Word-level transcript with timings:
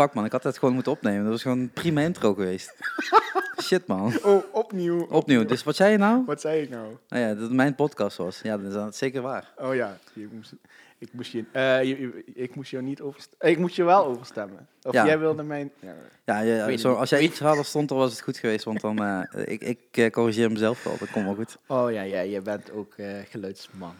Fuck 0.00 0.14
man, 0.14 0.24
ik 0.24 0.32
had 0.32 0.42
het 0.42 0.58
gewoon 0.58 0.74
moeten 0.74 0.92
opnemen. 0.92 1.22
Dat 1.22 1.32
was 1.32 1.42
gewoon 1.42 1.58
een 1.58 1.70
prima 1.70 2.00
intro 2.00 2.34
geweest. 2.34 2.74
Shit 3.62 3.86
man. 3.86 4.12
Oh, 4.22 4.42
opnieuw. 4.52 5.06
Opnieuw. 5.06 5.44
Dus 5.44 5.62
wat 5.64 5.76
zei 5.76 5.90
je 5.92 5.98
nou? 5.98 6.22
Wat 6.26 6.40
zei 6.40 6.62
ik 6.62 6.70
nou? 6.70 6.96
Nou 7.08 7.22
ja, 7.22 7.28
dat 7.34 7.42
het 7.42 7.52
mijn 7.52 7.74
podcast 7.74 8.16
was. 8.16 8.40
Ja, 8.42 8.56
dat 8.56 8.66
is 8.66 8.72
dan 8.72 8.92
zeker 8.92 9.22
waar. 9.22 9.52
Oh 9.56 9.74
ja, 9.74 9.98
je 10.12 10.28
moest, 10.32 10.52
ik, 10.98 11.08
moest 11.12 11.32
je, 11.32 11.44
eh, 11.52 11.82
je, 11.84 12.00
je- 12.00 12.24
ik 12.34 12.54
moest 12.54 12.70
jou 12.70 12.82
niet 12.84 13.00
overstemmen. 13.00 13.48
Ik 13.48 13.58
moest 13.58 13.76
je 13.76 13.84
wel 13.84 14.04
overstemmen. 14.04 14.66
Of 14.82 14.92
Ja. 14.92 15.06
jij 15.06 15.18
wilde 15.18 15.42
mijn... 15.42 15.70
Ja. 15.80 15.94
Ja, 16.24 16.40
ja, 16.40 16.76
zo, 16.76 16.94
als 16.94 17.10
jij 17.10 17.20
iets 17.20 17.38
had, 17.38 17.66
stond, 17.66 17.88
dan 17.88 17.98
was 17.98 18.10
het 18.10 18.20
goed 18.20 18.36
geweest. 18.38 18.64
Want 18.64 18.80
dan, 18.80 19.04
eh, 19.04 19.22
ik, 19.52 19.60
ik 19.62 19.78
eh, 19.90 20.10
corrigeer 20.10 20.50
mezelf 20.52 20.84
wel. 20.84 20.96
Dat 20.98 21.10
komt 21.10 21.24
wel 21.24 21.34
goed. 21.34 21.58
Oh 21.66 21.92
ja, 21.92 22.02
ja, 22.02 22.20
je 22.20 22.40
bent 22.40 22.70
ook 22.72 22.94
eh, 22.96 23.06
geluidsman. 23.30 23.94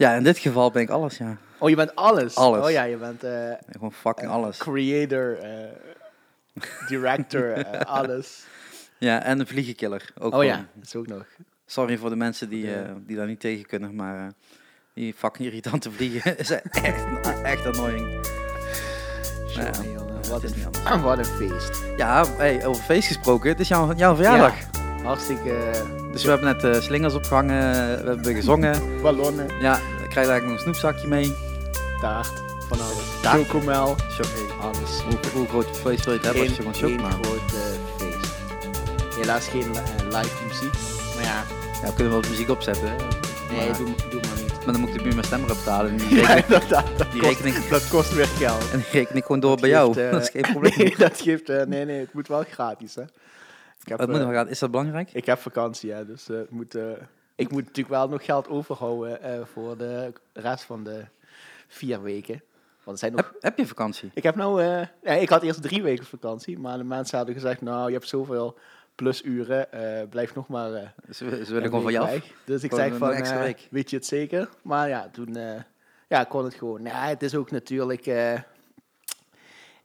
Ja, 0.00 0.14
in 0.14 0.22
dit 0.22 0.38
geval 0.38 0.70
ben 0.70 0.82
ik 0.82 0.90
alles, 0.90 1.18
ja. 1.18 1.36
Oh, 1.58 1.68
je 1.68 1.76
bent 1.76 1.94
alles? 1.94 2.36
Alles. 2.36 2.64
Oh 2.64 2.70
ja, 2.70 2.82
je 2.82 2.96
bent 2.96 3.24
eh, 3.24 3.52
Gewoon 3.70 3.92
fucking 3.92 4.30
alles. 4.30 4.56
creator, 4.56 5.38
eh, 5.38 5.70
director, 6.88 7.52
eh, 7.52 7.80
alles. 7.98 8.44
Ja, 8.98 9.22
en 9.22 9.40
een 9.40 9.46
vliegenkiller. 9.46 10.10
Ook 10.18 10.34
Oh 10.34 10.44
ja, 10.44 10.56
dat 10.74 10.84
is 10.86 10.96
ook 10.96 11.06
nog. 11.06 11.24
Sorry 11.66 11.96
voor 11.96 12.10
de 12.10 12.16
mensen 12.16 12.48
die, 12.48 12.74
eh, 12.74 12.90
die 13.06 13.16
daar 13.16 13.26
niet 13.26 13.40
tegen 13.40 13.66
kunnen, 13.66 13.94
maar 13.94 14.26
eh, 14.26 14.32
die 14.94 15.14
fucking 15.14 15.48
irritante 15.48 15.90
vliegen 15.90 16.38
is 16.38 16.50
echt, 16.50 16.80
echt 17.42 17.66
annoying. 17.66 18.28
Ja, 19.54 19.70
wat, 20.28 20.42
een, 20.42 21.02
wat 21.02 21.18
een 21.18 21.24
feest. 21.24 21.82
Ja, 21.96 22.26
hey, 22.36 22.66
over 22.66 22.82
feest 22.82 23.06
gesproken, 23.06 23.48
het 23.50 23.60
is 23.60 23.68
jouw, 23.68 23.94
jouw 23.94 24.14
verjaardag. 24.14 24.54
Hartstikke 25.02 25.52
eh, 25.52 25.99
Dus 26.12 26.22
we 26.24 26.28
hebben 26.30 26.46
net 26.54 26.64
eh, 26.64 26.80
slingers 26.82 27.14
opgehangen, 27.14 27.58
we 28.02 28.08
hebben 28.08 28.34
gezongen. 28.34 29.00
ballonnen, 29.02 29.46
Ja, 29.60 29.74
ik 29.76 30.08
krijg 30.08 30.28
eigenlijk 30.28 30.44
nog 30.44 30.52
een 30.54 30.58
snoepzakje 30.62 31.08
mee. 31.08 31.34
taart, 32.00 32.32
van 32.68 32.80
alles. 32.80 33.04
Taart? 33.22 33.36
Chocomel, 33.46 33.96
alles. 34.60 35.00
hoe, 35.08 35.18
hoe 35.34 35.48
groot 35.48 35.66
feest 35.76 36.04
wil 36.04 36.12
je 36.14 36.18
het 36.18 36.26
hebben 36.28 36.42
als 36.42 36.56
je 36.56 36.62
gewoon 36.62 36.74
chocola 36.74 37.08
één 37.14 37.24
groot 37.24 37.52
eh, 37.52 37.60
feest. 37.98 38.32
Helaas 39.18 39.46
geen 39.48 39.60
eh, 39.74 40.04
live 40.20 40.44
muziek. 40.48 40.72
Maar 41.14 41.24
ja, 41.24 41.42
Ja, 41.82 41.86
we 41.88 41.94
kunnen 41.94 42.12
wel 42.12 42.22
muziek 42.30 42.50
opzetten. 42.50 42.92
nee, 43.50 43.70
doe, 43.72 43.86
doe 44.10 44.20
maar 44.20 44.42
niet. 44.42 44.52
Maar 44.64 44.72
dan 44.72 44.80
moet 44.80 44.88
ik 44.88 44.94
de 44.96 45.02
buur 45.02 45.12
mijn 45.14 45.26
stem 45.26 45.44
erop 45.44 45.56
betalen. 45.56 45.90
En 45.90 45.96
die 46.08 46.14
Ja, 46.20 46.26
reken, 46.34 46.50
dat, 46.50 46.68
dat, 46.68 46.84
dat, 46.96 47.12
die 47.12 47.20
kost, 47.22 47.40
rekening, 47.40 47.66
dat 47.68 47.88
kost 47.88 48.14
weer 48.14 48.26
geld. 48.26 48.70
en 48.72 48.78
die 48.78 48.86
reken 48.90 49.16
ik 49.16 49.22
gewoon 49.24 49.40
door 49.40 49.50
Dat 49.50 49.60
bij 49.60 49.70
jou. 49.70 50.00
eh, 50.00 50.10
dat 50.12 50.22
is 50.22 50.28
geen 50.30 50.42
probleem. 50.52 50.72
Nee, 50.76 50.94
dat 51.08 51.20
geeft... 51.20 51.48
eh, 51.48 51.66
nee, 51.66 51.84
nee, 51.84 52.00
het 52.00 52.12
moet 52.14 52.28
wel 52.28 52.44
gratis, 52.50 52.94
hè. 52.94 53.02
Ik 53.82 53.88
heb, 53.88 53.98
Wat 53.98 54.08
moet 54.08 54.16
er 54.16 54.26
eh, 54.26 54.34
gaan? 54.34 54.48
Is 54.48 54.58
dat 54.58 54.70
belangrijk? 54.70 55.12
ik 55.12 55.26
heb 55.26 55.38
vakantie, 55.38 55.92
hè, 55.92 56.06
dus 56.06 56.28
eh, 56.28 56.36
het 56.36 56.50
moet, 56.50 56.74
eh, 56.74 56.90
ik 57.34 57.50
moet 57.50 57.64
natuurlijk 57.64 57.88
wel 57.88 58.08
nog 58.08 58.24
geld 58.24 58.48
overhouden 58.48 59.46
voor 59.46 59.76
de 59.76 60.12
rest 60.32 60.64
van 60.64 60.84
de 60.84 61.04
vier 61.68 62.02
weken. 62.02 62.42
Want 62.84 63.02
er 63.02 63.08
zijn 63.08 63.12
nog... 63.12 63.30
Heb, 63.32 63.42
heb 63.42 63.58
je 63.58 63.66
vakantie? 63.66 64.10
Ik 64.14 64.22
heb 64.22 64.34
nou... 64.34 64.62
ja, 65.02 65.12
ik 65.12 65.28
had 65.28 65.42
eerst 65.42 65.62
drie 65.62 65.82
weken 65.82 66.04
vakantie, 66.04 66.58
maar 66.58 66.78
de 66.78 66.84
mensen 66.84 67.16
hadden 67.16 67.34
gezegd, 67.34 67.60
nou, 67.60 67.86
je 67.86 67.92
hebt 67.92 68.08
zoveel 68.08 68.58
plusuren, 68.94 69.72
eh 69.72 70.08
blijf 70.08 70.34
nog 70.34 70.48
maar... 70.48 70.94
Ze, 71.10 71.44
ze 71.44 71.52
willen 71.52 71.68
gewoon 71.68 71.82
van 71.82 71.92
jou. 71.92 72.20
Dus 72.44 72.62
ik 72.62 72.72
zei 72.72 72.92
van, 72.92 73.14
weet 73.70 73.90
je 73.90 73.96
het 73.96 74.06
zeker? 74.06 74.48
Maar 74.62 74.88
ja, 74.88 75.08
toen 75.12 75.36
ja, 76.08 76.24
kon 76.24 76.44
het 76.44 76.54
gewoon. 76.54 76.82
Ja, 76.82 77.06
het 77.06 77.22
is 77.22 77.34
ook 77.34 77.50
natuurlijk 77.50 78.06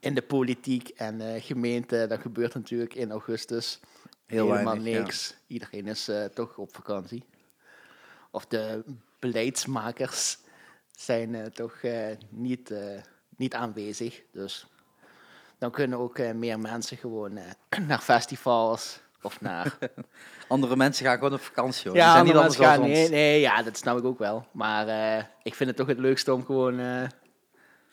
in 0.05 0.13
de 0.13 0.21
politiek 0.21 0.89
en 0.89 1.21
eh, 1.21 1.43
gemeente, 1.43 2.05
dat 2.07 2.19
gebeurt 2.19 2.53
natuurlijk 2.53 2.93
in 2.93 3.11
augustus 3.11 3.79
Heel 4.25 4.51
helemaal 4.51 4.73
weinig, 4.73 4.93
ja. 4.93 4.99
niks. 4.99 5.35
Iedereen 5.47 5.87
is 5.87 6.07
eh, 6.07 6.25
toch 6.25 6.57
op 6.57 6.75
vakantie. 6.75 7.23
Of 8.31 8.45
de 8.45 8.83
beleidsmakers 9.19 10.37
zijn 10.91 11.35
eh, 11.35 11.45
toch 11.45 11.75
niet, 12.29 12.73
niet 13.37 13.53
aanwezig. 13.53 14.21
Dus 14.31 14.67
dan 15.57 15.71
kunnen 15.71 15.99
ook 15.99 16.17
meer 16.17 16.59
mensen 16.59 16.97
gewoon 16.97 17.39
naar 17.87 17.99
festivals 17.99 18.99
of 19.21 19.41
naar 19.41 19.77
Andere 20.47 20.75
mensen 20.75 21.05
gaan 21.05 21.17
gewoon 21.17 21.33
op 21.33 21.41
vakantie. 21.41 21.89
Hoor. 21.89 21.97
ja, 21.97 22.11
zijn 22.11 22.25
niet 22.25 22.35
andere 22.35 22.39
anders 22.39 22.57
mensen 22.57 22.81
gaan, 22.81 23.09
nee, 23.09 23.09
nee, 23.09 23.39
ja, 23.39 23.63
dat 23.63 23.77
snap 23.77 23.97
ik 23.97 24.03
ook 24.03 24.19
wel. 24.19 24.47
Maar 24.51 24.87
ik 25.43 25.55
vind 25.55 25.69
het 25.69 25.77
toch 25.77 25.87
het 25.87 25.99
leukste 25.99 26.33
om 26.33 26.45
gewoon, 26.45 26.79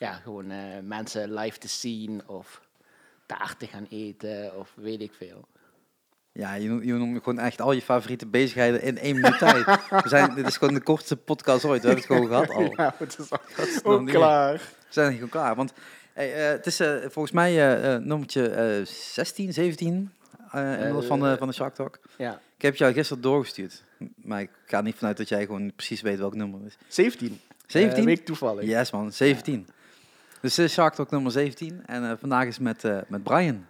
ja, 0.03 0.13
gewoon 0.13 0.51
eh, 0.51 0.57
mensen 0.83 1.33
live 1.33 1.57
te 1.57 1.67
zien 1.67 2.21
of 2.27 2.61
taart 3.25 3.59
te 3.59 3.67
gaan 3.67 3.87
eten 3.89 4.57
of 4.59 4.71
weet 4.75 5.01
ik 5.01 5.11
veel. 5.17 5.47
Ja, 6.31 6.53
je, 6.53 6.67
noemt- 6.69 6.83
je 6.83 6.93
noemt 6.93 7.17
gewoon 7.23 7.39
echt 7.39 7.61
al 7.61 7.71
je 7.71 7.81
favoriete 7.81 8.25
bezigheden 8.25 8.81
in 8.81 8.97
één 8.97 9.15
minuut 9.15 9.37
tijd. 9.37 9.65
We 9.89 10.01
zijn, 10.05 10.35
dit 10.35 10.47
is 10.47 10.57
gewoon 10.57 10.73
de 10.73 10.81
kortste 10.81 11.15
podcast 11.17 11.65
ooit. 11.65 11.81
We 11.81 11.87
hebben 11.87 12.05
het 12.07 12.13
gewoon 12.13 12.27
gehad 12.27 12.49
al. 12.49 12.73
Ja, 12.75 12.93
het 12.97 13.19
is 13.19 13.29
al 13.31 13.39
Dat 13.57 13.67
is 13.67 13.83
ook 13.83 13.91
nog 13.93 14.01
niet- 14.01 14.13
klaar. 14.15 14.53
We 14.57 14.61
zijn 14.89 15.13
gewoon 15.13 15.29
klaar. 15.29 15.55
Want 15.55 15.73
hey, 16.13 16.33
eh, 16.33 16.51
het 16.51 16.65
is 16.65 16.79
eh, 16.79 16.95
volgens 17.01 17.31
mij 17.31 17.51
nummertje 17.99 18.47
eh 18.49 18.85
16, 18.85 19.53
17 19.53 20.13
eh 20.51 20.73
inmiddels 20.73 21.05
van, 21.05 21.19
de, 21.19 21.35
van 21.37 21.47
de 21.47 21.53
Shark 21.53 21.73
Talk. 21.75 21.99
Ja, 22.17 22.39
Ik 22.55 22.61
heb 22.61 22.75
jou 22.75 22.93
gisteren 22.93 23.23
doorgestuurd. 23.23 23.83
Maar 24.15 24.41
ik 24.41 24.49
ga 24.65 24.81
niet 24.81 24.95
vanuit 24.95 25.17
dat 25.17 25.29
jij 25.29 25.45
gewoon 25.45 25.73
precies 25.75 26.01
weet 26.01 26.19
welk 26.19 26.35
nummer 26.35 26.59
het 26.59 26.67
is. 26.87 26.95
17. 26.95 27.39
17? 27.67 27.99
Eh, 27.99 28.05
week 28.05 28.25
toevallig. 28.25 28.65
Yes 28.65 28.91
man, 28.91 29.11
17. 29.11 29.67
Dus 30.43 30.55
dit 30.55 30.65
is 30.65 30.73
Shark 30.73 30.93
Talk 30.93 31.09
nummer 31.11 31.31
17. 31.31 31.83
En 31.85 32.09
eh, 32.09 32.11
vandaag 32.19 32.45
is 32.47 32.59
met, 32.59 32.83
eh, 32.83 32.97
met 33.07 33.23
Brian. 33.23 33.65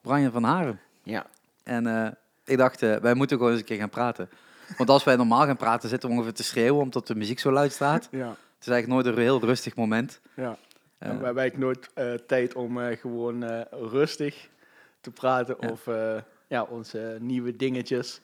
Brian 0.00 0.32
van 0.32 0.42
Haren. 0.44 0.80
Ja. 1.02 1.26
En 1.62 1.86
eh, 1.86 2.10
ik 2.44 2.56
dacht, 2.58 2.80
wij 2.80 3.14
moeten 3.14 3.36
gewoon 3.36 3.52
eens 3.52 3.60
een 3.60 3.66
keer 3.66 3.78
gaan 3.78 3.88
praten. 3.90 4.28
Want 4.76 4.90
als 4.90 5.04
wij 5.04 5.16
normaal 5.16 5.44
gaan 5.44 5.56
praten, 5.56 5.88
zitten 5.88 6.08
we 6.08 6.14
ongeveer 6.14 6.32
te 6.34 6.42
schreeuwen 6.44 6.82
omdat 6.82 7.06
de 7.06 7.14
muziek 7.14 7.38
zo 7.38 7.50
luid 7.52 7.72
staat. 7.72 8.08
Ja, 8.10 8.28
Het 8.28 8.66
is 8.66 8.68
eigenlijk 8.68 8.86
nooit 9.04 9.16
een 9.16 9.22
heel 9.22 9.40
rustig 9.40 9.76
moment. 9.76 10.20
ja. 10.34 10.56
En 10.98 11.18
we 11.18 11.24
hebben 11.24 11.42
eigenlijk 11.42 11.58
nooit 11.58 11.90
eh, 11.94 12.26
tijd 12.26 12.54
om 12.54 12.80
eh, 12.80 12.98
gewoon 12.98 13.42
eh, 13.42 13.60
rustig 13.70 14.48
te 15.00 15.10
praten 15.10 15.56
Ja. 15.60 15.68
of 15.68 15.86
eh, 15.86 16.16
ja, 16.46 16.62
onze 16.62 17.16
nieuwe 17.20 17.56
dingetjes 17.56 18.20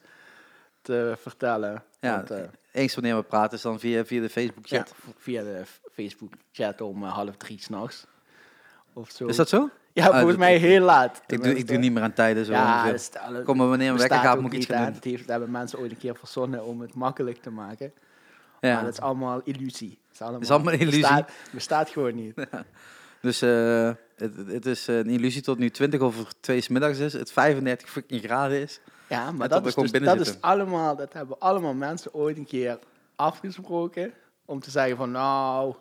te 0.81 1.15
vertellen. 1.19 1.83
Ja, 1.99 2.15
Want, 2.27 2.49
eens 2.73 2.93
wanneer 2.93 3.15
we 3.15 3.23
praten 3.23 3.57
is 3.57 3.63
dan 3.63 3.79
via, 3.79 4.05
via 4.05 4.21
de 4.21 4.29
Facebook 4.29 4.65
Ja, 4.65 4.77
chat. 4.77 4.93
v- 4.95 5.23
via 5.23 5.43
de 5.43 5.61
Facebook 5.93 6.33
chat 6.51 6.81
om 6.81 7.03
eh, 7.03 7.13
half 7.13 7.35
drie 7.37 7.59
s'nachts. 7.61 8.05
Of 8.93 9.11
zo. 9.11 9.25
Is 9.25 9.35
dat 9.35 9.49
zo? 9.49 9.69
Ja, 9.93 10.07
Ah, 10.07 10.15
volgens 10.15 10.37
mij 10.37 10.57
heel 10.57 10.81
laat. 10.81 11.21
Ik 11.27 11.43
doe, 11.43 11.55
ik 11.57 11.67
doe 11.67 11.77
niet 11.77 11.91
meer 11.91 12.03
aan 12.03 12.13
tijden. 12.13 12.45
Zo 12.45 12.51
Ja, 12.51 12.93
alle- 13.25 13.43
Kom 13.43 13.57
maar 13.57 13.67
wanneer 13.67 13.89
een 13.89 13.97
wekker 13.97 14.17
gaat, 14.17 14.39
moet 14.41 14.53
ik 14.53 14.57
iets 14.59 14.67
gaan 14.67 14.83
doen. 14.85 14.93
Dat, 14.93 15.03
heeft, 15.03 15.19
dat 15.19 15.29
hebben 15.29 15.51
mensen 15.51 15.79
ooit 15.79 15.91
een 15.91 15.97
keer 15.97 16.15
verzonnen 16.15 16.63
om 16.65 16.81
het 16.81 16.93
makkelijk 16.93 17.41
te 17.41 17.49
maken. 17.49 17.93
Ja. 18.61 18.73
Maar 18.73 18.83
dat 18.83 18.93
is 18.93 18.99
allemaal 18.99 19.41
illusie. 19.43 19.89
Dat 19.89 20.13
is 20.13 20.21
allemaal, 20.21 20.39
is 20.41 20.49
allemaal 20.51 20.73
illusie. 20.73 21.01
Bestaat, 21.01 21.31
bestaat 21.51 21.89
gewoon 21.89 22.15
niet. 22.15 22.33
Dus 23.21 23.41
eh, 23.41 23.91
het, 24.15 24.31
het 24.47 24.65
is 24.65 24.87
een 24.87 25.09
illusie 25.09 25.41
tot 25.41 25.57
nu 25.57 25.69
20 25.69 25.99
over 25.99 26.25
2 26.39 26.61
's 26.61 26.67
middags 26.67 26.99
is. 26.99 27.13
Het 27.13 27.31
35 27.31 27.89
fucking 27.89 28.21
graden 28.21 28.61
is. 28.61 28.79
Ja, 29.09 29.31
maar 29.31 29.49
dat, 29.49 29.65
is, 29.65 29.75
dus, 29.75 29.91
dat 29.91 30.19
is 30.19 30.41
allemaal, 30.41 30.95
dat 30.95 31.13
hebben 31.13 31.39
allemaal 31.39 31.73
mensen 31.73 32.13
ooit 32.13 32.37
een 32.37 32.45
keer 32.45 32.79
afgesproken. 33.15 34.13
Om 34.45 34.59
te 34.59 34.71
zeggen 34.71 34.97
van, 34.97 35.11
nou, 35.11 35.75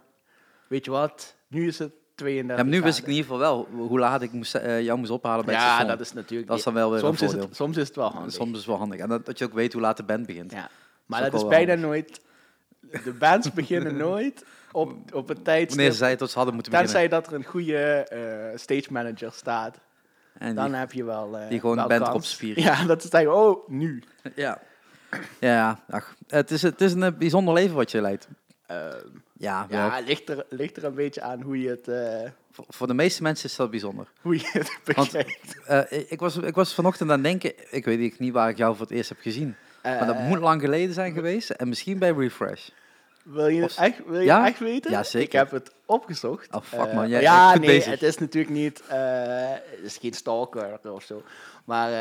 weet 0.66 0.84
je 0.84 0.90
wat, 0.90 1.34
nu 1.48 1.66
is 1.66 1.78
het 1.78 1.92
32 2.14 2.56
Ja, 2.56 2.62
maar 2.62 2.78
nu 2.78 2.82
wist 2.82 2.98
ik 2.98 3.04
in 3.04 3.10
ieder 3.10 3.24
geval 3.24 3.38
wel 3.38 3.68
hoe 3.88 3.98
laat 3.98 4.22
ik 4.22 4.32
moest, 4.32 4.54
eh, 4.54 4.80
jou 4.82 4.98
moest 4.98 5.10
ophalen 5.10 5.44
bij 5.44 5.54
het 5.54 5.62
Ja, 5.62 5.68
station. 5.68 5.90
dat 5.90 6.00
is 6.00 6.12
natuurlijk... 6.12 6.48
Dat 6.48 6.58
is 6.58 6.64
dan 6.64 6.74
wel 6.74 6.90
weer 6.90 7.00
soms 7.00 7.22
is, 7.22 7.32
het, 7.32 7.56
soms 7.56 7.76
is 7.76 7.86
het 7.86 7.96
wel 7.96 8.10
handig. 8.10 8.32
Soms 8.32 8.50
is 8.50 8.56
het 8.56 8.66
wel 8.66 8.76
handig. 8.76 9.00
En 9.00 9.08
dat, 9.08 9.26
dat 9.26 9.38
je 9.38 9.44
ook 9.44 9.52
weet 9.52 9.72
hoe 9.72 9.82
laat 9.82 9.96
de 9.96 10.02
band 10.02 10.26
begint. 10.26 10.52
Ja, 10.52 10.70
maar 11.06 11.30
dat 11.30 11.34
is 11.34 11.48
bijna 11.48 11.72
handig. 11.72 11.86
nooit. 11.86 12.20
De 13.04 13.12
bands 13.12 13.52
beginnen 13.52 13.96
nooit 13.96 14.44
op, 14.72 15.14
op 15.14 15.30
een 15.30 15.42
tijdstip. 15.42 15.98
Wanneer 15.98 16.18
ze 16.28 16.34
hadden 16.34 16.54
moeten 16.54 16.72
beginnen. 16.72 16.92
Tenzij 16.92 17.08
dat 17.08 17.26
er 17.26 17.34
een 17.34 17.44
goede 17.44 17.78
eh, 17.78 18.58
stage 18.58 18.92
manager 18.92 19.32
staat. 19.32 19.78
En 20.38 20.54
Dan 20.54 20.66
die- 20.68 20.76
heb 20.76 20.92
je 20.92 21.04
wel. 21.04 21.38
eh, 21.38 21.48
die 21.48 21.60
gewoon 21.60 21.76
wel 21.76 21.86
kans. 21.88 22.08
erop 22.08 22.24
spieren. 22.24 22.62
Ja, 22.72 22.84
dat 22.84 23.04
is 23.04 23.10
zeggen, 23.10 23.34
oh, 23.34 23.68
nu. 23.68 24.02
ja. 24.34 24.60
Ja, 25.40 25.80
ach, 25.90 26.14
het, 26.28 26.50
is, 26.50 26.62
het 26.62 26.80
is 26.80 26.92
een 26.92 27.02
eh, 27.02 27.12
bijzonder 27.18 27.54
leven 27.54 27.76
wat 27.76 27.90
je 27.90 28.00
leidt. 28.00 28.28
Ehm, 28.66 28.96
Ja, 29.32 29.66
ja, 29.70 29.98
ligt 30.06 30.28
er, 30.28 30.46
ligt 30.48 30.76
er 30.76 30.84
een 30.84 30.94
beetje 30.94 31.22
aan 31.22 31.40
hoe 31.42 31.60
je 31.60 31.68
het, 31.68 31.88
eh, 31.88 32.30
Voor, 32.50 32.64
voor 32.68 32.86
de 32.86 32.94
meeste 32.94 33.22
mensen 33.22 33.48
is 33.48 33.56
dat 33.56 33.70
bijzonder. 33.70 34.06
hoe 34.20 34.34
je 34.38 34.48
het 34.52 34.78
Want- 34.96 35.12
bekijkt. 35.12 35.60
Eh, 35.66 36.10
ik, 36.10 36.20
was, 36.20 36.36
ik 36.36 36.54
was 36.54 36.74
vanochtend 36.74 37.10
aan 37.10 37.14
het 37.14 37.24
denken, 37.24 37.52
ik 37.74 37.84
weet 37.84 38.18
niet 38.18 38.32
waar 38.32 38.48
ik 38.48 38.56
jou 38.56 38.76
voor 38.76 38.86
het 38.86 38.94
eerst 38.96 39.08
heb 39.08 39.18
gezien. 39.20 39.54
Maar 39.82 40.06
dat 40.06 40.18
moet 40.18 40.38
lang 40.38 40.60
geleden 40.60 40.94
zijn 40.94 41.12
geweest. 41.12 41.50
En 41.50 41.68
misschien 41.68 41.98
bij 41.98 42.12
Refresh. 42.12 42.68
Wil 43.22 43.46
je 43.46 43.62
het 43.62 43.76
echt, 43.76 44.04
wil 44.06 44.18
je 44.18 44.24
Ja? 44.24 44.46
echt 44.46 44.58
weten? 44.58 44.90
Ja, 44.90 45.02
zeker. 45.02 45.26
Ik 45.26 45.32
heb 45.32 45.50
het 45.50 45.74
opgezocht. 45.86 46.54
Oh, 46.54 46.62
fuck, 46.62 46.92
man. 46.92 47.08
Jij- 47.08 47.20
ja, 47.20 47.50
goed 47.50 47.60
nee, 47.60 47.68
bezig. 47.76 47.90
het 47.92 48.02
is 48.02 48.18
natuurlijk 48.18 48.54
niet... 48.54 48.80
eh, 48.86 49.50
het 49.50 49.80
is 49.82 49.96
geen 49.96 50.12
stalker 50.12 50.92
of 50.92 51.02
zo. 51.02 51.22
Maar 51.64 51.92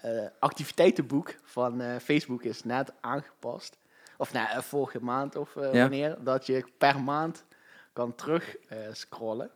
eh, 0.00 0.26
activiteitenboek 0.38 1.34
van 1.42 1.82
Facebook 2.02 2.42
is 2.42 2.64
net 2.64 2.92
aangepast. 3.00 3.76
Of 4.16 4.32
nou, 4.32 4.62
vorige 4.62 5.02
maand 5.02 5.36
of 5.36 5.54
Ja. 5.54 5.70
wanneer. 5.70 6.16
Dat 6.20 6.46
je 6.46 6.64
per 6.78 7.00
maand 7.00 7.44
kan 7.92 8.14
terug 8.14 8.56
scrollen. 8.92 9.50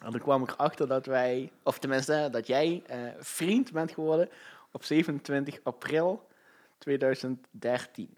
En 0.00 0.10
toen 0.10 0.20
kwam 0.20 0.42
ik 0.42 0.50
erachter 0.50 0.88
dat 0.88 1.06
wij... 1.06 1.50
Of 1.62 1.78
tenminste, 1.78 2.28
dat 2.30 2.46
jij 2.46 2.82
vriend 3.18 3.72
bent 3.72 3.92
geworden 3.92 4.28
op 4.70 4.84
27 4.84 5.58
april 5.62 6.26
2013. 6.78 8.16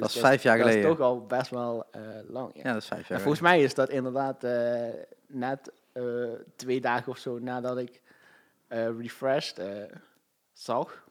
Dus 0.00 0.12
Dat 0.12 0.22
is 0.22 0.28
vijf 0.28 0.42
jaar 0.42 0.56
Dat 0.58 0.66
geleden. 0.66 0.90
is 0.90 0.96
toch 0.96 1.06
al 1.06 1.26
best 1.26 1.50
wel 1.50 1.84
eh, 1.90 2.00
lang. 2.28 2.50
Ja. 2.54 2.60
Ja, 2.64 2.72
dat 2.72 2.82
is 2.82 2.88
vijf 2.88 3.00
En 3.00 3.06
jaar. 3.08 3.20
volgens 3.20 3.42
mij 3.42 3.62
is 3.62 3.74
dat 3.74 3.88
inderdaad 3.90 4.44
eh, 4.44 4.84
net, 5.26 5.72
eh, 5.92 6.02
twee 6.56 6.80
dagen 6.80 7.12
of 7.12 7.18
zo 7.18 7.38
nadat 7.38 7.78
ik 7.78 8.00
refreshed 8.98 9.60
zag. 10.52 11.04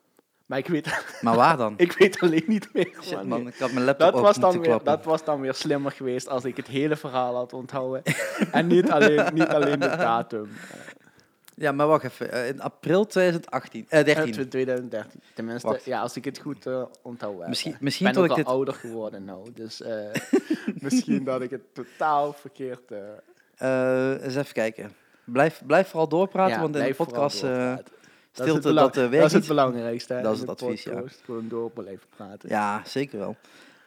Maar 0.45 0.57
ik 0.57 0.68
weet, 0.68 1.03
Maar 1.21 1.36
waar 1.36 1.57
dan? 1.57 1.74
ik 1.77 1.91
weet 1.91 2.19
alleen 2.19 2.44
niet 2.47 2.74
meer 2.74 2.97
Shit 3.01 3.24
man, 3.24 3.47
ik 3.47 3.57
had 3.57 3.71
mijn 3.71 3.86
laptop 3.86 4.12
Dat 4.12 4.21
was, 4.21 4.36
dan 4.38 4.59
weer, 4.62 4.83
dat 4.83 5.03
was 5.03 5.24
dan 5.24 5.42
weer 5.42 5.53
slimmer 5.53 5.92
geweest 5.92 6.27
als 6.27 6.45
ik 6.45 6.57
het 6.57 6.68
hele 6.68 6.95
verhaal 6.95 7.35
had 7.35 7.53
onthouden. 7.53 8.03
en 8.51 8.68
niet 8.68 8.92
alleen, 8.92 9.33
niet 9.33 9.47
alleen 9.47 9.80
de 9.80 9.88
datum. 9.88 10.50
Ja, 11.59 11.71
maar 11.71 11.88
wacht 11.88 12.03
even. 12.03 12.31
Eh, 12.31 12.47
in 12.47 12.61
april 12.61 13.06
2018, 13.06 13.85
eh 13.89 14.03
13. 14.06 14.33
Eh, 14.38 14.45
2013. 14.50 15.21
Tenminste, 15.33 15.79
ja, 15.85 16.01
als 16.01 16.15
ik 16.15 16.25
het 16.25 16.39
goed 16.39 16.65
onthouden 17.01 17.39
heb. 17.39 17.50
Misschien, 17.50 17.73
Ik 17.73 17.81
misschien 17.81 18.06
ben 18.11 18.17
ook 18.17 18.23
ik 18.23 18.29
al 18.31 18.35
dit... 18.38 18.45
ouder 18.45 18.73
geworden 18.73 19.23
nou. 19.25 19.51
Dus 19.53 19.81
misschien 20.85 21.23
dat 21.23 21.41
ik 21.41 21.50
het 21.50 21.73
totaal 21.73 22.33
verkeerd... 22.33 22.91
eh, 23.57 24.23
eens 24.23 24.35
even 24.35 24.53
kijken. 24.53 24.91
Blijf, 25.23 25.61
blijf 25.65 25.88
vooral 25.88 26.07
doorpraten, 26.07 26.56
ja, 26.56 26.61
want 26.61 26.75
in 26.75 26.83
de 26.83 26.94
podcast... 26.94 27.41
doorpraten. 27.41 27.75
Dat 28.31 28.47
is 28.47 28.53
het 28.53 28.61
stilte, 28.63 28.73
dat, 28.73 28.94
dat 29.11 29.25
is 29.25 29.33
het 29.33 29.47
belangrijkste. 29.47 30.13
hè, 30.13 30.21
Dat 30.21 30.33
is 30.33 30.39
het 30.39 30.50
advies, 30.50 30.83
ja. 30.83 31.03
Gewoon 31.25 31.47
door 31.47 31.71
blijven 31.71 32.07
praten. 32.15 32.50
ja, 32.50 32.81
zeker 32.85 33.19
wel. 33.19 33.35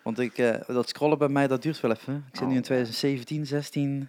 Want 0.02 0.18
ik, 0.18 0.60
dat 0.66 0.88
scrollen 0.88 1.18
bij 1.18 1.28
mij, 1.28 1.46
dat 1.46 1.62
duurt 1.62 1.80
wel 1.80 1.90
even. 1.90 2.24
Ik 2.32 2.36
zit 2.36 2.46
nu 2.46 2.52
in 2.52 2.58
Oh. 2.58 2.64
2017, 2.64 3.46
16... 3.46 4.08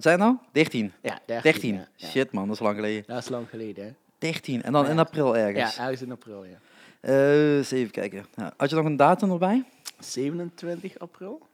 Wat 0.00 0.08
zijn 0.08 0.20
het 0.20 0.30
nou? 0.30 0.46
13. 0.52 0.92
Ja, 1.02 1.18
13. 1.26 1.52
13. 1.52 1.74
ja, 1.74 1.88
ja. 1.96 2.08
Shit 2.08 2.32
man, 2.32 2.46
dat 2.46 2.54
is 2.54 2.62
lang 2.62 2.74
geleden. 2.74 3.04
Dat 3.06 3.18
is 3.18 3.28
lang 3.28 3.48
geleden, 3.48 3.84
hè? 3.84 3.90
13. 4.18 4.62
En 4.62 4.72
dan 4.72 4.86
in 4.86 4.98
april 4.98 5.36
ergens. 5.36 5.74
Ja, 5.76 5.82
ergens 5.82 6.02
in 6.02 6.12
april, 6.12 6.44
ja. 6.44 6.58
Eh, 7.00 7.56
eens 7.56 7.70
even 7.70 7.90
kijken. 7.90 8.26
Ja, 8.34 8.52
had 8.56 8.70
je 8.70 8.76
nog 8.76 8.84
een 8.84 8.96
datum 8.96 9.30
erbij? 9.30 9.64
27 9.98 10.98
april? 10.98 11.46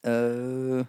Eh, 0.00 0.80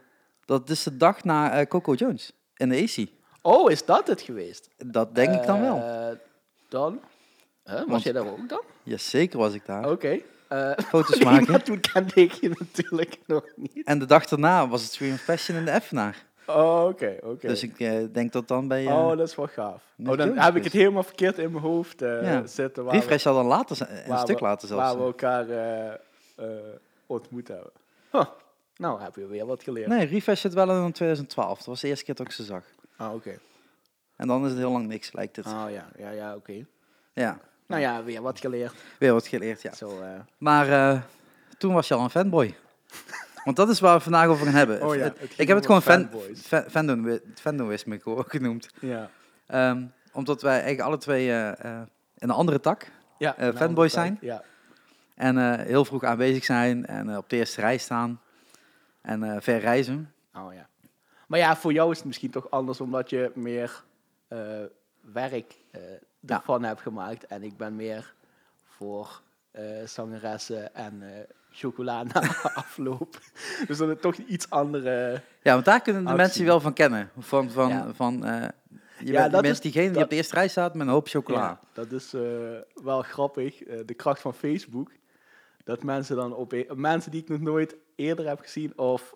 dat 0.46 0.70
is 0.70 0.84
de 0.84 0.98
dag 0.98 1.24
na 1.24 1.52
eh, 1.52 1.66
Coco 1.68 1.94
Jones 1.94 2.32
in 2.58 2.70
de 2.70 2.82
AC. 2.84 3.08
Oh, 3.42 3.72
is 3.72 3.86
dat 3.86 4.08
het 4.08 4.22
geweest? 4.22 4.70
Dat 4.78 5.16
denk 5.16 5.34
ik 5.34 5.46
dan 5.46 5.62
wel. 5.62 5.84
Dan? 6.70 7.00
Huh, 7.66 7.74
was 7.76 7.86
Want- 7.88 8.04
jij 8.04 8.14
daar 8.14 8.28
ook 8.28 8.50
dan? 8.50 8.62
Jazeker 8.84 9.40
was 9.40 9.54
ik 9.54 9.66
daar. 9.66 9.92
Oké. 9.92 10.20
Foto's 10.90 11.20
maken. 11.30 11.52
dat 11.52 11.66
toen 11.66 11.80
kende 11.80 12.14
ik 12.14 12.32
je 12.32 12.50
natuurlijk 12.60 13.18
nog 13.28 13.44
niet. 13.56 13.86
En 13.86 14.00
de 14.00 14.06
dag 14.06 14.26
daarna 14.26 14.68
was 14.68 14.82
het 14.82 14.92
Stream 14.92 15.14
of 15.14 15.26
Passion 15.26 15.58
in 15.58 15.66
de 15.66 15.72
Effenaar. 15.72 16.28
Oh, 16.50 16.86
oké, 16.88 17.18
oké. 17.24 17.48
Dus 17.48 17.63
ik 17.63 17.80
eh, 17.80 18.04
denk 18.12 18.31
dat 18.31 18.48
dan 18.48 18.68
bij... 18.68 18.86
eh 18.88 18.96
Oh, 18.98 19.18
dat 19.18 19.28
is 19.28 19.36
wel 19.36 19.48
gaaf. 19.48 19.84
Oh, 20.06 20.18
dan 20.18 20.38
heb 20.38 20.48
ik 20.48 20.54
dus. 20.54 20.63
het 20.63 20.74
helemaal 20.81 21.04
verkeerd 21.04 21.38
in 21.38 21.51
mijn 21.51 21.63
hoofd 21.63 22.01
eh, 22.01 22.24
Ja. 22.24 22.46
zitten. 22.48 22.84
Waar 22.84 22.94
Refresh 22.94 23.22
zal 23.22 23.34
dan 23.34 23.46
later, 23.46 23.78
een 24.06 24.18
stuk 24.18 24.40
we- 24.40 24.46
later 24.46 24.68
zelfs. 24.68 24.84
Waar 24.84 24.98
we 24.98 25.04
elkaar 25.04 25.50
eh, 25.50 25.88
eh, 26.36 26.48
ontmoet 27.06 27.48
hebben. 27.48 27.72
Huh. 28.12 28.25
Nou, 28.75 29.01
heb 29.01 29.16
je 29.16 29.25
weer 29.28 29.46
wat 29.46 29.63
geleerd. 29.63 29.88
Nee, 29.88 30.06
Refresh 30.06 30.42
zit 30.42 30.54
wel 30.54 30.86
in 30.86 30.92
2012. 30.92 31.57
Dat 31.57 31.66
was 31.66 31.81
de 31.81 31.88
eerste 31.88 32.06
keer 32.06 32.16
dat 32.16 32.25
ik 32.25 32.31
ze 32.31 32.44
zag. 32.44 32.63
Ah, 32.98 33.13
oké. 33.13 33.40
En 34.16 34.28
dan 34.28 34.44
is 34.44 34.50
het 34.50 34.60
heel 34.60 34.72
lang 34.72 34.88
niks, 34.88 35.13
lijkt 35.13 35.36
het. 35.36 35.45
Ah, 35.45 35.72
ja, 35.72 35.88
ja, 35.98 36.10
ja, 36.10 36.36
oké. 36.36 36.66
Ja, 37.13 37.40
Nou 37.66 37.81
ja, 37.81 38.04
weer 38.04 38.22
wat 38.22 38.40
geleerd. 38.40 38.74
weer 39.00 39.13
wat 39.13 39.28
geleerd, 39.28 39.62
ja. 39.62 39.74
Zo, 39.74 40.02
eh, 40.02 40.07
Maar 40.38 40.69
eh, 40.94 41.02
toen 41.57 41.74
was 41.74 41.88
je 41.88 41.94
al 41.94 42.04
een 42.04 42.10
fanboy. 42.10 42.56
Want 43.44 43.58
dat 43.58 43.70
is 43.70 43.80
waar 43.80 43.98
we 43.98 44.04
vandaag 44.04 44.28
over 44.28 44.46
gaan 44.46 44.56
hebben. 44.56 44.82
Oh 44.86 44.96
ja, 44.96 45.04
Het- 45.04 45.34
ik 45.38 45.48
heb 45.48 45.58
het 45.58 45.66
gewoon 45.66 45.82
fan, 45.82 46.02
fanboys. 46.10 46.42
fa- 46.42 46.66
fandom, 46.70 47.20
fandomisme 47.36 48.00
ge- 48.00 48.24
genoemd. 48.36 48.70
ja. 48.82 49.10
Ehm, 49.48 49.86
omdat 50.14 50.42
wij 50.42 50.52
eigenlijk 50.54 50.82
alle 50.82 50.98
twee 50.98 51.30
eh, 51.30 51.50
eh, 51.66 51.82
in 52.18 52.30
een 52.30 52.36
andere 52.36 52.60
tak 52.60 52.92
ja 53.18 53.38
Eh, 53.38 53.56
fanboys 53.56 53.94
zijn? 53.94 54.18
Ja. 54.22 54.44
en 55.16 55.60
heel 55.66 55.86
vroeg 55.86 56.04
aanwezig 56.04 56.44
zijn 56.44 56.86
en 56.86 57.18
op 57.18 57.30
de 57.30 57.36
eerste 57.36 57.62
rij 57.62 57.78
staan 57.78 58.22
en 59.02 59.42
ver 59.42 59.60
reizen. 59.60 60.14
Oh 60.34 60.54
ja. 60.54 60.68
Maar 61.28 61.40
ja, 61.40 61.56
voor 61.56 61.74
jou 61.74 61.92
is 61.92 61.98
het 61.98 62.06
misschien 62.06 62.32
toch 62.32 62.50
anders, 62.50 62.82
omdat 62.82 63.10
je 63.10 63.32
meer 63.36 63.84
werk 65.02 65.56
Ja. 66.20 66.36
ervan 66.36 66.64
hebt 66.64 66.82
gemaakt. 66.82 67.26
En 67.26 67.44
ik 67.44 67.58
ben 67.58 67.76
meer 67.76 68.14
voor 68.64 69.22
zangeressen 69.86 70.76
en 70.76 71.04
chocola 71.51 72.04
na 72.13 72.22
afloop. 72.54 73.18
dus 73.68 73.78
dat 73.78 73.90
is 73.90 73.96
toch 74.01 74.16
iets 74.16 74.50
andere... 74.50 75.22
Ja, 75.42 75.54
want 75.54 75.66
daar 75.66 75.81
kunnen 75.81 76.01
de 76.04 76.07
Actie. 76.10 76.24
mensen 76.24 76.42
je 76.42 76.48
wel 76.48 76.60
van 76.60 76.74
kennen. 76.74 77.10
Van, 77.18 77.50
van, 77.51 77.69
Ja. 77.69 77.94
van 77.94 78.25
eh, 78.25 78.48
je 79.00 79.12
Ja, 79.12 79.22
bent 79.22 79.31
dat 79.31 79.44
is- 79.46 79.60
diegene 79.62 79.92
die 79.92 80.04
op 80.04 80.10
de 80.10 80.16
eerste 80.16 80.36
rij 80.36 80.48
staat 80.48 80.74
met 80.74 80.88
een 80.88 80.94
hoop 80.94 81.07
chocola. 81.07 81.40
Ja, 81.40 81.60
dat 81.74 81.92
is 81.92 82.13
eh, 82.13 82.22
wel 82.84 83.01
grappig. 83.01 83.63
Eh, 83.63 83.80
de 83.86 83.94
kracht 83.94 84.22
van 84.22 84.34
Facebook. 84.34 84.92
Dat 85.63 85.84
mensen 85.84 86.16
dan 86.16 86.34
op 86.36 86.54
mensen 86.75 87.12
die 87.12 87.22
ik 87.22 87.30
nog 87.30 87.40
nooit 87.40 87.75
eerder 87.95 88.28
heb 88.28 88.40
gezien 88.40 88.78
of 88.78 89.16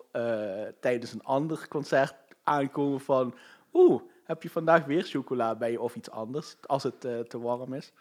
tijdens 0.80 1.12
een 1.12 1.22
ander 1.24 1.68
concert 1.68 2.14
aankomen 2.44 3.00
van 3.00 3.34
oeh, 3.72 4.02
heb 4.24 4.42
je 4.42 4.50
vandaag 4.50 4.84
weer 4.84 5.02
chocola 5.02 5.54
bij 5.54 5.70
je 5.70 5.80
of 5.80 5.94
iets 5.96 6.10
anders 6.10 6.56
als 6.66 6.82
het 6.82 7.00
te 7.00 7.40
warm 7.40 7.72
is. 7.74 7.92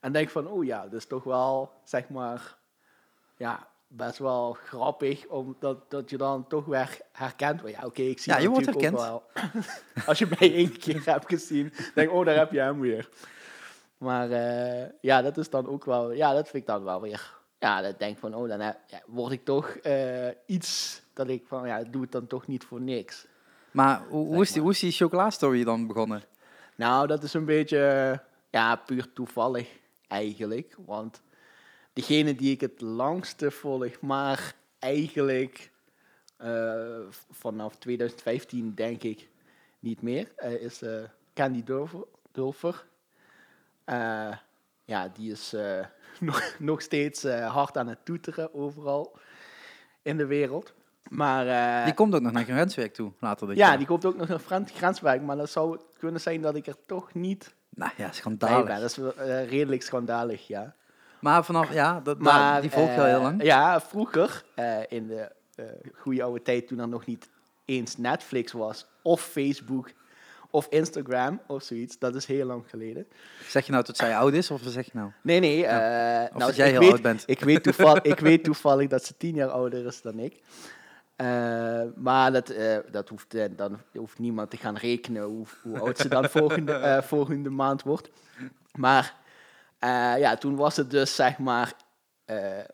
En 0.00 0.12
denk 0.12 0.28
van 0.30 0.50
oeh 0.52 0.66
ja, 0.66 0.82
dat 0.82 0.92
is 0.92 1.06
toch 1.06 1.24
wel 1.24 1.72
zeg 1.84 2.08
maar 2.08 2.56
ja, 3.36 3.66
best 3.92 4.18
wel 4.18 4.52
grappig 4.52 5.26
omdat 5.26 5.90
dat 5.90 6.10
je 6.10 6.16
dan 6.16 6.46
toch 6.46 6.64
weer 6.64 6.98
herkent. 7.12 7.60
Ja, 7.64 7.84
oké, 7.84 8.02
ik 8.02 8.18
zie 8.18 8.32
Ja, 8.32 8.38
hem 8.38 8.42
je 8.46 8.50
wordt 8.52 8.66
natuurlijk 8.66 8.94
ook 8.94 9.00
wel. 9.00 9.22
Als 10.06 10.18
je 10.18 10.26
mij 10.38 10.54
één 10.54 10.78
keer 10.78 11.02
hebt 11.04 11.28
gezien, 11.28 11.72
denk 11.94 12.10
oh, 12.12 12.24
daar 12.24 12.36
heb 12.36 12.52
je 12.52 12.60
hem 12.60 12.80
weer. 12.80 13.08
Maar 13.98 14.30
eh, 14.30 14.88
ja, 15.00 15.22
dat 15.22 15.36
is 15.36 15.50
dan 15.50 15.66
ook 15.68 15.84
wel, 15.84 16.12
ja, 16.12 16.32
dat 16.32 16.48
vind 16.48 16.62
ik 16.62 16.66
dan 16.68 16.84
wel 16.84 17.00
weer. 17.00 17.38
Ja, 17.58 17.80
dat 17.80 17.98
denk 17.98 18.18
van, 18.18 18.34
oh, 18.34 18.48
dan 18.48 18.60
heb- 18.60 18.78
ja, 18.86 19.00
word 19.06 19.32
ik 19.32 19.44
toch 19.44 19.68
eh, 19.68 20.28
iets 20.46 21.02
dat 21.14 21.28
ik 21.28 21.44
van, 21.46 21.66
ja, 21.66 21.82
doe 21.82 22.02
het 22.02 22.12
dan 22.12 22.26
toch 22.26 22.46
niet 22.46 22.64
voor 22.64 22.80
niks. 22.80 23.26
Maar 23.70 24.02
hoe, 24.08 24.26
hoe, 24.26 24.42
is 24.42 24.52
die, 24.52 24.62
hoe 24.62 24.70
is 24.70 24.78
die 24.78 24.92
chocola-story 24.92 25.64
dan 25.64 25.86
begonnen? 25.86 26.22
Nou, 26.76 27.06
dat 27.06 27.22
is 27.22 27.34
een 27.34 27.44
beetje, 27.44 28.20
ja, 28.50 28.76
puur 28.76 29.12
toevallig 29.12 29.68
eigenlijk. 30.08 30.76
Want 30.86 31.20
degene 31.92 32.34
die 32.34 32.52
ik 32.52 32.60
het 32.60 32.80
langste 32.80 33.50
volg, 33.50 34.00
maar 34.00 34.54
eigenlijk 34.78 35.70
eh, 36.40 36.98
vanaf 37.30 37.76
2015 37.76 38.74
denk 38.74 39.02
ik 39.02 39.28
niet 39.78 40.02
meer, 40.02 40.32
eh, 40.36 40.52
is 40.52 40.82
eh, 40.82 41.02
Candy 41.34 41.62
Dulfer. 42.32 42.86
Ja, 44.84 45.08
die 45.14 45.30
is 45.32 45.54
nog, 46.20 46.54
nog 46.58 46.82
steeds 46.82 47.22
hard 47.22 47.76
aan 47.76 47.88
het 47.88 48.04
toeteren 48.04 48.54
overal 48.54 49.18
in 50.02 50.16
de 50.16 50.26
wereld. 50.26 50.74
Maar 51.08 51.84
Die 51.84 51.94
komt 51.94 52.14
ook 52.14 52.20
nog 52.20 52.32
naar 52.32 52.44
grenswerk 52.44 52.94
toe, 52.94 53.12
later 53.20 53.46
dit 53.46 53.56
ja, 53.56 53.68
jaar. 53.68 53.78
die 53.78 53.86
komt 53.86 54.04
ook 54.04 54.16
nog 54.16 54.28
naar 54.28 54.64
Grenswijk, 54.66 55.22
maar 55.22 55.36
dat 55.36 55.50
zou 55.50 55.80
kunnen 55.98 56.20
zijn 56.20 56.40
dat 56.40 56.56
ik 56.56 56.66
er 56.66 56.76
toch 56.86 57.14
niet 57.14 57.54
Nou 57.70 57.92
ja, 57.96 58.12
schandalig. 58.12 58.66
ben. 58.66 58.80
Dat 58.80 58.90
is 58.90 58.96
redelijk 59.48 59.82
schandalig, 59.82 60.46
ja. 60.46 60.74
Maar 61.20 61.44
vanaf, 61.44 61.72
ja, 61.72 62.00
dat, 62.00 62.18
Maar, 62.18 62.60
die 62.60 62.70
volg 62.70 62.88
je 62.88 62.98
al 62.98 63.04
heel 63.04 63.16
eh, 63.16 63.22
lang. 63.22 63.42
Ja, 63.42 63.80
vroeger, 63.80 64.44
eh, 64.54 64.78
in 64.88 65.06
de 65.06 65.32
eh, 65.54 65.64
goede 65.94 66.22
oude 66.22 66.42
tijd, 66.42 66.66
toen 66.66 66.78
er 66.78 66.88
nog 66.88 67.06
niet 67.06 67.28
eens 67.64 67.96
Netflix 67.96 68.52
was, 68.52 68.86
of 69.02 69.20
Facebook, 69.20 69.90
of 70.50 70.66
Instagram, 70.70 71.40
of 71.46 71.62
zoiets. 71.62 71.98
Dat 71.98 72.14
is 72.14 72.26
heel 72.26 72.46
lang 72.46 72.64
geleden. 72.68 73.06
Zeg 73.48 73.66
je 73.66 73.72
nou 73.72 73.84
dat 73.84 73.96
zij 73.96 74.16
oud 74.16 74.32
is, 74.32 74.50
of 74.50 74.60
zeg 74.64 74.84
je 74.84 74.90
nou? 74.94 75.10
Nee, 75.22 75.40
nee. 75.40 75.66
eh, 75.66 76.22
Of 76.22 76.38
nou, 76.38 76.46
dat 76.46 76.56
jij 76.56 76.70
heel 76.70 76.80
weet, 76.80 76.90
oud 76.90 77.02
bent. 77.02 77.22
Ik 77.26 77.40
weet, 77.40 77.62
toevallig, 77.62 78.02
ik 78.14 78.20
weet 78.20 78.44
toevallig 78.44 78.88
dat 78.88 79.04
ze 79.04 79.16
tien 79.16 79.34
jaar 79.34 79.48
ouder 79.48 79.86
is 79.86 80.02
dan 80.02 80.18
ik. 80.18 80.40
Maar 81.96 82.32
dat, 82.32 82.54
dat 82.90 83.08
hoeft, 83.08 83.36
dan 83.56 83.80
hoeft 83.92 84.18
niemand 84.18 84.50
te 84.50 84.56
gaan 84.56 84.76
rekenen 84.76 85.22
hoe, 85.22 85.46
hoe 85.62 85.78
oud 85.78 85.98
ze 85.98 86.08
dan 86.08 86.28
volgende, 86.38 87.00
volgende 87.04 87.50
maand 87.50 87.82
wordt. 87.82 88.10
Maar 88.74 89.14
eh, 89.80 90.14
ja, 90.18 90.36
toen 90.36 90.56
was 90.56 90.76
het 90.76 90.90
dus 90.90 91.14
zeg 91.14 91.38
maar 91.38 91.72
eh, 92.24 92.64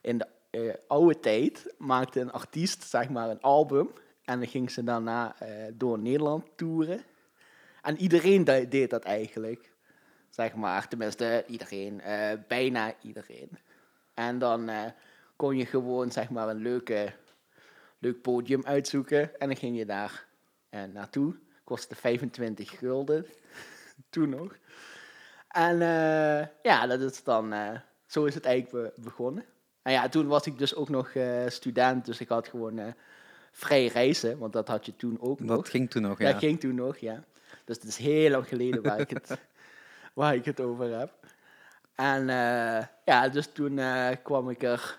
in 0.00 0.18
de 0.18 0.26
eh, 0.50 0.74
oude 0.86 1.20
tijd 1.20 1.74
maakte 1.78 2.20
een 2.20 2.32
artiest 2.32 2.82
zeg 2.82 3.08
maar 3.08 3.30
een 3.30 3.40
album 3.40 3.92
en 4.24 4.38
dan 4.38 4.48
ging 4.48 4.70
ze 4.70 4.84
daarna 4.84 5.36
door 5.72 5.98
Nederland 5.98 6.46
toeren. 6.56 7.02
En 7.82 7.98
iedereen 7.98 8.44
de- 8.44 8.68
deed 8.68 8.90
dat 8.90 9.04
eigenlijk. 9.04 9.74
Zeg 10.30 10.54
maar, 10.54 10.88
tenminste 10.88 11.44
iedereen, 11.46 12.02
bijna 12.48 12.94
iedereen. 13.02 13.58
En 14.14 14.38
dan 14.38 14.70
kon 15.36 15.56
je 15.56 15.66
gewoon 15.66 16.12
zeg 16.12 16.30
maar 16.30 16.48
een 16.48 16.62
leuke, 16.62 17.12
leuk 17.98 18.22
podium 18.22 18.64
uitzoeken 18.64 19.38
en 19.38 19.48
dan 19.48 19.56
ging 19.56 19.78
je 19.78 19.86
daar 19.86 20.26
naartoe. 20.92 21.36
Kostte 21.64 21.94
25 21.94 22.78
gulden, 22.78 23.26
toen 24.10 24.28
nog. 24.28 24.56
En 25.56 25.82
eh, 25.82 26.46
ja, 26.62 26.86
dat 26.86 27.00
is 27.00 27.22
dan, 27.22 27.52
eh, 27.52 27.78
zo 28.06 28.24
is 28.24 28.34
het 28.34 28.44
eigenlijk 28.44 28.94
be- 28.94 29.02
begonnen. 29.02 29.44
En 29.82 29.92
ja, 29.92 30.08
toen 30.08 30.26
was 30.26 30.46
ik 30.46 30.58
dus 30.58 30.74
ook 30.74 30.88
nog 30.88 31.08
eh, 31.08 31.48
student, 31.48 32.04
dus 32.04 32.20
ik 32.20 32.28
had 32.28 32.48
gewoon 32.48 32.94
vrij 33.52 33.86
reizen, 33.86 34.38
want 34.38 34.52
dat 34.52 34.68
had 34.68 34.86
je 34.86 34.96
toen 34.96 35.20
ook 35.20 35.40
nog. 35.40 35.56
Dat 35.56 35.68
ging 35.68 35.90
toen 35.90 36.02
nog, 36.02 36.18
Dat 36.18 36.32
ja. 36.32 36.38
ging 36.38 36.60
toen 36.60 36.74
nog, 36.74 36.96
ja. 36.96 37.24
Dus 37.64 37.76
het 37.76 37.84
is 37.84 37.96
heel 37.96 38.30
lang 38.30 38.48
geleden 38.48 38.82
waar 38.82 39.00
ik 39.00 39.10
het, 39.10 39.38
waar 40.14 40.34
ik 40.34 40.44
het 40.44 40.60
over 40.60 40.98
heb. 40.98 41.12
En 41.94 42.26
ja, 43.04 43.28
dus 43.28 43.46
toen 43.52 43.80
kwam 44.22 44.50
ik 44.50 44.62
er 44.62 44.98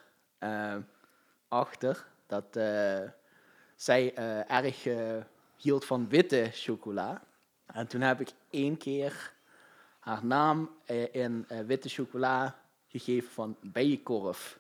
achter 1.48 2.06
dat 2.28 2.60
zij 3.76 4.16
erg 4.48 4.88
hield 5.56 5.86
van 5.86 6.10
witte 6.10 6.48
chocola. 6.52 7.22
En 7.66 7.88
toen 7.88 8.02
heb 8.02 8.22
ik 8.22 8.30
één 8.50 8.78
keer 8.78 9.36
haar 10.08 10.26
naam 10.26 10.70
eh, 10.86 11.16
in 11.16 11.46
eh, 11.48 11.60
witte 11.60 11.90
chocola 11.90 12.56
gegeven 12.88 13.30
van 13.32 13.58
Bijenkorf 13.62 14.60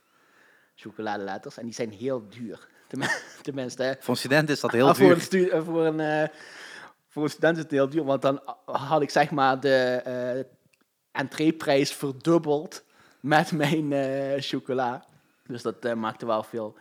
chocoladeletters. 0.75 1.57
En 1.57 1.65
die 1.65 1.73
zijn 1.73 1.91
heel 1.91 2.29
duur. 2.29 2.67
Tenmin- 2.87 3.09
Tenminste, 3.43 3.97
Voor 3.99 4.13
een 4.13 4.19
student 4.19 4.49
is 4.49 4.59
dat 4.59 4.71
heel 4.71 4.87
Ah, 4.89 4.95
Voor 4.95 5.11
een, 5.11 5.21
duur. 5.29 5.51
eh, 5.51 5.63
voor, 5.63 5.85
een, 5.85 6.29
voor 7.07 7.23
een 7.23 7.29
student 7.29 7.57
is 7.57 7.63
het 7.63 7.71
heel 7.71 7.89
duur, 7.89 8.03
want 8.03 8.21
dan 8.21 8.41
had 8.65 9.01
ik 9.01 9.09
zeg 9.09 9.31
maar 9.31 9.59
de 9.59 10.45
entreeprijs 11.11 11.93
verdubbeld 11.93 12.83
met 13.19 13.51
mijn 13.51 13.91
chocola. 14.41 15.05
Dus 15.45 15.61
dat 15.61 15.95
maakte 15.95 16.25
wel 16.25 16.43
veel 16.43 16.77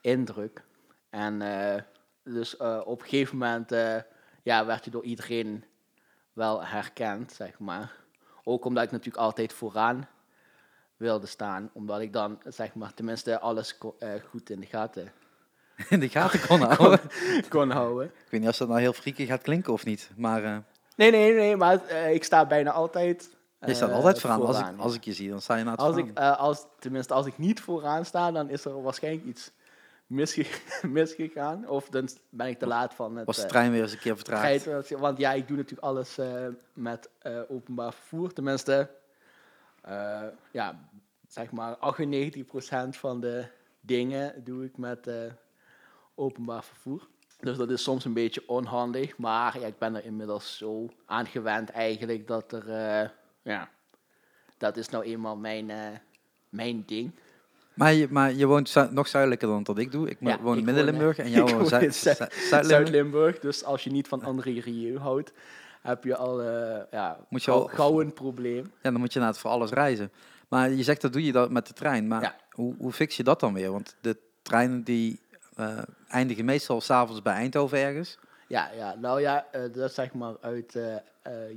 indruk. 0.00 0.62
En 1.10 1.38
dus 2.24 2.56
op 2.84 3.00
een 3.00 3.08
gegeven 3.08 3.36
moment 3.38 3.70
ja, 4.42 4.66
werd 4.66 4.84
je 4.84 4.90
door 4.90 5.04
iedereen 5.04 5.64
wel 6.36 6.64
herkend, 6.64 7.32
zeg 7.32 7.58
maar. 7.58 7.92
Ook 8.44 8.64
omdat 8.64 8.84
ik 8.84 8.90
natuurlijk 8.90 9.24
altijd 9.24 9.52
vooraan 9.52 10.08
wilde 10.96 11.26
staan, 11.26 11.70
omdat 11.72 12.00
ik 12.00 12.12
dan, 12.12 12.38
zeg 12.44 12.74
maar, 12.74 12.94
tenminste 12.94 13.40
alles 13.40 13.78
eh, 13.98 14.10
goed 14.28 14.50
in 14.50 14.60
de 14.60 14.66
gaten 14.66 15.12
In 15.88 16.00
de 16.00 16.08
gaten 16.08 16.40
kon 16.48 16.60
houden. 16.60 17.00
kon 17.48 17.70
houden. 17.70 18.06
Ik 18.06 18.30
weet 18.30 18.40
niet 18.40 18.50
of 18.50 18.56
dat 18.56 18.68
nou 18.68 18.80
heel 18.80 18.92
freaky 18.92 19.26
gaat 19.26 19.42
klinken 19.42 19.72
of 19.72 19.84
niet. 19.84 20.10
Maar 20.16 20.44
eh, 20.44 20.56
Nee, 20.96 21.10
nee, 21.10 21.32
nee, 21.34 21.56
maar 21.56 21.86
eh, 21.86 22.14
ik 22.14 22.24
sta 22.24 22.46
bijna 22.46 22.70
altijd. 22.72 23.36
je 23.60 23.74
staat 23.74 23.92
altijd 23.92 24.20
vooraan. 24.20 24.40
Als 24.46 24.58
ik, 24.58 24.78
als 24.78 24.94
ik 24.94 25.04
je 25.04 25.12
zie, 25.12 25.28
dan 25.28 25.40
sta 25.40 25.56
je 25.56 25.64
na 25.64 25.70
het 25.70 25.80
als 25.80 25.94
vooraan. 25.94 26.10
ik, 26.10 26.18
als, 26.38 26.66
tenminste, 26.78 27.14
als 27.14 27.26
ik 27.26 27.38
niet 27.38 27.60
vooraan 27.60 28.04
sta, 28.04 28.30
dan 28.32 28.48
is 28.48 28.64
er 28.64 28.82
waarschijnlijk 28.82 29.24
iets 29.24 29.52
misge 30.06 30.46
misgegaan. 30.88 31.68
Of 31.68 31.88
dan 31.88 32.08
ben 32.28 32.46
ik 32.46 32.58
te 32.58 32.66
laat 32.66 32.94
van 32.94 33.16
het. 33.16 33.26
Was 33.26 33.36
de 33.36 33.42
eh, 33.42 33.48
trein 33.48 33.70
weer 33.70 33.82
eens 33.82 33.92
een 33.92 33.98
keer 33.98 34.16
vertraagd. 34.16 34.90
Want 34.90 35.18
ja, 35.18 35.32
ik 35.32 35.48
doe 35.48 35.56
natuurlijk 35.56 35.86
alles 35.86 36.18
eh, 36.18 36.46
met 36.72 37.08
eh, 37.18 37.40
openbaar 37.48 37.92
vervoer. 37.92 38.32
Tenminste, 38.32 38.90
eh, 39.80 40.22
ja, 40.50 40.88
zeg 41.28 41.50
maar 41.50 41.76
98% 41.76 41.78
van 42.88 43.20
de 43.20 43.46
dingen 43.80 44.44
doe 44.44 44.64
ik 44.64 44.76
met 44.76 45.10
openbaar 46.14 46.64
vervoer. 46.64 47.08
Dus 47.40 47.56
dat 47.56 47.70
is 47.70 47.82
soms 47.82 48.04
een 48.04 48.12
beetje 48.12 48.48
onhandig, 48.48 49.18
maar 49.18 49.60
ja, 49.60 49.66
ik 49.66 49.78
ben 49.78 49.94
er 49.94 50.04
inmiddels 50.04 50.56
zo 50.56 50.88
aan 51.06 51.26
gewend 51.26 51.70
eigenlijk 51.70 52.26
dat 52.26 52.52
er, 52.52 52.66
ja, 53.42 53.70
dat 54.58 54.76
is 54.76 54.88
nou 54.88 55.04
eenmaal 55.04 55.36
mijn, 55.36 55.70
mijn 56.48 56.82
ding. 56.86 57.12
Maar 57.76 57.92
je, 57.92 58.06
maar 58.10 58.32
je 58.32 58.46
woont 58.46 58.68
zu- 58.68 58.88
nog 58.90 59.08
zuidelijker 59.08 59.48
dan 59.48 59.62
dat 59.62 59.78
ik 59.78 59.92
doe. 59.92 60.08
Ik 60.10 60.16
Ja, 60.20 60.40
woon 60.40 60.58
in 60.58 60.64
Midden-Limburg 60.64 61.18
en 61.18 61.24
eh, 61.24 61.34
jou 61.34 61.48
ik 61.48 61.54
woon 61.54 61.66
Zuid- 61.66 61.82
in 61.90 61.92
Zuid- 61.94 62.32
Zuid- 62.48 62.66
Zuid-Limburg. 62.66 63.38
Dus 63.38 63.64
als 63.64 63.84
je 63.84 63.90
niet 63.90 64.08
van 64.08 64.22
André 64.22 64.50
Rieu 64.60 64.98
houdt, 64.98 65.32
heb 65.82 66.04
je 66.04 66.16
al, 66.16 66.42
eh, 66.42 66.82
ja, 66.90 67.18
Moet 67.28 67.44
je 67.44 67.50
al- 67.50 67.66
gauw 67.66 68.00
een 68.00 68.12
probleem. 68.12 68.64
Ja, 68.82 68.90
dan 68.90 69.00
moet 69.00 69.12
je 69.12 69.18
inderdaad 69.18 69.40
voor 69.42 69.50
alles 69.50 69.70
reizen. 69.70 70.10
Maar 70.48 70.70
je 70.70 70.82
zegt 70.82 71.00
dat 71.00 71.12
doe 71.12 71.24
je 71.24 71.32
dat 71.32 71.50
met 71.50 71.66
de 71.66 71.72
trein. 71.72 72.08
Maar 72.08 72.22
Ja. 72.22 72.36
hoe, 72.50 72.74
hoe 72.78 72.92
fix 72.92 73.16
je 73.16 73.22
dat 73.22 73.40
dan 73.40 73.54
weer? 73.54 73.72
Want 73.72 73.96
de 74.00 74.16
treinen 74.42 74.82
die 74.82 75.20
eh, 75.56 75.78
eindigen 76.08 76.44
meestal 76.44 76.80
s'avonds 76.80 77.22
bij 77.22 77.34
Eindhoven 77.34 77.78
ergens. 77.78 78.18
Ja, 78.48 78.70
ja, 78.76 78.94
nou 78.94 79.20
ja, 79.20 79.46
dat 79.72 79.92
zeg 79.92 80.12
maar 80.14 80.34
uit 80.40 80.78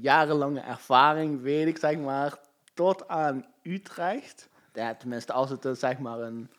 jarenlange 0.01 0.59
ervaring 0.59 1.41
weet 1.41 1.67
ik 1.67 1.77
zeg 1.77 1.97
maar 1.97 2.33
tot 2.73 3.07
aan 3.07 3.45
Utrecht. 3.63 4.47
Ja, 4.73 4.95
tenminste, 4.95 5.33
als 5.33 5.49
het 5.49 5.65
een, 5.65 5.75
zeg 5.75 5.97
maar 5.99 6.19
een 6.19 6.49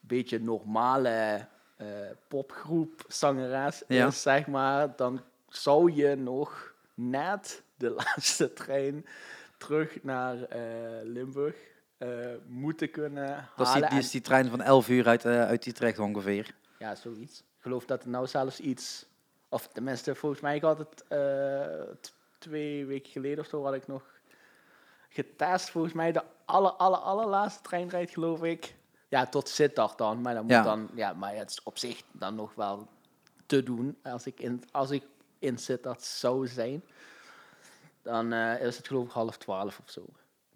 beetje 0.00 0.40
normale 0.40 1.46
eh, 1.76 1.86
popgroep 2.28 3.04
zangeres 3.08 3.82
Ja. 3.88 4.06
is, 4.06 4.22
zeg 4.22 4.46
maar, 4.46 4.96
dan 4.96 5.20
zou 5.48 5.92
je 5.92 6.14
nog 6.16 6.74
net 6.94 7.62
de 7.76 7.90
laatste 8.00 8.52
trein 8.52 9.06
terug 9.58 10.02
naar 10.02 10.42
eh, 10.42 10.60
Limburg 11.02 11.56
eh, 11.98 12.08
moeten 12.46 12.90
kunnen 12.90 13.48
Dat 13.56 13.66
is 13.66 13.72
halen. 13.72 13.80
die, 13.80 13.88
die 13.88 13.98
En- 13.98 14.04
is 14.04 14.10
die 14.10 14.20
trein 14.20 14.48
van 14.48 14.60
11 14.60 14.88
uur 14.88 15.06
uit, 15.06 15.26
uit 15.26 15.66
Utrecht 15.66 15.98
ongeveer. 15.98 16.54
ja, 16.78 16.94
zoiets. 16.94 17.38
Ik 17.38 17.46
geloof 17.66 17.84
dat 17.84 18.02
er 18.02 18.08
nou 18.08 18.26
zelfs 18.26 18.60
iets, 18.60 19.06
of 19.48 19.68
tenminste 19.68 20.14
volgens 20.14 20.40
mij 20.40 20.56
ik 20.56 20.62
had 20.62 20.78
het 20.78 21.04
twee 22.38 22.86
weken 22.86 23.12
geleden 23.12 23.38
of 23.38 23.46
zo 23.46 23.64
had 23.64 23.74
ik 23.74 23.86
nog 23.86 24.02
getest. 25.10 25.70
Volgens 25.70 25.92
mij 25.92 26.12
de 26.12 26.22
aller, 26.44 26.70
aller, 26.70 26.98
allerlaatste 26.98 27.62
treinrijd 27.62 28.10
geloof 28.10 28.42
ik. 28.42 28.74
Ja, 29.08 29.26
tot 29.26 29.48
Sittard 29.48 29.98
dan. 29.98 30.20
Maar 30.20 30.34
dan 30.34 30.42
moet 30.42 30.52
Ja. 30.52 30.62
dan, 30.62 30.88
ja, 30.94 31.12
maar 31.12 31.34
het 31.34 31.50
is 31.50 31.62
op 31.62 31.78
zich 31.78 32.02
dan 32.12 32.34
nog 32.34 32.54
wel 32.54 32.88
te 33.46 33.62
doen. 33.62 33.98
Als 34.02 34.26
ik 34.26 34.40
in, 34.40 34.64
als 34.72 34.90
ik 34.90 35.04
in 35.38 35.58
Sittard 35.58 36.02
zou 36.02 36.46
zijn, 36.46 36.84
dan 38.02 38.32
eh, 38.32 38.60
is 38.60 38.76
het 38.76 38.86
geloof 38.86 39.04
ik 39.06 39.12
half 39.12 39.36
twaalf 39.36 39.78
of 39.78 39.90
zo. 39.90 40.04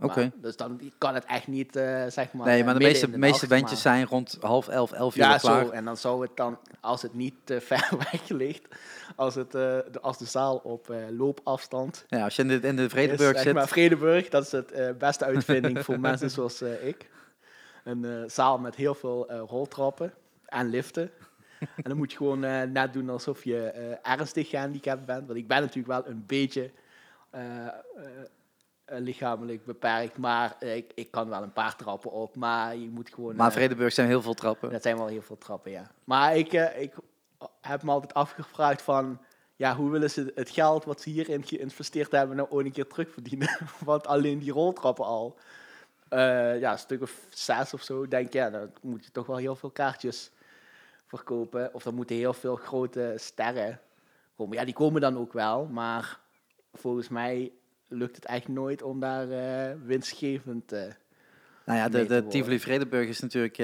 Oké. 0.01 0.31
Dus 0.37 0.57
dan 0.57 0.81
kan 0.99 1.15
het 1.15 1.25
echt 1.25 1.47
niet, 1.47 1.77
eh, 1.77 2.05
zeg 2.09 2.33
maar... 2.33 2.47
Nee, 2.47 2.59
eh, 2.59 2.65
maar 2.65 2.75
de 2.75 2.81
midden 2.81 2.81
meeste, 2.81 3.11
de 3.11 3.19
meeste 3.19 3.47
bandjes 3.47 3.71
maar- 3.85 3.95
zijn 3.95 4.07
rond 4.07 4.39
half 4.41 4.69
elf, 4.69 4.93
elf 4.93 5.17
uur 5.17 5.23
ja, 5.23 5.37
klaar. 5.39 5.65
zo. 5.65 5.71
En 5.71 5.85
dan 5.85 5.97
zou 5.97 6.23
het 6.23 6.37
dan, 6.37 6.59
als 6.81 7.03
het 7.03 7.15
niet 7.15 7.35
te 7.45 7.61
ver 7.71 7.89
weg 7.99 8.29
ligt, 8.29 8.63
als, 9.17 9.35
het, 9.35 9.47
eh, 9.55 9.61
de, 9.91 9.99
als 10.01 10.19
de 10.19 10.25
zaal 10.25 10.57
op 10.57 10.91
eh, 10.91 10.97
loopafstand 11.11 12.05
Ja, 12.09 12.25
als 12.25 12.37
je 12.37 12.43
in 12.43 12.49
de, 12.49 12.61
in 12.69 12.77
de 12.77 12.89
Vredeburg 12.89 13.39
zit. 13.41 13.55
maar, 13.55 13.69
Vredeburg, 13.69 14.29
dat 14.29 14.45
is 14.45 14.53
het 14.53 14.73
eh, 14.73 14.91
beste 14.99 15.25
uitvinding 15.25 15.85
voor 15.85 16.01
mensen 16.11 16.31
zoals 16.31 16.61
eh, 16.61 16.87
ik. 16.87 17.11
Een 17.85 18.05
eh, 18.05 18.23
zaal 18.27 18.59
met 18.59 18.75
heel 18.75 18.95
veel 18.95 19.29
eh, 19.29 19.41
roltrappen 19.47 20.13
en 20.47 20.69
liften. 20.69 21.11
en 21.59 21.83
dan 21.83 21.97
moet 21.97 22.11
je 22.11 22.17
gewoon 22.17 22.45
eh, 22.45 22.63
net 22.63 22.93
doen 22.93 23.11
alsof 23.11 23.45
je 23.45 23.59
eh, 23.67 24.13
ernstig 24.13 24.49
gehandicapt 24.49 25.05
bent. 25.05 25.27
Want 25.27 25.39
ik 25.39 25.49
ben 25.49 25.61
natuurlijk 25.61 25.87
wel 25.87 26.07
een 26.13 26.25
beetje 26.27 26.71
eh, 27.31 27.41
eh, 27.67 27.67
eh, 27.67 28.03
lichamelijk 28.87 29.65
beperkt, 29.65 30.19
maar 30.19 30.57
eh, 30.61 30.77
ik, 30.77 30.93
ik 30.95 31.11
kan 31.11 31.29
wel 31.29 31.43
een 31.43 31.53
paar 31.53 31.77
trappen 31.77 32.11
op. 32.11 32.37
Maar 32.37 32.77
je 32.77 32.89
moet 32.89 33.11
gewoon... 33.15 33.37
Maar 33.37 33.49
eh, 33.49 33.53
Vredeburg 33.57 33.93
zijn 33.93 34.09
heel 34.09 34.23
veel 34.23 34.35
trappen. 34.35 34.71
dat 34.71 34.83
zijn 34.83 34.97
wel 34.97 35.07
heel 35.07 35.23
veel 35.23 35.39
trappen, 35.39 35.71
ja. 35.71 35.91
Maar 36.05 36.37
ik, 36.37 36.53
eh, 36.53 36.81
ik 36.83 36.95
heb 37.61 37.83
me 37.83 37.91
altijd 37.91 38.15
afgevraagd 38.15 38.83
van... 38.83 39.19
Ja, 39.57 39.77
hoe 39.77 39.91
willen 39.91 40.11
ze 40.11 40.33
het 40.35 40.51
geld 40.51 40.85
wat 40.85 41.01
ze 41.01 41.11
hierin 41.11 41.45
geïnvesteerd 41.45 42.11
hebben 42.11 42.37
nou 42.37 42.49
ooit 42.51 42.67
een 42.67 42.73
keer 42.73 42.87
terugverdienen? 42.87 43.59
Want 43.85 44.07
alleen 44.07 44.39
die 44.39 44.53
roltrappen 44.53 45.05
al. 45.05 45.39
eh, 46.09 46.61
ja, 46.61 46.73
een 46.73 46.79
stuk 46.79 47.03
of 47.03 47.27
zes 47.29 47.75
of 47.75 47.83
zo. 47.83 48.09
Denk 48.09 48.33
ja, 48.33 48.51
dan 48.51 48.71
moet 48.83 49.05
je 49.05 49.11
toch 49.11 49.27
wel 49.27 49.37
heel 49.37 49.57
veel 49.57 49.71
kaartjes 49.71 50.31
verkopen. 51.07 51.75
Of 51.75 51.83
dan 51.83 51.95
moeten 51.95 52.17
heel 52.17 52.33
veel 52.33 52.57
grote 52.57 53.15
sterren 53.17 53.81
komen. 54.37 54.57
Ja, 54.57 54.65
die 54.65 54.75
komen 54.75 55.01
dan 55.01 55.19
ook 55.19 55.33
wel. 55.33 55.67
Maar 55.67 56.21
volgens 56.73 57.09
mij 57.09 57.53
lukt 57.95 58.17
het 58.17 58.27
echt 58.27 58.49
nooit 58.49 58.83
om 58.83 59.01
daar 59.01 59.31
eh, 59.31 59.75
winstgevend... 59.85 60.73
eh 60.73 60.83
Nou 61.65 61.79
ja, 61.79 61.89
de, 61.89 62.01
te 62.01 62.07
de. 62.07 62.27
Tivoli 62.27 62.61
Vredeburg 62.61 63.09
is 63.09 63.21
natuurlijk 63.21 63.59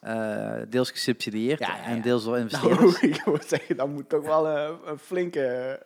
eh, 0.00 0.54
deels 0.68 0.90
gesubsidieerd 0.90 1.58
Ja, 1.58 1.76
ja, 1.76 1.82
en 1.84 2.00
deels 2.00 2.24
door 2.24 2.38
investeerders. 2.38 3.00
Nou, 3.00 3.12
ik 3.12 3.26
moet 3.26 3.44
zeggen, 3.44 3.76
dan 3.76 3.92
moet 3.92 4.08
toch 4.08 4.24
wel 4.24 4.48
een, 4.48 4.78
een 4.84 4.98
flinke, 4.98 5.78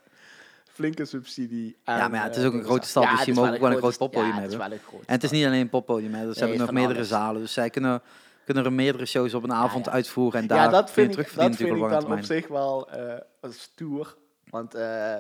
flinke 0.66 1.04
subsidie 1.04 1.76
aan. 1.84 1.98
Ja, 1.98 2.08
maar 2.08 2.22
het 2.22 2.36
is 2.36 2.44
ook 2.44 2.52
een 2.52 2.64
grote 2.64 2.86
stad, 2.86 3.02
dus 3.02 3.18
die 3.18 3.28
is 3.28 3.38
mogen 3.38 3.60
wel 3.60 3.70
een 3.70 3.76
groot 3.76 3.98
poppodium 3.98 4.32
het 4.32 4.40
hebben. 4.40 4.58
wel 4.58 4.72
een 4.72 5.00
En 5.06 5.14
het 5.14 5.22
is 5.22 5.30
niet 5.30 5.46
alleen 5.46 5.60
een 5.60 5.68
poppodium, 5.68 6.14
hè. 6.14 6.24
dus 6.26 6.34
Nee, 6.34 6.44
hebben 6.48 6.66
nog 6.66 6.74
meerdere 6.74 6.98
alles. 6.98 7.08
zalen. 7.08 7.40
Dus 7.40 7.52
zij 7.52 7.70
kunnen, 7.70 8.02
kunnen 8.44 8.64
er 8.64 8.72
meerdere 8.72 9.06
shows 9.06 9.34
op 9.34 9.42
een 9.42 9.52
avond 9.52 9.88
uitvoeren 9.88 10.40
en 10.40 10.46
daar 10.46 10.58
Ja, 10.58 10.68
dat 10.68 10.88
je 10.88 10.94
vind 10.94 11.06
ik, 11.06 11.12
terugverdienen 11.12 11.58
dat 11.58 11.68
vind 11.68 11.92
ik 11.92 12.08
dan 12.08 12.18
op 12.18 12.24
zich 12.24 12.48
wel 12.48 12.90
eh, 12.90 13.50
stoer. 13.50 14.16
Want 14.50 14.74
eh, 14.74 15.14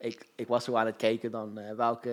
ik, 0.00 0.28
ik 0.34 0.46
was 0.46 0.64
zo 0.64 0.74
aan 0.74 0.86
het 0.86 0.96
kijken 0.96 1.30
dan 1.30 1.58
eh, 1.58 1.74
welke 1.74 2.12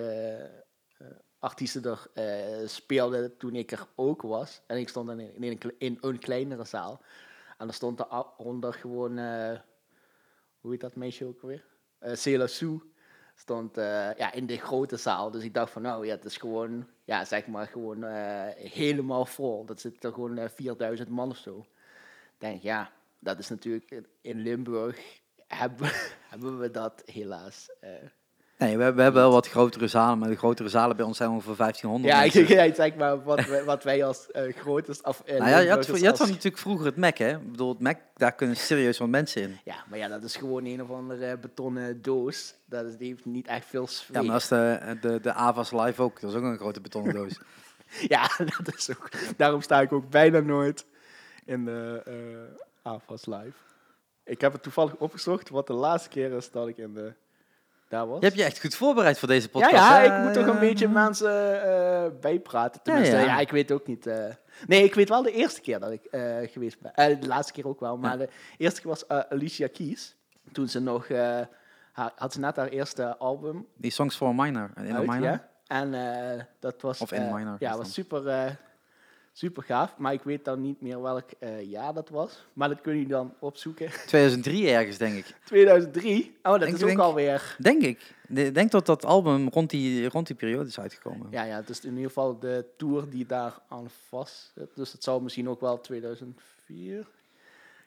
eh, 0.97 1.07
artiesten 1.39 1.83
er 1.83 2.07
eh, 2.13 2.67
speelden 2.67 3.37
toen 3.37 3.55
ik 3.55 3.71
er 3.71 3.87
ook 3.95 4.21
was. 4.21 4.61
En 4.67 4.77
ik 4.77 4.89
stond 4.89 5.09
in, 5.09 5.19
in, 5.19 5.43
een, 5.43 5.73
in 5.77 5.97
een 6.01 6.19
kleinere 6.19 6.65
zaal. 6.65 7.01
En 7.57 7.67
er 7.67 7.73
stond 7.73 7.97
daaronder 7.97 8.73
gewoon, 8.73 9.17
hoe 10.59 10.71
heet 10.71 10.81
dat 10.81 10.95
meisje 10.95 11.25
ook 11.25 11.41
weer? 11.41 11.65
Eh 11.99 12.13
Cela 12.13 12.47
Sue 12.47 12.81
stond 13.35 13.75
ja, 13.75 14.31
in 14.33 14.45
de 14.45 14.57
grote 14.57 14.97
zaal. 14.97 15.31
Dus 15.31 15.43
ik 15.43 15.53
dacht 15.53 15.71
van, 15.71 15.81
nou 15.81 16.05
ja, 16.05 16.15
het 16.15 16.25
is 16.25 16.37
gewoon, 16.37 16.87
ja, 17.03 17.25
zeg 17.25 17.47
maar, 17.47 17.67
gewoon 17.67 18.03
helemaal 18.55 19.25
vol. 19.25 19.65
Dat 19.65 19.79
zit 19.79 20.03
er 20.03 20.13
gewoon 20.13 20.37
eh, 20.37 20.49
4000 20.49 21.09
man 21.09 21.29
of 21.29 21.37
zo. 21.37 21.59
Ik 22.33 22.37
denk, 22.37 22.61
ja, 22.61 22.91
dat 23.19 23.39
is 23.39 23.49
natuurlijk 23.49 24.03
in 24.21 24.39
Limburg 24.39 25.21
hebben, 25.47 25.89
hebben 26.29 26.59
we 26.59 26.71
dat 26.71 27.01
helaas. 27.05 27.69
eh. 27.81 27.89
Nee, 28.59 28.77
we, 28.77 28.83
hebben- 28.83 28.95
we 28.97 29.01
hebben 29.03 29.21
wel 29.21 29.31
wat 29.31 29.47
grotere 29.49 29.87
zalen, 29.87 30.19
maar 30.19 30.29
de 30.29 30.35
grotere 30.35 30.69
zalen 30.69 30.95
bij 30.95 31.05
ons 31.05 31.17
zijn 31.17 31.29
ongeveer 31.29 31.55
1500 31.57 32.13
ja, 32.13 32.23
ik, 32.23 32.33
mensen. 32.33 32.63
ik 32.69 32.75
zeg 32.75 32.95
maar 32.95 33.23
wat, 33.23 33.45
wij- 33.45 33.63
wat 33.63 33.83
wij 33.83 34.03
als 34.05 34.31
eh 34.31 34.53
grote... 34.55 34.95
Of, 35.03 35.21
eh, 35.25 35.37
Nou 35.37 35.49
ja, 35.49 35.57
je 35.59 35.69
had, 35.69 35.85
je 35.85 36.05
had 36.05 36.19
als- 36.19 36.29
natuurlijk 36.29 36.57
vroeger 36.57 36.85
het 36.85 36.95
Mac, 36.97 37.17
hè? 37.17 37.29
Ik 37.31 37.51
bedoel, 37.51 37.69
het 37.69 37.79
Mac, 37.79 37.97
daar 38.15 38.35
kunnen 38.35 38.55
serieus 38.55 38.97
wat 38.97 39.07
mensen 39.07 39.41
in. 39.41 39.59
Ja, 39.63 39.75
maar 39.89 39.97
ja, 39.97 40.07
dat 40.07 40.23
is 40.23 40.35
gewoon 40.35 40.65
een 40.65 40.81
of 40.81 40.89
andere 40.91 41.37
betonnen 41.37 42.01
doos. 42.01 42.55
Dat 42.65 42.85
is, 42.85 42.97
die 42.97 43.07
heeft 43.07 43.25
niet 43.25 43.47
echt 43.47 43.65
veel 43.65 43.87
sfeer. 43.87 44.15
Ja, 44.15 44.21
maar 44.21 44.31
dat 44.31 44.41
is 44.41 44.47
de, 44.47 44.97
de, 45.01 45.19
de 45.21 45.33
Avas 45.33 45.71
Live 45.71 46.01
ook. 46.01 46.21
Dat 46.21 46.29
is 46.31 46.35
ook 46.37 46.43
een 46.43 46.57
grote 46.57 46.81
betonnen 46.81 47.13
doos. 47.13 47.39
Ja, 48.07 48.29
dat 48.63 48.75
is 48.75 48.89
ook. 48.89 49.09
Daarom 49.37 49.61
sta 49.61 49.81
ik 49.81 49.91
ook 49.93 50.09
bijna 50.09 50.39
nooit 50.39 50.85
in 51.45 51.65
de 51.65 52.01
eh 52.05 52.91
AFAS 52.91 53.25
Live. 53.25 53.51
Ik 54.27 54.41
heb 54.41 54.53
het 54.53 54.63
toevallig 54.63 54.95
opgezocht 54.95 55.49
wat 55.49 55.67
de 55.67 55.73
laatste 55.73 56.09
keer 56.09 56.31
is 56.31 56.51
dat 56.51 56.67
ik 56.67 56.77
in 56.77 56.93
de, 56.93 57.13
daar 57.87 58.07
was. 58.07 58.19
Je 58.19 58.25
hebt 58.25 58.37
je 58.37 58.43
echt 58.43 58.59
goed 58.61 58.75
voorbereid 58.75 59.19
voor 59.19 59.27
deze 59.27 59.49
ja, 59.53 59.59
podcast. 59.59 59.73
ja, 59.89 59.99
hè? 59.99 60.05
ik 60.17 60.23
moet 60.23 60.33
toch 60.33 60.53
een 60.53 60.59
beetje 60.59 60.87
mensen 60.87 61.63
eh, 61.63 62.05
bijpraten. 62.21 62.81
Tenminste, 62.83 63.15
Ja, 63.15 63.21
ja, 63.21 63.27
ja. 63.27 63.39
ik 63.39 63.51
weet 63.51 63.71
ook 63.71 63.87
niet. 63.87 64.07
eh. 64.07 64.25
nee, 64.67 64.83
ik 64.83 64.93
weet 64.95 65.09
wel 65.09 65.21
de 65.23 65.31
eerste 65.31 65.61
keer 65.61 65.79
dat 65.79 65.91
ik 65.91 66.05
eh, 66.05 66.35
geweest 66.51 66.77
ben. 66.81 67.19
De 67.19 67.27
laatste 67.27 67.53
keer 67.53 67.67
ook 67.67 67.79
wel, 67.79 67.97
maar 67.97 68.17
de 68.17 68.29
eerste 68.57 68.81
keer 68.81 68.89
was 68.89 69.07
Alicia 69.07 69.67
Keys. 69.67 70.15
Toen 70.51 70.67
ze 70.67 70.79
nog, 70.79 71.07
haar- 71.07 72.11
had 72.15 72.33
ze 72.33 72.39
net 72.39 72.55
haar 72.55 72.67
eerste 72.67 73.17
album 73.17 73.67
Die 73.75 73.91
Songs 73.91 74.15
for 74.15 74.27
a 74.27 74.31
Minor. 74.31 74.69
In 74.75 74.91
a 74.93 74.97
uit, 74.97 75.07
minor. 75.07 75.21
ja. 75.23 75.47
En 75.67 76.47
dat 76.59 76.81
was, 76.81 77.01
Of 77.01 77.11
in 77.11 77.33
minor, 77.35 77.55
ja, 77.59 77.77
was 77.77 77.93
super, 77.93 78.57
super 79.37 79.63
gaaf. 79.63 79.97
Maar 79.97 80.13
ik 80.13 80.21
weet 80.23 80.45
dan 80.45 80.61
niet 80.61 80.81
meer 80.81 81.01
welk 81.01 81.29
eh, 81.39 81.61
jaar 81.69 81.93
dat 81.93 82.09
was. 82.09 82.45
Maar 82.53 82.69
dat 82.69 82.81
kun 82.81 82.97
je 82.99 83.07
dan 83.07 83.33
opzoeken. 83.39 83.89
2003 84.07 84.69
ergens, 84.69 84.97
denk 84.97 85.15
ik. 85.17 85.35
2003. 85.45 86.35
Oh, 86.43 86.51
dat 86.51 86.59
Denk- 86.59 86.73
is 86.75 86.81
ook 86.81 86.87
denk- 86.87 86.99
alweer. 86.99 87.55
Denk 87.59 87.81
ik. 87.81 88.15
Ik 88.27 88.53
denk 88.53 88.71
dat 88.71 88.85
dat 88.85 89.05
album 89.05 89.49
rond 89.49 89.69
die, 89.69 90.09
rond 90.09 90.27
die 90.27 90.35
periode 90.35 90.67
is 90.67 90.79
uitgekomen. 90.79 91.27
Ja, 91.31 91.43
ja, 91.43 91.55
het 91.55 91.69
is 91.69 91.79
in 91.85 91.89
ieder 91.91 92.07
geval 92.07 92.39
de 92.39 92.65
tour 92.77 93.09
die 93.09 93.25
daar 93.25 93.53
aan 93.67 93.89
vast 94.07 94.51
zit. 94.55 94.69
Dus 94.75 94.91
het 94.91 95.03
zou 95.03 95.21
misschien 95.23 95.49
ook 95.49 95.61
wel 95.61 95.81
2004 95.81 97.07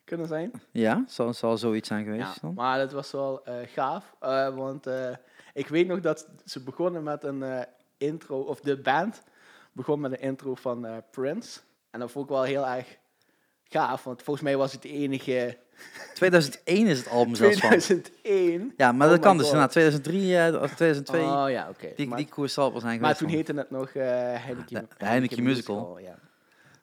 kunnen 0.05 0.27
zijn. 0.27 0.53
Ja, 0.71 1.05
zal, 1.09 1.35
zal 1.35 1.59
zoiets 1.59 1.89
zijn 1.89 2.05
geweest 2.05 2.35
Ja, 2.35 2.41
dan. 2.41 2.55
maar 2.55 2.79
dat 2.79 2.93
was 2.93 3.11
wel 3.11 3.45
eh, 3.45 3.55
gaaf. 3.67 4.15
eh, 4.21 4.55
want 4.57 4.87
ik 5.55 5.69
weet 5.69 5.87
nog 5.87 6.01
dat 6.01 6.29
ze 6.45 6.63
begonnen 6.63 7.03
met 7.03 7.25
een 7.25 7.67
intro, 7.99 8.41
of 8.41 8.61
de 8.61 8.77
band 8.77 9.23
begon 9.73 10.01
met 10.01 10.13
een 10.13 10.21
intro 10.21 10.55
van 10.55 10.87
eh, 10.87 10.97
Prince. 11.11 11.61
En 11.91 12.01
dat 12.01 12.11
vond 12.11 12.25
ik 12.25 12.31
wel 12.31 12.43
heel 12.43 12.67
erg 12.67 12.99
gaaf, 13.65 14.05
want 14.05 14.23
volgens 14.23 14.45
mij 14.45 14.57
was 14.57 14.73
het 14.73 14.83
de 14.83 14.89
enige 14.89 15.59
2001 16.15 16.87
is 16.87 16.99
het 16.99 17.09
album 17.09 17.35
zelfs 17.35 17.59
van. 17.61 17.69
2001. 17.69 18.73
Ja, 18.77 18.93
maar 18.93 19.07
Oh 19.07 19.13
dat 19.13 19.23
kan 19.23 19.37
my 19.37 19.43
dus 19.43 19.53
na 19.53 19.67
2003 19.67 20.37
eh, 20.39 20.63
of 20.63 20.75
2002. 20.75 21.21
Oh 21.23 21.51
ja, 21.51 21.69
oké. 21.69 21.93
die, 21.97 22.07
Maar- 22.09 22.19
die 22.19 22.29
koers 22.29 22.53
zal 22.53 22.65
het 22.65 22.73
wel 22.73 22.83
zijn 22.83 23.01
Maar 23.01 23.15
geweest. 23.17 23.19
toen 23.19 23.29
dan. 23.29 23.37
heette 23.37 23.77
het 23.79 23.81
nog 23.81 23.91
eh 24.99 25.07
Heineken, 25.07 25.43
Musical. 25.43 25.99
Ja. 25.99 26.19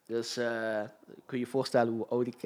Dus 0.06 0.34
kun 1.25 1.38
je 1.38 1.39
je 1.39 1.46
voorstellen 1.46 1.94
hoe 1.94 2.06
oud 2.08 2.27
ik 2.27 2.41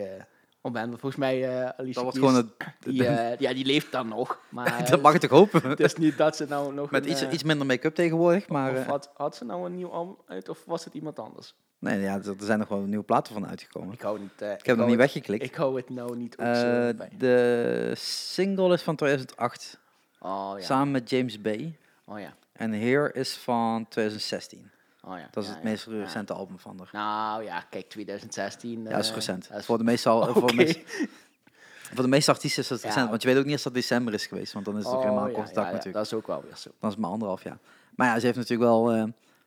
eh 0.61 0.71
ben. 0.71 0.87
Want 0.87 0.99
volgens 0.99 1.15
mij, 1.21 1.43
eh 1.59 1.69
Alicia 1.77 2.03
Dat 2.03 2.03
was 2.03 2.13
Keys, 2.13 2.25
gewoon 2.25 2.35
het... 2.35 2.47
die, 2.79 3.05
eh, 3.07 3.37
ja, 3.39 3.53
die 3.53 3.65
leeft 3.65 3.91
dan 3.91 4.07
nog. 4.07 4.39
Maar 4.49 4.85
dat 4.89 5.01
mag 5.01 5.13
ik 5.13 5.19
toch 5.21 5.29
hopen? 5.29 5.69
het 5.69 5.79
is 5.79 5.95
niet 5.95 6.17
dat 6.17 6.35
ze 6.35 6.45
nou 6.49 6.73
nog 6.73 6.91
Met 6.91 7.05
een, 7.05 7.11
iets, 7.11 7.21
eh, 7.21 7.33
iets 7.33 7.43
minder 7.43 7.65
make-up 7.67 7.95
tegenwoordig, 7.95 8.47
maar... 8.47 8.71
of 8.71 8.77
eh, 8.77 8.85
had, 8.87 9.11
had 9.13 9.35
ze 9.35 9.45
nou 9.45 9.65
een 9.65 9.75
nieuw 9.75 9.91
album 9.91 10.15
uit 10.27 10.49
of 10.49 10.63
was 10.65 10.85
het 10.85 10.93
iemand 10.93 11.19
anders? 11.19 11.53
nee, 11.79 11.99
ja, 11.99 12.15
er 12.15 12.35
zijn 12.39 12.59
nog 12.59 12.67
wel 12.67 12.79
nieuwe 12.79 13.03
platen 13.03 13.33
van 13.33 13.47
uitgekomen. 13.47 13.93
Ik 13.93 14.01
hou 14.01 14.19
niet. 14.19 14.41
eh, 14.41 14.51
Ik 14.51 14.65
heb 14.65 14.77
nog 14.77 14.87
niet 14.87 14.95
weggeklikt. 14.97 15.43
Ik 15.43 15.55
hou 15.55 15.75
het 15.77 15.89
nou 15.89 16.15
niet 16.17 16.35
Eh, 16.35 16.55
zo 16.55 16.93
bij. 16.93 17.09
de 17.17 17.91
single 17.95 18.73
is 18.73 18.81
van 18.81 18.95
2008, 18.95 19.79
Oh 20.19 20.53
ja. 20.57 20.63
samen 20.65 20.91
met 20.91 21.09
James 21.09 21.41
Bay. 21.41 21.77
Oh 22.05 22.19
ja. 22.19 22.33
En 22.53 22.71
Here 22.73 23.11
is 23.13 23.33
van 23.37 23.85
2016. 23.89 24.71
Oh 25.03 25.17
ja. 25.17 25.27
Dat 25.31 25.43
is 25.43 25.49
Ja, 25.49 25.55
het 25.55 25.63
ja. 25.63 25.69
meest 25.69 25.85
recente 25.85 26.33
album 26.33 26.59
van 26.59 26.77
haar. 26.77 26.89
Nou 26.91 27.43
ja, 27.43 27.59
kijk, 27.69 27.89
2016. 27.89 28.83
Ja, 28.83 28.89
dat 28.89 28.99
is 28.99 29.09
eh, 29.09 29.15
recent. 29.15 29.47
dat 29.49 29.57
is- 29.59 29.65
Voor, 29.65 29.77
de 29.77 29.83
meeste, 29.83 30.09
al- 30.09 30.33
voor, 30.33 30.47
de 30.47 30.53
meeste, 30.55 30.81
voor 31.93 32.03
de 32.03 32.09
meeste 32.09 32.31
artiesten 32.31 32.63
is 32.63 32.69
Ja. 32.81 32.87
recent. 32.87 33.09
Want 33.09 33.21
je 33.21 33.27
weet 33.27 33.37
ook 33.37 33.43
niet 33.43 33.53
eens 33.53 33.63
dat 33.63 33.73
december 33.73 34.13
is 34.13 34.25
geweest. 34.25 34.53
Want 34.53 34.65
dan 34.65 34.77
is 34.77 34.83
het 34.83 34.93
ook 34.93 34.99
Oh, 34.99 35.05
helemaal 35.05 35.33
dag 35.33 35.51
ja, 35.53 35.61
natuurlijk. 35.61 35.93
Dat 35.93 36.05
is 36.05 36.13
ook 36.13 36.27
wel 36.27 36.41
weer 36.41 36.55
zo. 36.55 36.69
Dan 36.79 36.89
is 36.89 36.95
het 36.95 37.03
maar 37.03 37.11
anderhalf 37.11 37.43
jaar. 37.43 37.57
Maar 37.95 38.07
ja, 38.07 38.19
ze 38.19 38.25
heeft 38.25 38.37
natuurlijk 38.37 38.69
wel... 38.69 38.91
eh, 38.91 39.03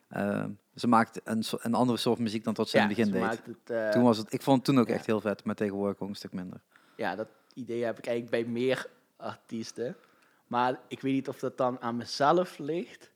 eh, 0.08 0.44
ze 0.74 0.86
maakt 0.86 1.20
een, 1.24 1.44
een 1.58 1.74
andere 1.74 1.98
soort 1.98 2.18
muziek 2.18 2.44
dan 2.44 2.54
tot 2.54 2.68
ze 2.68 2.76
in 2.78 2.82
het 2.86 2.96
begin 2.96 3.12
deed. 3.12 3.20
maakt 3.22 3.46
het, 3.66 3.92
Toen 3.92 4.02
was 4.02 4.18
het, 4.18 4.32
ik 4.32 4.42
vond 4.42 4.56
het 4.56 4.66
toen 4.66 4.78
ook 4.78 4.88
echt 4.88 5.06
heel 5.06 5.20
vet, 5.20 5.44
maar 5.44 5.54
tegenwoordig 5.54 6.00
ook 6.00 6.08
een 6.08 6.14
stuk 6.14 6.32
minder. 6.32 6.60
ja, 6.96 7.14
dat 7.16 7.28
idee 7.54 7.84
heb 7.84 7.98
ik 7.98 8.06
eigenlijk 8.06 8.44
bij 8.44 8.52
meer 8.52 8.86
artiesten. 9.16 9.96
Maar 10.46 10.78
ik 10.88 11.00
weet 11.00 11.12
niet 11.12 11.28
of 11.28 11.38
dat 11.38 11.56
dan 11.56 11.80
aan 11.80 11.96
mezelf 11.96 12.58
ligt. 12.58 13.10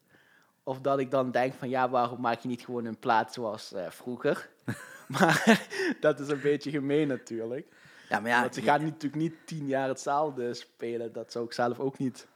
Of 0.69 0.81
dat 0.81 0.99
ik 0.99 1.11
dan 1.11 1.31
denk 1.31 1.55
van 1.55 1.69
ja, 1.69 1.89
waarom 1.89 2.21
maak 2.21 2.41
je 2.41 2.49
niet 2.49 2.65
gewoon 2.65 2.85
een 2.85 2.99
plaat 2.99 3.33
zoals 3.33 3.73
eh, 3.73 3.91
vroeger? 3.91 4.49
maar 5.19 5.67
dat 6.01 6.21
is 6.21 6.29
een 6.29 6.41
beetje 6.41 6.71
gemeen 6.71 7.09
natuurlijk. 7.09 7.67
Ja, 8.09 8.21
maar 8.21 8.31
ja, 8.31 8.41
Want 8.41 8.55
ze 8.55 8.63
gaan 8.63 8.83
natuurlijk 8.83 9.15
niet 9.15 9.35
tien 9.45 9.67
jaar 9.67 9.89
hetzelfde 9.89 10.55
spelen. 10.55 11.13
Dat 11.13 11.33
zou 11.33 11.45
ik 11.45 11.53
zelf 11.53 11.81
ook 11.81 11.99
niet 11.99 12.27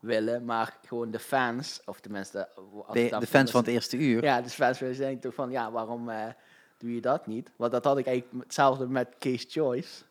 willen. 0.00 0.44
Maar 0.44 0.78
gewoon 0.86 1.10
de 1.10 1.18
fans, 1.18 1.80
of 1.84 2.00
tenminste... 2.00 2.48
als 2.86 2.94
de, 2.94 3.26
fans 3.26 3.50
van 3.50 3.60
het 3.60 3.70
eerste 3.70 3.96
uur. 3.96 4.24
Ja, 4.24 4.40
de 4.40 4.50
fans 4.50 4.78
zijn 4.78 5.20
toch 5.20 5.34
van, 5.34 5.50
ja, 5.50 5.70
waarom 5.70 6.08
eh, 6.08 6.26
doe 6.78 6.94
je 6.94 7.00
dat 7.00 7.26
niet? 7.26 7.50
Want 7.56 7.72
dat 7.72 7.84
had 7.84 7.98
ik 7.98 8.06
eigenlijk 8.06 8.44
hetzelfde 8.44 8.88
met 8.88 9.08
Case 9.18 9.46
Choice. 9.48 10.02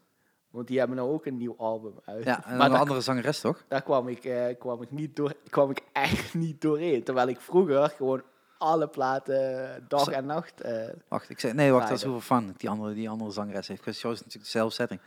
Want 0.58 0.70
die 0.70 0.80
hebben 0.80 0.98
nou 0.98 1.10
ook 1.12 1.26
een 1.26 1.38
nieuw 1.38 1.56
album 1.58 1.93
uit. 2.06 2.24
Ja, 2.24 2.46
en 2.46 2.58
maar 2.58 2.72
een 2.72 2.78
andere 2.78 3.02
zangeres 3.02 3.39
toch? 3.39 3.63
daar 3.67 3.82
kwam 3.84 4.08
ik, 4.08 4.24
eh, 4.26 4.58
kwam 4.60 4.82
ik 4.82 4.91
niet 4.91 5.15
door, 5.15 5.34
kwam 5.50 5.70
ik 5.70 5.82
echt 5.93 6.34
niet 6.46 6.62
doorheen. 6.62 7.04
Terwijl 7.04 7.28
ik 7.28 7.39
vroeger 7.41 7.89
gewoon 7.89 8.22
alle 8.58 8.88
platen 8.88 9.86
dag 9.88 10.08
en 10.08 10.26
nacht... 10.26 10.62
eh, 10.62 10.88
Wacht, 11.08 11.30
ik 11.30 11.39
zeg, 11.39 11.54
nee, 11.54 11.72
wacht, 11.72 11.88
dat 11.88 11.98
is 11.98 12.04
hoeveel 12.04 12.22
van 12.22 12.54
die 12.58 12.70
andere, 12.70 12.93
die 12.93 13.10
andere 13.10 13.32
zangeres 13.32 13.67
heeft. 13.67 13.82
Chris 13.82 14.00
George 14.00 14.17
is 14.20 14.24
natuurlijk 14.26 14.52
dezelfde 14.54 14.76
setting. 14.76 15.00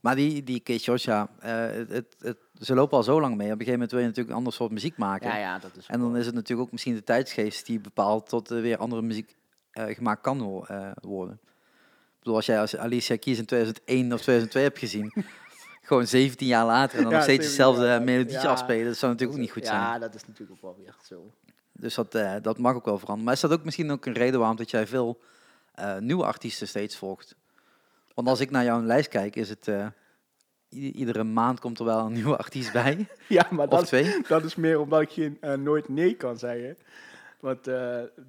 Maar 0.00 0.14
die, 0.14 0.42
die 0.44 0.62
ja, 1.04 1.28
eh, 1.40 1.52
het, 1.76 1.88
het, 1.90 2.16
het- 2.18 2.38
ze 2.60 2.74
lopen 2.74 2.96
al 2.96 3.02
zo 3.02 3.20
lang 3.20 3.36
mee. 3.36 3.46
Op 3.46 3.52
een 3.52 3.66
gegeven 3.66 3.72
moment 3.72 3.90
wil 3.90 4.00
je 4.00 4.06
natuurlijk 4.06 4.30
een 4.32 4.38
ander 4.38 4.52
soort 4.52 4.70
muziek 4.70 4.96
maken. 4.96 5.28
ja, 5.28 5.36
ja, 5.36 5.58
dat 5.58 5.76
is... 5.76 5.86
En 5.86 6.00
dan 6.00 6.16
is 6.16 6.26
het 6.26 6.34
natuurlijk 6.34 6.66
ook 6.66 6.72
misschien 6.72 6.94
de 6.94 7.04
tijdsgeest 7.04 7.66
die 7.66 7.80
bepaalt 7.80 8.28
tot 8.28 8.50
er 8.50 8.60
weer 8.60 8.76
andere 8.78 9.02
muziek 9.02 9.36
gemaakt 9.72 10.20
kan 10.20 10.42
wo- 10.42 10.66
worden. 11.00 11.40
Bedoel, 12.28 12.42
als 12.42 12.46
jij 12.46 12.60
als 12.60 12.76
Alicia 12.76 13.16
Keys 13.16 13.38
in 13.38 13.44
2001 13.44 14.12
of 14.12 14.20
2002 14.20 14.62
hebt 14.62 14.78
gezien, 14.78 15.12
gewoon 15.88 16.06
17 16.06 16.46
jaar 16.46 16.66
later 16.66 16.96
en 16.98 17.02
dan 17.02 17.12
Ja, 17.12 17.16
nog 17.18 17.26
steeds 17.26 17.44
17 17.54 17.64
jaar 17.64 17.66
hetzelfde 17.66 17.82
later. 17.82 18.04
melodietje 18.04 18.46
Ja. 18.46 18.52
afspelen, 18.52 18.84
dat 18.86 18.96
zou 18.96 19.12
natuurlijk 19.12 19.38
ook 19.38 19.44
niet 19.44 19.54
goed 19.54 19.66
zijn. 19.66 19.80
Ja, 19.80 19.98
dat 19.98 20.14
is 20.14 20.26
natuurlijk 20.26 20.50
ook 20.52 20.62
wel 20.62 20.84
weer 20.84 20.94
zo. 21.02 21.32
Dus 21.72 21.94
dat, 21.94 22.14
eh, 22.14 22.34
dat 22.42 22.58
mag 22.58 22.74
ook 22.74 22.84
wel 22.84 22.98
veranderen. 22.98 23.24
Maar 23.24 23.34
is 23.34 23.40
dat 23.40 23.52
ook 23.52 23.64
misschien 23.64 23.90
ook 23.90 24.06
een 24.06 24.12
reden 24.12 24.38
waarom 24.38 24.56
dat 24.56 24.70
jij 24.70 24.86
veel 24.86 25.20
eh, 25.74 25.98
nieuwe 25.98 26.24
artiesten 26.24 26.68
steeds 26.68 26.96
volgt? 26.96 27.36
Want 28.14 28.28
als 28.28 28.40
ik 28.40 28.50
naar 28.50 28.64
jouw 28.64 28.82
lijst 28.82 29.08
kijk, 29.08 29.36
is 29.36 29.48
het 29.48 29.68
eh, 29.68 29.86
iedere 30.68 31.24
maand 31.24 31.60
komt 31.60 31.78
er 31.78 31.84
wel 31.84 32.06
een 32.06 32.12
nieuwe 32.20 32.36
artiest 32.36 32.72
bij. 32.72 33.08
Ja, 33.28 33.46
maar 33.50 33.68
dat, 33.68 33.92
dat 34.28 34.44
is 34.44 34.54
meer 34.54 34.80
omdat 34.80 35.00
ik 35.00 35.32
eh, 35.40 35.54
nooit 35.54 35.88
nee 35.88 36.14
kan 36.14 36.38
zeggen. 36.38 36.76
Want 37.40 37.64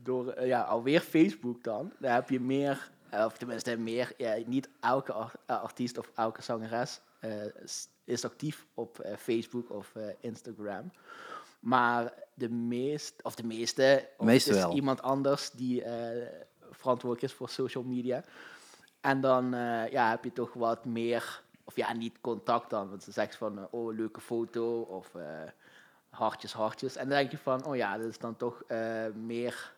door 0.03 0.45
ja, 0.45 0.62
alweer 0.62 0.99
Facebook 1.01 1.63
dan, 1.63 1.91
daar 1.99 2.13
heb 2.15 2.29
je 2.29 2.39
meer, 2.39 2.89
of 3.11 3.37
tenminste 3.37 3.77
meer, 3.77 4.13
ja, 4.17 4.37
niet 4.45 4.69
elke 4.79 5.13
eh, 5.45 5.61
artiest 5.61 5.97
of 5.97 6.11
elke 6.15 6.41
zangeres 6.41 7.01
eh, 7.19 7.31
is 8.03 8.25
actief 8.25 8.65
op 8.73 8.99
eh, 8.99 9.15
Facebook 9.17 9.69
of 9.69 9.95
eh, 9.95 10.03
Instagram. 10.19 10.91
Maar 11.59 12.13
de 12.33 12.49
meest, 12.49 13.23
of 13.23 13.35
de 13.35 13.43
meeste, 13.43 14.09
of 14.17 14.25
meeste 14.25 14.49
het 14.49 14.57
is 14.57 14.63
wel. 14.63 14.75
iemand 14.75 15.01
anders 15.01 15.51
die 15.51 15.83
eh, 15.83 16.27
verantwoordelijk 16.71 17.31
is 17.31 17.37
voor 17.37 17.49
social 17.49 17.83
media. 17.83 18.23
En 19.01 19.21
dan 19.21 19.53
eh, 19.53 19.91
ja, 19.91 20.09
heb 20.09 20.23
je 20.23 20.33
toch 20.33 20.53
wat 20.53 20.85
meer, 20.85 21.41
of 21.63 21.75
ja, 21.75 21.93
niet 21.93 22.21
contact 22.21 22.69
dan. 22.69 22.89
Want 22.89 23.03
ze 23.03 23.11
zegt 23.11 23.35
van, 23.35 23.59
eh, 23.59 23.63
oh, 23.69 23.95
leuke 23.95 24.21
foto, 24.21 24.81
of 24.81 25.15
eh, 25.15 25.23
hartjes, 26.09 26.53
hartjes. 26.53 26.95
En 26.95 27.09
dan 27.09 27.17
denk 27.17 27.31
je 27.31 27.37
van, 27.37 27.65
oh 27.65 27.75
ja, 27.75 27.97
dat 27.97 28.07
is 28.07 28.17
dan 28.17 28.35
toch 28.37 28.63
eh, 28.67 29.07
meer 29.07 29.73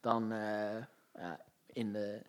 dan 0.00 0.32
eh, 0.32 0.76
in 1.66 1.92
de... 1.92 2.20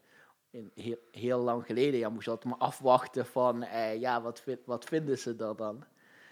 In 0.53 0.71
heel, 0.75 0.97
heel 1.11 1.39
lang 1.39 1.65
geleden, 1.65 1.99
ja, 1.99 2.09
moest 2.09 2.25
je 2.25 2.31
altijd 2.31 2.49
maar 2.53 2.67
afwachten 2.67 3.25
van, 3.25 3.63
eh, 3.63 3.99
ja, 3.99 4.21
wat, 4.21 4.39
vind- 4.39 4.59
wat 4.65 4.83
vinden 4.85 5.17
ze 5.19 5.35
er 5.39 5.55
dan? 5.55 5.83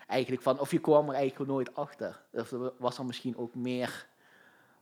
Eigenlijk 0.08 0.42
van, 0.42 0.60
of 0.60 0.72
je 0.72 0.80
kwam 0.80 1.10
er 1.10 1.16
eigenlijk 1.16 1.50
nooit 1.52 1.76
achter. 1.76 2.22
Of 2.34 2.52
er 2.52 2.72
was 2.78 2.98
er 2.98 3.06
misschien 3.06 3.38
ook 3.38 3.56
meer 3.56 4.08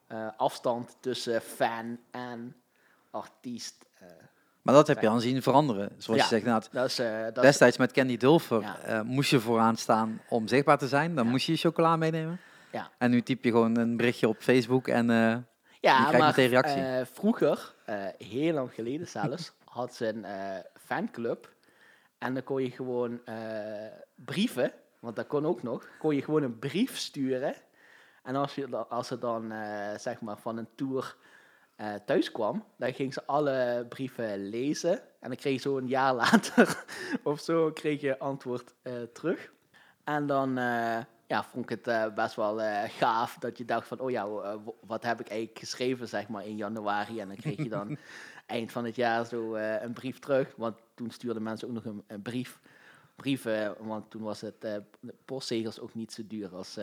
eh, 0.08 0.28
afstand 0.38 0.98
tussen 1.00 1.42
fan 1.42 2.00
en 2.12 2.56
artiest. 3.12 3.86
eh. 4.00 4.08
Maar 4.62 4.74
dat 4.74 4.88
heb 4.88 5.02
je 5.02 5.10
aan 5.10 5.22
zien 5.22 5.42
veranderen. 5.42 5.90
Zoals 5.98 6.20
Ja. 6.20 6.26
je 6.26 6.30
zegt, 6.30 6.46
inderdaad, 6.46 6.70
dat 6.72 6.86
is, 6.86 6.96
dat 7.34 7.44
destijds 7.44 7.78
met 7.78 7.92
Candy 7.92 8.18
Dulfer 8.18 8.62
Ja. 8.62 9.04
moest 9.04 9.30
je 9.30 9.40
vooraan 9.40 9.76
staan 9.76 10.22
om 10.30 10.48
zichtbaar 10.48 10.78
te 10.78 10.88
zijn. 10.88 11.16
Dan 11.16 11.26
Ja. 11.26 11.32
moest 11.32 11.46
je 11.46 11.52
je 11.52 11.58
chocola 11.58 11.96
meenemen. 11.96 12.40
Ja. 12.72 12.90
En 12.98 13.10
nu 13.12 13.22
typ 13.22 13.44
je 13.44 13.52
gewoon 13.52 13.78
een 13.78 13.98
berichtje 13.98 14.28
op 14.28 14.38
Facebook 14.40 14.88
en 14.88 15.10
Ja, 15.80 16.12
maar 16.12 16.38
eh, 16.38 17.06
vroeger, 17.12 17.74
eh, 17.86 18.06
heel 18.18 18.54
lang 18.54 18.74
geleden 18.74 19.08
zelfs, 19.08 19.52
had 19.66 19.96
ze 19.96 20.08
een 20.08 20.26
eh, 20.26 20.58
fanclub. 20.76 21.54
En 22.18 22.34
dan 22.34 22.44
kon 22.44 22.64
je 22.64 22.72
gewoon 22.72 23.22
brieven, 24.16 24.74
want 25.00 25.16
dat 25.16 25.28
kon 25.28 25.46
ook 25.46 25.64
nog, 25.64 25.88
kon 26.00 26.16
je 26.16 26.22
gewoon 26.22 26.44
een 26.44 26.60
brief 26.60 26.98
sturen. 26.98 27.56
En 28.24 28.36
als, 28.36 28.56
je, 28.56 28.78
als 28.78 29.08
ze 29.08 29.18
dan 29.18 29.54
zeg 29.98 30.22
maar 30.22 30.38
van 30.38 30.58
een 30.58 30.68
tour 30.76 31.16
thuis 32.06 32.32
kwam, 32.32 32.66
dan 32.78 32.94
ging 32.94 33.14
ze 33.14 33.26
alle 33.26 33.86
brieven 33.90 34.50
lezen. 34.50 34.92
En 35.20 35.30
dan 35.30 35.36
kreeg 35.36 35.54
je 35.54 35.60
zo 35.60 35.78
een 35.78 35.88
jaar 35.88 36.14
later 36.24 36.84
of 37.24 37.40
zo 37.40 37.72
kreeg 37.72 38.02
je 38.02 38.20
antwoord 38.20 38.74
terug. 39.14 39.52
En 40.04 40.28
dan 40.28 40.58
ja, 41.30 41.44
vond 41.44 41.64
ik 41.64 41.70
het 41.70 41.88
eh, 41.88 42.14
best 42.14 42.36
wel 42.36 42.62
eh, 42.62 42.90
gaaf 42.90 43.38
dat 43.40 43.58
je 43.58 43.66
dacht 43.66 43.88
van, 43.88 44.00
oh 44.00 44.12
ja, 44.12 44.24
eh, 44.24 44.56
wat 44.88 45.04
heb 45.04 45.20
ik 45.20 45.28
eigenlijk 45.28 45.60
geschreven 45.60 46.08
zeg 46.08 46.28
maar 46.28 46.46
in 46.46 46.56
januari. 46.56 47.20
En 47.20 47.28
dan 47.28 47.38
kreeg 47.38 47.58
je 47.58 47.70
dan 47.70 47.98
eind 48.46 48.72
van 48.72 48.86
het 48.86 48.96
jaar 48.96 49.26
zo 49.26 49.56
een 49.56 49.94
brief 49.94 50.20
terug. 50.20 50.54
Want 50.58 50.78
toen 50.94 51.12
stuurden 51.12 51.44
mensen 51.44 51.68
ook 51.68 51.74
nog 51.74 51.86
een, 51.86 52.04
een 52.08 52.22
brief 52.22 52.60
brieven, 53.16 53.76
want 53.80 54.10
toen 54.12 54.22
was 54.22 54.42
het 54.42 54.62
de 54.62 54.84
postzegels 55.26 55.80
ook 55.80 55.94
niet 55.94 56.14
zo 56.14 56.22
duur 56.28 56.56
als 56.56 56.78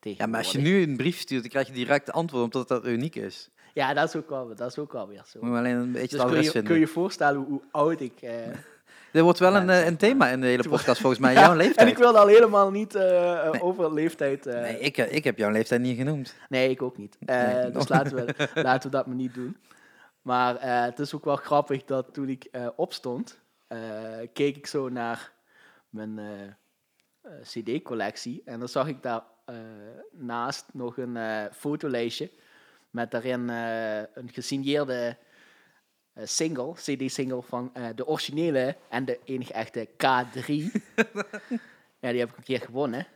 Ja, 0.00 0.26
maar 0.26 0.38
als 0.38 0.52
je 0.52 0.58
nu 0.58 0.82
een 0.82 0.96
brief 0.96 1.18
stuurt, 1.18 1.40
dan 1.40 1.50
krijg 1.50 1.66
je 1.66 1.72
direct 1.72 2.12
antwoord 2.12 2.44
omdat 2.44 2.68
dat 2.68 2.86
uniek 2.86 3.14
is. 3.14 3.50
Ja, 3.74 3.94
dat 3.94 4.08
is 4.08 4.16
ook 4.16 4.28
wel, 4.28 4.54
dat 4.54 4.70
is 4.70 4.78
ook 4.78 4.92
wel 4.92 5.08
weer 5.08 5.22
zo. 5.26 5.38
Moet 5.40 5.56
alleen 5.56 5.76
een 5.76 5.92
beetje 5.92 6.16
Dus 6.16 6.26
kun 6.26 6.42
je, 6.42 6.62
kun 6.62 6.78
je 6.78 6.86
voorstellen 6.86 7.40
hoe, 7.40 7.48
hoe 7.48 7.62
oud 7.70 8.00
ik... 8.00 8.22
eh, 8.22 8.46
Er 9.14 9.22
wordt 9.22 9.38
wel 9.38 9.56
een, 9.56 9.70
eh, 9.70 9.86
een 9.86 9.96
thema 9.96 10.28
in 10.28 10.40
de 10.40 10.46
hele 10.46 10.68
podcast 10.68 11.00
volgens 11.00 11.20
mij. 11.20 11.32
Jouw 11.42 11.50
En 11.50 11.56
leeftijd. 11.56 11.88
ik 11.88 11.98
wil 11.98 12.18
al 12.18 12.26
helemaal 12.26 12.70
niet 12.70 12.94
eh, 12.94 13.32
eh, 13.46 13.52
Nee. 13.52 13.62
over 13.62 13.92
leeftijd... 13.92 14.44
Nee, 14.44 14.78
ik, 14.78 14.96
ik 14.96 15.24
heb 15.24 15.38
jouw 15.38 15.50
leeftijd 15.50 15.80
niet 15.80 15.96
genoemd. 15.96 16.34
Nee, 16.48 16.70
ik 16.70 16.82
ook 16.82 16.96
niet. 16.96 17.16
Nee. 17.20 17.70
Dus 17.70 17.88
laten 17.94 18.16
we, 18.16 18.48
laten 18.54 18.90
we 18.90 18.96
dat 18.96 19.06
maar 19.06 19.16
niet 19.16 19.34
doen. 19.34 19.56
Maar 20.22 20.84
het 20.84 20.98
is 20.98 21.14
ook 21.14 21.24
wel 21.24 21.36
grappig 21.36 21.84
dat 21.84 22.14
toen 22.14 22.28
ik 22.28 22.50
opstond, 22.76 23.38
keek 24.32 24.56
ik 24.56 24.66
zo 24.66 24.88
naar 24.88 25.32
mijn 25.88 26.20
CD-collectie. 27.42 28.42
En 28.44 28.58
dan 28.58 28.68
zag 28.68 28.88
ik 28.88 29.02
daar 29.02 29.22
naast 30.10 30.64
nog 30.72 30.96
een 30.96 31.18
fotolijstje 31.52 32.30
met 32.90 33.10
daarin 33.10 33.48
een 33.48 34.30
gesigneerde 34.32 35.16
single, 36.22 36.72
CD-single 36.74 37.42
van 37.42 37.70
eh, 37.74 37.84
de 37.94 38.06
originele 38.06 38.76
en 38.88 39.04
de 39.04 39.18
enige 39.24 39.52
echte 39.52 39.88
K3. 39.92 40.46
ja, 42.02 42.10
die 42.10 42.18
heb 42.20 42.30
ik 42.30 42.36
een 42.36 42.42
keer 42.44 42.60
gewonnen. 42.60 43.06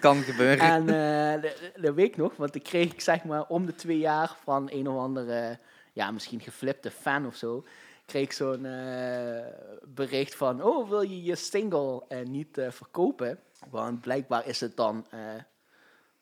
Kan 0.00 0.22
gebeuren. 0.22 0.58
En 0.58 0.80
eh, 0.80 1.42
de- 1.82 1.92
ik 2.02 2.16
nog, 2.16 2.36
want 2.36 2.54
ik 2.54 2.62
kreeg 2.62 2.92
ik 2.92 3.00
zeg 3.00 3.24
maar 3.24 3.46
om 3.46 3.66
de 3.66 3.74
twee 3.74 3.98
jaar 3.98 4.36
van 4.44 4.68
een 4.72 4.88
of 4.88 4.98
andere, 4.98 5.58
ja, 5.92 6.10
misschien 6.10 6.40
geflipte 6.40 6.90
fan 6.90 7.26
of 7.26 7.36
zo, 7.36 7.64
kreeg 8.06 8.22
ik 8.22 8.32
zo'n 8.32 8.64
eh, 8.66 9.46
bericht 9.82 10.34
van, 10.34 10.62
oh, 10.62 10.88
wil 10.88 11.02
je 11.02 11.22
je 11.22 11.34
single 11.36 12.04
eh, 12.08 12.22
niet 12.26 12.58
eh, 12.58 12.70
verkopen? 12.70 13.38
Want 13.70 14.00
blijkbaar 14.00 14.46
is 14.46 14.60
het 14.60 14.76
dan 14.76 15.06
eh, 15.10 15.18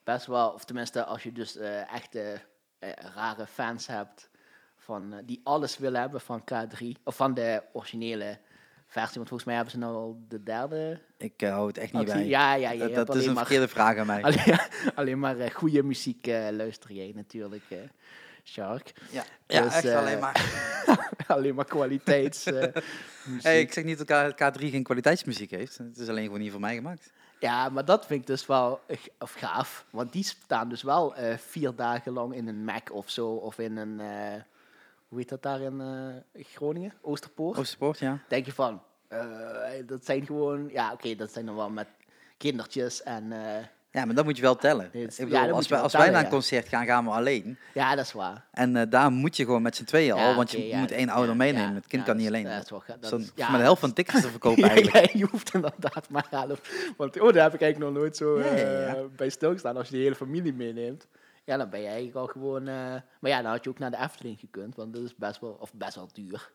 best 0.04 0.26
wel, 0.26 0.50
of 0.50 0.64
tenminste 0.64 1.04
als 1.04 1.22
je 1.22 1.32
dus 1.32 1.56
eh, 1.56 1.92
echte 1.92 2.40
eh, 2.78 2.90
rare 3.14 3.46
fans 3.46 3.86
hebt, 3.86 4.29
van, 4.80 5.12
eh, 5.12 5.18
die 5.24 5.40
alles 5.42 5.78
willen 5.78 6.00
hebben 6.00 6.20
van 6.20 6.42
K3, 6.52 6.86
of 7.04 7.16
van 7.16 7.34
de 7.34 7.62
originele 7.72 8.38
versie, 8.86 9.14
want 9.16 9.28
volgens 9.28 9.44
mij 9.44 9.54
hebben 9.54 9.72
ze 9.72 9.78
nou 9.78 9.94
al 9.94 10.20
de 10.28 10.42
derde. 10.42 11.00
Ik 11.16 11.42
eh, 11.42 11.50
hou 11.50 11.66
het 11.66 11.78
echt 11.78 11.92
niet 11.92 12.02
actie. 12.02 12.14
bij. 12.20 12.26
Ja, 12.28 12.54
ja, 12.54 12.70
ja, 12.70 12.88
dat 12.88 13.14
is 13.14 13.26
een 13.26 13.32
maar 13.32 13.44
verkeerde 13.46 13.68
vraag 13.68 13.96
aan 13.96 14.06
mij. 14.06 14.22
Alleen, 14.22 14.58
alleen 14.94 15.18
maar 15.18 15.50
goede 15.52 15.82
muziek 15.82 16.26
eh, 16.26 16.48
luister 16.50 16.92
jij 16.92 17.12
natuurlijk, 17.14 17.62
Shark. 18.44 18.92
Ja, 19.10 19.24
ja 19.46 19.62
Dus, 19.62 19.74
echt 19.74 19.94
alleen 19.94 20.18
maar. 20.18 20.44
alleen 21.26 21.54
maar 21.54 21.64
kwaliteits. 21.64 22.44
eh, 22.46 22.54
muziek. 23.24 23.42
Hey, 23.42 23.60
ik 23.60 23.72
zeg 23.72 23.84
niet 23.84 24.06
dat 24.06 24.34
K- 24.34 24.58
K3 24.58 24.60
geen 24.70 24.82
kwaliteitsmuziek 24.82 25.50
heeft. 25.50 25.78
Het 25.78 25.98
is 25.98 26.08
alleen 26.08 26.24
gewoon 26.24 26.40
niet 26.40 26.50
voor 26.50 26.60
mij 26.60 26.74
gemaakt. 26.74 27.12
Ja, 27.38 27.68
maar 27.68 27.84
dat 27.84 28.06
vind 28.06 28.20
ik 28.20 28.26
dus 28.26 28.46
wel 28.46 28.80
of 29.18 29.32
gaaf. 29.32 29.84
Want 29.90 30.12
die 30.12 30.24
staan 30.24 30.68
dus 30.68 30.82
wel 30.82 31.14
vier 31.36 31.74
dagen 31.74 32.12
lang 32.12 32.34
in 32.34 32.48
een 32.48 32.64
Mac 32.64 32.92
of 32.92 33.10
zo. 33.10 33.28
Of 33.28 33.58
in 33.58 33.76
een, 33.76 34.00
hoe 35.10 35.18
heet 35.18 35.28
dat 35.28 35.42
daar 35.42 35.60
in 35.60 35.80
eh, 35.80 36.44
Groningen? 36.44 36.92
Oosterpoort. 37.00 37.58
Oosterpoort, 37.58 37.98
ja. 37.98 38.18
Denk 38.28 38.46
je 38.46 38.52
van, 38.52 38.82
eh, 39.08 39.20
dat 39.86 40.04
zijn 40.04 40.26
gewoon, 40.26 40.68
ja 40.72 40.92
oké, 40.92 41.14
dat 41.14 41.32
zijn 41.32 41.46
dan 41.46 41.56
wel 41.56 41.70
met 41.70 41.86
kindertjes 42.36 43.02
en... 43.02 43.32
eh, 43.32 43.64
Ja, 43.92 44.04
maar 44.04 44.14
dat 44.14 44.24
moet 44.24 44.36
je 44.36 44.42
wel 44.42 44.56
tellen. 44.56 44.90
Nee, 44.92 45.08
ja, 45.16 45.24
bedoel, 45.24 45.54
als 45.56 45.68
wij, 45.68 45.78
als 45.80 45.92
wij 45.92 46.06
naar 46.10 46.18
een 46.18 46.24
ja. 46.24 46.30
concert 46.30 46.68
gaan, 46.68 46.86
gaan 46.86 47.04
we 47.04 47.10
alleen. 47.10 47.58
ja, 47.74 47.94
dat 47.94 48.04
is 48.04 48.12
waar. 48.12 48.44
En 48.52 48.90
daar 48.90 49.10
moet 49.10 49.36
je 49.36 49.44
gewoon 49.44 49.62
met 49.62 49.76
z'n 49.76 49.84
tweeën 49.84 50.12
al, 50.12 50.34
want 50.34 50.50
je 50.50 50.76
moet 50.76 50.90
één 50.90 51.08
ouder 51.08 51.36
meenemen. 51.36 51.74
het 51.74 51.86
kind 51.86 52.04
kan 52.04 52.16
niet 52.16 52.26
alleen. 52.26 52.44
Dat 52.44 52.62
is 52.64 52.70
wel, 52.70 52.82
dat 53.00 53.20
is- 53.20 53.32
maar 53.36 53.56
de 53.56 53.62
helft 53.62 53.80
van 53.80 53.92
tickets 53.92 54.20
te 54.20 54.28
verkopen 54.28 54.62
eigenlijk. 54.70 55.10
Je 55.12 55.26
hoeft 55.30 55.54
inderdaad 55.54 56.08
maar 56.10 56.26
half. 56.30 56.60
Want 56.96 57.20
oh, 57.20 57.32
daar 57.32 57.42
heb 57.42 57.54
ik 57.54 57.60
eigenlijk 57.60 57.92
nog 57.92 58.02
nooit 58.02 58.16
zo 58.16 58.42
bij 59.16 59.28
stilgestaan. 59.30 59.76
Als 59.76 59.88
je 59.88 59.94
de 59.96 60.02
hele 60.02 60.14
familie 60.14 60.52
meeneemt, 60.54 61.06
ja, 61.50 61.56
dan 61.56 61.70
ben 61.70 61.80
je 61.80 61.86
eigenlijk 61.86 62.16
al 62.16 62.26
gewoon... 62.26 62.68
eh, 62.68 62.74
maar 63.20 63.30
ja, 63.30 63.42
dan 63.42 63.50
had 63.50 63.64
je 63.64 63.70
ook 63.70 63.78
naar 63.78 63.90
de 63.90 63.96
Efteling 63.96 64.40
gekund, 64.40 64.74
want 64.76 64.92
dat 64.92 65.02
is 65.02 65.16
best 65.16 65.40
wel, 65.40 65.56
of 65.60 65.72
best 65.74 65.94
wel 65.94 66.08
duur. 66.12 66.52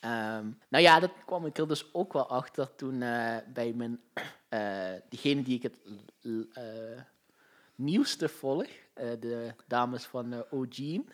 Ehm, 0.00 0.50
nou 0.68 0.84
ja, 0.84 1.00
dat 1.00 1.10
kwam 1.26 1.46
ik 1.46 1.58
er 1.58 1.68
dus 1.68 1.94
ook 1.94 2.12
wel 2.12 2.28
achter 2.28 2.74
toen 2.74 3.02
eh, 3.02 3.36
bij 3.52 3.72
mijn... 3.72 4.00
eh 4.48 4.92
diegene 5.08 5.42
die 5.42 5.56
ik 5.56 5.62
het 5.62 5.80
nieuwste 7.74 8.28
volg, 8.28 8.68
de 8.94 9.54
dames 9.66 10.04
van 10.04 10.44
O'Gene, 10.50 11.04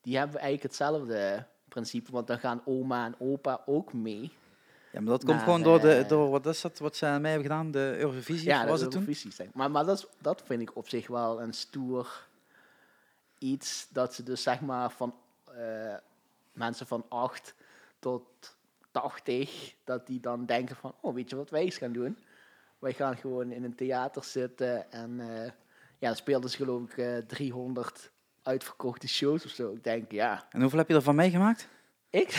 die 0.00 0.16
hebben 0.16 0.40
eigenlijk 0.40 0.62
hetzelfde 0.62 1.46
principe, 1.68 2.12
want 2.12 2.26
dan 2.26 2.38
gaan 2.38 2.62
oma 2.64 3.04
en 3.04 3.14
opa 3.18 3.62
ook 3.66 3.92
mee. 3.92 4.32
Ja, 4.98 5.04
maar 5.04 5.12
dat 5.12 5.24
komt 5.24 5.36
Maar, 5.36 5.44
gewoon 5.44 5.62
door, 5.62 5.80
de, 5.80 5.94
eh, 5.94 6.08
door 6.08 6.30
wat, 6.30 6.46
is 6.46 6.60
dat, 6.60 6.78
wat 6.78 6.96
ze 6.96 7.06
mee 7.06 7.32
hebben 7.32 7.50
gedaan, 7.50 7.70
de 7.70 7.94
Eurovisie, 7.98 8.48
Ja, 8.48 8.66
was 8.66 8.80
het 8.80 8.90
toen? 8.90 9.00
Eurovisie 9.00 9.32
zijn. 9.32 9.50
Maar, 9.54 9.70
maar 9.70 9.84
dat, 9.84 9.98
is, 9.98 10.06
dat 10.20 10.42
vind 10.44 10.60
ik 10.60 10.76
op 10.76 10.88
zich 10.88 11.06
wel 11.06 11.42
een 11.42 11.52
stoer 11.52 12.26
iets 13.38 13.88
dat 13.90 14.14
ze 14.14 14.22
dus 14.22 14.42
zeg 14.42 14.60
maar 14.60 14.90
van 14.90 15.14
eh, 15.56 15.94
mensen 16.52 16.86
van 16.86 17.04
8 17.08 17.54
tot 17.98 18.22
80, 18.90 19.74
dat 19.84 20.06
die 20.06 20.20
dan 20.20 20.46
denken 20.46 20.76
van, 20.76 20.94
oh 21.00 21.14
weet 21.14 21.30
je 21.30 21.36
wat 21.36 21.50
wij 21.50 21.62
eens 21.62 21.76
gaan 21.76 21.92
doen? 21.92 22.18
Wij 22.78 22.92
gaan 22.92 23.16
gewoon 23.16 23.52
in 23.52 23.64
een 23.64 23.74
theater 23.74 24.24
zitten 24.24 24.92
en 24.92 25.20
eh, 25.20 25.50
ja, 25.98 26.14
speelden 26.14 26.50
ze 26.50 26.56
geloof 26.56 26.82
ik 26.82 26.98
eh, 26.98 27.16
300 27.16 28.10
uitverkochte 28.42 29.08
shows 29.08 29.44
of 29.44 29.50
zo. 29.50 29.72
Ik 29.72 29.84
denk, 29.84 30.12
ja, 30.12 30.46
En 30.50 30.60
hoeveel 30.60 30.78
heb 30.78 30.88
je 30.88 30.94
ervan 30.94 31.14
meegemaakt? 31.14 31.68
Ik? 32.10 32.30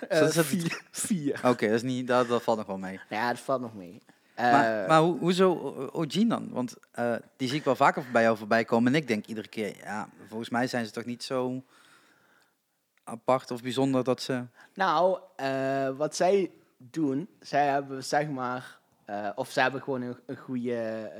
Zo 0.00 0.06
Eh, 0.06 0.22
is 0.28 0.34
het- 0.36 0.46
vier. 0.46 0.82
vier. 0.90 1.34
Oké, 1.44 1.66
dat, 1.66 1.74
is 1.76 1.82
niet, 1.82 2.06
dat, 2.06 2.28
dat 2.28 2.42
valt 2.42 2.58
nog 2.58 2.66
wel 2.66 2.78
mee. 2.78 3.00
Ja, 3.08 3.28
dat 3.28 3.40
valt 3.40 3.60
nog 3.60 3.74
mee. 3.74 4.02
maar 4.36 4.82
Eh, 4.82 4.88
maar 4.88 5.00
hoe, 5.00 5.18
hoezo 5.18 5.50
O- 5.50 5.88
O'Gene 5.92 6.28
dan? 6.28 6.48
Want 6.52 6.74
eh, 6.92 7.14
die 7.36 7.48
zie 7.48 7.58
ik 7.58 7.64
wel 7.64 7.76
vaker 7.76 8.04
bij 8.12 8.22
jou 8.22 8.36
voorbij 8.36 8.64
komen. 8.64 8.92
En 8.94 9.00
ik 9.00 9.08
denk 9.08 9.26
iedere 9.26 9.48
keer, 9.48 9.76
ja, 9.76 10.08
volgens 10.28 10.50
mij 10.50 10.66
zijn 10.66 10.86
ze 10.86 10.92
toch 10.92 11.04
niet 11.04 11.22
zo 11.22 11.62
apart 13.04 13.50
of 13.50 13.62
bijzonder 13.62 14.04
dat 14.04 14.22
ze... 14.22 14.44
Nou, 14.74 15.18
wat 15.96 16.16
zij 16.16 16.50
doen, 16.76 17.28
zij 17.40 17.66
hebben 17.66 18.04
zeg 18.04 18.28
maar, 18.28 18.78
of 19.34 19.50
zij 19.50 19.62
hebben 19.62 19.82
gewoon 19.82 20.02
een, 20.02 20.16
een 20.26 20.36
goede 20.36 21.10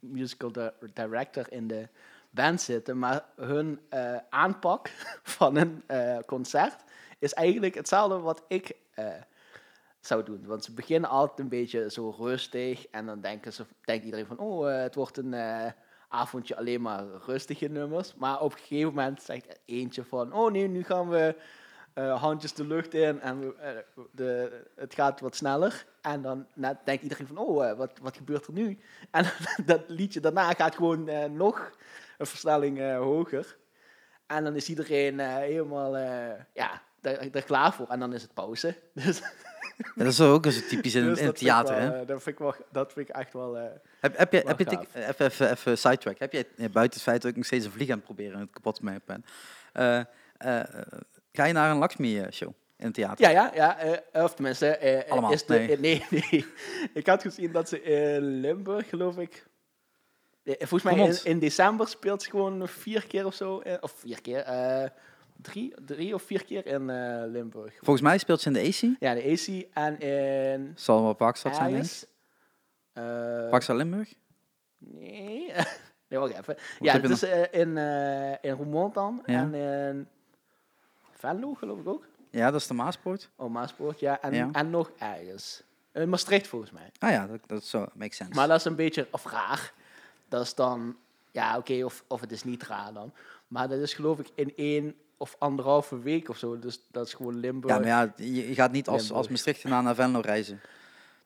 musical 0.00 0.52
di- 0.52 0.70
director 0.94 1.52
in 1.52 1.66
de 1.68 1.88
band 2.30 2.60
zitten, 2.60 2.98
maar 2.98 3.24
hun 3.36 3.80
aanpak 4.30 4.90
van 5.38 5.56
een 5.56 5.82
concert 6.26 6.76
is 7.18 7.32
eigenlijk 7.32 7.74
hetzelfde 7.74 8.18
wat 8.18 8.44
ik 8.48 8.76
eh, 8.94 9.08
zou 10.00 10.22
doen. 10.22 10.46
Want 10.46 10.64
ze 10.64 10.72
beginnen 10.72 11.10
altijd 11.10 11.38
een 11.38 11.48
beetje 11.48 11.90
zo 11.90 12.14
rustig 12.18 12.86
en 12.86 13.06
dan 13.06 13.20
denken 13.20 13.52
ze, 13.52 13.66
denkt 13.84 14.04
iedereen 14.04 14.26
van, 14.26 14.38
oh, 14.38 14.72
eh, 14.72 14.82
het 14.82 14.94
wordt 14.94 15.16
een 15.16 15.34
eh, 15.34 15.70
avondje 16.08 16.56
alleen 16.56 16.80
maar 16.80 17.04
rustige 17.26 17.66
nummers. 17.66 18.14
Maar 18.14 18.40
op 18.40 18.52
een 18.52 18.58
gegeven 18.58 18.94
moment 18.94 19.22
zegt 19.22 19.58
eentje 19.64 20.04
van, 20.04 20.32
oh 20.32 20.52
nee, 20.52 20.68
nu 20.68 20.84
gaan 20.84 21.08
we 21.08 21.36
handjes 21.94 22.54
de 22.54 22.66
lucht 22.66 22.94
in 22.94 23.20
en 23.20 23.54
de, 24.12 24.62
het 24.74 24.94
gaat 24.94 25.20
wat 25.20 25.36
sneller. 25.36 25.86
En 26.00 26.22
dan 26.22 26.46
denkt 26.84 27.02
iedereen 27.02 27.26
van, 27.26 27.38
oh, 27.38 27.76
wat, 27.76 27.98
wat 28.02 28.16
gebeurt 28.16 28.46
er 28.46 28.52
nu? 28.52 28.78
En 29.10 29.32
dat 29.66 29.82
liedje 29.86 30.20
daarna 30.20 30.52
gaat 30.52 30.74
gewoon 30.74 31.36
nog 31.36 31.70
een 32.18 32.26
versnelling 32.26 32.94
hoger. 32.96 33.56
En 34.26 34.44
dan 34.44 34.56
is 34.56 34.68
iedereen 34.68 35.18
helemaal, 35.18 35.96
ja, 36.52 36.82
daar, 37.14 37.30
daar 37.30 37.42
klaar 37.42 37.72
voor. 37.74 37.86
En 37.88 37.98
dan 38.00 38.12
is 38.12 38.22
het 38.22 38.34
pauze. 38.34 38.74
Dus, 38.92 39.20
Ja, 39.76 39.84
dat 39.94 40.06
is 40.06 40.20
ook 40.20 40.46
zo 40.46 40.60
typisch 40.68 40.94
in, 40.94 41.04
dus 41.04 41.18
in 41.18 41.26
het 41.26 41.36
theater, 41.36 41.74
wel, 41.76 41.84
hè? 41.84 42.00
eh, 42.00 42.06
dat, 42.06 42.22
vind 42.22 42.26
ik 42.26 42.38
wel, 42.38 42.54
dat 42.72 42.92
vind 42.92 43.08
ik 43.08 43.14
echt 43.14 43.32
wel... 43.32 43.58
eh, 43.58 43.64
Heb, 44.00 44.16
heb 44.16 44.32
je, 44.32 44.42
heb 44.46 44.58
je 44.58 44.78
even, 44.92 45.26
even, 45.26 45.50
even 45.50 45.78
sidetrack. 45.78 46.18
Heb 46.18 46.32
jij, 46.32 46.46
eh, 46.56 46.70
buiten 46.70 46.98
het 46.98 47.08
feit 47.08 47.22
dat 47.22 47.30
ik 47.30 47.36
nog 47.36 47.46
steeds 47.46 47.64
een 47.64 47.70
vlieg 47.70 47.88
aan 47.90 47.96
het 47.96 48.04
proberen 48.04 48.40
het 48.40 48.50
kapot 48.50 48.80
maken 48.80 49.02
ben, 49.06 49.24
eh, 49.72 50.60
ga 51.32 51.44
je 51.44 51.52
naar 51.52 51.70
een 51.70 51.76
Lakshmi-show 51.78 52.52
in 52.76 52.84
het 52.84 52.94
theater? 52.94 53.30
Ja, 53.30 53.50
ja, 53.54 53.76
ja. 54.12 54.22
of 54.22 54.34
tenminste, 54.34 55.04
Allemaal, 55.08 55.32
Is 55.32 55.46
de, 55.46 55.58
nee. 55.58 55.78
nee, 55.78 56.04
nee. 56.30 56.46
Ik 56.94 57.06
had 57.06 57.22
gezien 57.22 57.52
dat 57.52 57.68
ze 57.68 57.82
in 57.82 58.40
Limburg, 58.40 58.88
geloof 58.88 59.18
ik. 59.18 59.46
Volgens 60.44 60.82
mij 60.82 61.06
in, 61.06 61.18
in 61.24 61.38
december 61.38 61.88
speelt 61.88 62.22
ze 62.22 62.30
gewoon 62.30 62.68
vier 62.68 63.06
keer 63.06 63.26
of 63.26 63.34
zo. 63.34 63.62
Of 63.80 63.94
vier 63.98 64.20
keer. 64.20 64.44
Drie, 65.42 65.74
drie 65.84 66.14
of 66.14 66.22
vier 66.22 66.44
keer 66.44 66.66
in 66.66 66.90
eh, 66.90 67.22
Limburg. 67.26 67.74
Volgens 67.76 68.00
mij 68.00 68.18
speelt 68.18 68.40
ze 68.40 68.46
in 68.48 68.52
de 68.54 68.60
AC. 68.60 68.96
Ja, 69.00 69.14
de 69.14 69.22
AC 69.32 69.68
en 69.74 69.98
in. 70.00 70.72
Zal 70.76 71.02
wel 71.02 71.32
zijn, 71.54 71.72
denk 71.72 71.84
ik. 71.84 72.08
Eh, 72.92 73.76
Limburg? 73.76 74.14
Nee. 74.78 75.52
nee, 76.08 76.18
wacht 76.18 76.32
even. 76.32 76.44
Wat 76.44 76.56
Ja, 76.78 76.96
je 76.96 77.08
is 77.08 77.22
eh, 77.22 77.60
in, 77.60 77.76
in 78.40 78.50
Roermond 78.52 78.94
dan. 78.94 79.22
Ja. 79.26 79.40
En 79.40 79.54
in 79.54 80.08
Venlo, 81.10 81.54
geloof 81.54 81.78
ik 81.78 81.88
ook. 81.88 82.06
Ja, 82.30 82.50
dat 82.50 82.60
is 82.60 82.66
de 82.66 82.74
Maaspoort. 82.74 83.30
Oh, 83.36 83.50
Maaspoort, 83.50 84.00
ja. 84.00 84.20
En, 84.20 84.34
Ja. 84.34 84.48
en 84.52 84.70
nog 84.70 84.90
ergens. 84.98 85.62
In 85.92 86.08
Maastricht, 86.08 86.46
volgens 86.46 86.70
mij. 86.70 86.90
Ah 86.98 87.10
ja, 87.10 87.26
dat, 87.26 87.40
dat 87.46 87.64
zo, 87.64 87.86
makes 87.94 88.16
sense. 88.16 88.34
Maar 88.34 88.48
dat 88.48 88.58
is 88.58 88.64
een 88.64 88.76
beetje, 88.76 89.08
of 89.10 89.24
raar. 89.24 89.72
Dat 90.28 90.42
is 90.42 90.54
dan, 90.54 90.96
ja 91.32 91.56
oké, 91.56 91.84
of, 91.84 92.04
of 92.08 92.20
het 92.20 92.32
is 92.32 92.44
niet 92.44 92.62
raar 92.62 92.92
dan. 92.92 93.12
Maar 93.48 93.68
dat 93.68 93.78
is 93.78 93.94
geloof 93.94 94.18
ik 94.18 94.28
in 94.34 94.52
één 94.56 94.94
of 95.16 95.36
anderhalve 95.38 95.98
week 96.00 96.28
of 96.28 96.36
zo. 96.38 96.58
Dus 96.58 96.80
dat 96.90 97.06
is 97.06 97.14
gewoon 97.14 97.36
Limburg. 97.40 97.74
Ja, 97.74 97.78
maar 97.80 97.88
ja, 97.88 98.12
je, 98.16 98.48
je 98.48 98.54
gaat 98.54 98.72
niet 98.72 98.88
als, 98.88 98.96
Limburg. 98.98 99.18
als 99.18 99.28
Maastrichtenaar 99.28 99.82
naar 99.82 99.94
Venlo 99.94 100.20
reizen. 100.20 100.60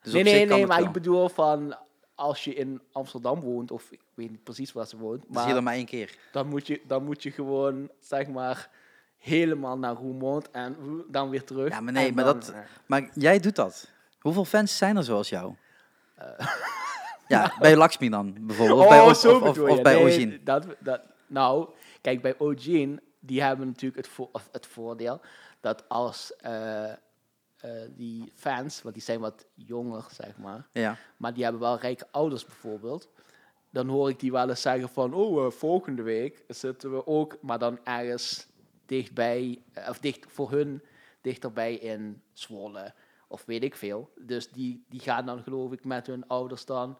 Dus 0.01 0.13
nee, 0.13 0.23
nee, 0.23 0.45
nee, 0.45 0.65
maar 0.65 0.77
wel. 0.77 0.85
ik 0.87 0.91
bedoel 0.93 1.29
van 1.29 1.75
als 2.15 2.43
je 2.43 2.53
in 2.53 2.81
Amsterdam 2.91 3.39
woont, 3.39 3.71
of 3.71 3.91
ik 3.91 3.99
weet 4.13 4.29
niet 4.29 4.43
precies 4.43 4.71
waar 4.71 4.85
ze 4.87 4.97
woont, 4.97 5.23
Dan 5.27 5.41
zie 5.41 5.41
je 5.41 5.47
er 5.47 5.53
maar 5.53 5.63
maar 5.63 5.73
één 5.73 5.85
keer. 5.85 6.17
dan 6.31 6.47
moet 6.47 6.67
je, 6.67 6.81
dan 6.87 7.03
moet 7.03 7.23
je 7.23 7.31
gewoon, 7.31 7.89
zeg 7.99 8.27
maar, 8.27 8.69
helemaal 9.17 9.77
naar 9.77 9.93
Roermond 9.95 10.51
en 10.51 10.75
dan 11.07 11.29
weer 11.29 11.43
terug. 11.43 11.69
Ja, 11.69 11.81
maar 11.81 11.93
nee, 11.93 12.13
maar 12.13 12.23
dan, 12.23 12.39
dat- 12.39 12.49
eh, 12.49 12.59
Maar 12.85 13.09
jij 13.13 13.39
doet 13.39 13.55
dat. 13.55 13.89
Hoeveel 14.19 14.45
fans 14.45 14.77
zijn 14.77 14.97
er 14.97 15.03
zoals 15.03 15.29
jou? 15.29 15.53
Eh. 16.15 16.27
Ja, 17.27 17.53
bij 17.59 17.75
Lakshmi 17.75 18.09
dan 18.09 18.35
bijvoorbeeld. 18.39 18.79
Of 18.79 18.87
bij, 18.89 18.99
oh, 18.99 19.07
O- 19.07 19.13
zo 19.13 19.35
of, 19.35 19.41
of, 19.41 19.47
bedoel 19.53 19.69
of 19.69 19.75
je. 19.77 19.81
bij 19.83 19.93
Nee, 19.93 20.03
Ojin. 20.03 20.41
Dat, 20.43 20.65
dat, 20.79 21.01
nou, 21.27 21.69
kijk, 22.01 22.21
bij 22.21 22.35
Ojin, 22.37 23.01
die 23.23 23.41
hebben 23.41 23.67
natuurlijk 23.67 23.95
het, 24.05 24.07
vo- 24.07 24.31
het 24.51 24.65
voordeel 24.67 25.21
dat 25.59 25.89
als 25.89 26.35
eh, 26.35 26.91
eh, 26.91 26.97
die 27.89 28.31
fans, 28.35 28.81
want 28.81 28.95
die 28.95 29.03
zijn 29.03 29.19
wat 29.19 29.45
jonger, 29.53 30.05
zeg 30.11 30.37
maar, 30.37 30.67
Ja. 30.71 30.97
maar 31.17 31.33
die 31.33 31.43
hebben 31.43 31.61
wel 31.61 31.77
rijke 31.79 32.07
ouders 32.11 32.45
bijvoorbeeld, 32.45 33.09
dan 33.69 33.87
hoor 33.87 34.09
ik 34.09 34.19
die 34.19 34.31
wel 34.31 34.49
eens 34.49 34.61
zeggen 34.61 34.89
van, 34.89 35.13
oh, 35.13 35.45
eh, 35.45 35.51
volgende 35.51 36.01
week 36.01 36.43
zitten 36.47 36.91
we 36.91 37.07
ook, 37.07 37.37
maar 37.41 37.59
dan 37.59 37.79
ergens 37.83 38.47
dichtbij, 38.85 39.63
of 39.89 39.99
dicht 39.99 40.25
voor 40.31 40.51
hun 40.51 40.81
dichterbij 41.21 41.73
in 41.75 42.21
Zwolle, 42.33 42.93
of 43.27 43.45
weet 43.45 43.63
ik 43.63 43.75
veel. 43.75 44.11
Dus 44.19 44.49
die, 44.49 44.85
die 44.89 44.99
gaan 44.99 45.25
dan 45.25 45.43
geloof 45.43 45.71
ik 45.71 45.83
met 45.85 46.07
hun 46.07 46.27
ouders 46.27 46.65
dan 46.65 46.97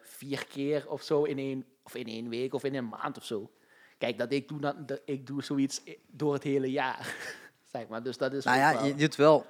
vier 0.00 0.46
keer 0.46 0.90
of 0.90 1.02
zo 1.02 1.22
in 1.24 1.38
één, 1.38 1.64
of 1.82 1.94
in 1.94 2.06
één 2.06 2.28
week 2.28 2.54
of 2.54 2.64
in 2.64 2.74
een 2.74 2.88
maand 2.88 3.16
of 3.16 3.24
zo. 3.24 3.50
Kijk, 3.98 4.18
dat 4.18 4.32
ik 4.32 4.48
doe, 4.48 4.60
dat, 4.60 5.00
ik 5.04 5.26
doe 5.26 5.42
zoiets 5.42 5.80
door 6.06 6.32
het 6.32 6.42
hele 6.42 6.70
jaar, 6.70 7.14
zeg 7.72 7.88
maar. 7.88 8.02
Dus 8.02 8.16
dat 8.16 8.32
is 8.32 8.44
Nou 8.44 8.58
ja, 8.58 8.72
wel- 8.74 8.84
je 8.84 8.94
doet 8.94 9.16
wel 9.16 9.46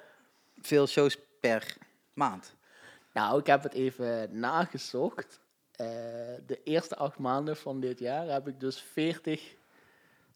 veel 0.61 0.87
shows 0.87 1.19
per 1.41 1.77
maand. 2.13 2.55
Nou, 3.13 3.39
ik 3.41 3.47
heb 3.47 3.63
het 3.63 3.73
even 3.73 4.39
nagezocht. 4.39 5.41
Eh, 5.73 5.87
de 6.47 6.61
eerste 6.65 6.97
acht 6.97 7.19
maanden 7.19 7.57
van 7.57 7.81
dit 7.81 7.99
jaar 7.99 8.27
heb 8.27 8.49
ik 8.49 8.61
dus 8.61 8.81
40 8.81 9.55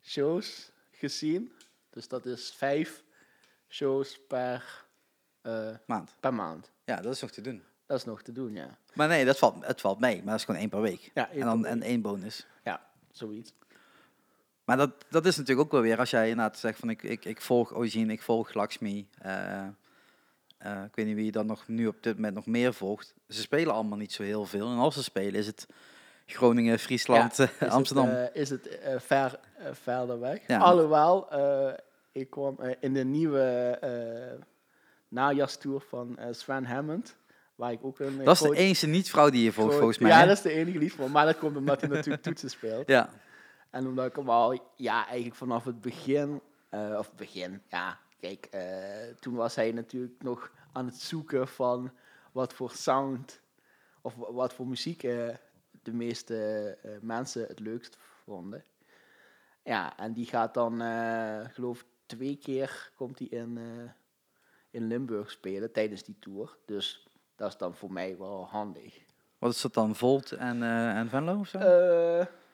shows 0.02 0.70
gezien. 0.90 1.52
Dus 1.90 2.08
dat 2.08 2.26
is 2.26 2.52
vijf 2.52 3.02
shows 3.68 4.20
per, 4.28 4.84
eh, 5.42 5.70
Maand. 5.86 6.14
per 6.20 6.34
maand. 6.34 6.70
Ja, 6.84 6.96
dat 7.00 7.14
is 7.14 7.20
nog 7.20 7.30
te 7.30 7.40
doen. 7.40 7.62
Dat 7.86 7.98
is 7.98 8.04
nog 8.04 8.22
te 8.22 8.32
doen, 8.32 8.52
ja. 8.54 8.78
Maar 8.94 9.08
nee, 9.08 9.24
dat 9.24 9.38
valt, 9.38 9.66
het 9.66 9.80
valt 9.80 10.00
mee. 10.00 10.16
Maar 10.16 10.24
dat 10.26 10.34
is 10.38 10.44
gewoon 10.44 10.60
één 10.60 10.68
per 10.68 10.80
week. 10.80 11.10
Ja, 11.14 11.30
en 11.30 11.40
dan 11.40 11.66
en 11.66 11.82
één 11.82 12.00
bonus. 12.02 12.46
Ja, 12.64 12.90
zoiets. 13.10 13.52
Maar 14.64 14.76
dat, 14.76 14.90
dat 15.08 15.26
is 15.26 15.36
natuurlijk 15.36 15.66
ook 15.66 15.72
wel 15.72 15.82
weer 15.82 15.98
als 15.98 16.10
jij 16.10 16.28
inderdaad 16.28 16.58
zegt 16.58 16.78
van 16.78 16.90
ik, 16.90 17.02
ik, 17.02 17.24
ik 17.24 17.40
volg 17.40 17.74
Ojin, 17.74 18.10
ik 18.10 18.22
volg 18.22 18.54
Lakshmi. 18.54 19.08
eh, 19.18 19.66
eh, 20.58 20.84
ik 20.84 20.94
weet 20.94 21.06
niet 21.06 21.14
wie 21.14 21.24
je 21.24 21.32
dan 21.32 21.46
nog 21.46 21.68
nu 21.68 21.86
op 21.86 22.02
dit 22.02 22.14
moment 22.14 22.34
nog 22.34 22.46
meer 22.46 22.74
volgt. 22.74 23.14
Ze 23.28 23.40
spelen 23.40 23.74
allemaal 23.74 23.98
niet 23.98 24.12
zo 24.12 24.22
heel 24.22 24.44
veel. 24.44 24.70
En 24.70 24.76
als 24.78 24.94
ze 24.94 25.02
spelen 25.02 25.34
is 25.34 25.46
het 25.46 25.66
Groningen, 26.26 26.78
Friesland, 26.78 27.36
Ja, 27.36 27.48
is 27.66 27.68
Amsterdam. 27.68 28.08
Het, 28.08 28.30
is 28.34 28.50
het 28.50 28.78
eh, 28.78 28.94
ver, 29.00 29.38
verder 29.72 30.20
weg. 30.20 30.38
Ja. 30.46 30.58
Alhoewel, 30.58 31.28
ik 32.12 32.30
kwam 32.30 32.58
in 32.80 32.94
de 32.94 33.04
nieuwe 33.04 33.78
najaarstour 35.08 35.80
van 35.88 36.18
Sven 36.30 36.64
Hammond. 36.64 37.16
Waar 37.54 37.72
ik 37.72 37.84
ook 37.84 37.98
een 37.98 38.24
dat 38.24 38.34
is 38.34 38.40
de 38.40 38.56
enige 38.56 38.86
niet-vrouw 38.86 39.30
die 39.30 39.44
je 39.44 39.52
volgt 39.52 39.74
volgens 39.76 39.98
mij. 39.98 40.10
Ja, 40.10 40.18
hè? 40.20 40.26
dat 40.26 40.36
is 40.36 40.42
de 40.42 40.50
enige 40.52 40.78
lief 40.78 40.94
van. 40.94 41.10
Maar 41.10 41.26
dat 41.26 41.38
komt 41.38 41.56
omdat 41.56 41.80
hij 41.80 41.90
natuurlijk 41.90 42.22
toetsen 42.28 42.50
speelt. 42.50 42.88
ja. 42.88 43.10
En 43.72 43.86
omdat 43.86 44.06
ik 44.06 44.16
hem 44.16 44.28
al, 44.30 44.72
ja, 44.76 45.06
eigenlijk 45.06 45.36
vanaf 45.36 45.64
het 45.64 45.80
begin, 45.80 46.40
eh, 46.68 46.94
of 46.98 47.14
begin, 47.14 47.62
ja, 47.68 47.98
kijk, 48.20 48.46
eh, 48.46 49.14
toen 49.20 49.34
was 49.34 49.54
hij 49.54 49.72
natuurlijk 49.72 50.22
nog 50.22 50.52
aan 50.72 50.86
het 50.86 50.96
zoeken 51.00 51.48
van 51.48 51.90
wat 52.32 52.52
voor 52.52 52.70
sound 52.70 53.40
of 54.00 54.14
wa- 54.14 54.32
wat 54.32 54.52
voor 54.52 54.66
muziek 54.66 55.02
eh, 55.02 55.28
de 55.82 55.92
meeste 55.92 56.78
mensen 57.00 57.46
het 57.46 57.60
leukst 57.60 57.96
vonden. 58.24 58.64
Ja, 59.64 59.96
en 59.98 60.12
die 60.12 60.26
gaat 60.26 60.54
dan, 60.54 60.80
geloof 61.50 61.80
ik, 61.80 61.86
twee 62.06 62.36
keer 62.36 62.90
komt 62.96 63.18
hij 63.18 63.28
in, 63.28 63.58
in 64.70 64.86
Limburg 64.86 65.30
spelen 65.30 65.72
tijdens 65.72 66.02
die 66.02 66.16
tour. 66.18 66.56
Dus 66.66 67.08
dat 67.36 67.48
is 67.48 67.56
dan 67.56 67.74
voor 67.74 67.92
mij 67.92 68.18
wel 68.18 68.46
handig. 68.46 68.98
Wat 69.38 69.52
is 69.52 69.60
dat 69.60 69.74
dan? 69.74 69.94
Volt 69.94 70.32
en, 70.32 70.62
en 70.62 71.08
Venlo 71.08 71.38
of 71.38 71.48
zo? 71.48 71.58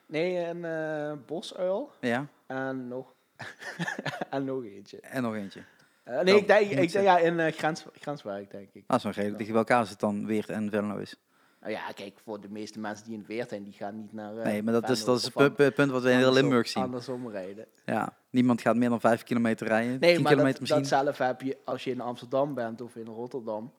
Nee, 0.09 0.37
een 0.45 0.65
eh, 0.65 1.11
bosuil. 1.25 1.91
ja, 2.01 2.27
En 2.47 2.87
nog, 2.87 3.13
en 4.29 4.43
nog 4.45 4.63
eentje. 4.63 4.99
en 4.99 5.21
nog 5.23 5.35
eentje. 5.35 5.61
Eh, 6.03 6.19
nee, 6.21 6.35
ik 6.35 6.47
denk, 6.47 6.69
ik 6.69 6.91
denk 6.91 7.05
ja, 7.05 7.17
in 7.17 7.39
uh, 7.39 7.51
grens, 7.51 7.85
Grenswijk, 7.99 8.51
denk 8.51 8.69
ik. 8.73 8.83
Is 8.87 9.03
nog 9.03 9.13
redelijk 9.15 9.37
dicht 9.37 9.49
bij 9.49 9.59
elkaar 9.59 9.79
als 9.79 9.89
het 9.89 9.99
dan 9.99 10.25
weer 10.25 10.49
en 10.49 10.69
Venlo 10.69 10.97
is. 10.97 11.15
Nou 11.61 11.71
ja, 11.71 11.91
kijk, 11.95 12.19
voor 12.23 12.41
de 12.41 12.49
meeste 12.49 12.79
mensen 12.79 13.05
die 13.05 13.13
in 13.13 13.19
het 13.19 13.27
weer 13.27 13.45
zijn, 13.49 13.63
die 13.63 13.73
gaan 13.73 13.95
niet 13.95 14.13
naar. 14.13 14.33
Nee, 14.33 14.63
maar 14.63 14.73
dat 14.73 14.89
is, 14.89 15.03
dat 15.03 15.17
is 15.17 15.23
het 15.23 15.33
pu- 15.33 15.49
pu- 15.51 15.71
punt 15.71 15.91
wat 15.91 16.01
we 16.03 16.11
in 16.11 16.17
heel 16.17 16.33
Limburg 16.33 16.67
zien. 16.67 16.83
Andersom 16.83 17.29
rijden. 17.29 17.65
Ja, 17.85 18.13
niemand 18.29 18.61
gaat 18.61 18.75
meer 18.75 18.89
dan 18.89 18.99
vijf 18.99 19.23
kilometer 19.23 19.67
rijden. 19.67 19.99
Nee, 19.99 20.19
maar 20.19 20.31
kilometer 20.31 20.67
dat, 20.67 20.87
zelf 20.87 21.17
heb 21.17 21.41
je 21.41 21.57
als 21.65 21.83
je 21.83 21.91
in 21.91 22.01
Amsterdam 22.01 22.53
bent 22.53 22.81
of 22.81 22.95
in 22.95 23.05
Rotterdam. 23.05 23.73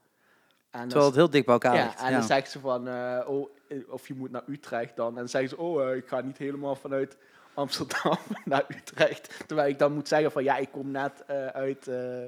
En 0.70 0.80
Terwijl 0.88 1.06
het 1.06 1.16
heel 1.16 1.30
dicht 1.30 1.44
bij 1.44 1.54
elkaar 1.54 1.76
ja, 1.76 1.84
ligt. 1.84 2.00
en 2.00 2.10
Ja. 2.10 2.18
dan 2.18 2.22
zeggen 2.22 2.50
ze 2.50 2.60
van, 2.60 2.88
oh, 3.28 3.48
of 3.88 4.08
je 4.08 4.14
moet 4.14 4.30
naar 4.30 4.42
Utrecht 4.46 4.96
dan. 4.96 5.08
En 5.08 5.14
dan 5.14 5.28
zeggen 5.28 5.50
ze, 5.50 5.56
oh, 5.58 5.88
eh, 5.90 5.96
ik 5.96 6.06
ga 6.08 6.20
niet 6.20 6.38
helemaal 6.38 6.76
vanuit 6.76 7.16
Amsterdam 7.54 8.18
naar 8.44 8.64
Utrecht. 8.68 9.44
Terwijl 9.46 9.68
ik 9.68 9.78
dan 9.78 9.92
moet 9.92 10.08
zeggen 10.08 10.32
van, 10.32 10.44
ja, 10.44 10.56
ik 10.56 10.70
kom 10.70 10.90
net 10.90 11.24
eh, 11.26 11.46
uit 11.46 11.88
eh, 11.88 12.24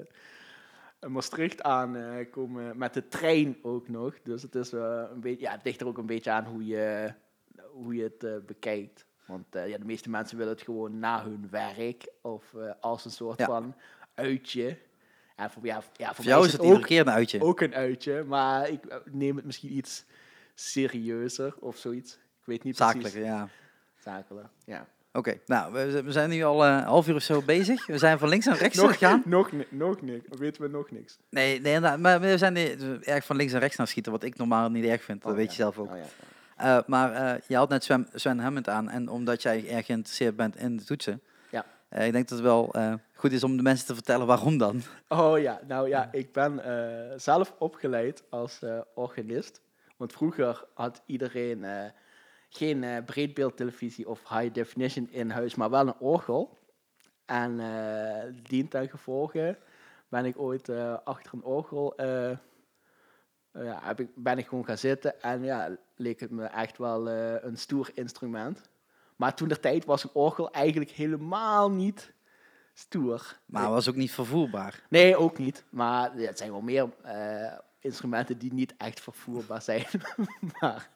Maastricht 1.09 1.63
aan. 1.63 1.97
eh, 1.97 2.21
ik 2.21 2.31
kom 2.31 2.61
eh, 2.61 2.73
met 2.75 2.95
de 2.95 3.09
trein 3.09 3.57
ook 3.63 3.89
nog. 3.89 4.15
Dus 4.23 4.43
het 4.43 4.55
is 4.55 4.73
eh, 4.73 5.03
een 5.13 5.21
beetje, 5.21 5.45
ja, 5.45 5.53
het 5.53 5.65
ligt 5.65 5.81
er 5.81 5.87
ook 5.87 5.99
een 5.99 6.07
beetje 6.07 6.31
aan 6.31 6.45
hoe 6.45 6.67
je, 6.67 7.13
hoe 7.73 7.95
je 7.95 8.03
het 8.03 8.25
eh, 8.25 8.33
bekijkt. 8.47 9.05
Want 9.27 9.55
eh, 9.55 9.69
ja, 9.69 9.79
de 9.79 9.85
meeste 9.85 10.11
mensen 10.11 10.37
willen 10.39 10.53
het 10.53 10.63
gewoon 10.63 10.99
na 10.99 11.23
hun 11.25 11.49
werk 11.51 12.09
of 12.21 12.55
eh, 12.55 12.71
als 12.81 13.05
een 13.05 13.11
soort 13.11 13.39
Ja. 13.39 13.47
van 13.47 13.75
uitje. 14.15 14.77
En 15.37 15.51
voor, 15.51 15.67
ja, 15.67 15.83
ja, 15.97 16.15
voor, 16.15 16.25
jou 16.25 16.47
is 16.47 16.53
het 16.53 16.61
ook 16.61 16.83
keer 16.83 17.01
een 17.01 17.11
uitje. 17.11 17.41
ook 17.43 17.61
een 17.61 17.75
uitje, 17.75 18.25
maar 18.25 18.69
ik 18.69 18.85
eh, 18.87 18.97
neem 19.11 19.37
het 19.37 19.45
misschien 19.45 19.77
iets 19.77 20.05
serieuzer 20.55 21.55
of 21.61 21.77
zoiets. 21.77 22.13
Ik 22.15 22.45
weet 22.45 22.65
niet 22.65 22.77
Zakelijk, 22.77 23.11
precies. 23.11 23.29
ja. 23.29 23.49
Zakelijk, 23.99 24.49
ja. 24.65 24.87
Oké, 25.13 25.39
nou, 25.47 25.73
we, 25.73 26.03
we 26.03 26.13
zijn 26.13 26.31
nu 26.31 26.43
al 26.43 26.65
eh, 26.65 26.71
een 26.71 26.83
half 26.83 27.09
uur 27.09 27.15
of 27.15 27.23
zo 27.23 27.43
bezig. 27.43 27.87
We 27.87 27.99
zijn 27.99 28.19
van 28.19 28.29
links 28.29 28.47
naar 28.47 28.57
rechts 28.57 28.79
Nog, 28.79 28.93
gegaan. 28.93 29.23
nog, 29.37 29.51
nog 29.69 30.03
niks, 30.03 30.27
weten 30.39 30.63
we 30.63 30.69
nog 30.69 30.91
niks. 30.91 31.19
Nee, 31.29 31.61
nee 31.61 31.81
maar 31.81 32.21
we 32.21 32.39
zijn 32.39 32.57
erg 33.03 33.25
van 33.25 33.37
links 33.37 33.53
naar 33.53 33.61
rechts 33.61 33.77
naar 33.77 33.87
schieten, 33.89 34.13
wat 34.13 34.23
ik 34.23 34.37
normaal 34.37 34.71
niet 34.71 34.85
erg 34.85 35.03
vind. 35.03 35.23
Dat 35.23 35.31
Oh, 35.31 35.37
weet 35.37 35.51
je 35.51 35.57
zelf 35.57 35.79
ook. 35.79 35.91
Oh, 35.91 35.97
ja. 35.97 36.05
Eh, 36.57 36.83
maar 36.87 37.13
eh, 37.13 37.41
je 37.47 37.57
had 37.57 37.69
net 37.69 37.85
Sven, 37.85 38.09
Sven 38.15 38.39
Hammond 38.39 38.69
aan. 38.69 38.91
En 38.91 39.09
omdat 39.09 39.43
jij 39.43 39.69
erg 39.69 39.87
geïnteresseerd 39.87 40.37
bent 40.37 40.57
in 40.57 40.77
de 40.77 40.85
toetsen. 40.85 41.23
Ja. 41.51 41.65
ik 41.91 42.13
denk 42.13 42.29
dat 42.29 42.39
het 42.39 42.41
wel 42.41 42.75
goed 43.15 43.33
is 43.33 43.45
om 43.45 43.57
de 43.57 43.63
mensen 43.63 43.87
te 43.87 43.95
vertellen 43.95 44.27
waarom 44.27 44.59
dan. 44.59 44.83
oh 45.09 45.41
ja, 45.41 45.61
nou 45.67 45.89
ja, 45.89 46.09
ik 46.13 46.33
ben 46.33 46.61
zelf 47.17 47.55
opgeleid 47.59 48.23
als 48.31 48.61
organist. 48.95 49.61
Want 50.03 50.15
vroeger 50.15 50.65
had 50.75 51.03
iedereen 51.07 51.65
eh, 51.65 51.91
geen 52.49 52.85
eh, 52.85 53.05
breedbeeldtelevisie 53.05 54.09
of 54.09 54.29
high 54.29 54.53
definition 54.53 55.09
in 55.11 55.31
huis, 55.31 55.55
maar 55.55 55.71
wel 55.71 55.87
een 55.87 55.99
orgel. 55.99 56.59
En 57.25 57.61
eh 57.61 58.33
dien 58.43 58.69
ten 58.69 58.89
gevolge 58.89 59.59
ben 60.09 60.25
ik 60.25 60.39
ooit 60.39 60.69
achter 61.05 61.35
een 61.35 61.45
orgel 61.45 61.95
ja, 63.53 63.79
heb 63.83 64.01
ik, 64.01 64.09
ben 64.15 64.39
ik 64.39 64.47
gewoon 64.47 64.65
gaan 64.65 64.79
zitten 64.79 65.23
en 65.23 65.45
ja, 65.45 65.77
leek 65.97 66.21
het 66.21 66.31
me 66.31 66.45
echt 66.45 66.79
wel 66.79 67.09
een 67.09 67.57
stoer 67.57 67.91
instrument. 67.95 68.63
Maar 69.17 69.35
toen 69.35 69.49
de 69.49 69.61
tijd 69.61 69.85
was 69.85 70.05
een 70.05 70.11
orgel 70.13 70.51
eigenlijk 70.51 70.91
helemaal 70.91 71.71
niet 71.71 72.13
stoer. 72.73 73.39
Maar 73.47 73.71
was 73.71 73.89
ook 73.89 73.97
niet 73.97 74.13
vervoerbaar. 74.13 74.83
Nee, 74.89 75.17
ook 75.17 75.39
niet. 75.39 75.65
Maar 75.71 76.21
ja, 76.21 76.27
het 76.27 76.39
zijn 76.39 76.51
wel 76.51 76.61
meer 76.61 76.89
instrumenten 77.83 78.39
die 78.39 78.53
niet 78.53 78.75
echt 78.77 79.01
vervoerbaar 79.01 79.63
zijn. 79.63 79.87
maar 80.61 80.89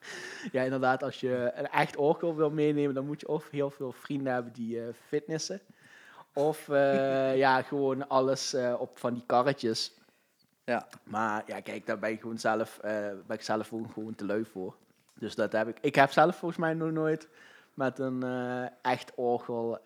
ja, 0.51 0.63
inderdaad, 0.63 1.03
als 1.03 1.19
je 1.19 1.51
een 1.55 1.69
echt 1.69 1.95
orgel 1.95 2.35
wil 2.35 2.49
meenemen, 2.49 2.95
dan 2.95 3.05
moet 3.05 3.19
je 3.19 3.27
of 3.27 3.49
heel 3.49 3.69
veel 3.69 3.91
vrienden 3.91 4.33
hebben 4.33 4.53
die 4.53 4.81
eh, 4.81 4.87
fitnessen. 5.07 5.61
Of 6.33 6.69
eh, 6.69 7.37
ja, 7.37 7.61
gewoon 7.61 8.07
alles 8.07 8.53
eh, 8.53 8.75
op 8.79 8.97
van 8.99 9.13
die 9.13 9.23
karretjes. 9.25 9.93
Ja. 10.63 10.87
Maar 11.03 11.43
ja, 11.45 11.59
kijk, 11.59 11.85
daar 11.85 11.99
ben 11.99 12.11
ik 12.11 12.21
gewoon 12.21 12.37
zelf, 12.37 12.79
ben 12.81 13.23
ik 13.27 13.41
zelf 13.41 13.67
gewoon, 13.67 13.89
gewoon 13.93 14.15
te 14.15 14.25
lui 14.25 14.45
voor. 14.45 14.75
Dus 15.13 15.35
dat 15.35 15.51
heb 15.51 15.67
ik. 15.67 15.77
Ik 15.81 15.95
heb 15.95 16.11
zelf 16.11 16.35
volgens 16.35 16.59
mij 16.59 16.73
nog 16.73 16.91
nooit 16.91 17.27
met 17.73 17.99
een 17.99 18.23
echt 18.81 19.11
orgel 19.15 19.79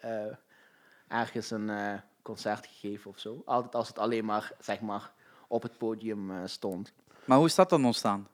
ergens 1.08 1.52
een 1.52 2.02
concert 2.22 2.68
gegeven 2.68 3.12
of 3.12 3.20
zo. 3.20 3.42
Altijd 3.46 3.76
als 3.76 3.88
het 3.88 4.00
alleen 4.00 4.26
maar, 4.26 4.52
zeg 4.60 4.82
maar, 4.82 5.12
op 5.52 5.64
het 5.64 5.78
podium 5.78 6.32
eh, 6.32 6.38
stond. 6.46 6.94
Maar 7.26 7.38
hoe 7.38 7.46
is 7.48 7.56
dat 7.56 7.70
dan 7.70 7.86
ontstaan? 7.86 8.28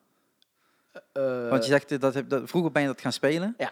Eh, 1.12 1.50
Want 1.50 1.64
je 1.64 1.70
zegt, 1.72 1.92
eh, 1.92 2.00
dat, 2.00 2.14
heb- 2.14 2.30
dat, 2.30 2.50
vroeger 2.50 2.72
ben 2.72 2.82
je 2.82 2.88
dat 2.88 3.02
gaan 3.02 3.12
spelen. 3.12 3.56
Ja. 3.58 3.72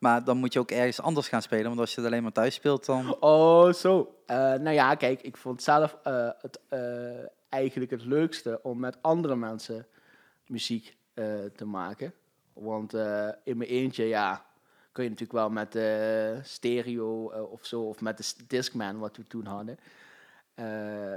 Maar 0.00 0.24
dan 0.24 0.36
moet 0.36 0.52
je 0.52 0.58
ook 0.58 0.70
ergens 0.70 1.00
anders 1.00 1.28
gaan 1.28 1.42
spelen. 1.42 1.66
Want 1.66 1.78
als 1.80 1.94
je 1.94 2.00
het 2.00 2.10
alleen 2.10 2.22
maar 2.22 2.32
thuis 2.32 2.54
speelt, 2.54 2.86
dan... 2.86 3.16
Oh, 3.20 3.72
zo. 3.72 4.14
Eh, 4.26 4.36
nou 4.36 4.70
ja, 4.70 4.94
kijk, 4.94 5.22
ik 5.22 5.36
vond 5.36 5.62
zelf 5.62 5.96
het, 6.40 6.60
eh, 6.68 6.78
eigenlijk 7.48 7.90
het 7.90 8.04
leukste 8.04 8.60
om 8.62 8.78
met 8.78 8.96
andere 9.00 9.36
mensen 9.36 9.86
muziek 10.46 10.96
te 11.56 11.64
maken. 11.64 12.12
Want 12.52 12.92
in 13.44 13.56
mijn 13.56 13.70
eentje, 13.70 14.04
ja, 14.04 14.44
kun 14.92 15.04
je 15.04 15.10
natuurlijk 15.10 15.38
wel 15.38 15.50
met 15.50 15.72
de 15.72 16.38
stereo 16.42 17.24
of 17.50 17.66
zo, 17.66 17.82
of 17.82 18.00
met 18.00 18.16
de 18.18 18.44
Discman, 18.46 18.98
wat 18.98 19.16
we 19.16 19.26
toen 19.26 19.46
hadden, 19.46 19.78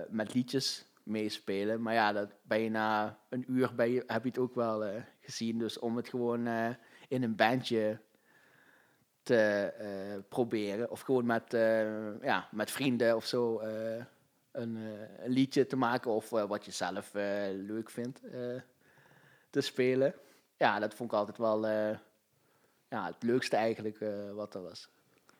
met 0.09 0.33
liedjes 0.33 0.85
meespelen. 1.09 1.81
Maar 1.81 1.93
ja, 1.93 2.13
dat 2.13 2.29
ben 2.41 2.59
je 2.61 2.69
na 2.69 3.19
een 3.29 3.45
uur 3.47 3.75
ben 3.75 3.91
je, 3.91 4.03
heb 4.07 4.23
je 4.23 4.29
het 4.29 4.37
ook 4.37 4.55
wel 4.55 4.85
eh, 4.85 5.01
gezien. 5.21 5.57
Dus 5.57 5.79
om 5.79 5.95
het 5.95 6.09
gewoon 6.09 6.47
eh, 6.47 6.69
in 7.07 7.23
een 7.23 7.35
bandje 7.35 7.99
te 9.23 9.73
eh, 9.77 10.19
proberen. 10.29 10.89
Of 10.89 11.01
gewoon 11.01 11.25
met, 11.25 11.43
ja, 12.21 12.47
met 12.51 12.71
vrienden 12.71 13.15
of 13.15 13.25
zo 13.25 13.59
een, 14.51 14.75
een 15.17 15.31
liedje 15.31 15.65
te 15.65 15.75
maken. 15.75 16.11
Of 16.11 16.29
wat 16.29 16.65
je 16.65 16.71
zelf 16.71 17.13
leuk 17.53 17.89
vindt 17.89 18.21
te 19.49 19.61
spelen. 19.61 20.13
Ja, 20.57 20.79
dat 20.79 20.93
vond 20.93 21.11
ik 21.11 21.17
altijd 21.17 21.37
wel 21.37 21.67
ja, 22.89 23.05
het 23.05 23.23
leukste 23.23 23.55
eigenlijk 23.55 23.97
wat 24.33 24.55
er 24.55 24.61
was. 24.61 24.89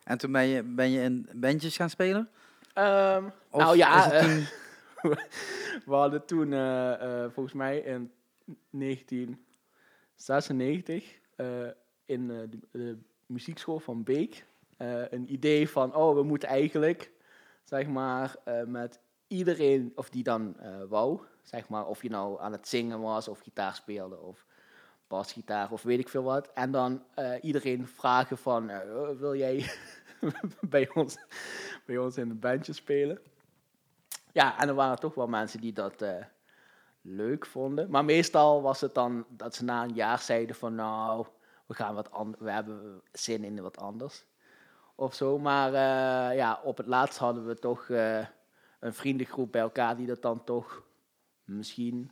En 0.03 0.17
toen 0.17 0.31
ben 0.31 0.47
je, 0.47 0.63
ben 0.63 0.91
je 0.91 1.01
in 1.01 1.29
bandjes 1.33 1.75
gaan 1.75 1.89
spelen? 1.89 2.29
Ehm, 2.73 3.23
nou 3.51 3.77
ja, 3.77 4.09
toen- 4.21 4.47
we 5.85 5.93
hadden 5.93 6.25
toen 6.25 6.53
eh, 6.53 6.93
eh, 6.93 6.99
volgens 7.31 7.55
mij 7.55 7.77
in 7.77 8.11
1996 8.69 11.19
eh, 11.35 11.67
in 12.05 12.27
de, 12.27 12.49
de 12.71 12.97
muziekschool 13.25 13.79
van 13.79 14.03
Beek 14.03 14.47
een 15.09 15.33
idee 15.33 15.69
van, 15.69 15.95
oh, 15.95 16.15
we 16.15 16.23
moeten 16.23 16.49
eigenlijk, 16.49 17.11
zeg 17.63 17.87
maar, 17.87 18.35
met 18.65 18.99
iedereen, 19.27 19.91
of 19.95 20.09
die 20.09 20.23
dan 20.23 20.59
eh, 20.59 20.83
wou, 20.89 21.19
zeg 21.43 21.69
maar, 21.69 21.85
of 21.85 22.01
je 22.01 22.09
nou 22.09 22.41
aan 22.41 22.51
het 22.51 22.67
zingen 22.67 23.01
was, 23.01 23.27
of 23.27 23.39
gitaar 23.39 23.75
speelde, 23.75 24.19
of 24.19 24.45
basgitaar, 25.07 25.71
of 25.71 25.81
weet 25.81 25.99
ik 25.99 26.09
veel 26.09 26.23
wat. 26.23 26.51
En 26.53 26.71
dan 26.71 27.03
iedereen 27.41 27.87
vragen 27.87 28.37
van, 28.37 28.71
wil 29.17 29.35
jij 29.35 29.71
bij, 30.69 30.89
ons, 30.93 31.17
bij 31.85 31.97
ons 31.97 32.17
in 32.17 32.29
een 32.29 32.39
bandje 32.39 32.73
spelen? 32.73 33.19
Ja, 34.31 34.59
en 34.59 34.67
er 34.67 34.73
waren 34.73 34.99
toch 34.99 35.13
wel 35.13 35.27
mensen 35.27 35.61
die 35.61 35.73
dat 35.73 36.01
eh, 36.01 36.25
leuk 37.01 37.45
vonden. 37.45 37.89
Maar 37.89 38.05
meestal 38.05 38.61
was 38.61 38.81
het 38.81 38.93
dan 38.93 39.25
dat 39.29 39.55
ze 39.55 39.63
na 39.63 39.83
een 39.83 39.93
jaar 39.93 40.19
zeiden 40.19 40.55
van 40.55 40.75
nou, 40.75 41.27
we, 41.65 41.73
gaan 41.73 41.95
wat 41.95 42.09
we 42.39 42.51
hebben 42.51 43.01
zin 43.11 43.43
in 43.43 43.61
wat 43.61 43.77
anders. 43.77 44.25
Of 44.95 45.13
zo. 45.13 45.37
Maar 45.37 45.67
eh, 45.67 46.37
ja, 46.37 46.59
op 46.63 46.77
het 46.77 46.87
laatst 46.87 47.17
hadden 47.17 47.45
we 47.45 47.55
toch 47.55 47.89
eh, 47.89 48.25
een 48.79 48.93
vriendengroep 48.93 49.51
bij 49.51 49.61
elkaar 49.61 49.95
die 49.95 50.07
dat 50.07 50.21
dan 50.21 50.43
toch 50.43 50.83
misschien 51.43 52.11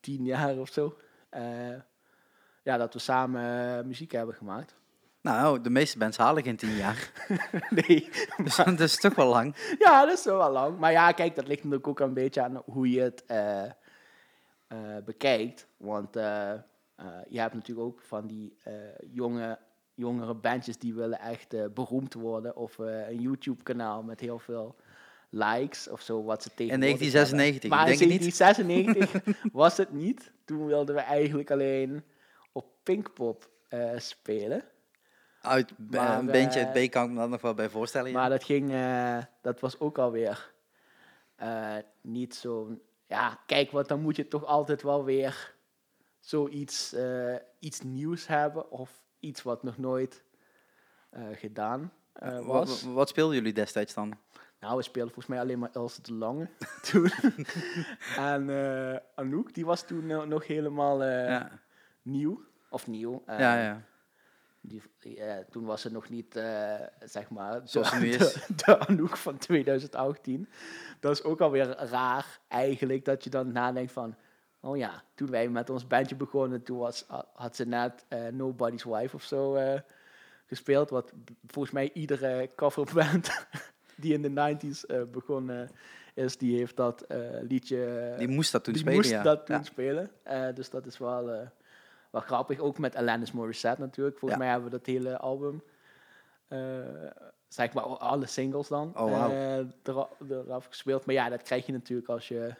tien 0.00 0.24
jaar 0.24 0.58
of 0.58 0.68
zo. 0.68 0.98
ja, 2.62 2.76
dat 2.76 2.92
we 2.92 2.98
samen 2.98 3.86
muziek 3.86 4.12
hebben 4.12 4.34
gemaakt. 4.34 4.76
Nou, 5.20 5.60
de 5.60 5.70
meeste 5.70 5.98
bands 5.98 6.16
halen 6.16 6.42
geen 6.42 6.56
tien 6.56 6.76
jaar. 6.76 7.12
nee, 7.86 8.08
Dus 8.44 8.56
dat 8.56 8.80
is 8.80 8.96
toch 8.96 9.14
wel 9.14 9.28
lang. 9.28 9.54
Ja, 9.78 10.06
dat 10.06 10.18
is 10.18 10.24
wel 10.24 10.50
lang. 10.50 10.78
Maar 10.78 10.92
ja, 10.92 11.12
kijk, 11.12 11.34
dat 11.34 11.46
ligt 11.46 11.62
natuurlijk 11.62 11.88
ook 11.88 12.00
een 12.00 12.14
beetje 12.14 12.42
aan 12.42 12.62
hoe 12.64 12.90
je 12.90 13.00
het 13.00 13.24
eh, 13.26 13.64
eh, 13.64 13.70
bekijkt. 15.04 15.66
Want 15.76 16.16
eh, 16.16 16.52
je 17.28 17.40
hebt 17.40 17.54
natuurlijk 17.54 17.86
ook 17.86 18.00
van 18.02 18.26
die 18.26 18.56
jonge, 19.12 19.58
jongere 19.94 20.34
bandjes 20.34 20.78
die 20.78 20.94
willen 20.94 21.20
echt 21.20 21.74
beroemd 21.74 22.14
worden. 22.14 22.56
Of 22.56 22.78
een 22.78 23.20
YouTube-kanaal 23.20 24.02
met 24.02 24.20
heel 24.20 24.38
veel 24.38 24.76
likes 25.30 25.88
of 25.88 26.00
zo, 26.00 26.24
wat 26.24 26.42
ze 26.42 26.48
tegen. 26.54 26.74
In 26.74 26.80
1996, 26.80 27.70
Maar 27.70 27.86
denk 27.86 28.00
in 28.00 28.08
je 28.08 28.18
niet? 28.18 28.38
1996 28.38 29.52
was 29.52 29.76
het 29.76 29.92
niet. 29.92 30.32
Toen 30.44 30.66
wilden 30.66 30.94
we 30.94 31.00
eigenlijk 31.00 31.50
alleen 31.50 32.02
op 32.52 32.66
Pinkpop 32.82 33.50
spelen. 33.96 34.64
Uit 35.40 35.72
Maar, 35.90 36.18
een 36.18 36.26
bandje 36.26 36.60
eh, 36.60 36.66
uit 36.72 36.88
B 36.88 36.90
kan 36.92 37.04
ik 37.04 37.10
me 37.10 37.16
dan 37.16 37.30
nog 37.30 37.40
wel 37.40 37.54
bij 37.54 37.68
voorstellen. 37.68 38.10
ja. 38.10 38.16
Maar 38.18 38.30
dat 38.30 38.44
ging, 38.44 38.72
eh, 38.72 39.18
dat 39.42 39.60
was 39.60 39.80
ook 39.80 39.98
alweer 39.98 40.52
eh 41.36 41.76
niet 42.00 42.34
zo. 42.34 42.78
Ja, 43.06 43.38
kijk, 43.46 43.70
want 43.70 43.88
dan 43.88 44.00
moet 44.00 44.16
je 44.16 44.28
toch 44.28 44.44
altijd 44.44 44.82
wel 44.82 45.04
weer 45.04 45.54
zoiets 46.20 46.92
eh, 46.92 47.34
iets 47.58 47.80
nieuws 47.80 48.26
hebben 48.26 48.70
of 48.70 49.02
iets 49.20 49.42
wat 49.42 49.62
nog 49.62 49.78
nooit 49.78 50.24
eh, 51.10 51.22
gedaan 51.32 51.92
eh, 52.12 52.30
Wa- 52.38 52.42
was. 52.44 52.82
wa- 52.82 52.90
wat 52.92 53.08
speelden 53.08 53.36
jullie 53.36 53.52
destijds 53.52 53.94
dan? 53.94 54.18
Nou, 54.60 54.76
we 54.76 54.82
speelden 54.82 55.12
volgens 55.14 55.34
mij 55.34 55.40
alleen 55.44 55.58
maar 55.58 55.70
Else 55.72 56.02
de 56.02 56.12
Lange 56.12 56.48
toen. 56.90 57.10
en 58.16 58.50
eh, 58.50 58.98
Anouk, 59.14 59.54
die 59.54 59.66
was 59.66 59.82
toen 59.86 60.06
no- 60.06 60.24
nog 60.24 60.46
helemaal 60.46 61.02
eh, 61.02 61.26
ja. 61.28 61.50
nieuw. 62.02 62.42
Of 62.70 62.86
nieuw. 62.86 63.22
eh, 63.26 63.38
ja, 63.38 63.62
ja. 63.62 63.82
Die, 64.68 65.16
eh, 65.16 65.36
toen 65.50 65.64
was 65.64 65.80
ze 65.80 65.90
nog 65.90 66.08
niet, 66.08 66.36
eh, 66.36 66.74
zeg 67.04 67.30
maar, 67.30 67.60
de, 67.62 67.68
Zoals 67.68 67.90
de, 67.90 68.08
is. 68.08 68.46
de 68.64 68.78
Anouk 68.78 69.16
van 69.16 69.38
2018. 69.38 70.48
Dat 71.00 71.12
is 71.12 71.22
ook 71.22 71.40
alweer 71.40 71.66
raar 71.66 72.40
eigenlijk, 72.48 73.04
dat 73.04 73.24
je 73.24 73.30
dan 73.30 73.52
nadenkt 73.52 73.92
van... 73.92 74.14
Oh 74.60 74.76
ja, 74.76 75.02
toen 75.14 75.30
wij 75.30 75.48
met 75.48 75.70
ons 75.70 75.86
bandje 75.86 76.16
begonnen, 76.16 76.62
toen 76.62 76.78
was, 76.78 77.04
had 77.34 77.56
ze 77.56 77.64
net 77.64 78.04
eh, 78.08 78.26
Nobody's 78.26 78.84
Wife 78.84 79.16
of 79.16 79.22
zo 79.22 79.56
gespeeld. 80.46 80.90
Wat 80.90 81.12
volgens 81.46 81.74
mij 81.74 81.90
iedere 81.92 82.50
coverband 82.56 83.46
die 84.00 84.12
in 84.12 84.22
de 84.22 84.56
90s 84.56 84.86
eh, 84.86 85.02
begonnen 85.12 85.70
is, 86.14 86.36
die 86.36 86.58
heeft 86.58 86.76
dat 86.76 87.04
liedje... 87.42 88.14
Die 88.18 88.28
moest 88.28 88.52
dat 88.52 88.64
toen 88.64 88.72
die 88.72 88.82
spelen, 88.82 89.00
moest 89.00 89.10
ja. 89.10 89.22
dat 89.22 89.46
toen 89.46 89.56
Ja. 89.56 89.62
spelen. 89.62 90.10
Dus 90.54 90.70
dat 90.70 90.86
is 90.86 90.98
wel, 90.98 91.50
wel 92.10 92.20
grappig. 92.20 92.58
Ook 92.58 92.78
met 92.78 92.96
Alanis 92.96 93.32
Morissette 93.32 93.80
natuurlijk. 93.80 94.18
Volgens 94.18 94.40
Ja. 94.40 94.46
mij 94.46 94.52
hebben 94.54 94.70
we 94.70 94.76
dat 94.76 94.86
hele 94.86 95.18
album, 95.18 95.62
eh, 96.48 96.58
zeg 97.48 97.72
maar 97.72 97.84
alle 97.84 98.26
singles 98.26 98.68
dan, 98.68 98.88
Oh, 98.98 99.10
wauw. 99.10 99.30
eh, 99.30 99.56
era- 99.82 100.08
eraf 100.28 100.66
gespeeld. 100.66 101.04
Maar 101.06 101.14
ja, 101.14 101.28
dat 101.28 101.42
krijg 101.42 101.66
je 101.66 101.72
natuurlijk 101.72 102.08
als 102.08 102.28
je, 102.28 102.54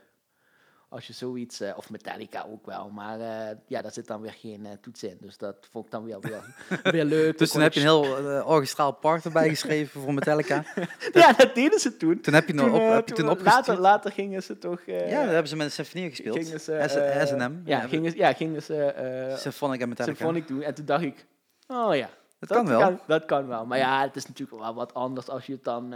als 0.88 1.07
je 1.07 1.12
zoiets, 1.12 1.61
eh, 1.61 1.77
of 1.77 1.90
Metallica 1.90 2.46
ook 2.51 2.66
wel. 2.66 2.90
Maar 2.90 3.20
eh, 3.20 3.57
ja, 3.66 3.83
daar 3.83 3.92
zit 3.92 4.07
dan 4.07 4.20
weer 4.20 4.33
geen 4.33 4.66
eh, 4.66 4.72
toets 4.81 5.03
in. 5.03 5.16
Dus 5.20 5.37
dat 5.37 5.57
vond 5.70 5.85
ik 5.85 5.90
dan 5.90 6.05
weer, 6.05 6.20
weer, 6.20 6.42
weer 6.92 7.05
leuk. 7.05 7.38
Dus 7.38 7.51
toen 7.51 7.62
heb 7.62 7.72
je 7.72 7.81
een 7.81 7.87
heel 7.87 8.42
orchestraal 8.44 8.92
part 8.92 9.24
erbij 9.24 9.48
geschreven 9.48 10.01
voor 10.01 10.14
Metallica. 10.14 10.64
Ja, 11.12 11.33
dat 11.33 11.55
deden 11.55 11.79
ze 11.79 11.96
toen. 11.96 12.20
Toen 12.20 12.35
heb 12.35 12.46
je, 12.46 12.55
nog 12.55 12.72
op, 12.72 12.92
heb 12.92 13.09
je 13.09 13.14
toen 13.14 13.42
later, 13.42 13.79
later 13.79 14.12
gingen 14.12 14.42
ze 14.42 14.59
toch... 14.59 14.81
Ja, 14.87 15.22
dat 15.22 15.33
hebben 15.33 15.48
ze 15.48 15.57
met 15.57 15.66
een 15.66 15.72
symfonie 15.72 16.11
gespeeld. 16.11 16.46
ze, 16.46 17.24
S&M. 17.27 17.53
Ja, 17.64 17.81
gingen, 17.81 18.16
ja, 18.16 18.33
gingen 18.33 18.62
ze... 18.62 19.35
Symphonic 19.38 19.81
en 19.81 19.88
Metallica. 19.88 20.16
symphonic 20.16 20.48
doen. 20.48 20.62
En 20.62 20.74
toen 20.74 20.85
dacht 20.85 21.03
ik, 21.03 21.27
oh 21.66 21.96
ja. 21.96 22.11
Dat 22.38 22.48
kan 22.48 22.66
wel. 22.66 23.01
dat 23.07 23.24
kan 23.24 23.46
wel. 23.46 23.66
Maar 23.66 23.79
ja, 23.79 24.03
het 24.03 24.16
is 24.16 24.27
natuurlijk 24.27 24.61
wel 24.61 24.74
wat 24.74 24.94
anders 24.94 25.29
als 25.29 25.46
je 25.46 25.53
het 25.53 25.64
dan, 25.64 25.94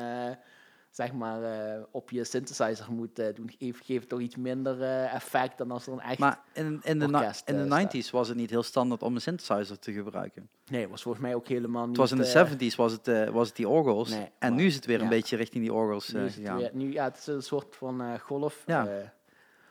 zeg 0.92 1.12
maar, 1.12 1.42
eh, 1.42 1.82
op 1.90 2.10
je 2.10 2.24
synthesizer 2.24 2.92
moet 2.92 3.18
eh, 3.18 3.34
doen. 3.34 3.50
Geeft 3.58 3.84
geeft 3.84 4.08
toch 4.08 4.20
iets 4.20 4.36
minder 4.36 4.82
eh, 4.82 5.14
effect 5.14 5.58
dan 5.58 5.70
als 5.70 5.86
er 5.86 5.90
dan 5.90 6.00
echt... 6.00 6.18
Maar 6.18 6.40
in, 6.52 6.80
in, 6.82 6.98
de, 6.98 7.04
orkest, 7.04 7.48
in 7.48 7.56
de 7.56 7.66
staat. 7.66 7.94
90s 8.06 8.10
was 8.10 8.28
het 8.28 8.36
niet 8.36 8.50
heel 8.50 8.62
standaard 8.62 9.02
om 9.02 9.14
een 9.14 9.20
synthesizer 9.20 9.78
te 9.78 9.92
gebruiken. 9.92 10.48
nee, 10.70 10.88
was 10.88 11.02
volgens 11.02 11.22
mij 11.24 11.34
ook 11.34 11.48
helemaal 11.48 11.86
niet... 11.86 11.90
Het 11.96 12.10
was 12.10 12.10
in 12.12 12.18
de 12.18 12.56
eh, 12.60 12.70
70s 12.72 12.76
was 12.76 12.92
het, 12.92 13.30
was 13.30 13.46
het 13.48 13.56
die 13.56 13.68
orgels. 13.68 14.10
Nee, 14.10 14.20
en 14.20 14.30
maar- 14.38 14.50
nu 14.60 14.66
is 14.66 14.74
het 14.74 14.86
weer 14.86 15.00
een 15.00 15.08
beetje 15.08 15.36
richting 15.36 15.62
die 15.64 15.72
orgels 15.72 16.12
nu 16.12 16.24
is 16.24 16.36
het 16.36 16.54
weer- 16.54 16.70
nu, 16.72 16.92
ja, 16.92 17.04
het 17.04 17.16
is 17.18 17.26
een 17.26 17.42
soort 17.42 17.76
van 17.76 18.18
golf. 18.18 18.62
Ja. 18.66 18.84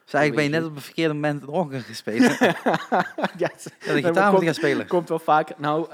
Dus 0.04 0.14
eigenlijk 0.14 0.36
ben 0.36 0.44
je 0.44 0.50
net 0.66 0.70
op 0.70 0.76
het 0.76 0.84
verkeerde 0.86 1.14
moment 1.14 1.42
een 1.42 1.48
orgel 1.48 1.80
gespeeld. 1.80 2.38
ja, 2.40 2.56
ja, 3.38 3.50
het- 3.54 3.74
de 3.80 4.04
gitaar 4.04 4.32
moet 4.34 4.44
gaan 4.44 4.54
spelen. 4.54 4.88
Komt 4.88 5.10
wel 5.10 5.20
vaak. 5.20 5.58
Nou, 5.58 5.88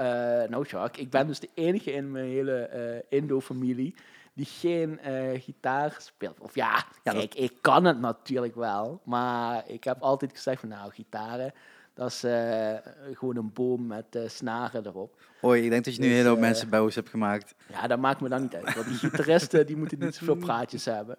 nou 0.50 0.66
Jacques, 0.68 1.04
ik 1.06 1.10
ben 1.10 1.28
dus 1.28 1.40
de 1.40 1.50
enige 1.54 1.92
in 1.92 2.12
mijn 2.12 2.26
hele 2.26 3.06
Indo-familie 3.10 3.96
die 4.38 4.45
geen 4.45 5.00
eh, 5.00 5.41
gitaar 5.41 5.95
speelt. 5.97 6.39
Of 6.39 6.56
ja, 6.56 6.86
Ja, 7.04 7.12
kijk, 7.12 7.36
ik 7.36 7.54
kan 7.62 7.86
het 7.86 8.00
natuurlijk 8.00 8.56
wel. 8.56 9.02
Maar 9.04 9.63
ik 9.67 9.83
heb 9.83 10.02
altijd 10.02 10.31
gezegd 10.31 10.60
van 10.60 10.69
nou, 10.69 10.92
gitaren, 10.92 11.54
dat 11.94 12.10
is 12.12 12.23
eh, 12.23 12.75
gewoon 13.13 13.35
een 13.35 13.54
boom 13.54 13.88
met 13.88 14.15
eh, 14.15 14.21
snaren 14.27 14.85
erop. 14.85 15.21
Hoi, 15.42 15.63
ik 15.63 15.69
denk 15.69 15.85
dat 15.85 15.96
je 15.96 16.02
nu 16.02 16.10
Dus, 16.10 16.25
hoop 16.25 16.35
eh, 16.35 16.42
mensen 16.42 16.69
boos 16.69 16.96
hebt 16.96 17.10
gemaakt. 17.10 17.56
Ja, 17.67 17.88
dat 17.88 18.00
maakt 18.00 18.21
me 18.21 18.29
dan 18.29 18.42
niet 18.42 18.56
uit. 18.56 18.75
Want 18.75 18.88
die 18.88 18.98
gitaristen 18.98 19.65
die 19.65 19.77
moeten 19.77 20.00
niet 20.00 20.15
zoveel 20.15 20.35
praatjes 20.35 20.85
hebben. 20.85 21.17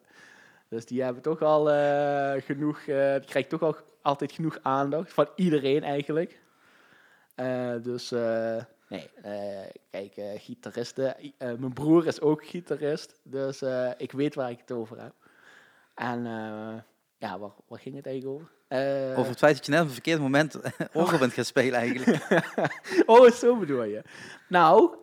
Dus 0.68 0.86
die 0.86 1.02
hebben 1.02 1.22
toch 1.22 1.42
al 1.42 1.64
genoeg, 2.40 2.84
die 2.84 3.24
krijgt 3.26 3.48
toch 3.48 3.62
al 3.62 3.76
altijd 4.02 4.32
genoeg 4.32 4.58
aandacht 4.62 5.12
van 5.12 5.28
iedereen 5.34 5.82
eigenlijk. 5.82 6.40
Dus 7.82 8.12
nee, 8.88 9.10
eh, 9.22 9.70
kijk, 9.90 10.16
eh, 10.16 10.40
gitaristen. 10.40 11.16
Eh, 11.16 11.32
mijn 11.38 11.72
broer 11.72 12.06
is 12.06 12.20
ook 12.20 12.46
gitarist, 12.46 13.20
dus 13.22 13.62
ik 13.96 14.12
weet 14.12 14.34
waar 14.34 14.50
ik 14.50 14.58
het 14.60 14.72
over 14.72 15.02
heb. 15.02 15.14
En 15.94 16.22
ja, 17.18 17.38
waar, 17.38 17.50
waar 17.66 17.78
ging 17.78 17.96
het 17.96 18.06
eigenlijk 18.06 18.36
over? 18.40 18.56
Over 19.16 19.30
het 19.30 19.38
feit 19.38 19.56
dat 19.56 19.66
je 19.66 19.72
net 19.72 19.80
op 19.80 19.86
een 19.86 19.92
verkeerd 19.92 20.20
moment 20.20 20.60
orgel 20.92 21.18
bent 21.18 21.32
gaan 21.32 21.44
spelen 21.44 21.78
eigenlijk. 21.78 22.42
oh, 23.06 23.30
zo 23.30 23.56
bedoel 23.56 23.84
je. 23.84 24.02
Nou, 24.48 24.96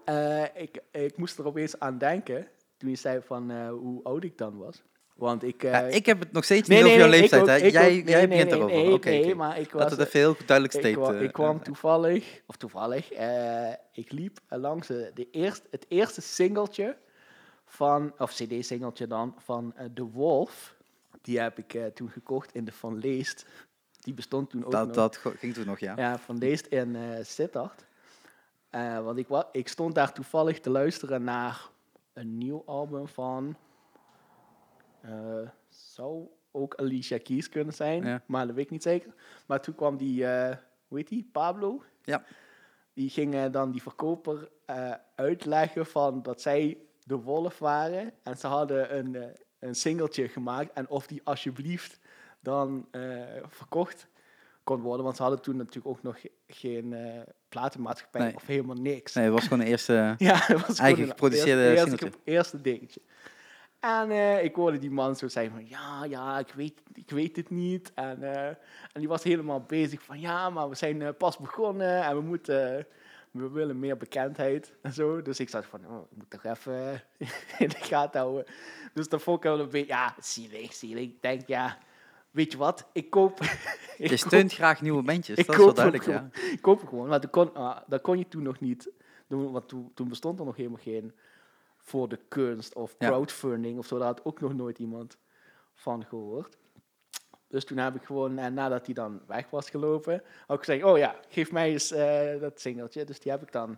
ik, 0.54 0.82
ik 0.92 1.18
moest 1.18 1.38
er 1.38 1.46
opeens 1.46 1.80
aan 1.80 1.98
denken 1.98 2.48
toen 2.78 2.90
je 2.90 2.96
zei 2.96 3.22
van 3.22 3.68
hoe 3.68 4.04
oud 4.04 4.24
ik 4.24 4.38
dan 4.38 4.58
was. 4.58 4.84
Want 5.16 5.44
ik... 5.44 5.64
eh, 5.64 5.72
Ja, 5.72 5.80
ik 5.82 6.06
heb 6.06 6.20
het 6.20 6.32
nog 6.32 6.44
steeds 6.44 6.68
nee, 6.68 6.78
niet 6.78 6.88
over 6.88 7.00
jouw 7.00 7.10
leeftijd, 7.10 7.46
hè? 7.46 7.56
Jij, 7.56 8.00
ook- 8.00 8.08
jij 8.08 8.28
begint 8.28 8.52
erover. 8.52 9.00
Nee, 9.10 9.36
maar 9.36 9.60
ik 9.60 9.72
Dat 9.72 9.82
was... 9.82 9.92
het 9.92 10.00
even 10.00 10.20
heel 10.20 10.36
duidelijk 10.46 10.78
steekt. 10.78 11.00
eh, 11.10 11.22
ik 11.22 11.34
kwam 11.34 11.64
toevallig, 11.64 12.42
of 12.46 12.56
toevallig, 12.56 13.12
eh, 13.12 13.72
ik 13.92 14.12
liep 14.12 14.40
langs 14.50 14.88
de, 14.88 15.12
de 15.14 15.28
eerste, 15.32 15.68
het 15.72 15.86
eerste 15.88 16.22
singeltje 16.22 16.98
van, 17.66 18.14
of 18.18 18.32
cd-singeltje 18.34 19.08
dan, 19.08 19.36
van 19.38 19.74
eh, 19.76 19.86
The 19.94 20.04
Wolf. 20.06 20.76
Die 21.22 21.40
heb 21.40 21.58
ik 21.58 21.96
toen 21.96 22.10
gekocht 22.10 22.54
in 22.54 22.66
de 22.66 22.72
Van 22.72 22.98
Leest. 23.00 23.46
Die 24.02 24.14
bestond 24.14 24.50
toen 24.50 24.66
ook 24.66 24.72
dat, 24.72 24.86
nog. 24.88 24.96
dat 24.96 25.20
ging 25.38 25.54
toen 25.54 25.66
nog, 25.66 25.80
ja. 25.80 25.94
Ja, 25.98 26.20
Van 26.20 26.38
Leest 26.38 26.66
in 26.66 26.98
Sittard. 27.22 27.86
Want 29.04 29.18
ik, 29.18 29.28
ik 29.52 29.68
stond 29.68 29.96
daar 29.96 30.14
toevallig 30.14 30.60
te 30.60 30.70
luisteren 30.70 31.24
naar 31.24 31.70
een 32.14 32.38
nieuw 32.38 32.64
album 32.66 33.08
van... 33.08 33.56
eh, 35.10 35.50
zou 35.70 36.28
ook 36.52 36.76
Alicia 36.76 37.18
Keys 37.18 37.50
kunnen 37.50 37.74
zijn, 37.74 38.04
Ja. 38.06 38.22
maar 38.28 38.46
dat 38.46 38.56
weet 38.56 38.66
ik 38.66 38.72
niet 38.72 38.84
zeker. 38.84 39.14
Maar 39.46 39.62
toen 39.62 39.76
kwam 39.76 39.98
die, 39.98 40.26
eh 40.28 40.56
hoe 40.88 40.98
heet 40.98 41.08
die, 41.08 41.30
Pablo? 41.32 41.84
Ja. 42.04 42.24
Die 42.94 43.10
ging 43.10 43.34
eh, 43.36 43.52
dan 43.52 43.72
die 43.72 43.82
verkoper 43.82 44.50
uitleggen 45.16 45.86
van 45.86 46.22
dat 46.22 46.42
zij 46.42 46.78
de 47.04 47.16
wolf 47.16 47.60
waren. 47.60 48.12
En 48.24 48.38
ze 48.38 48.48
hadden 48.48 48.98
een, 48.98 49.18
een 49.60 49.76
singeltje 49.76 50.28
gemaakt. 50.30 50.74
En 50.74 50.90
of 50.90 51.08
die 51.08 51.22
alsjeblieft 51.24 52.00
dan 52.40 52.88
verkocht 53.48 54.08
kon 54.64 54.82
worden. 54.82 55.04
Want 55.04 55.16
ze 55.16 55.22
hadden 55.22 55.42
toen 55.42 55.56
natuurlijk 55.58 55.88
ook 55.88 56.04
nog 56.04 56.22
ge- 56.22 56.32
geen 56.48 56.96
platenmaatschappij 57.50 58.22
Nee. 58.22 58.36
of 58.36 58.46
helemaal 58.46 58.76
niks. 58.76 59.14
Nee, 59.14 59.24
het 59.26 59.34
was 59.34 59.44
gewoon 59.44 59.60
de 59.60 59.66
eerste... 59.66 60.16
Ja, 60.18 60.48
dat 60.48 60.68
was 60.68 60.80
Eigen 60.80 61.08
geproduceerde 61.08 61.70
eerste, 61.70 61.90
eerste, 61.92 62.12
eerste 62.24 62.62
dingetje. 62.62 63.02
En 63.86 64.12
eh, 64.12 64.44
ik 64.44 64.56
hoorde 64.56 64.78
die 64.78 64.92
man 64.92 65.16
zo 65.16 65.28
zeggen 65.28 65.54
van, 65.54 65.68
ja, 65.68 66.06
ja, 66.06 66.40
ik 66.40 66.54
weet, 66.54 66.82
ik 66.94 67.10
weet 67.10 67.36
het 67.36 67.50
niet. 67.50 67.92
En, 67.94 68.24
eh, 68.24 68.48
en 68.48 69.00
die 69.00 69.08
was 69.08 69.24
helemaal 69.24 69.62
bezig 69.62 70.02
van, 70.02 70.20
ja, 70.20 70.50
maar 70.50 70.70
we 70.70 70.76
zijn 70.76 71.02
eh, 71.02 71.10
pas 71.18 71.38
begonnen 71.38 72.04
en 72.04 72.16
we 72.16 72.22
moeten, 72.22 72.88
we 73.32 73.50
willen 73.50 73.80
meer 73.80 73.98
bekendheid 73.98 74.74
en 74.82 74.94
zo. 74.94 75.22
Dus 75.22 75.40
ik 75.40 75.50
zat 75.50 75.66
van, 75.66 75.80
oh, 75.88 76.12
ik 76.12 76.18
moet 76.18 76.30
toch 76.30 76.44
even 76.44 77.04
in 77.64 77.70
de 77.70 77.78
gaten 77.80 78.20
houden. 78.20 78.46
Dus 78.94 79.10
dat 79.10 79.22
vond 79.22 79.38
ik 79.38 79.44
wel 79.44 79.60
een 79.60 79.70
beetje, 79.70 79.94
ja, 79.94 80.16
zielig, 80.20 80.74
zielig. 80.74 81.04
Ik 81.04 81.22
denk, 81.22 81.48
ja, 81.48 81.78
weet 82.32 82.52
je 82.52 82.58
wat, 82.58 82.88
ik 82.94 83.10
koop... 83.10 83.40
ik 83.98 84.10
Je 84.10 84.18
steunt 84.18 84.54
graag 84.54 84.82
nieuwe 84.82 85.04
bandjes, 85.04 85.38
ik 85.38 85.46
dat 85.46 85.56
is 85.56 85.64
wel 85.64 85.74
duidelijk, 85.74 86.06
ja. 86.06 86.30
Ik 86.52 86.62
koop 86.62 86.88
gewoon. 86.88 87.08
Maar 87.08 87.20
toen 87.20 87.30
kon, 87.30 87.54
ah, 87.54 87.78
dat 87.88 88.02
kon 88.02 88.18
je 88.18 88.28
toen 88.28 88.44
nog 88.44 88.60
niet 88.60 88.90
doen, 89.28 89.52
want 89.52 89.68
toen, 89.68 89.92
toen 89.94 90.10
bestond 90.10 90.40
er 90.40 90.46
nog 90.46 90.56
helemaal 90.56 90.82
geen 90.82 91.14
voor 91.86 92.08
de 92.10 92.20
kunst 92.28 92.76
of 92.76 92.96
Ja. 93.00 93.08
crowdfunding 93.08 93.78
of 93.78 93.86
zo. 93.88 93.98
Daar 93.98 94.08
had 94.08 94.26
ook 94.26 94.42
nog 94.42 94.54
nooit 94.54 94.80
iemand 94.80 95.18
van 95.74 96.06
gehoord. 96.06 96.58
Dus 97.48 97.66
toen 97.66 97.78
heb 97.78 97.96
ik 97.96 98.04
gewoon, 98.04 98.38
en 98.38 98.54
nadat 98.54 98.86
hij 98.86 98.96
dan 98.96 99.22
weg 99.28 99.50
was 99.50 99.70
gelopen, 99.70 100.24
had 100.48 100.58
ik 100.58 100.64
gezegd, 100.66 100.84
oh 100.84 100.98
ja, 100.98 101.16
geef 101.30 101.52
mij 101.52 101.72
eens 101.72 101.92
eh, 101.92 102.40
dat 102.40 102.60
singeltje. 102.62 103.04
Dus 103.04 103.20
die 103.20 103.32
heb 103.32 103.42
ik 103.42 103.52
dan, 103.52 103.78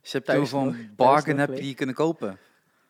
Dus 0.00 0.10
je 0.12 0.16
hebt 0.16 0.26
Thuis 0.30 0.50
toen 0.50 0.64
nog, 0.64 0.74
van 0.76 0.90
bargain 0.96 1.38
heb 1.38 1.48
je 1.54 1.60
die 1.60 1.74
kunnen 1.74 1.94
kopen. 1.94 2.38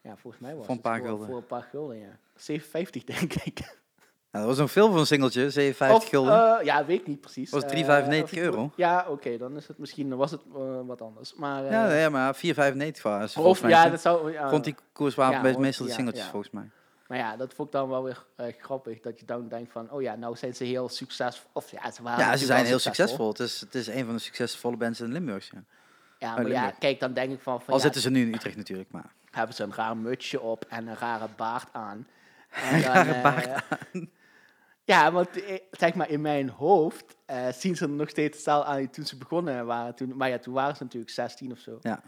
ja, 0.03 0.17
volgens 0.17 0.43
mij 0.43 0.55
was 0.57 0.67
Voor 0.67 0.75
een 0.75 0.81
het 0.81 0.91
paar 0.91 0.99
voor, 0.99 1.07
gulden. 1.09 1.27
voor 1.27 1.37
een 1.37 1.47
paar 1.47 1.63
gulden, 1.63 1.97
ja. 1.99 2.19
7,50 2.37 3.05
denk 3.05 3.35
ik. 3.35 3.79
Nou, 4.37 4.49
dat 4.49 4.57
was 4.57 4.59
nog 4.67 4.71
veel 4.73 4.91
voor 4.91 4.99
een 4.99 5.07
singeltje, 5.07 5.51
57 5.51 5.97
Of, 6.03 6.09
gulden. 6.09 6.59
eh, 6.59 6.65
ja, 6.65 6.85
weet 6.85 7.01
ik 7.01 7.07
niet 7.07 7.21
precies. 7.21 7.51
Was 7.51 7.63
het 7.63 7.71
Eh, 7.73 7.79
3,95 7.79 8.23
of 8.23 8.33
ik- 8.33 8.39
euro? 8.39 8.73
Ja, 8.77 9.07
oké, 9.09 9.37
dan 9.37 9.57
is 9.57 9.67
het 9.69 9.79
misschien, 9.79 10.17
was 10.17 10.31
het 10.31 10.41
eh, 10.55 10.61
wat 10.87 11.03
anders. 11.03 11.35
Maar, 11.35 11.65
ja, 11.65 11.87
nee, 11.87 12.09
maar 12.11 12.35
4,95 12.37 13.03
was 13.03 13.37
Of, 13.37 13.63
mij. 13.63 13.71
ja, 13.71 13.89
dat 13.89 14.01
zou... 14.01 14.33
Ja, 14.33 14.49
Rond 14.49 14.65
die 14.65 14.75
koers 14.93 15.15
waren 15.15 15.33
ja, 15.35 15.41
meest- 15.41 15.53
rond- 15.55 15.65
meestal 15.67 15.87
de 15.87 15.93
singeltjes, 15.93 16.25
volgens 16.27 16.53
mij. 16.53 16.71
Maar 17.09 17.19
ja, 17.19 17.37
dat 17.37 17.55
vond 17.55 17.69
ik 17.69 17.75
dan 17.75 17.89
wel 17.89 18.03
weer 18.03 18.25
grappig. 18.61 19.01
Dat 19.01 19.21
je 19.21 19.27
dan 19.27 19.49
denkt 19.49 19.73
van, 19.73 19.91
oh 19.91 20.03
ja, 20.03 20.15
nou 20.15 20.37
zijn 20.37 20.55
ze 20.55 20.65
heel 20.65 20.89
succesvol. 20.89 21.51
Of 21.53 21.71
ja, 21.71 21.91
ze 21.91 22.03
waren 22.03 22.25
Ja, 22.25 22.37
ze 22.37 22.45
zijn 22.45 22.65
heel 22.65 22.79
succesvol. 22.79 23.29
Het 23.29 23.39
is, 23.39 23.61
het 23.61 23.75
is 23.75 23.87
een 23.87 24.05
van 24.05 24.15
de 24.15 24.21
succesvolle 24.21 24.77
bands 24.77 25.01
in 25.01 25.13
Limburg. 25.13 25.51
Ja. 25.53 25.63
Ja, 26.19 26.35
maar 26.35 26.49
ja, 26.49 26.71
kijk, 26.71 27.01
dan 27.01 27.13
denk 27.13 27.33
ik 27.33 27.41
van, 27.41 27.61
van 27.61 27.69
Al 27.69 27.75
ja, 27.77 27.83
zitten 27.83 28.01
ze 28.01 28.11
nu 28.11 28.21
in 28.27 28.35
Utrecht 28.35 28.57
natuurlijk, 28.57 28.91
maar... 28.91 29.13
hebben 29.31 29.55
ze 29.57 29.63
een 29.63 29.75
raar 29.75 29.97
mutsje 29.97 30.41
op 30.41 30.65
en 30.69 30.87
een 30.87 30.97
rare 30.97 31.27
baard 31.37 31.69
aan. 31.73 32.07
En 32.71 32.83
dan, 32.83 32.93
rare 32.93 33.21
baard 33.23 33.63
Ja, 34.87 35.13
want 35.13 35.43
eh, 35.43 35.59
zeg 35.71 35.95
maar 35.95 36.11
in 36.11 36.21
mijn 36.21 36.49
hoofd 36.49 37.17
eh, 37.25 37.49
zien 37.53 37.77
ze 37.77 37.85
er 37.85 37.91
nog 37.91 38.09
steeds 38.09 38.37
hetzelfde 38.37 38.71
aan 38.71 38.77
die 38.77 38.91
toen 38.91 39.05
ze 39.05 39.17
begonnen 39.17 39.67
waren. 39.67 39.95
Toen, 39.95 40.17
maar 40.17 40.29
ja, 40.29 40.39
toen 40.39 40.55
waren 40.55 40.77
ze 40.77 40.83
natuurlijk 40.83 41.13
16 41.13 41.53
of 41.53 41.59
zo. 41.59 41.79
Ja. 41.81 42.03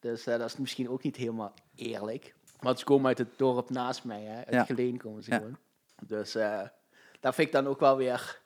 Dus 0.00 0.26
eh, 0.26 0.38
dat 0.38 0.48
is 0.48 0.56
misschien 0.56 0.88
ook 0.88 1.02
niet 1.02 1.16
helemaal 1.16 1.54
eerlijk. 1.74 2.34
Want 2.60 2.78
ze 2.78 2.84
komen 2.84 3.06
uit 3.06 3.18
het 3.18 3.38
dorp 3.38 3.70
naast 3.70 4.04
mij, 4.04 4.22
hè. 4.22 4.36
Uit 4.36 4.50
Ja. 4.50 4.64
Geleen 4.64 4.96
komen 4.96 5.22
ze 5.22 5.30
Ja. 5.30 5.36
gewoon. 5.36 5.56
Dus 6.06 6.34
eh 6.34 6.62
daar 7.20 7.34
vind 7.34 7.46
ik 7.46 7.52
dan 7.52 7.66
ook 7.66 7.80
wel 7.80 7.96
weer... 7.96 8.40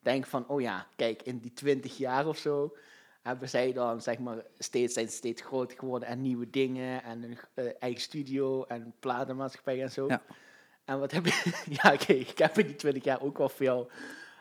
Denk 0.00 0.26
van, 0.26 0.48
oh 0.48 0.60
ja, 0.60 0.86
kijk, 0.96 1.22
in 1.22 1.38
die 1.38 1.52
20 1.52 1.96
jaar 1.96 2.26
of 2.26 2.38
zo... 2.38 2.76
hebben 3.22 3.48
zij 3.48 3.72
dan, 3.72 4.02
zeg 4.02 4.18
maar, 4.18 4.42
steeds, 4.58 4.94
zijn 4.94 5.08
steeds 5.08 5.42
groter 5.42 5.78
geworden... 5.78 6.08
en 6.08 6.22
nieuwe 6.22 6.50
dingen 6.50 7.02
en 7.02 7.22
een 7.54 7.74
eigen 7.78 8.00
studio 8.00 8.64
en 8.64 8.94
platenmaatschappij 9.00 9.82
en 9.82 9.90
zo. 9.90 10.06
Ja. 10.08 10.22
En 10.84 10.98
wat 10.98 11.10
heb 11.10 11.26
je... 11.26 11.52
ja, 11.82 11.92
oké, 11.92 12.12
ik 12.12 12.38
heb 12.38 12.58
in 12.58 12.66
die 12.66 12.76
20 12.76 13.04
jaar 13.04 13.20
ook 13.20 13.38
wel 13.38 13.48
veel 13.48 13.90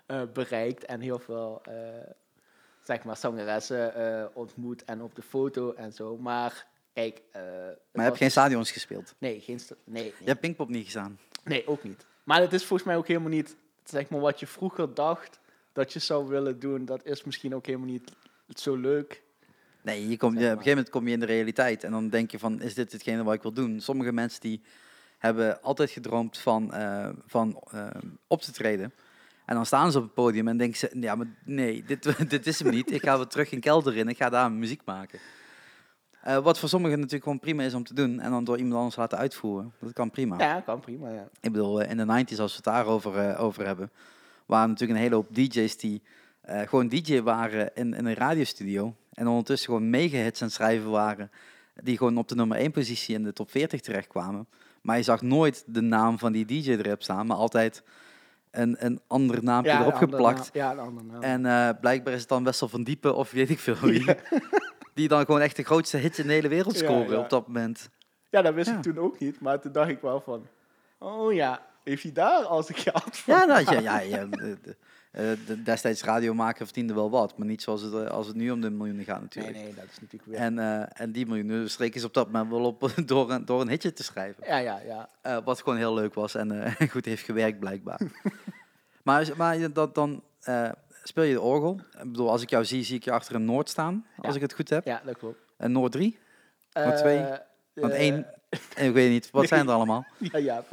eh, 0.06 0.22
bereikt... 0.34 0.86
en 0.86 1.00
heel 1.00 1.20
veel... 1.20 1.62
eh, 1.64 1.74
zeg 2.84 3.04
maar, 3.04 3.18
zangeressen 3.18 3.96
eh, 3.96 4.26
ontmoet 4.34 4.84
en 4.86 5.02
op 5.02 5.16
de 5.16 5.22
foto 5.22 5.74
en 5.74 5.94
zo. 5.94 6.18
Maar 6.18 6.68
kijk... 6.94 7.22
Maar 7.32 7.42
je 7.92 8.02
hebt 8.02 8.18
geen 8.18 8.32
stadions 8.32 8.72
gespeeld. 8.72 9.16
Nee, 9.18 9.40
geen 9.40 9.60
nee, 9.68 10.04
nee. 10.04 10.14
Je 10.20 10.26
hebt 10.26 10.40
Pinkpop 10.40 10.70
niet 10.70 10.88
gedaan. 10.88 11.20
nee, 11.44 11.68
ook 11.68 11.84
niet. 11.84 12.06
Maar 12.24 12.42
het 12.42 12.54
is 12.54 12.66
volgens 12.66 12.88
mij 12.88 12.98
ook 12.98 13.08
helemaal 13.08 13.30
niet... 13.30 13.56
Zeg 13.84 14.10
maar, 14.10 14.20
wat 14.20 14.40
je 14.40 14.48
vroeger 14.48 14.94
dacht 14.94 15.40
dat 15.74 15.94
je 15.94 16.00
zou 16.00 16.28
willen 16.28 16.60
doen... 16.60 16.86
dat 16.86 17.06
is 17.06 17.24
misschien 17.24 17.56
ook 17.56 17.66
helemaal 17.66 17.88
niet 17.88 18.12
zo 18.48 18.76
leuk. 18.76 19.24
Nee, 19.82 20.10
je 20.10 20.18
komt, 20.18 20.36
op 20.36 20.42
een 20.42 20.48
gegeven 20.48 20.70
moment 20.70 20.90
kom 20.90 21.08
je 21.08 21.14
in 21.14 21.20
de 21.20 21.26
realiteit 21.26 21.84
en 21.84 21.92
dan 21.92 22.10
denk 22.10 22.32
je 22.32 22.40
van, 22.40 22.62
is 22.62 22.74
dit 22.74 22.92
hetgene 22.92 23.24
wat 23.24 23.34
ik 23.34 23.42
wil 23.42 23.54
doen? 23.54 23.82
Sommige 23.82 24.12
mensen 24.12 24.42
die 24.42 24.62
hebben 25.26 25.62
altijd 25.62 25.92
gedroomd 25.92 26.38
van, 26.38 26.74
eh, 26.74 27.10
van 27.26 27.62
eh, 27.72 27.88
op 28.28 28.42
te 28.42 28.52
treden. 28.52 28.94
En 29.46 29.56
dan 29.56 29.66
staan 29.66 29.92
ze 29.92 29.98
op 29.98 30.04
het 30.04 30.14
podium 30.14 30.48
en 30.48 30.58
denken 30.58 30.78
ze, 30.78 30.92
ja, 31.00 31.16
maar 31.16 31.28
nee, 31.46 31.84
dit, 31.84 32.16
dit 32.30 32.48
is 32.48 32.60
hem 32.60 32.72
niet. 32.72 32.92
Ik 32.92 33.04
ga 33.04 33.18
weer 33.18 33.28
terug 33.28 33.52
in 33.52 33.60
kelder 33.60 33.98
in, 33.98 34.08
ik 34.08 34.18
ga 34.18 34.30
daar 34.30 34.52
muziek 34.52 34.82
maken. 34.86 35.20
Eh, 36.22 36.38
wat 36.38 36.60
voor 36.60 36.70
sommigen 36.70 36.98
natuurlijk 36.98 37.24
gewoon 37.24 37.40
prima 37.40 37.64
is 37.64 37.74
om 37.74 37.84
te 37.84 37.94
doen 37.94 38.20
en 38.20 38.32
dan 38.32 38.44
door 38.44 38.58
iemand 38.58 38.76
anders 38.76 38.96
laten 38.96 39.18
uitvoeren. 39.18 39.74
Dat 39.80 39.94
kan 39.94 40.12
prima. 40.12 40.40
Ja, 40.40 40.62
kan 40.62 40.80
prima, 40.80 41.10
ja. 41.10 41.28
Ik 41.42 41.52
bedoel, 41.52 41.82
in 41.82 41.98
de 41.98 42.26
90s, 42.26 42.40
als 42.40 42.52
we 42.52 42.56
het 42.56 42.64
daarover 42.64 43.38
over 43.38 43.66
hebben, 43.66 43.92
waren 44.46 44.70
natuurlijk 44.70 45.00
een 45.00 45.04
hele 45.04 45.16
hoop 45.16 45.36
DJ's 45.36 45.78
die 45.78 46.02
gewoon 46.46 46.88
DJ 46.88 47.22
waren 47.22 47.76
in, 47.76 47.94
in 47.94 48.06
een 48.06 48.14
radiostudio. 48.14 48.96
En 49.14 49.28
ondertussen 49.28 49.74
gewoon 49.74 49.90
mega-hits 49.90 50.42
aan 50.42 50.48
het 50.48 50.56
schrijven 50.56 50.90
waren. 50.90 51.32
Die 51.74 51.98
gewoon 51.98 52.18
op 52.18 52.28
de 52.28 52.36
nummer 52.36 52.58
1 52.58 52.72
positie 52.72 53.16
in 53.16 53.24
de 53.24 53.34
top 53.34 53.52
40 53.52 53.82
terechtkwamen. 53.82 54.48
Maar 54.84 54.98
je 54.98 55.04
zag 55.04 55.22
nooit 55.22 55.64
de 55.68 55.82
naam 55.82 56.20
van 56.20 56.32
die 56.32 56.46
DJ 56.46 56.72
erop 56.72 57.04
staan, 57.04 57.28
maar 57.28 57.38
altijd 57.38 57.84
een, 58.52 58.76
een 58.86 59.00
ander 59.08 59.44
naampje 59.44 59.72
ja, 59.72 59.82
erop 59.82 59.94
geplakt. 59.94 60.54
naam. 60.54 60.78
Ja, 60.78 60.84
een 60.84 61.08
naam. 61.08 61.22
En 61.22 61.46
eh, 61.46 61.80
blijkbaar 61.80 62.14
is 62.14 62.20
het 62.20 62.30
dan 62.30 62.44
Wessel 62.44 62.68
van 62.68 62.84
Diepen 62.84 63.16
of 63.16 63.32
weet 63.32 63.50
ik 63.50 63.60
veel 63.60 63.76
wie. 63.76 64.06
Die 64.94 65.08
dan 65.08 65.26
gewoon 65.26 65.42
echt 65.42 65.56
de 65.56 65.64
grootste 65.64 65.98
hits 65.98 66.20
in 66.20 66.28
de 66.28 66.34
hele 66.34 66.48
wereld 66.48 66.78
scoren 66.78 67.20
op 67.20 67.30
dat 67.30 67.48
moment. 67.48 67.90
ja, 68.30 68.42
dat 68.42 68.54
wist 68.54 68.70
ik 68.70 68.82
toen 68.82 68.98
ook 68.98 69.20
niet. 69.20 69.40
Maar 69.40 69.60
toen 69.60 69.72
dacht 69.72 69.90
ik 69.90 70.02
wel 70.02 70.22
van... 70.22 70.48
Oh 70.98 71.34
ja, 71.34 71.66
heeft 71.84 72.04
hij 72.04 72.12
daar 72.12 72.44
als 72.44 72.70
ik 72.70 72.78
geld 72.78 73.18
voor? 73.18 73.34
Ja, 73.34 73.46
nou, 73.46 73.72
ja, 73.72 73.80
ja, 73.80 74.00
ja 74.00 74.28
de, 75.14 75.20
eh, 75.42 75.48
de- 75.48 75.64
destijds 75.64 76.04
radiomaker 76.04 76.66
verdiende 76.66 76.94
wel 76.94 77.10
wat, 77.10 77.38
maar 77.38 77.48
niet 77.48 77.62
zoals 77.62 77.82
het, 77.82 77.94
eh, 77.94 78.06
als 78.08 78.28
het 78.28 78.36
nu 78.36 78.52
om 78.52 78.62
de 78.62 78.70
miljoenen 78.70 79.06
gaat 79.06 79.16
Nee, 79.16 79.24
natuurlijk. 79.24 79.56
nee, 79.56 79.74
dat 79.74 79.84
is 79.92 80.00
natuurlijk 80.00 80.26
weer... 80.32 80.40
En, 80.40 80.60
eh, 80.60 81.02
en 81.02 81.12
die 81.12 81.26
miljoenen 81.26 81.70
streken 81.70 82.00
ze 82.00 82.06
op 82.06 82.14
dat 82.14 82.32
moment 82.32 82.52
wel 82.52 82.66
op 82.66 82.92
door 83.06 83.32
een, 83.32 83.46
door 83.46 83.62
een 83.62 83.70
hitje 83.70 83.94
te 83.94 84.04
schrijven. 84.04 84.44
Ja, 84.48 84.58
ja, 84.58 84.80
ja. 85.22 85.42
Wat 85.44 85.60
gewoon 85.60 85.78
heel 85.78 85.94
leuk 85.94 86.14
was 86.14 86.36
en 86.36 86.74
goed 86.92 87.06
heeft 87.06 87.24
gewerkt 87.24 87.60
blijkbaar. 87.60 88.00
maar 89.04 89.30
maar 89.38 89.74
dat, 89.74 89.96
dan 89.96 90.24
speel 91.04 91.24
je 91.24 91.34
de 91.34 91.42
orgel. 91.42 91.80
Ik 92.02 92.12
bedoel, 92.12 92.30
als 92.30 92.42
ik 92.42 92.50
jou 92.50 92.66
zie, 92.66 92.84
zie 92.84 92.96
ik 92.96 93.04
je 93.04 93.12
achter 93.12 93.36
een 93.36 93.46
Noord 93.46 93.70
staan, 93.70 94.06
als 94.18 94.36
ik 94.36 94.42
het 94.42 94.54
goed 94.54 94.70
heb. 94.70 94.86
Ja, 94.86 95.02
dat 95.06 95.18
klopt. 95.18 95.38
Een 95.58 95.72
Noord 95.72 95.92
3. 95.92 96.18
Noord 96.74 96.88
Eh, 96.88 96.96
twee, 96.98 97.26
Want 97.74 97.94
één, 97.94 98.26
en 98.76 98.86
ik 98.86 98.94
weet 98.94 99.10
niet, 99.10 99.32
wat 99.32 99.48
zijn 99.48 99.68
er 99.68 99.74
allemaal? 99.74 100.06
Ja, 100.18 100.38
je 100.38 100.52
hebt, 100.52 100.70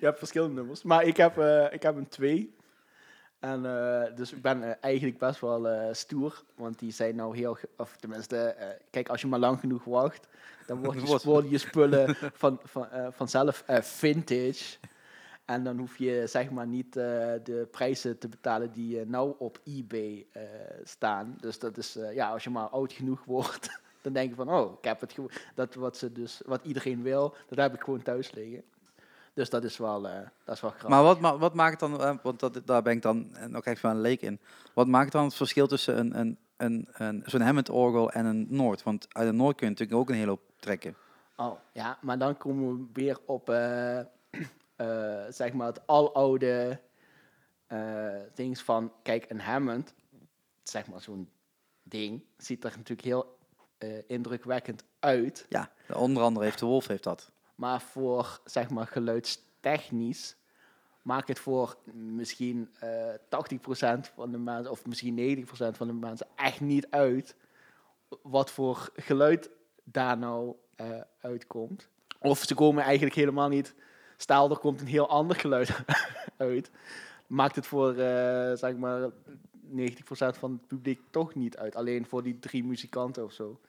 je 0.00 0.06
hebt 0.06 0.18
verschillende 0.18 0.54
nummers. 0.54 0.82
Maar 0.82 1.04
ik 1.04 1.16
heb, 1.16 1.38
ik 1.72 1.82
heb 1.82 1.96
een 1.96 2.08
twee. 2.08 2.54
En 3.42 3.66
eh, 3.66 4.16
dus 4.16 4.32
ik 4.32 4.42
ben 4.42 4.62
eh, 4.62 4.74
eigenlijk 4.80 5.18
best 5.18 5.40
wel 5.40 5.68
eh, 5.68 5.94
stoer. 5.94 6.42
Want 6.54 6.78
die 6.78 6.92
zijn 6.92 7.16
nou 7.16 7.36
heel... 7.36 7.58
Of 7.76 7.96
tenminste, 7.96 8.56
kijk, 8.90 9.08
als 9.08 9.20
je 9.20 9.26
maar 9.26 9.38
lang 9.38 9.60
genoeg 9.60 9.84
wacht... 9.84 10.28
Dan 10.66 10.80
je, 10.80 11.18
worden 11.24 11.50
je 11.50 11.58
spullen 11.58 12.16
van, 12.34 12.60
van, 12.64 12.88
vanzelf 13.10 13.64
vintage. 13.80 14.78
En 15.44 15.64
dan 15.64 15.78
hoef 15.78 15.98
je 15.98 16.22
zeg 16.26 16.50
maar 16.50 16.66
niet 16.66 16.92
de 16.92 17.68
prijzen 17.70 18.18
te 18.18 18.28
betalen 18.28 18.72
die 18.72 19.06
nou 19.06 19.34
op 19.38 19.60
eBay 19.64 20.26
staan. 20.84 21.36
Dus 21.40 21.58
dat 21.58 21.76
is, 21.76 21.98
ja, 22.14 22.28
als 22.30 22.44
je 22.44 22.50
maar 22.50 22.68
oud 22.68 22.92
genoeg 22.92 23.24
wordt, 23.24 23.80
dan 24.02 24.12
denk 24.12 24.30
je 24.30 24.36
van, 24.36 24.50
oh, 24.50 24.78
ik 24.78 24.84
heb 24.84 25.00
het 25.00 25.12
gewoon. 25.12 25.30
Dat 25.54 25.74
wat, 25.74 25.96
ze 25.96 26.12
dus, 26.12 26.40
wat 26.44 26.64
iedereen 26.64 27.02
wil, 27.02 27.34
dat 27.48 27.58
heb 27.58 27.74
ik 27.74 27.80
gewoon 27.80 28.02
thuis 28.02 28.32
liggen. 28.32 28.62
Dus 29.34 29.50
dat 29.50 29.64
is 29.64 29.76
wel, 29.76 30.02
dat 30.02 30.54
is 30.54 30.60
wel 30.60 30.70
grappig. 30.70 30.88
Maar 30.88 31.02
wat, 31.02 31.20
ma 31.20 31.38
wat 31.38 31.54
maakt 31.54 31.80
dan, 31.80 32.20
want 32.22 32.40
dat, 32.40 32.60
daar 32.64 32.82
ben 32.82 32.92
ik 32.92 33.02
dan 33.02 33.36
nog 33.46 33.64
echt 33.64 33.80
van 33.80 33.90
een 33.90 34.00
leek 34.00 34.22
in. 34.22 34.40
Wat 34.74 34.86
maakt 34.86 35.12
dan 35.12 35.24
het 35.24 35.34
verschil 35.34 35.66
tussen 35.66 35.98
een, 35.98 36.18
een, 36.18 36.38
een, 36.56 36.88
een 36.92 37.22
zo'n 37.26 37.40
Hammond-orgel 37.40 38.10
en 38.10 38.24
een 38.24 38.46
Noord? 38.48 38.82
Want 38.82 39.14
uit 39.14 39.28
een 39.28 39.36
Noord 39.36 39.56
kun 39.56 39.66
je 39.66 39.72
natuurlijk 39.72 40.00
ook 40.00 40.08
een 40.08 40.14
hele 40.14 40.28
hoop 40.28 40.42
trekken. 40.56 40.96
Oh, 41.36 41.58
ja, 41.72 41.98
maar 42.00 42.18
dan 42.18 42.36
komen 42.36 42.76
we 42.76 42.86
weer 42.92 43.18
op 43.26 43.50
uh, 43.50 44.00
zeg 45.40 45.52
maar 45.52 45.66
het 45.66 45.86
aloude 45.86 46.80
ding 48.34 48.58
van, 48.58 48.92
kijk, 49.02 49.24
een 49.28 49.40
Hammond, 49.40 49.94
zeg 50.62 50.86
maar 50.86 51.00
zo'n 51.00 51.30
ding, 51.82 52.24
ziet 52.36 52.64
er 52.64 52.72
natuurlijk 52.76 53.08
heel 53.08 53.38
indrukwekkend 54.06 54.84
uit. 54.98 55.46
Ja, 55.48 55.70
onder 55.92 56.22
andere 56.22 56.44
heeft 56.44 56.58
de 56.58 56.66
Wolf 56.66 56.86
heeft 56.86 57.04
dat. 57.04 57.31
Maar 57.62 57.80
voor, 57.80 58.40
zeg 58.44 58.70
maar, 58.70 58.86
geluidstechnisch 58.86 60.36
maakt 61.02 61.28
het 61.28 61.38
voor 61.38 61.76
misschien 61.92 62.70
uh, 62.84 63.14
80% 64.06 64.14
van 64.14 64.30
de 64.30 64.38
mensen, 64.38 64.70
of 64.70 64.86
misschien 64.86 65.46
90% 65.46 65.46
van 65.76 65.86
de 65.86 65.92
mensen, 65.92 66.26
echt 66.36 66.60
niet 66.60 66.86
uit 66.90 67.36
wat 68.22 68.50
voor 68.50 68.90
geluid 68.94 69.50
daar 69.84 70.18
nou 70.18 70.56
uitkomt. 71.20 71.88
Of 72.18 72.38
ze 72.38 72.54
komen 72.54 72.82
eigenlijk 72.82 73.14
helemaal 73.14 73.48
niet 73.48 73.74
Stel, 74.22 74.50
er 74.50 74.58
komt 74.58 74.80
een 74.80 74.86
heel 74.86 75.08
ander 75.08 75.36
geluid 75.36 75.84
uit. 76.36 76.70
Maakt 77.26 77.56
het 77.56 77.66
voor, 77.66 77.90
uh, 77.90 78.52
zeg 78.52 78.76
maar, 78.76 79.10
90% 79.10 79.12
van 80.14 80.52
het 80.52 80.66
publiek 80.66 81.00
toch 81.10 81.34
niet 81.34 81.56
uit. 81.56 81.76
Alleen 81.76 82.06
voor 82.06 82.22
die 82.22 82.38
drie 82.38 82.64
muzikanten 82.64 83.24
of 83.24 83.32
zo. 83.32 83.60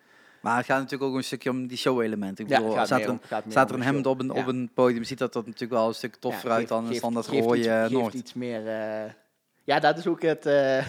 Maar 0.44 0.58
het 0.58 0.66
gaat 0.66 0.80
natuurlijk 0.80 1.12
ook 1.12 1.18
een 1.18 1.24
stukje 1.24 1.50
om 1.50 1.68
die 1.68 1.78
show-elementen. 1.78 2.46
Ik 2.46 2.52
bedoel, 2.52 2.74
ja, 2.74 2.86
staat, 2.86 3.02
er 3.02 3.10
een, 3.10 3.22
staat 3.48 3.70
er 3.70 3.76
een 3.76 3.82
hemd 3.82 4.06
op 4.06 4.20
een, 4.20 4.32
op 4.32 4.48
een 4.48 4.72
podium, 4.74 5.04
ziet 5.04 5.18
dat 5.18 5.34
dat 5.34 5.46
natuurlijk 5.46 5.72
wel 5.72 5.88
een 5.88 5.94
stuk 5.94 6.16
toffer 6.16 6.50
ja, 6.50 6.56
uit 6.56 6.68
dan 6.68 6.88
een 6.88 6.96
standaard 6.96 7.28
rode 7.28 7.88
Noord. 7.89 8.04
Geeft 8.04 8.14
iets 8.14 8.34
meer... 8.34 8.66
Uh, 8.66 9.12
ja, 9.64 9.80
dat 9.80 9.98
is 9.98 10.08
ook 10.08 10.22
het... 10.22 10.46
Uh, 10.46 10.86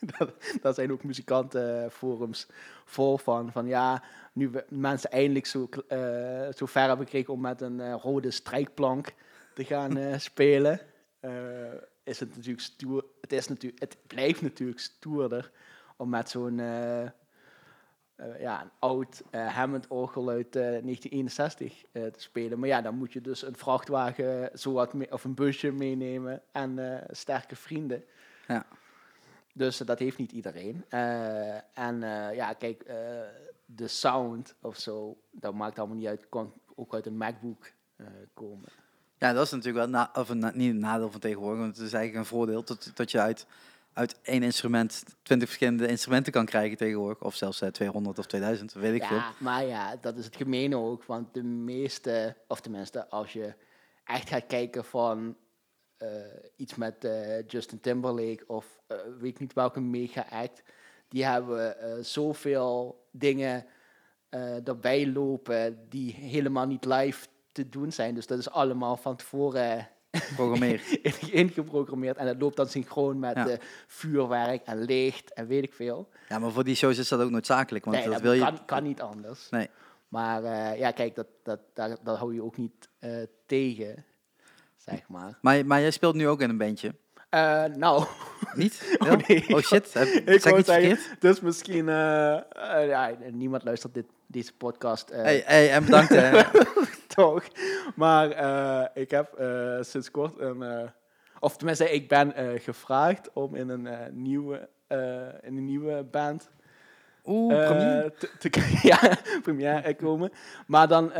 dat, 0.18 0.32
dat, 0.62 0.74
zijn 0.74 0.92
ook 0.92 1.04
muzikantenforums 1.04 2.46
vol 2.84 3.18
van. 3.18 3.52
Van 3.52 3.66
ja, 3.66 4.02
nu 4.32 4.48
we 4.48 4.64
mensen 4.68 5.10
eindelijk 5.10 5.46
zo, 5.46 5.68
uh, 5.88 6.46
zo 6.54 6.66
ver 6.66 6.86
hebben 6.86 7.06
gekregen 7.06 7.32
om 7.32 7.40
met 7.40 7.60
een 7.60 7.78
uh, 7.78 7.94
rode 8.02 8.30
strijkplank 8.30 9.12
te 9.54 9.64
gaan 9.64 9.98
uh, 9.98 10.18
spelen, 10.30 10.80
is 12.04 12.20
het 12.20 12.36
natuurlijk 12.36 12.64
stoer. 12.64 13.04
Het, 13.20 13.32
is 13.32 13.48
natuurlijk, 13.48 13.80
het 13.82 13.96
blijft 14.06 14.42
natuurlijk 14.42 14.80
stoerder 14.80 15.50
om 15.96 16.08
met 16.08 16.30
zo'n 16.30 16.60
ja, 18.38 18.62
een 18.62 18.70
oud 18.78 19.22
Hammond-orgel 19.30 20.28
uit 20.28 20.52
1961 20.52 21.84
te 21.92 22.12
spelen. 22.16 22.58
Maar 22.58 22.68
ja, 22.68 22.80
dan 22.80 22.94
moet 22.94 23.12
je 23.12 23.20
dus 23.20 23.42
een 23.42 23.56
vrachtwagen 23.56 24.58
zo 24.58 24.72
wat 24.72 24.94
of 25.10 25.24
een 25.24 25.34
busje 25.34 25.72
meenemen 25.72 26.42
en 26.52 27.00
sterke 27.10 27.56
vrienden. 27.56 28.04
Ja. 28.48 28.66
Dus 29.54 29.76
dat 29.76 29.98
heeft 29.98 30.18
niet 30.18 30.32
iedereen. 30.32 30.84
en 31.74 32.00
ja, 32.34 32.52
kijk, 32.52 32.84
de 33.64 33.88
sound 33.88 34.54
of 34.60 34.78
zo, 34.78 35.16
dat 35.30 35.54
maakt 35.54 35.78
allemaal 35.78 35.96
niet 35.96 36.06
uit. 36.06 36.28
Kan 36.28 36.52
ook 36.74 36.94
uit 36.94 37.06
een 37.06 37.16
MacBook 37.16 37.72
komen. 38.34 38.68
Ja, 39.18 39.32
dat 39.32 39.44
is 39.44 39.52
natuurlijk 39.52 39.90
wel 39.90 40.06
of 40.14 40.28
een, 40.28 40.50
niet 40.54 40.70
een 40.70 40.78
nadeel 40.78 41.10
van 41.10 41.20
tegenwoordig, 41.20 41.60
want 41.60 41.76
het 41.76 41.86
is 41.86 41.92
eigenlijk 41.92 42.24
een 42.24 42.36
voordeel 42.36 42.64
dat, 42.64 42.90
dat 42.94 43.10
je 43.10 43.20
uit, 43.20 43.46
uit 43.92 44.20
één 44.22 44.42
instrument 44.42 45.04
twintig 45.22 45.48
verschillende 45.48 45.86
instrumenten 45.86 46.32
kan 46.32 46.46
krijgen 46.46 46.76
tegenwoordig. 46.76 47.22
Of 47.22 47.34
zelfs 47.34 47.62
uh, 47.62 47.68
eh, 47.68 47.74
200 47.74 48.18
of 48.18 48.26
2000, 48.26 48.72
weet 48.72 48.94
ik 48.94 49.02
ja, 49.02 49.08
veel. 49.08 49.20
Maar 49.38 49.64
ja, 49.64 49.96
dat 49.96 50.16
is 50.16 50.24
het 50.24 50.36
gemene 50.36 50.76
ook, 50.76 51.04
want 51.04 51.34
de 51.34 51.42
meeste, 51.42 52.36
of 52.46 52.60
tenminste 52.60 53.08
als 53.08 53.32
je 53.32 53.54
echt 54.04 54.28
gaat 54.28 54.46
kijken 54.46 54.84
van 54.84 55.36
uh, 55.98 56.08
iets 56.56 56.74
met 56.74 57.08
Justin 57.46 57.80
Timberlake 57.80 58.44
of 58.46 58.80
weet 59.18 59.34
ik 59.34 59.40
niet 59.40 59.52
welke 59.52 59.80
mega 59.80 60.26
act, 60.30 60.62
die 61.08 61.24
hebben 61.24 61.76
zoveel 62.04 63.04
dingen 63.10 63.66
erbij 64.64 65.06
lopen 65.06 65.86
die 65.88 66.12
helemaal 66.12 66.66
niet 66.66 66.84
live 66.84 67.26
te 67.52 67.68
doen 67.68 67.92
zijn. 67.92 68.14
Dus 68.14 68.26
dat 68.26 68.38
is 68.38 68.50
allemaal 68.50 68.96
van 68.96 69.16
tevoren 69.16 69.88
ingeprogrammeerd. 71.30 72.16
En 72.16 72.26
dat 72.26 72.40
loopt 72.40 72.56
dan 72.56 72.68
synchroon 72.68 73.18
met 73.18 73.36
ja. 73.36 73.56
vuurwerk 73.86 74.62
en 74.64 74.84
licht 74.84 75.32
en 75.32 75.46
weet 75.46 75.62
ik 75.62 75.72
veel. 75.72 76.08
Ja, 76.28 76.38
maar 76.38 76.50
voor 76.50 76.64
die 76.64 76.74
shows 76.74 76.98
is 76.98 77.08
dat 77.08 77.20
ook 77.20 77.30
noodzakelijk. 77.30 77.84
Want 77.84 77.96
nee, 77.96 78.08
dat, 78.08 78.20
wil 78.20 78.38
kan, 78.38 78.52
je... 78.52 78.64
kan 78.64 78.82
niet 78.82 79.00
anders. 79.00 79.48
Nee. 79.50 79.68
Maar 80.08 80.42
uh, 80.42 80.78
ja, 80.78 80.90
kijk, 80.90 81.14
dat, 81.14 81.26
dat, 81.42 81.60
dat, 81.74 81.98
dat 82.02 82.18
hou 82.18 82.34
je 82.34 82.42
ook 82.42 82.56
niet 82.56 82.88
uh, 83.00 83.22
tegen, 83.46 84.04
zeg 84.76 85.08
maar. 85.08 85.38
maar. 85.40 85.66
Maar 85.66 85.80
jij 85.80 85.90
speelt 85.90 86.14
nu 86.14 86.28
ook 86.28 86.40
in 86.40 86.50
een 86.50 86.58
bandje. 86.58 86.94
Uh, 87.30 87.64
nou. 87.64 88.04
Niet? 88.54 88.80
Oh, 88.98 89.12
nee. 89.26 89.54
oh 89.54 89.60
shit, 89.60 89.92
heb, 89.92 90.06
ik 90.34 90.40
zeg 90.40 90.42
zeggen, 90.42 90.64
verkeerd? 90.64 91.20
Dus 91.20 91.40
misschien, 91.40 91.86
ja, 91.86 93.14
niemand 93.30 93.64
luistert 93.64 93.94
dit, 93.94 94.06
deze 94.26 94.52
podcast. 94.52 95.10
hey, 95.10 95.42
hey, 95.46 95.72
en 95.72 95.84
bedankt 95.84 96.08
hè. 96.08 96.42
Toch. 97.16 97.44
Maar 97.94 98.28
ik 98.94 99.10
heb 99.10 99.34
sinds 99.80 100.10
kort 100.10 100.38
een, 100.38 100.90
of 101.40 101.56
tenminste 101.56 101.90
ik 101.90 102.08
ben 102.08 102.32
gevraagd 102.60 103.32
om 103.32 103.54
in 103.54 103.68
een, 103.68 103.88
nieuwe, 104.22 104.68
in 105.42 105.56
een 105.56 105.64
nieuwe 105.64 106.04
band 106.04 106.50
Oeh, 107.24 107.66
première. 107.66 108.12
Te, 108.12 108.50
te, 108.50 108.78
ja, 108.90 109.16
première 109.42 109.94
komen. 110.06 110.32
Maar 110.66 110.88
dan 110.88 111.10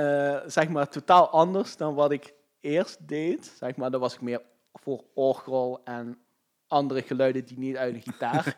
zeg 0.46 0.68
maar 0.68 0.88
totaal 0.88 1.30
anders 1.30 1.76
dan 1.76 1.94
wat 1.94 2.12
ik 2.12 2.34
eerst 2.60 3.08
deed. 3.08 3.52
Zeg 3.58 3.76
maar, 3.76 3.90
dan 3.90 4.00
was 4.00 4.14
ik 4.14 4.20
meer 4.20 4.42
voor 4.74 5.04
orgel 5.14 5.80
en 5.84 6.18
andere 6.66 7.02
geluiden 7.02 7.44
die 7.44 7.58
niet 7.58 7.76
uit 7.76 7.94
de 7.94 8.00
gitaar 8.00 8.56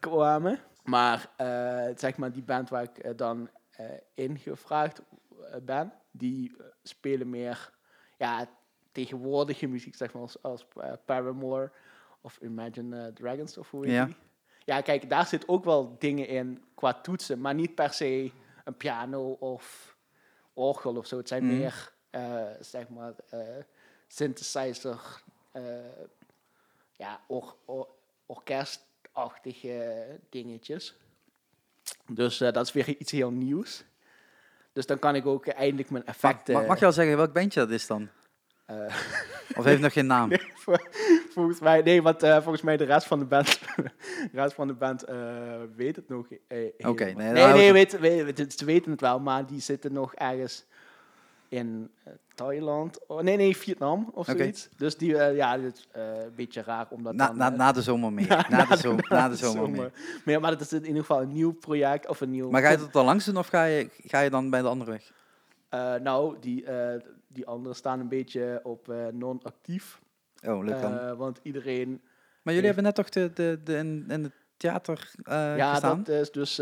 kwamen. 0.00 0.60
Maar 0.84 1.30
uh, 1.40 1.96
zeg 1.96 2.16
maar 2.16 2.32
die 2.32 2.42
band 2.42 2.68
waar 2.68 2.82
ik 2.82 3.04
uh, 3.04 3.10
dan 3.16 3.48
uh, 3.80 3.86
ingevraagd 4.14 5.02
ben, 5.62 5.92
die 6.10 6.56
spelen 6.82 7.30
meer 7.30 7.72
ja, 8.18 8.48
tegenwoordige 8.92 9.66
muziek, 9.66 9.94
zeg 9.94 10.12
maar 10.12 10.22
als, 10.22 10.42
als 10.42 10.66
Paramore 11.04 11.72
of 12.20 12.38
Imagine 12.42 13.12
Dragons 13.12 13.58
of 13.58 13.70
hoe 13.70 13.84
heet 13.84 13.94
ja. 13.94 14.04
die. 14.04 14.16
Ja, 14.64 14.80
kijk, 14.80 15.10
daar 15.10 15.26
zit 15.26 15.48
ook 15.48 15.64
wel 15.64 15.96
dingen 15.98 16.28
in 16.28 16.64
qua 16.74 16.92
toetsen, 16.92 17.40
maar 17.40 17.54
niet 17.54 17.74
per 17.74 17.92
se 17.92 18.32
een 18.64 18.76
piano 18.76 19.30
of 19.30 19.96
orgel 20.52 20.96
of 20.96 21.06
zo. 21.06 21.16
Het 21.16 21.28
zijn 21.28 21.44
mm. 21.44 21.58
meer, 21.58 21.92
zeg 22.60 22.88
maar, 22.88 23.14
synthesizer 24.06 25.22
uh, 25.52 25.62
ja, 26.92 27.20
or, 27.26 27.56
or, 27.64 27.88
orkestachtige 28.26 30.06
dingetjes. 30.28 30.94
Dus 32.12 32.38
dat 32.38 32.56
is 32.56 32.72
weer 32.72 32.88
iets 32.88 33.12
heel 33.12 33.30
nieuws. 33.30 33.84
Dus 34.76 34.86
dan 34.86 34.98
kan 34.98 35.14
ik 35.14 35.26
ook 35.26 35.46
eindelijk 35.46 35.90
mijn 35.90 36.04
effecten... 36.04 36.54
Mag, 36.54 36.66
mag 36.66 36.78
je 36.78 36.86
al 36.86 36.92
zeggen 36.92 37.16
welk 37.16 37.32
bandje 37.32 37.60
dat 37.60 37.70
is 37.70 37.86
dan? 37.86 38.08
Uh, 38.70 38.76
of 39.56 39.64
heeft 39.64 39.80
nog 39.80 39.92
geen 39.92 40.06
naam? 40.06 40.28
Nee, 40.66 40.78
volgens 41.30 41.60
mij, 41.60 41.82
nee, 41.82 42.02
want 42.02 42.24
uh, 42.24 42.34
volgens 42.34 42.62
mij 42.62 42.76
de 42.76 42.84
rest 42.84 43.06
van 43.06 43.18
de 43.18 43.24
band, 43.24 43.60
de 44.32 44.40
rest 44.40 44.54
van 44.54 44.66
de 44.66 44.74
band 44.74 45.04
weet 45.76 45.96
het 45.96 46.08
nog. 46.08 46.26
Oké, 46.48 46.88
okay, 46.88 47.12
nee, 47.12 47.32
nee, 47.32 47.46
nee 47.46 47.72
weet, 47.72 47.98
weet, 47.98 48.54
ze 48.56 48.64
weten 48.64 48.90
het 48.90 49.00
wel, 49.00 49.20
maar 49.20 49.46
die 49.46 49.60
zitten 49.60 49.92
nog 49.92 50.14
ergens 50.14 50.66
in 51.48 51.90
uh, 52.06 52.12
Thailand. 52.34 53.06
Oh, 53.06 53.20
nee, 53.20 53.36
nee, 53.36 53.56
Vietnam 53.56 54.10
of 54.12 54.28
okay. 54.28 54.40
zoiets. 54.40 54.68
Dus 54.76 54.96
die, 54.96 55.12
uh, 55.12 55.36
ja, 55.36 55.60
het 55.60 55.74
is 55.74 55.88
uh, 55.96 56.02
een 56.02 56.32
beetje 56.34 56.62
raar 56.62 56.86
omdat 56.90 57.14
na, 57.14 57.26
dan, 57.26 57.36
na, 57.36 57.48
na 57.48 57.72
de 57.72 57.82
zomer 57.82 58.12
meer. 58.12 58.28
Na, 58.28 58.46
na, 58.48 58.64
de, 58.64 58.76
zomer, 58.76 59.06
na, 59.08 59.28
de 59.28 59.36
zomer, 59.36 59.66
zomer 59.66 59.92
meer. 60.24 60.40
Maar 60.40 60.50
dat 60.50 60.60
is 60.60 60.72
in 60.72 60.86
ieder 60.86 61.00
geval 61.00 61.22
een 61.22 61.32
nieuw 61.32 61.52
project 61.52 62.08
of 62.08 62.20
een 62.20 62.30
nieuw... 62.30 62.50
Maar 62.50 62.62
ga 62.62 62.70
je 62.70 62.76
dat 62.76 62.92
dan 62.92 63.04
langs 63.04 63.24
doen 63.24 63.36
of 63.36 63.46
ga 63.46 63.64
je, 63.64 63.88
ga 63.96 64.20
je 64.20 64.30
dan 64.30 64.50
bij 64.50 64.62
de 64.62 64.68
andere 64.68 64.90
weg? 64.90 65.12
nou, 66.02 66.36
die, 66.40 66.64
die 67.28 67.46
anderen 67.46 67.76
staan 67.76 68.00
een 68.00 68.08
beetje 68.08 68.60
op 68.62 68.92
non-actief. 69.12 70.00
Oh, 70.44 70.64
leuk 70.64 70.80
dan. 70.80 71.16
want 71.16 71.40
iedereen... 71.42 72.00
Maar 72.42 72.54
jullie 72.54 72.66
hebben 72.66 72.84
net 72.84 72.94
toch 72.94 73.08
de, 73.08 73.30
de, 73.34 73.60
de, 73.64 73.76
in, 73.76 74.04
in 74.08 74.22
het 74.22 74.32
theater 74.56 75.10
ja, 75.24 75.70
gestaan? 75.70 76.02
dat 76.02 76.14
is 76.14 76.30
dus 76.30 76.56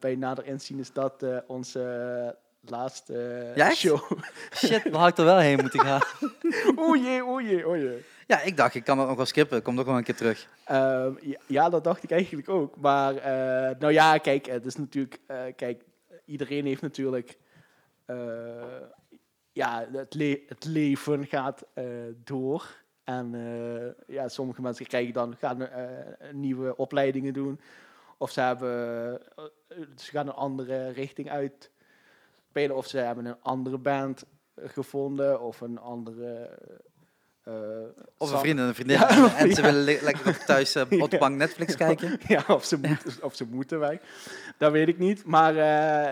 bij 0.00 0.16
nader 0.16 0.46
inzien 0.46 0.78
is 0.78 0.92
dat 0.92 1.24
onze 1.46 2.36
laatste 2.60 3.52
ja, 3.54 3.70
show. 3.70 4.10
Shit, 4.54 4.82
dan 4.82 5.00
had 5.00 5.08
ik 5.08 5.18
er 5.18 5.24
wel 5.24 5.38
heen 5.38 5.58
moeten 5.60 5.80
gaan. 5.80 6.00
o 6.86 6.96
jee, 6.96 7.24
o 7.24 7.40
jee, 7.40 7.66
o 7.66 7.76
jee. 7.76 8.04
Ja, 8.26 8.40
ik 8.40 8.56
dacht, 8.56 8.74
ik 8.74 8.84
kan 8.84 8.96
dat 8.96 9.06
nog 9.06 9.16
wel 9.16 9.26
skippen. 9.26 9.62
Komt 9.62 9.78
ook 9.78 9.86
wel 9.86 9.96
een 9.96 10.04
keer 10.04 10.16
terug. 10.16 10.48
Uh, 10.70 11.06
ja, 11.46 11.68
dat 11.68 11.84
dacht 11.84 12.02
ik 12.02 12.10
eigenlijk 12.10 12.48
ook. 12.48 12.76
Maar, 12.76 13.14
uh, 13.14 13.78
nou 13.78 13.92
ja, 13.92 14.18
kijk, 14.18 14.46
het 14.46 14.66
is 14.66 14.76
natuurlijk... 14.76 15.18
Uh, 15.30 15.42
kijk, 15.56 15.84
iedereen 16.24 16.66
heeft 16.66 16.82
natuurlijk... 16.82 17.38
ja, 19.52 19.86
het, 19.92 20.14
le- 20.14 20.40
het 20.46 20.64
leven 20.64 21.26
gaat 21.26 21.64
eh, 21.74 21.84
door. 22.24 22.64
En 23.08 23.34
eh, 23.34 24.14
ja, 24.14 24.28
sommige 24.28 24.62
mensen 24.62 24.86
krijgen 24.86 25.12
dan, 25.12 25.36
gaan 25.36 25.62
eh, 25.62 26.32
nieuwe 26.32 26.76
opleidingen 26.76 27.32
doen. 27.32 27.60
Of 28.18 28.30
ze, 28.30 28.40
hebben, 28.40 29.20
eh, 29.36 29.44
ze 29.96 30.10
gaan 30.10 30.26
een 30.26 30.32
andere 30.32 30.88
richting 30.88 31.30
uit 31.30 31.70
spelen. 32.48 32.76
Of 32.76 32.86
ze 32.86 32.98
hebben 32.98 33.26
een 33.26 33.36
andere 33.42 33.78
band 33.78 34.24
gevonden. 34.56 35.40
Of 35.40 35.60
een 35.60 35.78
andere... 35.78 36.58
eh, 37.44 37.52
Of 38.18 38.32
een 38.32 38.38
vriend 38.38 38.58
en 38.58 38.64
een 38.64 38.74
vriendin. 38.74 38.98
Ja, 39.08 39.36
en 39.36 39.54
ze 39.54 39.60
ja. 39.62 39.66
willen 39.68 39.84
le- 39.84 39.98
lekker 40.02 40.44
thuis 40.44 40.74
eh, 40.74 41.02
op 41.02 41.10
de 41.10 41.18
bank 41.18 41.36
Netflix 41.36 41.76
kijken. 41.76 42.18
ja, 42.34 42.44
of 42.48 42.64
ze, 42.64 42.78
moeten, 42.78 43.12
of 43.22 43.34
ze 43.34 43.44
moeten 43.46 43.78
weg. 43.78 43.98
Dat 44.58 44.72
weet 44.72 44.88
ik 44.88 44.98
niet. 44.98 45.24
Maar 45.24 45.54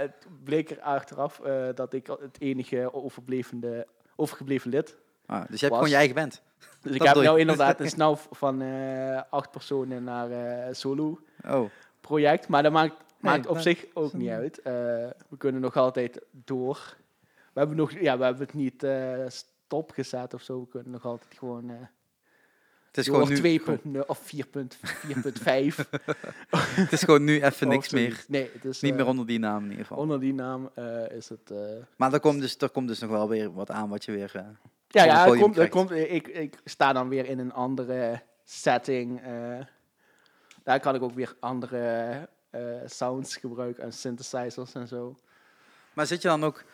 het 0.01 0.27
bleek 0.45 0.71
er 0.71 0.81
achteraf 0.81 1.41
dat 1.75 1.93
ik 1.93 2.07
het 2.07 2.41
enige 2.41 2.95
overblevende, 2.95 3.87
overgebleven 4.17 4.71
lid 4.71 4.97
Ah, 5.27 5.41
dus 5.49 5.61
je 5.61 5.67
hebt 5.67 5.75
gewoon 5.79 5.91
je 5.91 5.97
eigen 5.97 6.15
band. 6.15 6.43
Dus 6.83 6.95
ik 6.95 7.03
heb 7.03 7.15
je. 7.17 7.39
inderdaad 7.39 7.81
een 7.81 7.89
snel 7.89 8.17
van 8.31 8.63
acht 9.31 9.51
personen 9.51 10.05
naar 10.05 10.31
eh, 10.31 10.75
solo 10.75 11.21
Oh, 11.49 11.71
project. 12.01 12.49
Maar 12.49 12.63
dat 12.63 12.73
maakt, 12.73 12.95
maakt 13.27 13.47
op 13.47 13.55
dat- 13.55 13.63
zich 13.63 13.85
ook 13.95 14.13
niet 14.13 14.31
uit. 14.31 14.59
Eh, 14.59 14.73
we 15.29 15.37
kunnen 15.39 15.61
nog 15.61 15.77
altijd 15.77 16.21
door. 16.31 16.97
We 17.53 17.59
hebben, 17.59 17.77
nog, 17.77 17.93
ja, 17.93 18.19
we 18.19 18.25
hebben 18.25 18.43
het 18.47 18.55
niet 18.55 18.83
eh, 18.83 19.25
stopgezet 19.29 20.35
of 20.35 20.43
zo. 20.43 20.61
We 20.61 20.69
kunnen 20.69 20.93
nog 20.93 21.05
altijd 21.05 21.35
gewoon 21.39 21.71
eh 21.71 21.77
het 22.87 23.07
is 23.07 23.13
gewoon 23.13 23.29
nu, 23.29 23.37
2.0 23.37 24.07
of 24.07 24.19
4.4.5. 24.35 25.89
het 26.83 26.93
is 26.93 27.03
gewoon 27.03 27.25
nu 27.25 27.43
even 27.43 27.69
niks 27.69 27.91
meer. 27.91 28.25
Nee, 28.29 28.51
het 28.53 28.65
is 28.65 28.81
Niet 28.81 28.95
meer 28.95 29.07
onder 29.07 29.27
die 29.27 29.39
naam 29.39 29.63
in 29.65 29.71
ieder 29.71 29.87
geval. 29.87 30.03
onder 30.03 30.21
die 30.21 30.35
naam 30.35 30.71
eh, 30.75 31.11
is 31.11 31.29
het... 31.29 31.51
eh, 31.51 31.59
Maar 31.97 32.13
er 32.13 32.21
komt, 32.21 32.41
dus, 32.41 32.57
er 32.57 32.69
komt 32.71 32.89
dus 32.89 32.99
nog 32.99 33.11
wel 33.11 33.29
weer 33.29 33.53
wat 33.53 33.71
aan 33.71 33.89
wat 33.89 34.05
je 34.05 34.13
weer... 34.13 34.31
Ja, 34.89 35.05
ja 35.05 35.27
er 35.27 35.39
komt, 35.39 35.57
er 35.59 35.69
komt, 35.69 35.91
ik, 35.91 36.29
ik 36.29 36.59
sta 36.65 36.93
dan 36.93 37.09
weer 37.09 37.27
in 37.27 37.39
een 37.39 37.53
andere 37.53 38.23
setting. 38.45 39.23
eh. 39.23 39.59
daar 40.63 40.81
kan 40.81 40.95
ik 40.95 41.03
ook 41.03 41.15
weer 41.15 41.37
andere 41.41 42.29
sounds 42.87 43.37
gebruiken 43.37 43.83
en 43.83 43.93
synthesizers 43.93 44.75
en 44.75 44.89
zo. 44.89 45.17
Maar 45.93 46.07
zit 46.07 46.23
je 46.23 46.29
dan 46.29 46.45
ook 46.45 46.65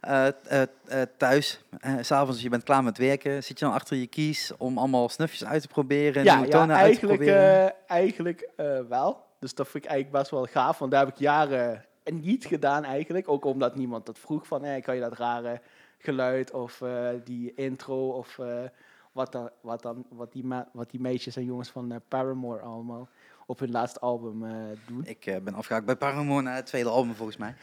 eh, 0.00 0.26
eh, 0.28 0.62
eh, 0.88 1.02
thuis, 1.16 1.64
eh, 1.80 1.96
s 2.00 2.06
s'avonds 2.06 2.32
als 2.32 2.42
je 2.42 2.48
bent 2.48 2.62
klaar 2.62 2.84
met 2.84 2.98
werken, 2.98 3.44
zit 3.44 3.58
je 3.58 3.64
dan 3.64 3.74
achter 3.74 3.96
je 3.96 4.06
keys 4.06 4.52
om 4.58 4.78
allemaal 4.78 5.08
snufjes 5.08 5.44
uit 5.44 5.62
te 5.62 5.68
proberen, 5.68 6.24
ja, 6.24 6.38
ja 6.38 6.48
tonen 6.48 6.76
uit 6.76 6.78
te 6.78 7.06
eigenlijk, 7.06 7.18
proberen? 7.18 7.66
eh, 7.66 7.96
eigenlijk 7.96 8.48
eh, 8.56 8.80
wel. 8.88 9.24
Dus 9.38 9.54
dat 9.54 9.68
vind 9.68 9.84
ik 9.84 9.90
eigenlijk 9.90 10.22
best 10.22 10.30
wel 10.30 10.46
gaaf, 10.46 10.78
want 10.78 10.90
daar 10.90 11.04
heb 11.04 11.14
ik 11.14 11.20
jaren 11.20 11.84
niet 12.04 12.44
gedaan 12.44 12.84
eigenlijk. 12.84 13.28
Ook 13.28 13.44
omdat 13.44 13.76
niemand 13.76 14.06
dat 14.06 14.18
vroeg 14.18 14.46
van, 14.46 14.64
eh, 14.64 14.82
kan 14.82 14.94
je 14.94 15.00
dat 15.00 15.18
rare 15.18 15.60
geluid 15.98 16.50
of 16.50 16.80
eh, 16.80 17.08
die 17.24 17.54
intro 17.54 18.08
of 18.08 18.38
eh, 18.38 18.62
wat, 19.12 19.32
dan, 19.32 19.50
wat, 19.60 19.82
dan, 19.82 20.04
wat, 20.08 20.32
die 20.32 20.44
wat 20.72 20.90
die 20.90 21.00
meisjes 21.00 21.36
en 21.36 21.44
jongens 21.44 21.70
van 21.70 21.92
eh, 21.92 21.98
Paramore 22.08 22.60
allemaal 22.60 23.08
op 23.46 23.58
hun 23.58 23.70
laatste 23.70 24.00
album 24.00 24.44
eh, 24.44 24.52
doen. 24.86 25.04
Ik 25.04 25.26
eh, 25.26 25.36
ben 25.40 25.54
afgehaakt 25.54 25.86
bij 25.86 25.96
Paramore 25.96 26.42
na 26.42 26.54
het 26.54 26.66
tweede 26.66 26.88
album 26.88 27.14
volgens 27.14 27.36
mij. 27.36 27.54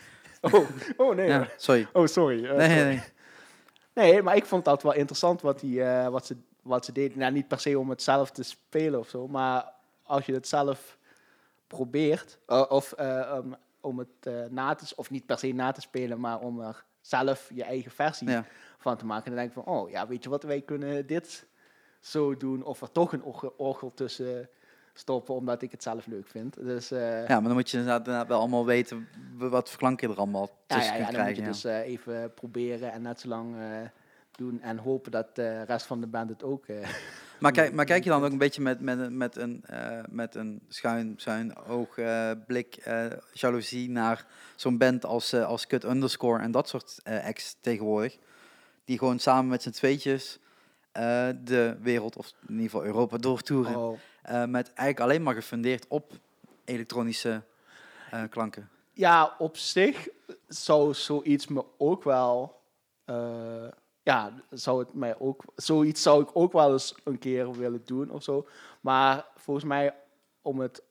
Oh, 0.41 0.53
oh 0.97 1.15
nee. 1.15 1.27
Ja, 1.27 1.47
sorry. 1.57 1.87
Oh, 1.93 2.05
sorry. 2.05 2.45
eh, 2.45 2.55
Nee, 2.55 2.67
nee, 2.67 2.77
sorry. 2.77 2.85
nee. 3.93 4.11
Nee, 4.11 4.21
maar 4.21 4.35
ik 4.35 4.45
vond 4.45 4.65
dat 4.65 4.83
wel 4.83 4.93
interessant 4.93 5.41
wat, 5.41 5.59
die, 5.59 5.83
eh, 5.83 6.07
wat, 6.07 6.25
ze, 6.25 6.37
wat 6.61 6.85
ze 6.85 6.91
deden. 6.91 7.19
Nou, 7.19 7.31
niet 7.31 7.47
per 7.47 7.59
se 7.59 7.79
om 7.79 7.89
het 7.89 8.01
zelf 8.03 8.31
te 8.31 8.43
spelen 8.43 8.99
of 8.99 9.07
zo, 9.09 9.27
maar 9.27 9.71
als 10.03 10.25
je 10.25 10.33
het 10.33 10.47
zelf 10.47 10.97
probeert, 11.67 12.39
eh, 12.45 12.65
of 12.69 12.91
eh, 12.91 13.33
um, 13.35 13.55
om 13.81 13.99
het 13.99 14.07
eh, 14.19 14.33
na 14.49 14.75
te, 14.75 14.93
of 14.95 15.09
niet 15.09 15.25
per 15.25 15.37
se 15.39 15.51
na 15.51 15.71
te 15.71 15.81
spelen, 15.81 16.19
maar 16.19 16.39
om 16.39 16.61
er 16.61 16.83
zelf 17.01 17.49
je 17.53 17.63
eigen 17.63 17.91
versie 17.91 18.29
Ja. 18.29 18.45
van 18.77 18.97
te 18.97 19.05
maken. 19.05 19.25
Dan 19.25 19.35
denk 19.35 19.47
ik 19.47 19.63
van, 19.63 19.73
oh 19.75 19.89
ja, 19.89 20.07
weet 20.07 20.23
je 20.23 20.29
wat, 20.29 20.43
wij 20.43 20.61
kunnen 20.61 21.07
dit 21.07 21.47
zo 21.99 22.37
doen, 22.37 22.63
of 22.63 22.81
er 22.81 22.91
toch 22.91 23.13
een 23.13 23.23
orgel 23.57 23.93
tussen 23.93 24.49
stoppen, 24.99 25.35
omdat 25.35 25.61
ik 25.61 25.71
het 25.71 25.83
zelf 25.83 26.05
leuk 26.05 26.27
vind. 26.27 26.55
Dus 26.55 26.91
eh, 26.91 27.27
Ja, 27.27 27.33
maar 27.39 27.43
dan 27.43 27.53
moet 27.53 27.69
je 27.69 27.77
inderdaad, 27.77 28.27
wel 28.27 28.39
allemaal 28.39 28.65
weten 28.65 29.07
wat 29.37 29.69
voor 29.69 29.77
klank 29.79 30.01
je 30.01 30.07
er 30.07 30.15
allemaal 30.15 30.49
Ja, 30.67 30.75
tussen 30.75 30.93
ja, 30.93 30.99
ja, 30.99 31.03
kunt 31.05 31.17
dan 31.17 31.25
moet 31.27 31.35
je 31.35 31.41
dus 31.43 31.63
eh, 31.63 31.79
even 31.79 32.33
proberen 32.33 32.91
en 32.91 33.01
net 33.01 33.19
zo 33.19 33.27
lang 33.27 33.55
eh, 33.59 33.65
doen 34.31 34.61
en 34.61 34.77
hopen 34.77 35.11
dat 35.11 35.35
de 35.35 35.61
rest 35.63 35.85
van 35.85 36.01
de 36.01 36.07
band 36.07 36.29
het 36.29 36.43
ook... 36.43 36.65
Maar, 37.39 37.51
kijk, 37.51 37.73
maar 37.77 37.85
kijk 37.85 38.03
je 38.03 38.09
dan 38.09 38.23
ook 38.23 38.31
een 38.31 38.37
beetje 38.37 38.61
met, 38.61 38.79
met, 38.81 38.99
een- 38.99 39.17
met, 39.17 39.35
een, 39.37 39.63
met 40.09 40.35
een 40.35 40.61
schuin, 40.67 41.13
schuin 41.17 41.57
oog, 41.57 41.95
blik, 42.47 42.75
eh, 42.75 43.05
jaloezie 43.33 43.89
naar 43.89 44.25
zo'n 44.55 44.77
band 44.77 45.05
als, 45.05 45.33
als 45.33 45.67
Cut 45.67 45.83
Underscore 45.83 46.41
en 46.43 46.51
dat 46.51 46.67
soort 46.67 46.99
acts 47.03 47.55
tegenwoordig. 47.61 48.17
Die 48.85 48.97
gewoon 48.97 49.19
samen 49.19 49.49
met 49.49 49.61
z'n 49.61 49.69
tweetjes 49.69 50.39
de 51.43 51.77
wereld, 51.81 52.15
of 52.15 52.27
in 52.41 52.53
ieder 52.53 52.63
geval 52.69 52.85
Europa, 52.85 53.17
doortoeren. 53.17 53.75
oh. 53.77 53.97
Eh, 54.21 54.45
met 54.45 54.67
eigenlijk 54.73 54.99
alleen 54.99 55.23
maar 55.23 55.33
gefundeerd 55.33 55.85
op 55.87 56.11
elektronische 56.65 57.41
eh, 58.11 58.23
klanken. 58.29 58.69
Ja, 58.93 59.35
op 59.37 59.57
zich 59.57 60.07
zou 60.47 60.93
zoiets 60.93 61.47
me 61.47 61.65
ook 61.77 62.03
wel... 62.03 62.61
eh, 63.05 63.67
ja, 64.03 64.33
zou 64.49 64.79
het 64.79 64.93
mij 64.93 65.19
ook, 65.19 65.43
zoiets 65.55 66.01
zou 66.01 66.21
ik 66.23 66.29
ook 66.33 66.51
wel 66.51 66.71
eens 66.71 66.95
een 67.03 67.19
keer 67.19 67.51
willen 67.51 67.81
doen 67.85 68.09
of 68.11 68.23
zo. 68.23 68.47
Maar 68.81 69.25
volgens 69.35 69.65
mij 69.65 69.95
om 70.41 70.59
het 70.59 70.83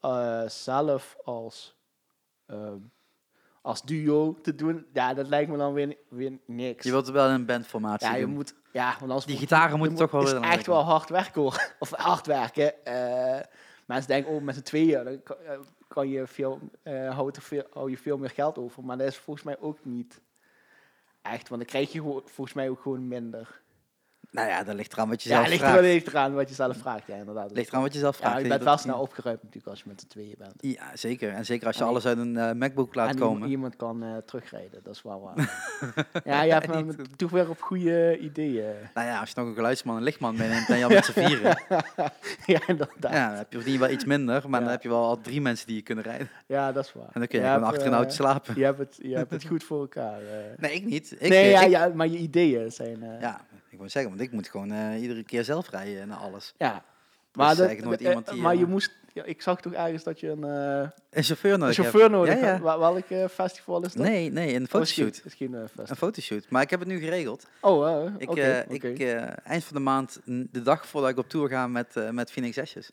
zelf 0.53 1.17
als, 1.25 1.77
als 3.63 3.83
duo 3.83 4.39
te 4.43 4.55
doen, 4.55 4.87
ja, 4.93 5.15
dat 5.15 5.29
lijkt 5.29 5.51
me 5.51 5.57
dan 5.57 5.73
weer, 5.73 5.97
weer 6.09 6.39
niks. 6.47 6.85
Je 6.85 6.91
wilt 6.91 7.09
wel 7.11 7.29
een 7.29 7.47
bandformatie 7.47 8.09
Ja, 8.09 8.15
je 8.15 8.25
doen. 8.25 8.35
moet, 8.35 8.55
ja, 8.79 8.97
want 9.01 9.13
als 9.13 9.27
Die 9.27 9.37
gitaren 9.37 9.79
moeten 9.79 9.97
toch 9.97 10.11
wel 10.11 10.23
is 10.23 10.33
echt 10.33 10.67
wel 10.67 10.83
hard 10.83 11.09
werken 11.09 11.41
hoor. 11.41 11.73
Of 11.79 11.91
hard 11.91 12.27
werken. 12.27 12.85
Eh, 12.85 13.41
mensen 13.87 14.09
denken, 14.09 14.33
oh, 14.33 14.43
met 14.43 14.55
z'n 14.55 14.63
tweeën 14.63 15.05
dan 15.05 15.23
kan, 15.23 15.37
eh, 15.37 15.59
kan 15.89 16.09
je 16.09 16.27
veel, 16.27 16.59
eh 16.83 17.27
veel, 17.33 17.63
hou 17.71 17.91
je 17.91 17.99
veel 17.99 18.19
meer 18.19 18.31
geld 18.31 18.59
over. 18.59 18.85
Maar 18.85 18.99
dat 18.99 19.07
is 19.07 19.17
volgens 19.17 19.45
mij 19.45 19.57
ook 19.61 19.79
niet 19.85 20.21
echt, 21.23 21.49
want 21.49 21.61
dan 21.61 21.71
krijg 21.71 21.93
je 21.93 22.01
volgens 22.25 22.53
mij 22.53 22.69
ook 22.69 22.81
gewoon 22.81 23.09
minder. 23.09 23.61
Nou 24.31 24.49
ja, 24.49 24.63
dat 24.65 24.75
ligt 24.75 24.93
eraan 24.93 25.09
wat 25.09 25.23
je 25.23 25.29
Ja, 25.29 25.35
zelf 25.37 25.49
ligt 25.49 25.61
vraagt. 25.63 25.81
even 25.83 26.09
eraan 26.13 26.35
wat 26.35 26.49
je 26.49 26.55
zelf 26.55 26.77
vraagt, 26.77 27.07
ja, 27.07 27.15
inderdaad. 27.15 27.51
ligt 27.53 27.69
eraan 27.69 27.83
wat 27.83 27.93
je 27.93 27.99
zelf 27.99 28.17
vraagt. 28.17 28.35
ja, 28.37 28.43
je 28.43 28.49
bent 28.49 28.63
wel 28.63 28.77
snel 28.79 29.01
opgeruimd 29.01 29.39
natuurlijk 29.43 29.67
als 29.69 29.79
je 29.79 29.85
met 29.89 30.01
z'n 30.01 30.07
tweeën 30.07 30.35
bent. 30.39 30.53
Ja, 30.57 30.91
zeker. 30.97 31.33
En 31.33 31.45
zeker 31.45 31.67
als 31.67 31.77
je 31.77 31.83
En 31.83 31.89
alles 31.89 32.07
uit 32.07 32.19
een 32.19 32.37
eh, 32.37 32.53
MacBook 32.53 32.95
laat 32.95 33.09
en 33.09 33.17
komen. 33.19 33.33
iemand, 33.35 33.51
iemand 33.51 33.77
kan 33.77 34.03
eh, 34.03 34.17
terugrijden, 34.27 34.81
dat 34.83 34.95
is 34.95 35.03
wel 35.03 35.21
waar. 35.21 35.71
ja, 36.25 36.43
je 36.43 36.53
hebt 36.53 36.67
me 36.87 36.95
toch 37.17 37.31
weer 37.31 37.49
op 37.49 37.61
goede 37.61 38.19
ideeën. 38.19 38.75
Nou 38.95 39.07
ja, 39.07 39.21
als 39.21 39.29
je 39.31 39.35
nog 39.41 39.49
een 39.49 39.55
geluidsman 39.55 39.97
en 39.97 40.03
lichtman 40.03 40.37
meeneemt, 40.37 40.67
dan 40.67 40.79
je 40.79 40.85
al 40.85 40.91
met 40.91 41.05
z'n 41.05 41.13
vieren. 41.27 41.63
ja, 42.47 42.61
inderdaad. 42.67 43.13
Ja, 43.13 43.29
dan 43.29 43.37
heb 43.39 43.53
je 43.53 43.59
verdien 43.61 43.79
wel 43.81 43.91
iets 43.91 44.05
minder, 44.05 44.49
maar 44.51 44.59
Ja. 44.61 44.65
dan 44.67 44.75
heb 44.75 44.83
je 44.83 44.89
wel 44.89 45.05
al 45.05 45.21
drie 45.21 45.41
mensen 45.41 45.67
die 45.67 45.77
je 45.77 45.83
kunnen 45.83 46.05
rijden. 46.05 46.31
Ja, 46.47 46.73
dat 46.73 46.85
is 46.85 46.93
waar. 46.93 47.05
En 47.13 47.21
dan 47.21 47.27
kun 47.27 47.39
je, 47.39 47.45
Je 47.47 47.53
gewoon 47.53 47.69
achter 47.69 47.87
een 47.87 47.93
auto 47.95 48.09
eh, 48.09 48.15
slapen. 48.15 48.55
Je 48.57 48.65
hebt 48.65 48.79
het, 48.79 48.99
je 49.03 49.17
hebt 49.17 49.31
het 49.31 49.45
goed 49.47 49.65
voor 49.65 49.81
elkaar. 49.81 50.21
Nee, 50.57 50.73
ik 50.73 50.85
niet. 50.85 51.13
Ik, 51.19 51.29
nee, 51.29 51.51
ja, 51.51 51.63
ja, 51.63 51.91
maar 51.95 52.09
je 52.09 52.19
ideeën 52.19 52.73
zijn... 52.73 52.99
ja, 53.21 53.41
ik 53.79 53.85
moet 53.85 53.93
zeggen, 53.93 54.11
want 54.11 54.23
ik 54.23 54.33
moet 54.33 54.49
gewoon 54.49 54.73
eh, 54.73 55.01
iedere 55.03 55.25
keer 55.25 55.45
zelf 55.45 55.71
rijden 55.71 56.09
naar 56.09 56.17
alles. 56.19 56.55
ja. 56.59 56.85
Maar, 57.33 57.49
dat- 57.57 57.67
eigenlijk 57.67 57.89
nooit 57.89 58.01
eh, 58.01 58.07
iemand 58.09 58.29
die, 58.31 58.41
maar 58.43 58.53
eh, 58.53 58.59
je 58.59 58.67
moest... 58.67 58.97
Ja, 59.13 59.25
ik 59.25 59.43
zag 59.43 59.61
toch 59.61 59.73
ergens 59.73 60.03
dat 60.03 60.21
je 60.21 60.29
een, 60.31 60.45
eh, 60.45 60.89
Een 61.11 61.23
chauffeur 61.23 61.53
een 61.53 61.59
nodig 61.59 61.75
chauffeur 61.75 62.01
hebt. 62.01 62.13
nodig 62.13 62.41
Ja, 62.41 62.47
ja. 62.47 62.59
Wa- 62.61 62.79
Welk 62.79 63.09
eh, 63.11 63.25
festival 63.29 63.83
is 63.85 63.93
dat? 63.93 64.07
Nee, 64.07 64.31
nee, 64.33 64.55
een 64.55 64.63
Oh, 64.63 64.69
fotoshoot. 64.69 65.23
geen 65.27 65.55
eh, 65.55 65.61
festival. 65.61 65.85
Een 65.89 65.97
fotoshoot. 65.97 66.47
Maar 66.49 66.63
ik 66.63 66.71
heb 66.71 66.81
het 66.81 66.89
nu 66.89 66.99
geregeld. 66.99 67.47
Oh, 67.61 67.89
eh, 68.07 68.13
Ik, 68.19 68.37
eh, 68.37 68.59
oké. 68.75 68.89
ik 68.89 68.99
eh, 68.99 69.23
eind 69.45 69.65
van 69.65 69.77
de 69.77 69.83
maand, 69.83 70.21
de 70.25 70.63
dag 70.63 70.87
voordat 70.87 71.11
ik 71.11 71.19
op 71.19 71.29
tour 71.29 71.49
ga 71.49 71.67
met, 71.67 71.97
eh, 71.97 72.11
met 72.11 72.31
Phoenix 72.31 72.59
Ashes, 72.59 72.91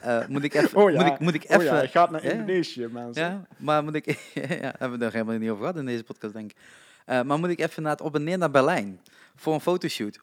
eh, 0.00 0.26
moet 0.26 0.44
ik 0.44 0.54
even... 0.60 0.78
Oh 0.78 0.90
ja, 0.90 1.02
moet 1.04 1.12
ik, 1.12 1.18
moet 1.18 1.34
ik 1.34 1.42
oh 1.56 1.62
ja, 1.62 1.76
even 1.76 1.88
gaat 1.88 2.10
naar 2.10 2.24
Ja. 2.24 2.30
Indonesië, 2.30 2.86
mensen. 2.92 3.22
Ja, 3.24 3.46
maar 3.56 3.84
moet 3.84 3.94
ik... 3.94 4.04
ja, 4.34 4.74
hebben 4.78 4.98
we 4.98 5.04
er 5.04 5.12
helemaal 5.12 5.38
niet 5.38 5.50
over 5.50 5.60
gehad 5.62 5.76
in 5.76 5.86
deze 5.86 6.04
podcast, 6.04 6.32
denk 6.32 6.50
ik. 6.50 6.56
Eh, 7.04 7.22
maar 7.22 7.38
moet 7.38 7.50
ik 7.50 7.60
even 7.60 7.82
naar 7.82 7.92
het 7.92 8.00
op 8.00 8.14
en 8.14 8.24
neer 8.24 8.38
naar 8.38 8.50
Berlijn 8.50 9.00
voor 9.38 9.54
een 9.54 9.60
fotoshoot. 9.60 10.20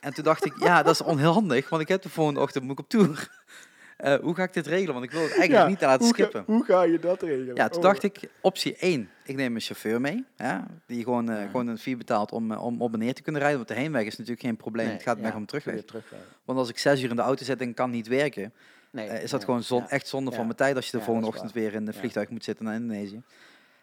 En 0.00 0.14
toen 0.14 0.24
dacht 0.24 0.44
ik, 0.44 0.52
ja, 0.58 0.82
dat 0.82 0.94
is 0.94 1.02
onhandig, 1.02 1.68
want 1.68 1.82
ik 1.82 1.88
heb 1.88 2.02
de 2.02 2.08
volgende 2.08 2.40
ochtend 2.40 2.64
moet 2.64 2.72
ik 2.72 2.78
op 2.78 2.88
tour. 2.88 3.42
Eh, 3.96 4.14
hoe 4.14 4.34
ga 4.34 4.42
ik 4.42 4.52
dit 4.52 4.66
regelen? 4.66 4.92
Want 4.92 5.04
ik 5.04 5.10
wil 5.10 5.20
het 5.22 5.30
eigenlijk 5.30 5.62
Ja, 5.62 5.68
niet 5.68 5.78
te 5.78 5.84
laten 5.86 6.04
hoe, 6.06 6.14
ga, 6.14 6.22
skippen. 6.22 6.54
hoe 6.54 6.64
ga 6.64 6.82
je 6.82 6.98
dat 6.98 7.22
regelen? 7.22 7.54
Ja, 7.54 7.68
toen 7.68 7.76
Oh. 7.76 7.82
dacht 7.88 8.02
ik, 8.02 8.20
optie 8.40 8.76
1, 8.76 9.10
ik 9.24 9.36
neem 9.36 9.54
een 9.54 9.60
chauffeur 9.60 10.00
mee. 10.00 10.24
Ja, 10.36 10.66
die 10.86 11.02
gewoon, 11.02 11.30
eh, 11.30 11.44
gewoon 11.50 11.66
een 11.66 11.78
fee 11.78 11.96
betaalt 11.96 12.32
om, 12.32 12.52
eh, 12.52 12.64
om 12.64 12.82
op 12.82 12.92
en 12.92 12.98
neer 12.98 13.14
te 13.14 13.22
kunnen 13.22 13.40
rijden. 13.40 13.58
Want 13.60 13.70
de 13.70 13.76
heenweg 13.82 14.04
is 14.06 14.16
natuurlijk 14.16 14.40
geen 14.46 14.56
probleem. 14.56 14.84
Nee, 14.86 14.94
het 14.94 15.02
gaat 15.02 15.18
meer 15.18 15.34
om 15.34 15.46
terugweg. 15.46 15.80
Want 16.44 16.58
als 16.58 16.68
ik 16.68 16.78
zes 16.78 17.02
uur 17.02 17.10
in 17.10 17.16
de 17.16 17.22
auto 17.22 17.44
zit 17.44 17.60
en 17.60 17.74
kan 17.74 17.90
niet 17.90 18.06
werken, 18.08 18.52
Nee, 18.90 19.08
is 19.08 19.30
dat 19.30 19.44
gewoon 19.44 19.62
zon, 19.62 19.88
echt 19.88 20.08
zonde 20.08 20.30
van 20.32 20.44
mijn 20.44 20.56
tijd 20.56 20.76
als 20.76 20.90
je 20.90 20.96
de 20.98 21.02
volgende 21.02 21.28
ochtend 21.28 21.52
weer 21.52 21.74
in 21.74 21.86
het 21.86 21.96
vliegtuig 21.96 22.28
moet 22.28 22.44
zitten 22.44 22.64
naar 22.64 22.74
Indonesië. 22.74 23.22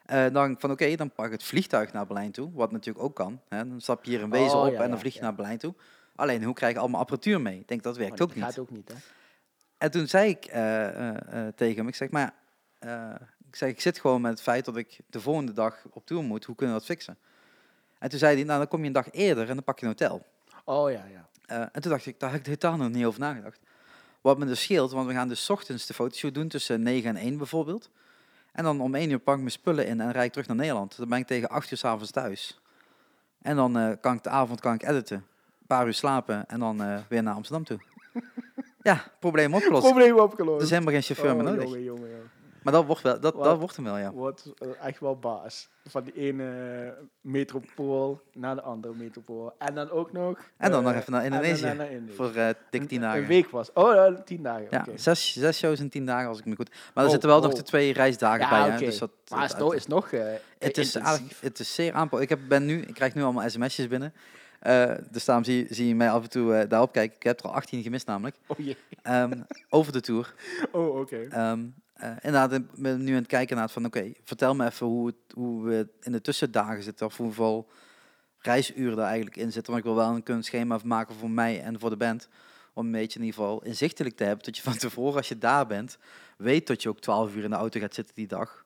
Eh, 0.05 0.25
dan 0.31 0.55
van 0.59 0.71
oké, 0.71 0.95
dan 0.95 1.11
pak 1.11 1.25
ik 1.25 1.31
het 1.31 1.43
vliegtuig 1.43 1.93
naar 1.93 2.05
Berlijn 2.05 2.31
toe, 2.31 2.51
wat 2.53 2.71
natuurlijk 2.71 3.05
ook 3.05 3.15
kan. 3.15 3.41
Hè. 3.49 3.67
Dan 3.67 3.81
stap 3.81 4.03
je 4.03 4.11
hier 4.11 4.21
een 4.23 4.29
wezen 4.29 4.57
Oh, 4.57 4.65
op 4.65 4.73
ja, 4.73 4.83
en 4.83 4.89
dan 4.89 4.99
vlieg 4.99 5.13
je 5.13 5.19
ja. 5.19 5.25
naar 5.25 5.35
Berlijn 5.35 5.57
toe. 5.57 5.73
Alleen, 6.15 6.43
hoe 6.43 6.53
krijg 6.53 6.73
je 6.73 6.79
allemaal 6.79 6.99
apparatuur 6.99 7.41
mee? 7.41 7.59
Ik 7.59 7.67
denk, 7.67 7.83
dat 7.83 7.93
Maar 7.97 8.01
werkt 8.03 8.21
ook 8.21 8.27
dat 8.27 8.37
niet. 8.37 8.45
gaat 8.45 8.59
ook 8.59 8.69
niet, 8.69 8.87
hè? 8.87 8.95
En 9.77 9.91
toen 9.91 10.07
zei 10.07 10.29
ik 10.29 10.45
eh, 10.45 11.09
eh, 11.09 11.53
tegen 11.55 11.75
hem, 11.77 11.87
ik 11.87 11.95
zeg, 11.95 12.09
maar 12.09 12.33
ik, 13.47 13.55
zeg, 13.55 13.69
ik 13.69 13.81
zit 13.81 13.99
gewoon 13.99 14.21
met 14.21 14.31
het 14.31 14.41
feit 14.41 14.65
dat 14.65 14.77
ik 14.77 14.99
de 15.09 15.19
volgende 15.21 15.53
dag 15.53 15.85
op 15.91 16.05
tour 16.05 16.23
moet. 16.23 16.45
Hoe 16.45 16.55
kunnen 16.55 16.75
we 16.75 16.81
dat 16.81 16.89
fixen? 16.89 17.17
En 17.99 18.09
toen 18.09 18.19
zei 18.19 18.35
hij, 18.35 18.43
nou 18.43 18.59
dan 18.59 18.67
kom 18.67 18.79
je 18.79 18.85
een 18.87 18.91
dag 18.91 19.11
eerder 19.11 19.49
en 19.49 19.55
dan 19.55 19.63
pak 19.63 19.79
je 19.79 19.85
een 19.85 19.91
hotel. 19.91 20.25
Oh 20.65 20.91
ja, 20.91 21.05
ja. 21.05 21.29
En 21.71 21.81
toen 21.81 21.91
dacht 21.91 22.05
ik, 22.05 22.19
daar 22.19 22.31
heb 22.31 22.39
ik 22.39 22.45
totaal 22.45 22.77
nog 22.77 22.89
niet 22.89 23.05
over 23.05 23.19
nagedacht. 23.19 23.59
Wat 24.21 24.37
me 24.37 24.45
dus 24.45 24.61
scheelt, 24.61 24.91
want 24.91 25.07
we 25.07 25.13
gaan 25.13 25.27
dus 25.27 25.49
ochtends 25.49 25.85
de 25.85 25.93
fotoshoot 25.93 26.33
doen 26.33 26.47
tussen 26.47 26.81
9 26.81 27.09
en 27.09 27.15
1 27.15 27.37
bijvoorbeeld. 27.37 27.89
En 28.51 28.63
dan 28.63 28.81
om 28.81 28.95
1 28.95 29.09
uur 29.09 29.19
pak 29.19 29.33
ik 29.33 29.39
mijn 29.39 29.51
spullen 29.51 29.87
in 29.87 30.01
en 30.01 30.11
rijd 30.11 30.25
ik 30.25 30.31
terug 30.31 30.47
naar 30.47 30.55
Nederland. 30.55 30.97
Dan 30.97 31.09
ben 31.09 31.17
ik 31.17 31.27
tegen 31.27 31.49
8 31.49 31.71
uur 31.71 31.77
s'avonds 31.77 32.11
thuis. 32.11 32.61
En 33.41 33.55
dan 33.55 33.77
eh, 33.77 33.91
kan 34.01 34.15
ik 34.15 34.23
de 34.23 34.29
avond 34.29 34.59
kan 34.59 34.73
ik 34.73 34.83
editen. 34.83 35.17
Een 35.17 35.67
paar 35.67 35.85
uur 35.85 35.93
slapen 35.93 36.47
en 36.47 36.59
dan 36.59 36.83
eh, 36.83 36.97
weer 37.09 37.23
naar 37.23 37.33
Amsterdam 37.33 37.63
toe. 37.65 37.79
ja, 38.89 39.03
probleem 39.19 39.53
opgelost. 39.53 39.83
Probleem 39.83 40.19
opgelost. 40.19 40.57
Er 40.57 40.63
is 40.63 40.69
helemaal 40.69 40.93
geen 40.93 41.01
chauffeur 41.01 41.35
meer 41.35 41.45
Oh, 41.45 41.49
nodig. 41.49 41.63
Jongen, 41.63 41.83
jongen, 41.83 42.09
jongen. 42.09 42.29
Maar 42.61 42.73
dat 42.73 42.85
wordt, 42.85 43.01
wel, 43.01 43.19
dat, 43.19 43.33
Wat? 43.33 43.43
dat 43.43 43.57
wordt 43.59 43.75
hem 43.75 43.85
wel, 43.85 43.97
ja. 43.97 44.11
Wordt 44.11 44.53
eh, 44.57 44.67
echt 44.87 44.99
wel 44.99 45.17
baas. 45.19 45.69
Van 45.85 46.03
die 46.03 46.13
ene 46.13 46.95
metropool 47.21 48.21
naar 48.33 48.55
de 48.55 48.61
andere 48.61 48.93
metropool. 48.95 49.53
En 49.57 49.75
dan 49.75 49.89
ook 49.89 50.11
nog... 50.11 50.39
En 50.57 50.71
dan 50.71 50.79
eh, 50.85 50.91
nog 50.91 50.95
even 51.01 51.11
naar 51.11 51.21
en 51.23 51.31
Indonesië. 51.31 51.63
naar 51.63 51.91
Indonesië. 51.91 52.15
Voor 52.15 52.35
eh 52.35 52.47
dik 52.69 52.81
Een- 52.81 52.87
10 52.87 52.97
Een 53.01 53.03
dagen. 53.09 53.27
week 53.27 53.49
was. 53.49 53.73
Oh, 53.73 54.05
eh, 54.05 54.13
tien 54.25 54.43
dagen. 54.43 54.67
Ja, 54.69 54.85
zes, 54.95 55.33
zes 55.33 55.57
shows 55.57 55.79
in 55.79 55.89
10 55.89 56.05
dagen 56.05 56.27
als 56.27 56.39
ik 56.39 56.45
me 56.45 56.55
goed. 56.55 56.69
Maar 56.69 56.79
er 56.93 57.03
Oh, 57.03 57.09
zitten 57.09 57.29
wel 57.29 57.41
nog 57.41 57.51
oh. 57.51 57.57
de 57.57 57.63
twee 57.63 57.93
reisdagen 57.93 58.39
Ja, 58.39 58.49
bij. 58.49 58.69
Hè, 58.69 58.77
dus 58.77 58.97
dat, 58.97 59.11
Maar 59.29 59.41
het 59.41 59.51
is 59.51 59.57
nog, 59.57 59.73
is 59.75 59.87
nog 59.87 60.11
eh, 60.11 60.23
Het 60.59 60.77
is, 60.77 60.93
het 61.39 61.59
is 61.59 61.73
zeer 61.75 61.93
aanpak. 61.93 62.21
Ik, 62.21 62.29
heb, 62.29 62.39
ben 62.47 62.65
nu, 62.65 62.81
ik 62.81 62.93
krijg 62.93 63.13
nu 63.13 63.23
allemaal 63.23 63.49
sms'jes 63.49 63.87
binnen. 63.87 64.13
Eh, 64.59 64.91
dus 65.11 65.25
daarom 65.25 65.43
zie, 65.45 65.67
zie 65.69 65.87
je 65.87 65.95
mij 65.95 66.09
af 66.11 66.23
en 66.23 66.29
toe 66.29 66.53
eh, 66.55 66.69
daarop 66.69 66.91
kijken. 66.91 67.15
Ik 67.15 67.23
heb 67.23 67.39
er 67.39 67.45
al 67.45 67.53
18 67.53 67.83
gemist 67.83 68.07
namelijk. 68.07 68.35
Oh 68.47 68.57
jee. 68.59 68.77
Ehm, 69.01 69.41
over 69.69 69.91
de 69.91 70.01
tour. 70.01 70.33
Oh, 70.71 70.99
oké. 70.99 71.27
Ehm 71.29 71.59
eh, 72.01 72.11
inderdaad, 72.21 72.53
ik 72.53 72.71
ben 72.75 73.03
nu 73.03 73.09
aan 73.11 73.17
het 73.17 73.27
kijken 73.27 73.55
naar 73.55 73.65
het 73.65 73.73
van... 73.73 73.85
Oké, 73.85 74.11
vertel 74.23 74.55
me 74.55 74.65
even 74.65 74.87
hoe, 74.87 75.07
het, 75.07 75.15
hoe 75.33 75.63
we 75.63 75.87
in 76.01 76.11
de 76.11 76.21
tussendagen 76.21 76.83
zitten. 76.83 77.05
Of 77.05 77.17
hoeveel 77.17 77.69
reisuren 78.37 78.97
er 78.97 79.03
eigenlijk 79.03 79.35
in 79.35 79.51
zitten. 79.51 79.73
Want 79.73 79.85
ik 79.85 79.91
wil 79.91 79.99
wel 79.99 80.15
een 80.15 80.21
een 80.23 80.43
schema 80.43 80.79
maken 80.83 81.15
voor 81.15 81.29
mij 81.29 81.61
en 81.61 81.79
voor 81.79 81.89
de 81.89 81.97
band. 81.97 82.27
Om 82.73 82.85
een 82.85 82.91
beetje 82.91 83.19
in 83.19 83.25
ieder 83.25 83.39
geval 83.39 83.63
inzichtelijk 83.63 84.15
te 84.15 84.23
hebben. 84.23 84.45
Dat 84.45 84.57
je 84.57 84.63
van 84.63 84.77
tevoren, 84.77 85.15
als 85.15 85.27
je 85.27 85.37
daar 85.37 85.67
bent, 85.67 85.97
weet 86.37 86.67
dat 86.67 86.81
je 86.81 86.89
ook 86.89 86.99
12 86.99 87.35
uur 87.35 87.43
in 87.43 87.49
de 87.49 87.55
auto 87.55 87.79
gaat 87.79 87.93
zitten 87.93 88.15
die 88.15 88.27
dag. 88.27 88.63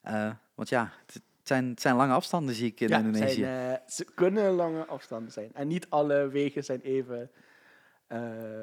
Eh, 0.00 0.30
want 0.54 0.68
ja, 0.68 0.92
het, 1.06 1.22
zijn, 1.42 1.68
het 1.68 1.80
zijn 1.80 1.96
lange 1.96 2.12
afstanden, 2.14 2.54
zie 2.54 2.66
ik 2.66 2.80
in 2.80 2.88
Ja, 2.88 2.98
Indonesië. 2.98 3.34
zijn, 3.34 3.72
eh, 3.72 3.88
ze 3.88 4.04
kunnen 4.14 4.50
lange 4.52 4.84
afstanden 4.86 5.32
zijn. 5.32 5.50
En 5.54 5.68
niet 5.68 5.86
alle 5.88 6.28
wegen 6.28 6.64
zijn 6.64 6.80
even 6.80 7.22
eh, 7.22 7.28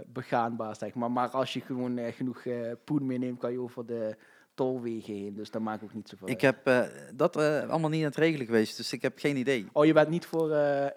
begaanbaar, 0.08 0.76
zeg 0.76 0.94
maar. 0.94 1.12
Maar 1.12 1.30
als 1.30 1.54
je 1.54 1.62
gewoon 1.62 1.98
eh, 1.98 2.14
genoeg 2.14 2.46
eh, 2.46 2.72
poen 2.84 3.06
meeneemt, 3.06 3.40
kan 3.40 3.52
je 3.52 3.60
over 3.60 3.86
de 3.86 4.16
tolwegen 4.54 5.14
heen. 5.14 5.34
Dus 5.36 5.52
dat 5.52 5.62
maakt 5.62 5.84
ook 5.84 5.94
niet 5.94 6.10
zoveel 6.10 6.30
Ik 6.30 6.42
heb 6.42 6.68
eh, 6.68 6.82
dat 7.14 7.36
eh, 7.38 7.70
allemaal 7.70 7.90
niet 7.90 8.00
aan 8.00 8.08
het 8.08 8.16
regelen 8.16 8.46
geweest, 8.46 8.78
dus 8.78 8.94
ik 8.94 9.02
heb 9.02 9.20
geen 9.20 9.38
idee. 9.38 9.68
Oh, 9.72 9.86
je 9.86 9.94
bent 9.94 10.10
niet 10.10 10.26
voor, 10.26 10.52
eh, 10.52 10.86
eh, 10.86 10.92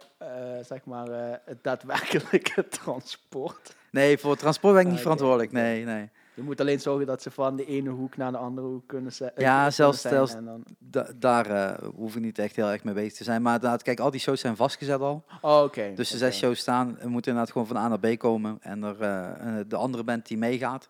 zeg 0.64 0.84
maar, 0.84 1.08
eh, 1.08 1.36
het 1.44 1.62
daadwerkelijke 1.62 2.68
transport. 2.82 3.76
Nee, 3.90 4.18
voor 4.18 4.30
het 4.30 4.40
transport 4.40 4.72
ben 4.74 4.82
ik 4.82 4.88
Ah, 4.88 4.92
niet 4.92 5.06
oké, 5.06 5.12
verantwoordelijk. 5.12 5.52
Nee, 5.52 5.84
nee. 5.84 6.10
Je 6.36 6.42
moet 6.42 6.60
alleen 6.60 6.80
zorgen 6.80 7.06
dat 7.06 7.22
ze 7.22 7.30
van 7.30 7.56
de 7.56 7.64
ene 7.66 7.90
hoek 7.90 8.16
naar 8.16 8.32
de 8.32 8.38
andere 8.38 8.66
hoek 8.66 8.86
kunnen 8.86 9.12
ze- 9.12 9.24
eh, 9.30 9.44
Ja, 9.44 9.70
zelfs- 9.70 10.00
zelfs- 10.00 10.34
En 10.34 10.44
dan... 10.44 10.64
Da- 10.78 11.08
daar 11.16 11.46
eh, 11.50 11.88
hoef 11.94 12.16
ik 12.16 12.22
niet 12.22 12.38
echt 12.38 12.56
heel 12.56 12.68
erg 12.70 12.84
mee 12.84 12.94
bezig 12.94 13.12
te 13.12 13.24
zijn. 13.24 13.42
Maar 13.42 13.54
inderdaad, 13.54 13.82
kijk, 13.82 14.00
al 14.00 14.10
die 14.10 14.20
shows 14.20 14.40
zijn 14.40 14.56
vastgezet 14.56 15.00
al. 15.00 15.24
Oh, 15.40 15.62
oké. 15.62 15.92
Dus 15.94 16.10
de 16.10 16.16
zes 16.16 16.36
shows 16.38 16.58
staan, 16.58 16.86
moeten 16.88 17.30
inderdaad 17.32 17.50
gewoon 17.50 17.66
van 17.66 17.76
A 17.76 17.88
naar 17.88 17.98
B 18.14 18.18
komen. 18.18 18.58
En 18.60 18.82
er, 18.82 19.00
eh, 19.00 19.54
de 19.68 19.76
andere 19.76 20.04
band 20.04 20.26
die 20.26 20.38
meegaat, 20.38 20.88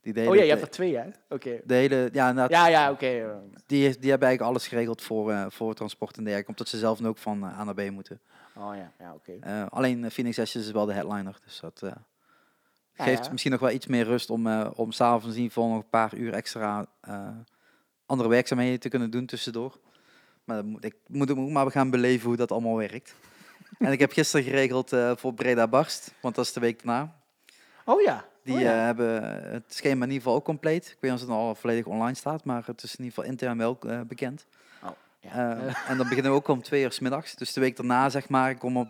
die 0.00 0.12
de 0.12 0.20
hele, 0.20 0.32
Oh 0.32 0.36
ja, 0.36 0.42
je 0.42 0.50
hebt 0.50 0.62
er 0.62 0.70
twee, 0.70 0.96
hè? 0.96 1.04
Oké. 1.28 1.60
de 1.64 1.74
hele, 1.74 2.08
ja, 2.12 2.28
inderdaad, 2.28 2.50
Ja, 2.50 2.66
ja, 2.68 2.90
oké. 2.90 3.06
eh. 3.06 3.26
die, 3.66 3.82
heeft- 3.84 4.00
die 4.00 4.10
hebben 4.10 4.28
eigenlijk 4.28 4.40
alles 4.56 4.68
geregeld 4.68 5.02
voor, 5.02 5.30
eh, 5.30 5.44
voor 5.48 5.74
transport 5.74 6.16
en 6.16 6.22
dergelijke. 6.22 6.50
Omdat 6.50 6.68
ze 6.68 6.78
zelf 6.78 7.04
ook 7.04 7.18
van 7.18 7.44
A 7.44 7.64
naar 7.64 7.74
B 7.74 7.90
moeten. 7.90 8.20
Oh 8.56 8.74
ja, 8.76 8.92
ja 8.98 9.14
oké. 9.14 9.66
Alleen 9.70 10.10
Phoenix 10.10 10.38
Ashes 10.38 10.64
is 10.66 10.70
wel 10.70 10.86
de 10.86 10.92
headliner. 10.92 11.36
Dus 11.44 11.60
dat 11.60 11.82
geeft 12.98 13.24
ja. 13.24 13.30
misschien 13.30 13.52
nog 13.52 13.60
wel 13.60 13.70
iets 13.70 13.86
meer 13.86 14.04
rust 14.04 14.30
om, 14.30 14.46
eh 14.46 14.70
om 14.74 14.92
s'avonds 14.92 15.36
in 15.36 15.42
ieder 15.42 15.52
geval 15.52 15.68
nog 15.68 15.78
een 15.78 15.88
paar 15.88 16.14
uur 16.14 16.32
extra 16.32 16.86
eh, 17.00 17.28
andere 18.06 18.28
werkzaamheden 18.28 18.80
te 18.80 18.88
kunnen 18.88 19.10
doen 19.10 19.26
tussendoor. 19.26 19.78
Maar 20.44 20.56
dat 20.56 20.64
moet, 20.64 20.84
ik 20.84 20.94
moet 21.06 21.30
ook 21.30 21.50
maar 21.50 21.70
gaan 21.70 21.90
beleven 21.90 22.28
hoe 22.28 22.36
dat 22.36 22.52
allemaal 22.52 22.76
werkt. 22.76 23.14
en 23.78 23.92
ik 23.92 23.98
heb 23.98 24.12
gisteren 24.12 24.44
geregeld 24.44 24.92
eh, 24.92 25.12
voor 25.16 25.34
Breda 25.34 25.68
Barst, 25.68 26.14
want 26.20 26.34
dat 26.34 26.44
is 26.44 26.52
de 26.52 26.60
week 26.60 26.84
daarna. 26.84 27.14
Oh 27.84 28.02
ja. 28.02 28.24
Die 28.44 28.54
oh, 28.54 28.60
ja. 28.60 28.72
hebben 28.72 29.22
het 29.52 29.74
schema 29.74 30.04
in 30.04 30.10
ieder 30.10 30.22
geval 30.22 30.34
ook 30.34 30.44
compleet. 30.44 30.86
Ik 30.86 30.96
weet 31.00 31.10
niet 31.10 31.20
of 31.20 31.26
het 31.26 31.36
al 31.36 31.54
volledig 31.54 31.84
online 31.84 32.14
staat, 32.14 32.44
maar 32.44 32.62
het 32.66 32.82
is 32.82 32.96
in 32.96 33.04
ieder 33.04 33.14
geval 33.14 33.30
intern 33.30 33.58
wel 33.58 33.78
bekend. 34.06 34.46
ja. 35.20 35.30
Eh, 35.30 35.88
en 35.90 35.96
dan 35.96 36.08
beginnen 36.08 36.32
we 36.32 36.38
ook 36.38 36.48
om 36.48 36.62
twee 36.62 36.82
uur 36.82 36.92
's 36.92 36.98
middags. 36.98 37.34
Dus 37.34 37.52
de 37.52 37.60
week 37.60 37.76
daarna, 37.76 38.08
zeg 38.08 38.28
maar, 38.28 38.50
ik 38.50 38.58
kom 38.58 38.76
op 38.76 38.88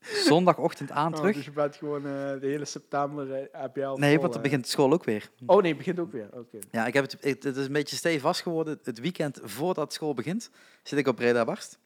zondagochtend 0.00 0.90
aan 0.90 1.12
Oh, 1.12 1.18
terug. 1.18 1.34
dus 1.34 1.44
je 1.44 1.50
bent 1.50 1.76
gewoon 1.76 2.06
eh, 2.06 2.12
de 2.40 2.46
hele 2.46 2.64
september 2.64 3.32
eh, 3.34 3.60
heb 3.60 3.76
je 3.76 3.84
al 3.84 3.96
Nee, 3.96 4.12
vol, 4.12 4.20
want 4.20 4.32
dan 4.32 4.42
eh. 4.42 4.48
begint 4.48 4.68
school 4.68 4.92
ook 4.92 5.04
weer. 5.04 5.30
Oh 5.46 5.56
nee, 5.60 5.68
het 5.68 5.76
begint 5.76 5.98
ook 5.98 6.12
weer. 6.12 6.28
Oké. 6.32 6.58
Ja, 6.70 6.86
ik 6.86 6.94
heb 6.94 7.04
het, 7.04 7.16
het, 7.20 7.42
het 7.44 7.56
is 7.56 7.66
een 7.66 7.72
beetje 7.72 7.96
stevast 7.96 8.40
geworden. 8.40 8.78
Het 8.82 9.00
weekend 9.00 9.40
voordat 9.42 9.92
school 9.92 10.14
begint, 10.14 10.50
zit 10.82 10.98
ik 10.98 11.06
op 11.06 11.16
Breda 11.16 11.44
Barst. 11.44 11.78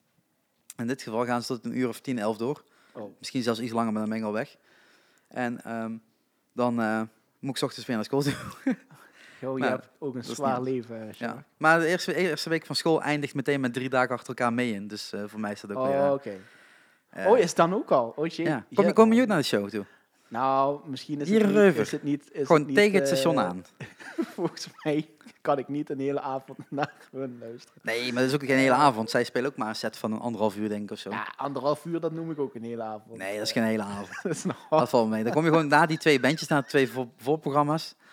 In 0.77 0.87
dit 0.87 1.03
geval 1.03 1.25
gaan 1.25 1.43
ze 1.43 1.47
tot 1.47 1.65
een 1.65 1.79
uur 1.79 1.89
of 1.89 2.01
tien, 2.01 2.19
elf 2.19 2.37
door. 2.37 2.65
Oh. 2.93 3.19
Misschien 3.19 3.43
zelfs 3.43 3.61
iets 3.61 3.73
langer, 3.73 3.93
maar 3.93 4.01
dan 4.01 4.11
ben 4.11 4.19
ik 4.19 4.25
al 4.25 4.33
weg. 4.33 4.57
En 5.29 5.65
ehm, 5.65 5.97
dan 6.53 6.75
moet 7.39 7.51
ik 7.51 7.57
's 7.57 7.63
ochtends 7.63 7.87
weer 7.87 7.97
naar 7.97 8.05
school 8.05 8.23
toe. 8.23 8.35
Je 9.59 9.65
hebt 9.65 9.89
ook 9.99 10.15
een 10.15 10.25
zwaar 10.25 10.63
leven. 10.63 11.13
Ja. 11.19 11.45
Maar 11.57 11.81
de 11.81 11.87
eerste, 11.87 12.15
eerste 12.15 12.49
week 12.49 12.67
van 12.67 12.77
school 12.77 13.03
eindigt 13.03 13.35
meteen 13.35 13.61
met 13.61 13.73
drie 13.73 13.89
dagen 13.89 14.15
achter 14.15 14.29
elkaar 14.29 14.53
mee 14.53 14.73
in. 14.73 14.89
Dus 14.89 15.13
voor 15.27 15.41
mij 15.41 15.53
is 15.53 15.61
dat 15.61 15.71
ook 15.71 15.77
Oh, 15.87 15.89
weer... 15.89 16.13
oké. 16.13 16.37
Oh, 17.17 17.39
is 17.39 17.45
het 17.49 17.57
dan 17.57 17.75
ook 17.75 17.91
al? 17.91 18.13
Oh, 18.17 18.27
jee. 18.27 18.47
ja. 18.47 18.65
Kom, 18.75 18.85
je, 18.85 18.93
kom 18.93 19.13
je 19.13 19.23
ook 19.23 19.29
naar 19.29 19.39
de 19.39 19.45
show 19.45 19.69
toe? 19.69 19.85
Nou, 20.29 20.81
misschien 20.85 21.21
is 21.21 21.29
Hier 21.29 21.41
het 21.47 21.55
niet... 21.55 21.77
Is 21.77 21.91
het 21.91 22.03
niet 22.03 22.29
is 22.33 22.47
Gewoon 22.47 22.59
het 22.59 22.67
niet, 22.69 22.77
tegen 22.77 22.95
het 22.95 23.03
eh, 23.03 23.09
station 23.09 23.39
aan. 23.41 23.65
Volgens 24.35 24.69
mij 24.83 25.09
kan 25.41 25.59
ik 25.59 25.69
niet 25.69 25.91
een 25.91 25.99
hele 25.99 26.21
avond 26.21 26.59
naar 26.71 26.93
hun 27.13 27.37
luisteren. 27.41 27.81
Nee, 27.83 28.13
maar 28.13 28.23
dat 28.23 28.31
is 28.31 28.35
ook 28.35 28.47
geen 28.49 28.59
hele 28.59 28.73
avond. 28.75 29.11
Zij 29.11 29.25
spelen 29.25 29.51
ook 29.51 29.57
maar 29.57 29.69
een 29.69 29.75
set 29.75 29.97
van 29.97 30.13
een 30.13 30.19
anderhalf 30.21 30.57
uur, 30.57 30.69
denk 30.69 30.83
ik, 30.83 30.91
of 30.91 30.99
zo. 30.99 31.11
Ja, 31.11 31.33
anderhalf 31.37 31.85
uur, 31.85 32.01
dat 32.01 32.13
noem 32.13 32.31
ik 32.31 32.39
ook 32.39 32.55
een 32.55 32.63
hele 32.65 32.83
avond. 32.83 33.19
Nee, 33.19 33.39
dat 33.39 33.43
is 33.47 33.53
Eh, 33.53 33.57
geen 33.57 33.65
hele 33.65 33.83
avond. 33.83 34.09
dat 34.23 34.33
is 34.33 34.45
nog 34.45 34.67
Dat 34.71 34.89
valt 34.89 35.09
mee. 35.09 35.25
Dan 35.25 35.33
kom 35.33 35.45
je 35.45 35.51
gewoon 35.51 35.69
na 35.69 35.87
die 35.87 35.99
twee 35.99 36.21
bandjes, 36.21 36.49
na 36.49 36.61
de 36.61 36.67
twee 36.67 36.91
voor, 36.91 37.07
voorprogramma's, 37.17 37.95
eh, 37.99 38.04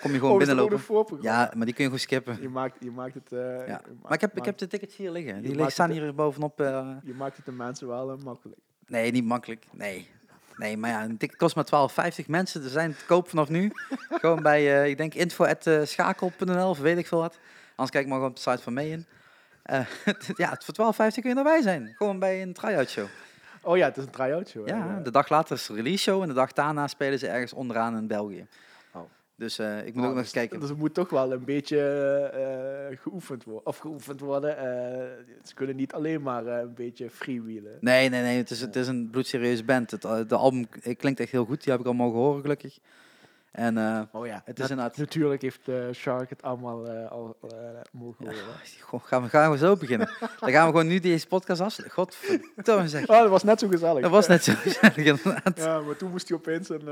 kom 0.00 0.10
je 0.12 0.18
gewoon 0.18 0.32
Oh, 0.32 0.38
binnenlopen. 0.38 1.18
Ja, 1.20 1.52
maar 1.56 1.64
die 1.66 1.74
kun 1.74 1.84
je 1.84 1.90
gewoon 1.90 1.98
skippen. 1.98 2.38
Je 2.40 2.48
maakt, 2.48 2.76
je 2.80 2.90
maakt 2.90 3.14
het... 3.14 3.32
eh, 3.32 3.38
Ja. 3.40 3.80
je 3.84 3.92
Maar 4.02 4.12
ik 4.12 4.20
heb, 4.20 4.36
ik 4.36 4.44
heb 4.44 4.58
de 4.58 4.66
tickets 4.66 4.96
hier 4.96 5.10
liggen. 5.10 5.42
Die 5.42 5.50
liggen, 5.54 5.72
staan 5.72 5.90
hier 5.90 6.14
bovenop. 6.14 6.60
eh, 6.60 6.88
Je 7.04 7.14
maakt 7.14 7.36
het 7.36 7.44
de 7.44 7.52
mensen 7.52 7.88
wel 7.88 8.10
eh, 8.10 8.16
makkelijk. 8.24 8.58
nee, 8.86 9.10
niet 9.12 9.24
makkelijk. 9.24 9.66
Nee. 9.72 10.08
Nee, 10.56 10.76
maar 10.76 10.90
ja, 10.90 11.04
een 11.04 11.16
ticket 11.16 11.36
kost 11.38 11.54
maar 11.56 11.88
12,50 12.20 12.26
mensen. 12.26 12.62
Er 12.62 12.68
zijn 12.70 12.96
te 12.96 13.04
koop 13.06 13.28
vanaf 13.28 13.48
nu. 13.48 13.72
gewoon 14.20 14.42
bij, 14.42 14.82
eh, 14.82 14.88
ik 14.90 14.96
denk, 14.96 15.14
info.schakel.nl 15.14 16.68
of 16.68 16.78
weet 16.78 16.98
ik 16.98 17.06
veel 17.06 17.18
wat. 17.20 17.38
Anders 17.68 17.90
kijk 17.90 18.04
maar 18.06 18.14
gewoon 18.14 18.30
op 18.30 18.36
de 18.36 18.42
site 18.50 18.62
van 18.62 18.72
Meeën. 18.72 19.06
Eh, 19.62 19.80
ja, 20.36 20.58
voor 20.64 20.92
12,50 20.94 21.20
kun 21.20 21.30
je 21.30 21.36
erbij 21.36 21.62
zijn. 21.62 21.94
Gewoon 21.96 22.18
bij 22.18 22.42
een 22.42 22.52
try-out 22.52 22.88
show. 22.88 23.06
Oh 23.62 23.76
ja, 23.76 23.84
het 23.86 23.96
is 23.96 24.04
een 24.04 24.10
try-out 24.10 24.48
show. 24.48 24.68
Ja, 24.68 25.00
de 25.02 25.10
dag 25.10 25.28
later 25.28 25.56
is 25.56 25.66
de 25.66 25.74
release 25.74 26.02
show 26.02 26.22
en 26.22 26.28
de 26.28 26.34
dag 26.34 26.52
daarna 26.52 26.86
spelen 26.86 27.18
ze 27.18 27.26
ergens 27.28 27.52
onderaan 27.52 27.96
in 27.96 28.06
België. 28.06 28.46
Dus 29.36 29.58
eh, 29.58 29.86
ik 29.86 29.94
moet 29.94 30.02
Oh, 30.04 30.08
ook 30.10 30.14
nog 30.14 30.14
dus- 30.14 30.22
eens 30.22 30.32
kijken. 30.32 30.60
Dus 30.60 30.68
het 30.68 30.78
moet 30.78 30.94
toch 30.94 31.10
wel 31.10 31.32
een 31.32 31.44
beetje 31.44 31.78
eh, 32.90 32.98
geoefend 33.00 33.44
worden. 33.44 33.66
Of 33.66 33.78
geoefend 33.78 34.20
worden. 34.20 34.56
eh, 34.58 35.24
ze 35.44 35.54
kunnen 35.54 35.76
niet 35.76 35.92
alleen 35.92 36.22
maar 36.22 36.46
een 36.46 36.74
beetje 36.74 37.10
freewheelen. 37.10 37.78
Nee, 37.80 38.08
nee, 38.08 38.22
nee. 38.22 38.36
Het 38.36 38.50
is, 38.50 38.60
het 38.60 38.76
is 38.76 38.88
een 38.88 39.08
bloedserieuze 39.10 39.64
band. 39.64 39.90
Het, 39.90 40.02
de 40.28 40.36
album 40.36 40.66
klinkt 40.96 41.20
echt 41.20 41.30
heel 41.30 41.44
goed. 41.44 41.62
Die 41.62 41.72
heb 41.72 41.80
ik 41.80 41.86
al 41.86 41.92
mogen 41.92 42.18
horen, 42.18 42.40
gelukkig. 42.40 42.78
En 43.50 43.78
Oh 44.12 44.26
ja, 44.26 44.42
het 44.44 44.58
is 44.58 44.70
inderdaad... 44.70 44.96
natuurlijk 44.96 45.42
heeft 45.42 45.68
Shark 45.92 46.30
het 46.30 46.42
allemaal 46.42 46.88
al 46.88 47.36
mogen 47.92 48.24
Ja, 48.24 48.30
horen. 48.30 48.60
goh, 48.80 49.04
gaan, 49.04 49.22
we, 49.22 49.28
gaan 49.28 49.50
we 49.50 49.56
zo 49.56 49.76
beginnen. 49.76 50.10
Dan 50.40 50.50
gaan 50.50 50.66
we 50.66 50.70
gewoon 50.72 50.86
nu 50.86 50.98
deze 50.98 51.26
podcast 51.26 51.60
af. 51.60 51.78
Godverdomme 51.88 52.88
zeg. 52.88 53.08
Oh, 53.08 53.18
dat 53.20 53.28
was 53.28 53.42
net 53.42 53.58
zo 53.60 53.68
gezellig. 53.68 54.02
Dat 54.02 54.10
was 54.10 54.26
net 54.26 54.44
zo 54.44 54.52
gezellig, 54.56 54.96
inderdaad. 54.96 55.58
Ja, 55.58 55.80
maar 55.80 55.96
toen 55.96 56.10
moest 56.10 56.28
hij 56.28 56.36
opeens 56.38 56.68
een, 56.68 56.88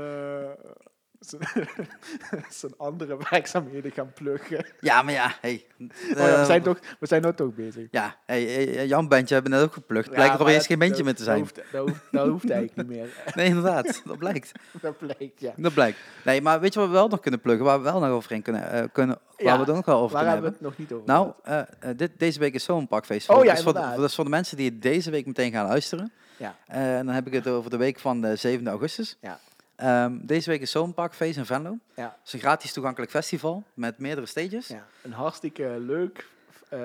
zijn, 2.49 2.73
andere 2.77 3.17
werkzaamheden 3.29 3.91
gaan 3.91 4.11
pluggen. 4.13 4.65
Ja, 4.79 5.01
maar 5.01 5.13
ja, 5.13 5.33
hey. 5.41 5.65
Oh 5.79 5.87
ja, 6.09 6.15
we, 6.15 6.21
eh, 6.21 6.45
zijn 6.45 6.61
toch, 6.61 6.79
we 6.99 7.07
zijn 7.07 7.21
nou 7.21 7.33
toch 7.33 7.53
bezig. 7.55 7.87
Ja, 7.91 8.15
hey, 8.25 8.87
Jan 8.87 9.07
bandje 9.07 9.33
hebben 9.33 9.51
net 9.51 9.61
ook 9.61 9.73
geplukt. 9.73 10.05
Ja, 10.07 10.13
Blijkt 10.13 10.33
er 10.33 10.41
opeens 10.41 10.57
dat- 10.57 10.65
geen 10.65 10.79
bandje 10.79 10.95
dat- 10.95 11.05
meer 11.05 11.15
te 11.15 11.23
zijn. 11.23 11.39
Dat 11.39 11.47
hoeft, 11.55 11.71
dat 11.71 11.87
hoeft, 11.87 12.01
dat 12.11 12.27
hoeft 12.27 12.49
eigenlijk 12.49 12.89
niet 12.89 12.97
meer. 12.97 13.07
Nee, 13.35 13.45
inderdaad. 13.47 14.01
Dat 14.05 14.17
blijkt. 14.17 14.51
Dat 14.81 14.97
blijkt, 14.97 15.39
ja. 15.39 15.53
Dat 15.57 15.73
blijkt. 15.73 15.97
Nee, 16.23 16.41
maar 16.41 16.59
weet 16.59 16.73
je 16.73 16.79
wat 16.79 16.87
we 16.89 16.93
wel 16.95 17.07
nog 17.07 17.19
kunnen 17.19 17.41
pluggen? 17.41 17.65
Waar 17.65 17.77
we 17.77 17.83
wel 17.83 17.99
nog 17.99 18.09
overheen 18.09 18.41
kunnen, 18.41 18.71
eh, 18.71 18.83
kunnen 18.91 19.17
waar 19.37 19.45
Ja, 19.45 19.53
we 19.53 19.59
het 19.59 19.69
ook 19.69 19.75
nog 19.75 19.85
wel 19.85 19.99
over 20.01 20.15
Waar 20.15 20.25
hebben 20.25 20.43
we 20.43 20.49
het 20.49 20.61
nog 20.61 20.77
niet 20.77 20.91
over? 20.91 21.07
Nou, 21.07 21.31
eh, 21.43 21.61
dit, 21.95 22.11
deze 22.17 22.39
week 22.39 22.53
is 22.53 22.63
Zomerparkfeest. 22.63 23.29
Oh 23.29 23.43
ja, 23.43 23.53
dus, 23.53 23.63
voor 23.63 23.73
de, 23.73 23.79
dat 23.95 24.09
is 24.09 24.15
voor 24.15 24.23
de 24.23 24.29
mensen 24.29 24.57
die 24.57 24.69
het 24.69 24.81
deze 24.81 25.11
week 25.11 25.25
meteen 25.25 25.51
gaan 25.51 25.67
luisteren. 25.67 26.11
Ja. 26.37 26.55
En 26.67 27.05
dan 27.05 27.15
heb 27.15 27.27
ik 27.27 27.33
het 27.33 27.47
over 27.47 27.69
de 27.69 27.77
week 27.77 27.99
van 27.99 28.21
de 28.21 28.35
7 28.35 28.67
augustus. 28.67 29.17
Ja. 29.21 29.39
Ehm, 29.75 30.17
deze 30.25 30.49
week 30.49 30.61
is 30.61 30.71
Zomerparkfeest 30.71 31.37
in 31.37 31.45
Venlo. 31.45 31.77
Ja. 31.95 32.03
Het 32.03 32.27
is 32.27 32.33
een 32.33 32.39
gratis 32.39 32.73
toegankelijk 32.73 33.11
festival 33.11 33.63
met 33.73 33.97
meerdere 33.97 34.27
stages. 34.27 34.67
Ja, 34.67 34.87
een 35.01 35.13
hartstikke 35.13 35.75
leuk, 35.79 36.27
eh, 36.69 36.79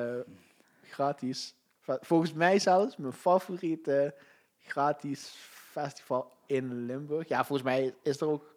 gratis 0.82 1.54
volgens 2.00 2.32
mij 2.32 2.58
zelfs 2.58 2.96
mijn 2.96 3.12
favoriete 3.12 4.14
gratis 4.66 5.34
festival 5.70 6.32
in 6.46 6.86
Limburg. 6.86 7.28
Ja, 7.28 7.44
volgens 7.44 7.68
mij 7.68 7.94
is 8.02 8.20
er 8.20 8.28
ook, 8.28 8.54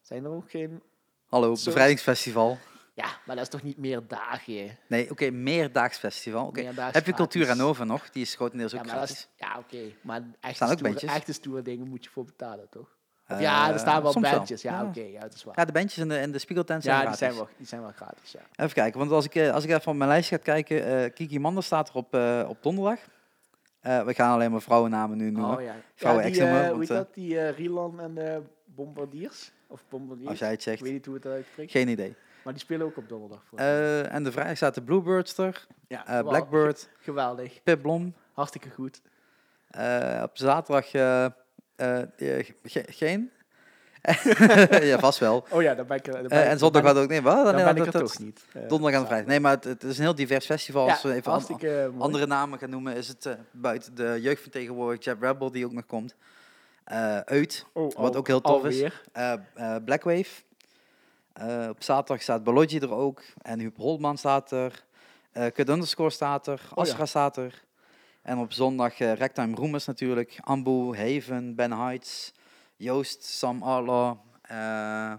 zijn 0.00 0.24
er 0.24 0.30
ook 0.30 0.50
geen... 0.50 0.82
Hallo, 1.28 1.50
bevrijdingsfestival. 1.64 2.58
Ja, 2.94 3.06
maar 3.26 3.36
dat 3.36 3.44
is 3.44 3.50
toch 3.50 3.62
niet 3.62 3.76
meer 3.78 4.06
dagen? 4.06 4.78
Nee, 4.88 5.10
oké, 5.10 5.30
meerdaags 5.30 5.98
festival. 5.98 6.46
Oké. 6.46 6.62
Meerdaags 6.62 6.94
Heb 6.94 7.06
je. 7.06 7.12
Cultuur 7.12 7.46
Hannover 7.48 7.86
nog? 7.86 8.10
Die 8.10 8.22
is 8.22 8.34
grotendeels 8.34 8.72
Ja, 8.72 8.78
ook 8.78 8.84
dat 8.84 8.92
gratis. 8.94 9.16
is, 9.16 9.28
ja 9.36 9.58
oké. 9.58 9.92
Maar 10.02 10.22
echte 10.40 10.66
stoere, 10.66 11.00
echte 11.06 11.32
stoere 11.32 11.62
dingen 11.62 11.88
moet 11.88 12.04
je 12.04 12.10
voor 12.10 12.24
betalen, 12.24 12.68
toch? 12.70 12.98
Of 13.30 13.36
Eh, 13.36 13.40
ja, 13.40 13.72
er 13.72 13.78
staan 13.78 14.02
wel 14.02 14.12
wel. 14.12 14.22
bandjes. 14.32 14.62
Ja, 14.62 14.72
Ja. 14.80 14.84
oké. 14.86 15.00
ja, 15.00 15.20
dat 15.20 15.34
is 15.34 15.44
waar. 15.44 15.54
Ja, 15.58 15.64
de 15.64 15.72
bandjes 15.72 15.98
in 15.98 16.08
de, 16.08 16.18
in 16.20 16.32
de 16.32 16.38
Spiegeltent 16.38 16.82
zijn 16.82 17.00
Ja, 17.02 17.06
die 17.08 17.16
zijn, 17.16 17.34
wel, 17.34 17.48
die 17.56 17.66
zijn 17.66 17.80
wel 17.80 17.90
gratis, 17.96 18.32
ja. 18.32 18.40
Even 18.56 18.74
kijken, 18.74 18.98
want 18.98 19.10
als 19.10 19.24
ik, 19.24 19.34
eh, 19.34 19.52
als 19.52 19.64
ik 19.64 19.70
even 19.70 19.88
op 19.92 19.96
mijn 19.96 20.10
lijst 20.10 20.28
ga 20.28 20.36
kijken, 20.36 20.84
eh, 20.84 21.12
Kiki 21.14 21.38
Mander 21.38 21.62
staat 21.62 21.88
er 21.88 21.94
op, 21.94 22.14
op 22.48 22.62
donderdag. 22.62 22.98
We 23.80 24.14
gaan 24.14 24.32
alleen 24.34 24.50
maar 24.50 24.60
vrouwennamen 24.62 25.16
nu 25.16 25.30
noemen. 25.30 25.56
Oh 25.56 25.62
ja. 25.62 25.74
Vrouwen 25.94 26.24
ja, 26.24 26.30
die, 26.30 26.42
want, 26.60 26.72
hoe 26.74 26.86
dat? 26.86 27.14
Die 27.14 27.48
Rilan 27.48 28.00
en 28.00 28.14
de 28.14 28.42
Bombardiers? 28.64 29.52
Of 29.66 29.84
Bombardiers? 29.88 30.30
Als 30.30 30.38
jij 30.38 30.48
het 30.48 30.56
Ik 30.58 30.62
zegt. 30.62 30.80
weet 30.80 30.92
niet 30.92 31.06
hoe 31.06 31.14
het 31.14 31.26
uitspreekt. 31.26 31.70
Geen 31.70 31.88
idee. 31.88 32.14
Maar 32.44 32.52
die 32.52 32.62
spelen 32.62 32.86
ook 32.86 32.96
op 32.96 33.08
donderdag. 33.08 33.42
Voor. 33.44 33.58
En 33.58 34.24
de 34.24 34.32
vrijdag 34.32 34.56
staat 34.56 34.74
de 34.74 34.82
Bluebirds 34.82 35.38
er, 35.38 35.66
ja, 35.88 36.02
wel 36.06 36.22
Blackbird, 36.22 36.88
Geweldig. 36.98 37.62
Pip 37.62 37.82
Blom. 37.82 38.14
Hartstikke 38.32 38.70
goed. 38.70 39.00
Op 40.22 40.30
zaterdag 40.32 40.90
geen. 42.88 43.30
ja, 44.90 44.98
vast 44.98 45.18
wel. 45.18 45.44
Oh 45.50 45.62
ja, 45.62 45.74
dan 45.74 45.86
ben 45.86 45.96
ik 45.96 46.06
er. 46.06 46.26
Eh, 46.26 46.50
en 46.50 46.58
zondag 46.58 46.82
gaat 46.82 46.96
ook 46.96 47.08
niet. 47.10 47.22
Wat? 47.22 47.44
Dan, 47.44 47.54
ben 47.56 47.76
ik 47.76 47.86
er 47.86 47.90
dat- 47.92 48.02
toch 48.02 48.18
niet. 48.18 48.44
Eh, 48.52 48.68
Donderdag 48.68 49.00
en 49.00 49.06
vrijdag. 49.06 49.28
Nee, 49.28 49.40
maar 49.40 49.52
het, 49.52 49.64
het 49.64 49.82
is 49.82 49.96
een 49.98 50.04
heel 50.04 50.14
divers 50.14 50.46
festival. 50.46 50.90
Als 50.90 51.02
we 51.02 51.12
even 51.14 51.32
an- 51.32 51.94
andere 52.00 52.26
namen 52.26 52.58
gaan 52.58 52.70
noemen, 52.70 52.96
is 52.96 53.08
het 53.08 53.26
eh, 53.26 53.32
buiten 53.52 53.94
de 53.94 54.18
jeugdvertegenwoordiger 54.20 55.04
Jab 55.04 55.22
Rebel, 55.22 55.50
die 55.50 55.64
ook 55.64 55.72
nog 55.72 55.86
komt. 55.86 56.14
Eh 56.84 57.18
Uit, 57.18 57.66
Oh, 57.72 57.94
wat 57.96 58.16
ook 58.16 58.26
heel 58.26 58.40
tof 58.40 58.64
is. 58.64 58.74
alweer. 58.74 59.02
eh 59.12 59.32
eh, 59.54 59.76
Blackwave. 59.84 60.42
Eh, 61.32 61.66
op 61.70 61.82
zaterdag 61.82 62.22
staat 62.22 62.44
Bologgi 62.44 62.78
er 62.78 62.92
ook. 62.94 63.22
En 63.42 63.58
Huub 63.60 63.76
Holman 63.76 64.18
staat 64.18 64.50
er. 64.50 64.84
eh 65.32 65.46
Kut 65.52 65.68
Underscore 65.68 66.10
staat 66.10 66.46
er. 66.46 66.60
Oh 66.62 66.70
ja. 66.74 66.82
Astra 66.82 67.06
staat 67.06 67.36
er. 67.36 67.62
En 68.30 68.38
op 68.38 68.52
zondag 68.52 69.00
eh 69.00 69.12
Ragtime 69.12 69.54
Roemers 69.54 69.86
natuurlijk. 69.86 70.38
Ambu, 70.40 70.96
Haven, 70.96 71.54
Ben 71.54 71.72
Heights, 71.72 72.32
Joost, 72.76 73.24
Sam 73.24 73.62
Arlo, 73.62 74.20
eh 74.42 75.14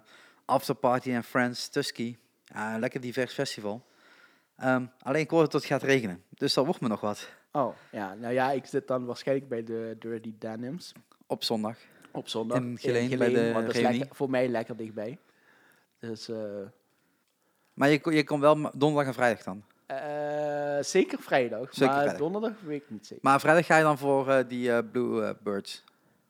Afterparty 0.45 1.16
and 1.16 1.26
Friends, 1.26 1.68
Tusky. 1.68 2.18
Een 2.53 2.80
lekker 2.80 3.01
divers 3.01 3.34
festival. 3.34 3.86
Ehm, 4.57 4.86
alleen 5.01 5.22
ik 5.22 5.30
hoor 5.30 5.41
dat 5.41 5.53
het 5.53 5.66
gaat 5.66 5.84
regenen. 5.84 6.24
Dus 6.30 6.53
dat 6.53 6.66
wordt 6.66 6.82
me 6.82 6.88
nog 6.88 7.01
wat 7.01 7.30
Oh, 7.51 7.76
ja. 7.91 8.14
Nou 8.14 8.34
ja, 8.34 8.51
ik 8.51 8.66
zit 8.66 8.88
dan 8.88 9.05
waarschijnlijk 9.05 9.49
bij 9.49 9.64
de 9.64 9.95
Dirty 9.99 10.34
Denims. 10.39 10.91
op 11.28 11.43
zondag. 11.43 11.78
Op 12.12 12.28
zondag. 12.28 12.57
In 12.57 12.78
Geleen, 12.78 13.18
bij 13.18 13.30
de 13.30 13.51
want 13.53 13.66
dat 13.66 13.76
is 13.76 13.82
lekker, 13.82 14.07
voor 14.16 14.30
mij 14.30 14.47
lekker 14.47 14.78
dichtbij. 14.78 15.18
Dus 15.99 16.30
eh, 16.30 16.38
Maar 17.74 17.89
je, 17.89 18.12
je 18.12 18.24
komt 18.24 18.41
wel 18.41 18.72
donderdag 18.74 19.05
en 19.05 19.14
vrijdag 19.14 19.43
dan. 19.43 19.64
Eh, 19.98 20.84
zeker 20.84 21.20
vrijdag. 21.22 21.68
Zeker 21.74 21.86
maar 21.86 21.96
vrijdag. 21.96 22.18
donderdag 22.18 22.62
weet 22.62 22.82
ik 22.82 22.89
niet 22.89 23.08
zeker. 23.08 23.24
Maar 23.24 23.39
vrijdag 23.39 23.66
ga 23.66 23.78
je 23.78 23.84
dan 23.84 23.98
voor 23.98 24.30
eh, 24.30 24.48
die 24.48 24.84
Blue 24.84 25.24
eh, 25.26 25.34
Birds. 25.44 25.84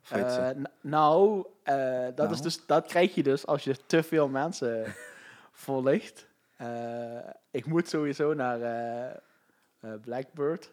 Of 0.04 0.10
hoe 0.10 0.18
heet 0.20 0.32
ze? 0.32 0.54
N- 0.58 0.68
nou, 0.82 1.46
dat, 1.64 2.16
Nou. 2.16 2.32
Is 2.32 2.42
dus, 2.42 2.66
dat 2.66 2.86
krijg 2.88 3.16
je 3.16 3.24
dus 3.24 3.46
als 3.46 3.64
je 3.64 3.76
te 3.86 4.04
veel 4.04 4.28
mensen 4.28 4.86
volgt. 5.52 6.28
Ik 7.52 7.66
moet 7.66 7.90
sowieso 7.90 8.34
naar 8.34 8.60
Blackbird. 10.02 10.72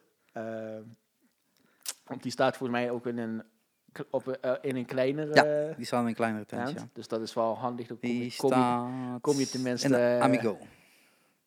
Want 2.07 2.23
die 2.23 2.33
staat 2.33 2.57
volgens 2.57 2.79
mij 2.81 2.91
ook 2.91 3.07
in 3.07 3.19
een, 3.19 3.43
op, 4.11 4.39
in 4.63 4.77
een 4.77 4.87
kleinere 4.87 5.35
Ja, 5.35 5.75
Die 5.77 5.87
staan 5.87 6.03
in 6.03 6.07
een 6.09 6.15
kleinere 6.15 6.45
tent, 6.47 6.71
ja. 6.71 6.89
Dus 6.93 7.09
dat 7.09 7.21
is 7.21 7.35
wel 7.35 7.57
handig. 7.57 7.87
Dan 7.87 7.99
kom, 7.99 8.09
je, 8.09 8.15
kom, 8.17 8.25
je, 8.25 8.31
staat 8.31 9.21
kom 9.21 9.37
je 9.39 9.49
tenminste, 9.49 9.87
in 9.87 9.93
de 9.93 10.19
Amigo. 10.23 10.59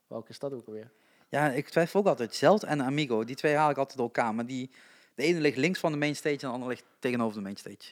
welke 0.07 0.29
is 0.29 0.39
dat 0.39 0.53
ook 0.53 0.65
alweer? 0.67 0.91
Ja, 1.31 1.49
ik 1.49 1.69
twijfel 1.69 1.99
ook 1.99 2.07
altijd. 2.07 2.35
Zeld 2.35 2.63
en 2.63 2.81
Amigo, 2.81 3.23
die 3.23 3.35
twee 3.35 3.55
haal 3.55 3.69
ik 3.69 3.77
altijd 3.77 3.97
door 3.97 4.05
elkaar. 4.05 4.35
Maar 4.35 4.45
die, 4.45 4.69
de 5.15 5.23
ene 5.23 5.39
ligt 5.39 5.57
links 5.57 5.79
van 5.79 5.91
de 5.91 5.97
mainstage 5.97 6.35
en 6.35 6.39
de 6.39 6.47
andere 6.47 6.69
ligt 6.71 6.85
tegenover 6.99 7.35
de 7.35 7.41
mainstage. 7.41 7.91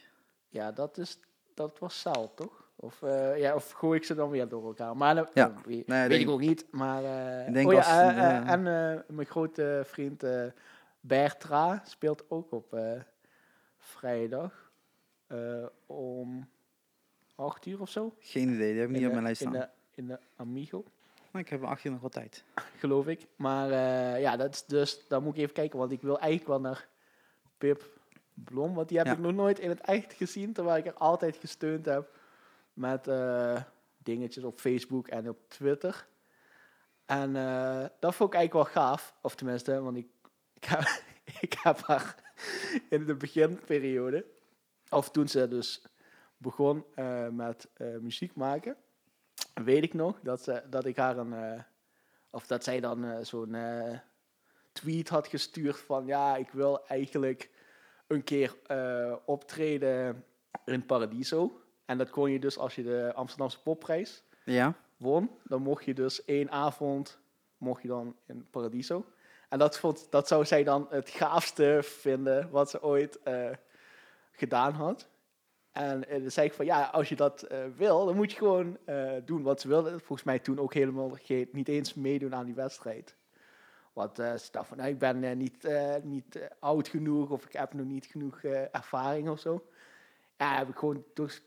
Ja, 0.50 0.72
dat, 0.72 0.98
is, 0.98 1.20
dat 1.54 1.80
was 1.80 2.00
Saal, 2.00 2.34
toch? 2.34 2.68
Of, 2.76 3.02
eh, 3.02 3.38
ja, 3.40 3.56
of 3.56 3.72
gooi 3.72 4.00
ik 4.00 4.06
ze 4.06 4.16
dan 4.16 4.30
weer 4.30 4.48
door 4.48 4.66
elkaar? 4.66 4.98
Maar 4.98 5.16
dat 5.16 5.32
Ja. 5.34 5.48
oh, 5.48 5.56
weet, 5.66 5.88
Nee, 5.88 6.00
weet 6.02 6.10
denk- 6.10 6.22
ik 6.22 6.30
ook 6.30 6.40
niet. 6.40 6.66
Maar, 6.72 7.04
eh, 7.04 7.48
Ik 7.48 7.54
denk 7.54 7.68
oh 7.68 7.74
ja, 7.74 7.80
als 7.80 7.88
eh, 7.88 8.10
eh, 8.10 8.38
eh, 8.38 8.50
en 8.50 8.68
eh, 8.68 9.16
mijn 9.16 9.28
grote 9.28 9.82
vriend 9.86 10.24
eh 10.24 10.46
Bertra 11.00 11.82
speelt 11.86 12.24
ook 12.30 12.52
op 12.52 12.74
eh, 12.74 13.02
vrijdag 13.78 14.72
eh, 15.28 15.66
om 15.86 16.50
acht 17.36 17.66
uur 17.66 17.82
of 17.82 17.90
zo. 17.90 18.16
Geen 18.20 18.50
idee, 18.54 18.72
die 18.72 18.80
heb 18.80 18.90
ik 18.90 18.94
niet 18.96 19.02
in 19.02 19.08
op 19.08 19.12
mijn 19.14 19.24
lijst 19.26 19.42
in 19.42 19.48
staan. 19.50 19.60
de, 19.62 20.02
in 20.02 20.08
de 20.08 20.20
Amigo, 20.36 20.84
Maar 21.32 21.42
ik 21.42 21.50
heb 21.50 21.64
acht 21.64 21.84
uur 21.84 21.92
nog 21.92 22.02
wat 22.02 22.12
tijd. 22.12 22.44
geloof 22.78 23.08
ik. 23.08 23.28
Maar 23.36 23.72
eh, 23.72 24.22
ja, 24.22 24.38
dat 24.38 24.54
is 24.54 24.66
dus, 24.66 25.08
dan 25.08 25.24
moet 25.24 25.34
ik 25.36 25.42
even 25.42 25.54
kijken, 25.54 25.80
want 25.80 25.92
ik 25.92 26.02
wil 26.02 26.20
eigenlijk 26.20 26.50
wel 26.50 26.60
naar 26.60 26.88
Pip 27.58 27.84
Blom, 28.34 28.74
want 28.76 28.88
die 28.90 28.98
heb 28.98 29.08
Ja. 29.08 29.14
ik 29.14 29.20
nog 29.20 29.34
nooit 29.34 29.60
in 29.60 29.70
het 29.70 29.82
echt 29.82 30.14
gezien, 30.14 30.54
terwijl 30.54 30.78
ik 30.78 30.86
er 30.86 30.94
altijd 30.94 31.36
gesteund 31.38 31.86
heb 31.86 32.18
met 32.74 33.08
eh, 33.08 33.62
dingetjes 33.98 34.44
op 34.44 34.60
Facebook 34.60 35.08
en 35.08 35.30
op 35.30 35.50
Twitter. 35.50 36.08
En 37.06 37.36
eh, 37.36 37.86
dat 38.00 38.16
vond 38.16 38.34
ik 38.34 38.40
eigenlijk 38.40 38.54
wel 38.54 38.84
gaaf, 38.84 39.16
of 39.22 39.36
tenminste, 39.36 39.82
want 39.82 39.98
ik, 39.98 40.08
ik, 40.54 40.64
heb, 40.66 40.82
ik 41.42 41.54
heb 41.64 41.80
haar 41.82 42.16
in 42.90 43.06
de 43.06 43.16
beginperiode, 43.16 44.26
of 44.90 45.12
toen 45.12 45.28
ze 45.28 45.48
dus 45.48 45.86
begon 46.38 46.86
met 47.32 47.68
muziek 48.02 48.36
maken, 48.36 48.78
weet 49.64 49.84
ik 49.84 49.94
nog 49.94 50.20
dat, 50.24 50.42
ze, 50.42 50.64
dat 50.70 50.86
ik 50.86 50.98
haar 50.98 51.18
een, 51.18 51.34
eh, 51.34 51.62
of 52.32 52.48
dat 52.48 52.64
zij 52.64 52.80
dan 52.80 53.06
eh, 53.06 53.24
zo'n 53.24 53.56
eh, 53.56 53.98
tweet 54.72 55.10
had 55.10 55.28
gestuurd 55.28 55.78
van 55.78 56.06
ja, 56.06 56.36
ik 56.36 56.50
wil 56.52 56.88
eigenlijk 56.88 57.50
een 58.08 58.24
keer 58.24 58.56
optreden 59.26 60.26
in 60.66 60.86
Paradiso. 60.86 61.62
En 61.86 61.98
dat 61.98 62.10
kon 62.10 62.32
je 62.32 62.40
dus 62.40 62.58
als 62.58 62.76
je 62.76 62.84
de 62.84 63.12
Amsterdamse 63.16 63.62
popprijs 63.62 64.24
Ja? 64.46 64.74
won, 64.98 65.30
dan 65.44 65.62
mocht 65.62 65.86
je 65.86 65.94
dus 65.94 66.26
één 66.26 66.52
avond 66.52 67.20
mocht 67.58 67.82
je 67.82 67.88
dan 67.88 68.16
in 68.26 68.48
Paradiso. 68.50 69.06
En 69.50 69.60
dat, 69.60 69.80
vond, 69.80 70.08
dat 70.12 70.28
zou 70.28 70.46
zij 70.46 70.64
dan 70.64 70.88
het 70.90 71.10
gaafste 71.10 71.80
vinden 71.84 72.50
wat 72.50 72.70
ze 72.70 72.84
ooit 72.84 73.20
gedaan 74.32 74.74
had. 74.74 75.10
En 75.80 76.08
eh, 76.08 76.22
dan 76.22 76.32
zei 76.32 76.48
ik 76.48 76.54
van 76.54 76.66
ja, 76.66 76.84
als 76.84 77.10
je 77.10 77.16
dat 77.16 77.42
eh, 77.42 77.60
wil, 77.76 78.06
dan 78.06 78.16
moet 78.16 78.32
je 78.32 78.38
gewoon 78.38 78.78
eh, 78.86 79.12
doen 79.26 79.42
wat 79.42 79.62
ze 79.62 79.68
wilde. 79.68 79.90
Volgens 79.90 80.24
mij 80.24 80.40
toen 80.40 80.60
ook 80.60 80.74
helemaal 80.74 81.18
geen, 81.22 81.50
niet 81.52 81.68
eens 81.68 81.94
meedoen 81.94 82.36
aan 82.36 82.46
die 82.46 82.56
wedstrijd. 82.56 83.16
Want 83.94 84.20
eh, 84.20 84.36
ze 84.36 84.48
dacht 84.52 84.68
van 84.68 84.78
nou, 84.78 84.90
ik 84.90 85.00
ben 85.00 85.38
niet, 85.38 85.68
niet 86.04 86.40
oud 86.60 86.88
genoeg 86.88 87.30
of 87.30 87.46
ik 87.46 87.54
heb 87.54 87.74
nog 87.74 87.86
niet 87.86 88.06
genoeg 88.06 88.44
ervaring 88.72 89.30
of 89.30 89.40
zo. 89.40 89.66
Ja, 90.38 90.58
heb 90.58 90.70
ik 90.70 90.78
gewoon 90.78 91.04
dus, 91.14 91.42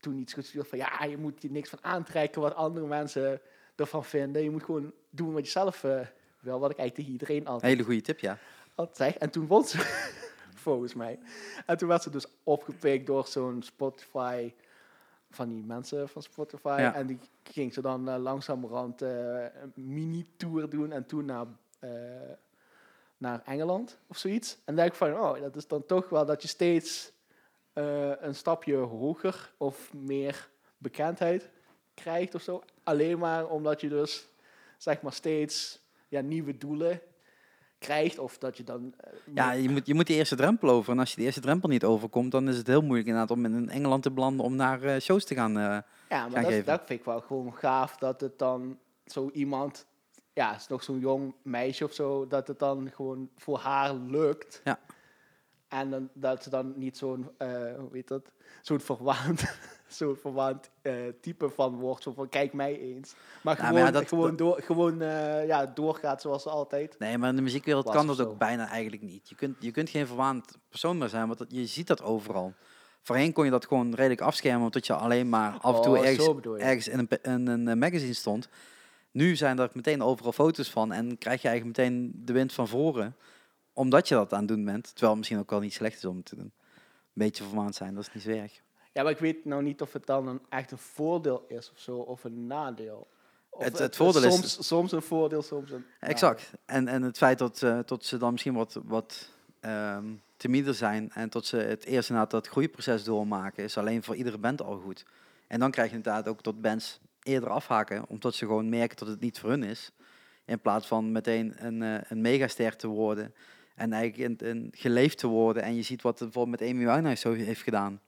toen 0.00 0.18
iets 0.18 0.32
gestuurd 0.32 0.68
van 0.68 0.78
ja, 0.78 1.04
je 1.04 1.16
moet 1.16 1.42
je 1.42 1.50
niks 1.50 1.68
van 1.68 1.78
aantrekken 1.82 2.40
wat 2.40 2.54
andere 2.54 2.86
mensen 2.86 3.40
ervan 3.76 4.04
vinden. 4.04 4.42
Je 4.42 4.50
moet 4.50 4.64
gewoon 4.64 4.92
doen 5.10 5.32
wat 5.32 5.44
je 5.44 5.50
zelf 5.50 5.80
wil, 6.40 6.58
wat 6.58 6.70
ik 6.70 6.78
eigenlijk 6.78 6.94
tegen 6.94 7.12
iedereen 7.12 7.46
altijd 7.46 7.72
Hele 7.72 7.84
goede 7.84 8.00
tip, 8.00 8.18
ja. 8.18 8.38
altijd. 8.74 9.16
En 9.16 9.30
toen 9.30 9.46
won 9.46 9.64
ze, 9.64 9.78
volgens 10.62 10.94
mij. 10.94 11.18
En 11.66 11.76
toen 11.76 11.88
werd 11.88 12.02
ze 12.02 12.10
dus 12.10 12.26
opgepikt 12.44 13.06
door 13.06 13.26
zo'n 13.26 13.62
Spotify, 13.62 14.52
van 15.34 15.48
die 15.48 15.64
mensen 15.64 16.08
van 16.08 16.22
Spotify. 16.22 16.76
Ja. 16.78 16.94
En 16.94 17.06
die 17.06 17.18
ging 17.42 17.72
ze 17.72 17.80
dan 17.80 18.08
eh, 18.08 18.16
langzamerhand 18.16 19.02
eh, 19.02 19.42
een 19.42 19.72
mini-tour 19.74 20.70
doen 20.70 20.92
en 20.92 21.06
toen 21.06 21.24
naar, 21.24 21.46
eh, 21.78 21.90
naar 23.16 23.42
Engeland 23.44 23.98
of 24.06 24.16
zoiets. 24.16 24.54
En 24.54 24.60
dan 24.64 24.74
denk 24.74 24.88
ik 24.88 24.94
van, 24.94 25.12
oh, 25.12 25.40
dat 25.40 25.56
is 25.56 25.66
dan 25.66 25.86
toch 25.86 26.08
wel 26.08 26.26
dat 26.26 26.42
je 26.42 26.48
steeds 26.48 27.12
een 28.20 28.34
stapje 28.34 28.76
hoger 28.76 29.52
of 29.56 29.92
meer 29.92 30.50
bekendheid 30.78 31.50
krijgt 31.94 32.34
of 32.34 32.42
zo. 32.42 32.62
Alleen 32.82 33.18
maar 33.18 33.48
omdat 33.48 33.80
je 33.80 33.88
dus, 33.88 34.28
zeg 34.78 35.02
maar, 35.02 35.12
steeds 35.12 35.80
ja, 36.08 36.20
nieuwe 36.20 36.58
doelen 36.58 37.00
krijgt. 37.82 38.18
Of 38.18 38.38
dat 38.38 38.56
je 38.56 38.64
dan... 38.64 38.94
eh, 39.00 39.12
Ja, 39.34 39.52
je 39.52 39.68
moet, 39.68 39.86
je 39.86 39.94
moet 39.94 40.06
die 40.06 40.16
eerste 40.16 40.36
drempel 40.36 40.68
over. 40.70 40.92
En 40.92 40.98
als 40.98 41.10
je 41.10 41.16
die 41.16 41.24
eerste 41.24 41.40
drempel 41.40 41.68
niet 41.68 41.84
overkomt, 41.84 42.30
dan 42.30 42.48
is 42.48 42.56
het 42.56 42.66
heel 42.66 42.82
moeilijk 42.82 43.08
inderdaad 43.08 43.36
om 43.36 43.44
in 43.44 43.68
Engeland 43.68 44.02
te 44.02 44.10
belanden 44.10 44.44
om 44.44 44.56
naar 44.56 44.82
eh, 44.82 45.00
shows 45.00 45.24
te 45.24 45.34
gaan. 45.34 45.56
eh. 45.58 45.62
ja 45.62 45.84
gaan 46.08 46.30
maar 46.30 46.42
dat, 46.42 46.50
geven. 46.50 46.66
dat 46.66 46.82
vind 46.86 46.98
ik 46.98 47.04
wel 47.04 47.20
gewoon 47.20 47.54
gaaf. 47.54 47.96
Dat 47.96 48.20
het 48.20 48.38
dan 48.38 48.78
zo 49.06 49.30
iemand... 49.32 49.86
Ja, 50.34 50.54
is 50.56 50.66
nog 50.68 50.82
zo'n 50.82 50.98
jong 50.98 51.34
meisje 51.42 51.84
of 51.84 51.92
zo. 51.92 52.26
Dat 52.26 52.48
het 52.48 52.58
dan 52.58 52.90
gewoon 52.94 53.30
voor 53.36 53.58
haar 53.58 53.94
lukt. 53.94 54.60
Ja. 54.64 54.78
En 55.68 55.90
dan, 55.90 56.08
dat 56.14 56.42
ze 56.42 56.50
dan 56.50 56.72
niet 56.76 56.96
zo'n, 56.98 57.30
eh, 57.38 57.48
hoe 57.78 57.88
heet 57.92 58.08
dat, 58.08 58.32
zo'n 58.62 58.80
verwaand, 58.80 59.42
zo'n 59.94 60.16
verwaand 60.16 60.70
eh, 60.82 60.92
type 61.20 61.50
van 61.50 61.74
wordt. 61.76 62.02
Zo 62.02 62.12
van, 62.12 62.28
kijk 62.28 62.52
mij 62.52 62.78
eens. 62.80 63.14
Maar 63.42 63.56
gewoon, 63.56 63.78
ja, 63.80 63.90
dat- 63.90 64.08
gewoon, 64.08 64.36
door, 64.36 64.62
gewoon 64.62 65.00
eh, 65.00 65.46
ja, 65.46 65.66
doorgaat 65.66 66.20
zoals 66.20 66.46
altijd. 66.46 66.98
Nee, 66.98 67.18
maar 67.18 67.28
in 67.30 67.36
de 67.36 67.42
muziekwereld 67.42 67.84
Was 67.84 67.94
kan 67.94 68.06
dat 68.06 68.20
ook 68.20 68.38
bijna 68.38 68.68
eigenlijk 68.68 69.02
niet. 69.02 69.28
Je 69.28 69.34
kunt, 69.34 69.56
je 69.60 69.70
kunt 69.70 69.90
geen 69.90 70.06
verwaand 70.06 70.58
persoon 70.68 70.98
meer 70.98 71.08
zijn, 71.08 71.26
want 71.26 71.38
dat- 71.38 71.50
je 71.50 71.66
ziet 71.66 71.86
dat 71.86 72.02
overal. 72.02 72.52
Voorheen 73.02 73.32
kon 73.32 73.44
je 73.44 73.50
dat 73.50 73.66
gewoon 73.66 73.94
redelijk 73.94 74.20
afschermen, 74.20 74.62
omdat 74.64 74.86
je 74.86 74.94
alleen 74.94 75.28
maar 75.28 75.58
af 75.60 75.76
en 75.76 75.82
toe 75.82 75.98
Oh, 75.98 76.04
ergens, 76.60 76.88
in 76.88 76.98
een, 76.98 77.08
in 77.22 77.46
een 77.46 77.68
eh, 77.68 77.74
magazine 77.76 78.12
stond. 78.12 78.48
Nu 79.10 79.36
zijn 79.36 79.58
er 79.58 79.70
meteen 79.72 80.02
overal 80.02 80.32
foto's 80.32 80.70
van 80.70 80.92
en 80.92 81.18
krijg 81.18 81.42
je 81.42 81.48
eigenlijk 81.48 81.78
meteen 81.78 82.12
de 82.24 82.32
wind 82.32 82.52
van 82.52 82.68
voren, 82.68 83.16
omdat 83.72 84.08
je 84.08 84.14
dat 84.14 84.32
aan 84.32 84.38
het 84.38 84.48
doen 84.48 84.64
bent. 84.64 84.84
Terwijl 84.84 85.08
het 85.10 85.18
misschien 85.18 85.38
ook 85.38 85.50
wel 85.50 85.60
niet 85.60 85.72
slecht 85.72 85.96
is 85.96 86.04
om 86.04 86.16
het 86.16 86.24
te 86.24 86.36
doen. 86.36 86.44
Een 86.54 87.22
beetje 87.24 87.44
verwaand 87.44 87.74
zijn, 87.74 87.94
dat 87.94 88.02
is 88.06 88.14
niet 88.14 88.22
zo 88.22 88.30
erg. 88.30 88.60
Ja, 88.92 89.02
maar 89.02 89.12
ik 89.12 89.18
weet 89.18 89.44
nou 89.44 89.62
niet 89.62 89.80
of 89.82 89.92
het 89.92 90.06
dan 90.06 90.28
een, 90.28 90.40
echt 90.48 90.70
een 90.70 90.78
voordeel 90.78 91.44
is 91.48 91.70
of 91.70 91.78
zo, 91.78 91.96
of 91.96 92.24
een 92.24 92.46
nadeel. 92.46 93.08
Of 93.50 93.64
Het- 93.64 93.78
het 93.78 93.96
voordeel 93.96 94.22
is- 94.24 94.34
soms, 94.34 94.66
Soms 94.66 94.92
een 94.92 95.02
voordeel, 95.02 95.42
soms 95.42 95.70
een 95.70 95.84
nadeel. 96.00 96.08
Exact. 96.14 96.50
En, 96.64 96.88
en 96.88 97.02
het 97.02 97.16
feit 97.16 97.38
dat, 97.38 97.62
eh, 97.62 97.78
dat 97.84 98.04
ze 98.04 98.16
dan 98.16 98.32
misschien 98.32 98.54
wat, 98.54 98.80
wat 98.84 99.28
ehm 99.60 100.04
timider 100.36 100.74
zijn 100.74 101.10
en 101.12 101.28
tot 101.28 101.46
ze 101.46 101.56
het 101.56 101.84
eerst 101.84 102.08
inderdaad 102.08 102.30
dat 102.32 102.48
groeiproces 102.48 103.04
doormaken, 103.04 103.64
is 103.64 103.78
alleen 103.78 104.02
voor 104.02 104.14
iedere 104.16 104.38
band 104.38 104.62
al 104.62 104.76
goed. 104.78 105.04
En 105.48 105.60
dan 105.60 105.70
krijg 105.70 105.90
je 105.90 105.96
inderdaad 105.96 106.28
ook 106.28 106.40
tot 106.42 106.60
bands 106.60 107.00
eerder 107.22 107.48
afhaken, 107.48 108.04
omdat 108.08 108.34
ze 108.34 108.46
gewoon 108.46 108.68
merken 108.68 108.96
dat 108.96 109.08
het 109.08 109.20
niet 109.20 109.38
voor 109.38 109.50
hun 109.50 109.62
is. 109.62 109.92
In 110.44 110.60
plaats 110.60 110.86
van 110.86 111.12
meteen 111.12 111.54
een, 111.66 111.82
eh, 111.82 111.94
een 112.08 112.20
megaster 112.20 112.76
te 112.76 112.86
worden 112.86 113.34
en 113.74 113.92
eigenlijk 113.92 114.40
een, 114.42 114.48
een 114.48 114.68
geleefd 114.76 115.18
te 115.18 115.26
worden. 115.26 115.62
En 115.62 115.74
je 115.74 115.82
ziet 115.82 116.02
wat 116.02 116.18
bijvoorbeeld 116.18 116.60
met 116.60 116.70
Amy 116.70 116.78
Winehouse 116.78 117.20
zo 117.28 117.32
heeft 117.32 117.62
gedaan. 117.62 118.00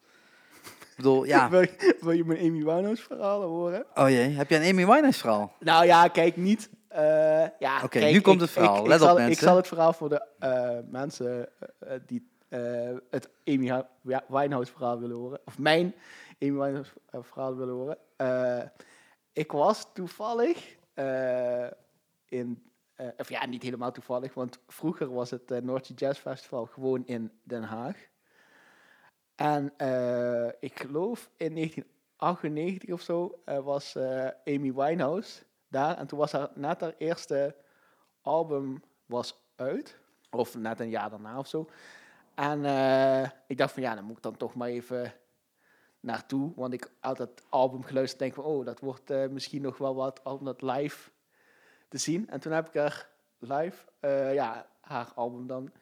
Ik 0.97 1.01
bedoel, 1.03 1.25
ja. 1.25 1.51
Wil, 1.51 1.61
je- 1.61 1.97
wil 2.01 2.11
je 2.13 2.25
mijn 2.25 2.39
Amy 2.39 2.65
Winehouse 2.65 3.03
verhalen 3.03 3.49
horen? 3.49 3.87
Oh 3.95 4.09
jee, 4.09 4.29
heb 4.29 4.51
je 4.51 4.57
een 4.57 4.63
Amy 4.63 4.87
Winehouse 4.87 5.19
verhaal? 5.21 5.53
Nou 5.61 5.85
ja, 5.87 6.09
kijk 6.09 6.37
niet. 6.37 6.71
eh, 6.89 7.49
ja, 7.59 7.83
Oké, 7.85 7.99
nu 7.99 8.21
komt 8.21 8.41
het 8.41 8.51
verhaal. 8.51 8.77
Ik, 8.83 8.87
Let 8.87 8.97
ik 8.97 9.03
op, 9.03 9.07
zal, 9.09 9.15
mensen. 9.17 9.33
Ik 9.33 9.39
zal 9.49 9.57
het 9.57 9.67
verhaal 9.69 9.93
voor 9.93 10.09
de 10.09 10.27
eh, 10.39 10.79
mensen 10.91 11.49
eh, 11.79 11.93
die 12.07 12.33
het 13.11 13.29
Amy 13.45 13.85
Winehouse 14.29 14.73
verhaal 14.73 14.99
willen 15.01 15.17
horen. 15.17 15.41
Of 15.45 15.59
mijn 15.59 15.95
Amy 16.41 16.53
Winehouse 16.53 16.93
eh, 17.11 17.21
verhaal 17.23 17.57
willen 17.57 17.75
horen. 17.75 18.73
Ik 19.33 19.53
was 19.53 19.87
toevallig 19.93 20.77
in... 22.29 22.63
of 23.17 23.29
ja, 23.29 23.47
niet 23.47 23.63
helemaal 23.63 23.93
toevallig, 23.93 24.35
want 24.35 24.59
vroeger 24.69 25.13
was 25.15 25.31
het 25.31 25.51
uh, 25.51 25.59
Noordse 25.59 25.95
Jazz 25.95 26.21
Festival 26.21 26.65
gewoon 26.67 27.03
in 27.07 27.31
Den 27.43 27.63
Haag. 27.63 27.97
En 29.35 29.73
eh, 29.77 30.47
ik 30.47 30.81
geloof 30.81 31.31
in 31.37 31.55
1998 31.55 32.91
of 32.91 33.01
zo 33.01 33.41
eh, 33.45 33.59
was 33.59 33.95
eh, 33.95 34.29
Amy 34.45 34.73
Winehouse 34.73 35.43
daar. 35.69 35.99
En 35.99 36.07
toen 36.07 36.19
was 36.19 36.33
haar 36.33 36.51
net 36.55 36.81
haar 36.81 36.95
eerste 36.99 37.57
album 38.23 38.83
was 39.07 39.41
uit. 39.57 39.99
Of 40.31 40.57
net 40.57 40.81
een 40.81 40.91
jaar 40.91 41.11
daarna 41.11 41.39
of 41.39 41.47
zo. 41.47 41.69
En 42.35 42.59
ik 43.47 43.59
dacht 43.59 43.73
van 43.73 43.83
ja, 43.83 43.95
dan 43.95 44.05
moet 44.05 44.17
ik 44.17 44.23
dan 44.23 44.37
toch 44.37 44.55
maar 44.55 44.69
even 44.69 45.13
naartoe. 46.01 46.53
Want 46.57 46.73
ik 46.73 46.91
had 47.01 47.19
het 47.19 47.43
album 47.49 47.83
geluisterd 47.83 48.23
en 48.23 48.29
denk 48.29 48.41
van 48.41 48.53
oh, 48.53 48.65
dat 48.65 48.81
wordt 48.81 49.31
misschien 49.31 49.63
nog 49.63 49.79
wel 49.79 49.95
wat 49.95 50.23
om 50.23 50.45
dat 50.45 50.63
live 50.63 51.11
te 51.89 51.99
zien. 51.99 52.29
En 52.31 52.41
toen 52.41 52.53
heb 52.53 52.69
ik 52.69 52.75
haar 52.75 53.09
live, 53.39 53.85
ja, 54.35 54.67
haar 54.81 55.13
album 55.15 55.47
dan 55.47 55.73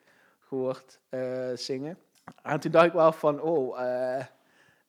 gehoord 0.53 1.01
eh, 1.09 1.51
zingen. 1.55 1.99
En 2.43 2.61
toen 2.61 2.71
dacht 2.71 2.87
ik 2.87 2.93
wel 2.93 3.13
van 3.13 3.41
oh, 3.41 3.81
eh, 3.81 4.25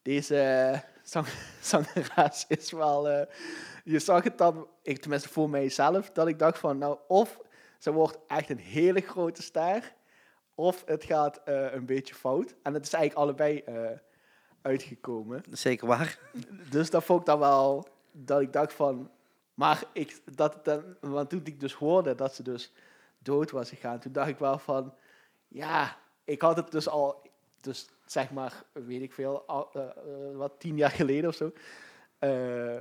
deze 0.01 0.81
zang, 1.03 1.27
zangeres 1.61 2.45
is 2.47 2.71
wel... 2.71 3.09
eh, 3.09 3.27
je 3.83 3.99
zag 3.99 4.23
het 4.23 4.37
dan, 4.37 4.67
ik, 4.81 4.97
tenminste 4.99 5.29
voor 5.29 5.49
mijzelf, 5.49 6.11
dat 6.11 6.27
ik 6.27 6.39
dacht 6.39 6.59
van 6.59 6.77
nou 6.77 6.97
of 7.07 7.39
ze 7.77 7.91
wordt 7.91 8.19
echt 8.27 8.49
een 8.49 8.59
hele 8.59 9.01
grote 9.01 9.41
ster, 9.41 9.93
of 10.55 10.83
het 10.85 11.03
gaat 11.03 11.41
eh, 11.43 11.73
een 11.73 11.85
beetje 11.85 12.15
fout. 12.15 12.55
En 12.63 12.73
het 12.73 12.85
is 12.85 12.93
eigenlijk 12.93 13.25
allebei 13.25 13.63
uitgekomen. 14.61 15.43
Zeker 15.49 15.87
waar. 15.87 16.19
Dus 16.69 16.89
dat 16.89 17.03
vond 17.03 17.19
ik 17.19 17.25
dan 17.25 17.39
wel, 17.39 17.87
dat 18.11 18.41
ik 18.41 18.53
dacht 18.53 18.73
van, 18.73 19.11
maar 19.53 19.83
ik, 19.93 20.21
dat, 20.35 20.65
dan, 20.65 20.83
want 20.99 21.29
toen 21.29 21.41
ik 21.43 21.59
dus 21.59 21.73
hoorde 21.73 22.15
dat 22.15 22.35
ze 22.35 22.43
dus 22.43 22.71
dood 23.19 23.51
was 23.51 23.69
gegaan, 23.69 23.99
toen 23.99 24.11
dacht 24.11 24.29
ik 24.29 24.37
wel 24.37 24.59
van, 24.59 24.93
ja, 25.47 25.97
ik 26.23 26.41
had 26.41 26.55
het 26.55 26.71
dus 26.71 26.87
al, 26.87 27.21
dus 27.61 27.89
zeg 28.05 28.31
maar, 28.31 28.63
weet 28.71 29.01
ik 29.01 29.13
veel, 29.13 29.43
al, 29.47 29.69
eh, 29.73 29.81
eh, 29.81 29.89
wat 30.33 30.53
tien 30.57 30.77
jaar 30.77 30.91
geleden 30.91 31.29
of 31.29 31.35
zo, 31.35 31.51
eh, 32.19 32.77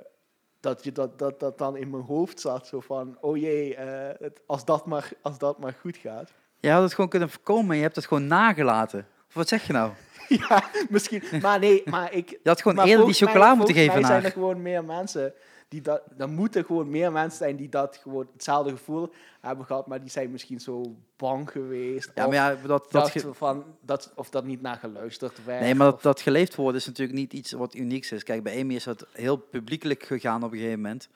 dat, 0.60 0.84
je 0.84 0.92
dat, 0.92 1.18
dat 1.18 1.40
dat 1.40 1.58
dan 1.58 1.76
in 1.76 1.90
mijn 1.90 2.02
hoofd 2.02 2.40
zat, 2.40 2.66
zo 2.66 2.80
van, 2.80 3.16
oh 3.20 3.36
jee, 3.36 3.76
het, 3.76 4.40
als, 4.46 4.64
dat 4.64 4.86
maar, 4.86 5.10
als 5.22 5.38
dat 5.38 5.58
maar 5.58 5.76
goed 5.80 5.96
gaat. 5.96 6.32
Je 6.60 6.70
had 6.70 6.82
het 6.82 6.94
gewoon 6.94 7.10
kunnen 7.10 7.30
voorkomen, 7.30 7.76
je 7.76 7.82
hebt 7.82 7.96
het 7.96 8.06
gewoon 8.06 8.26
nagelaten. 8.26 9.06
Of 9.28 9.34
wat 9.34 9.48
zeg 9.48 9.66
je 9.66 9.72
nou? 9.72 9.92
ja, 10.48 10.64
misschien, 10.88 11.22
maar 11.40 11.58
nee, 11.58 11.82
maar 11.84 12.12
ik, 12.12 12.28
Je 12.30 12.48
had 12.48 12.62
gewoon 12.62 12.86
eerder 12.86 13.06
die 13.06 13.14
chocola 13.14 13.54
moeten 13.54 13.74
geven 13.74 13.94
aan 13.94 14.04
zijn 14.04 14.24
er 14.24 14.30
gewoon 14.30 14.62
meer 14.62 14.84
mensen 14.84 15.34
die 15.72 15.80
dat. 15.80 16.02
Er 16.18 16.28
moeten 16.28 16.64
gewoon 16.64 16.90
meer 16.90 17.12
mensen 17.12 17.38
zijn 17.38 17.56
die 17.56 17.68
dat 17.68 17.96
gewoon 17.96 18.26
hetzelfde 18.32 18.70
gevoel 18.70 19.12
hebben 19.40 19.66
gehad, 19.66 19.86
maar 19.86 20.00
die 20.00 20.10
zijn 20.10 20.30
misschien 20.30 20.60
zo 20.60 20.96
bang 21.16 21.50
geweest. 21.50 22.10
Ja, 22.14 22.24
of 22.26 22.28
maar 22.32 22.38
ja, 22.38 22.66
dat, 22.66 22.86
dat, 22.90 23.12
van 23.30 23.64
dat 23.80 24.12
of 24.14 24.30
dat 24.30 24.44
niet 24.44 24.62
naar 24.62 24.76
geluisterd 24.76 25.44
werd. 25.44 25.60
nee, 25.60 25.74
maar 25.74 25.90
dat, 25.90 26.02
dat 26.02 26.20
geleefd 26.20 26.54
worden 26.54 26.80
is 26.80 26.86
natuurlijk 26.86 27.18
niet 27.18 27.32
iets 27.32 27.52
wat 27.52 27.74
unieks 27.74 28.12
is. 28.12 28.22
Kijk, 28.22 28.42
bij 28.42 28.60
Amy 28.60 28.74
is 28.74 28.84
dat 28.84 29.06
heel 29.12 29.36
publiekelijk 29.36 30.02
gegaan 30.02 30.42
op 30.42 30.52
een 30.52 30.58
gegeven 30.58 30.80
moment. 30.80 31.08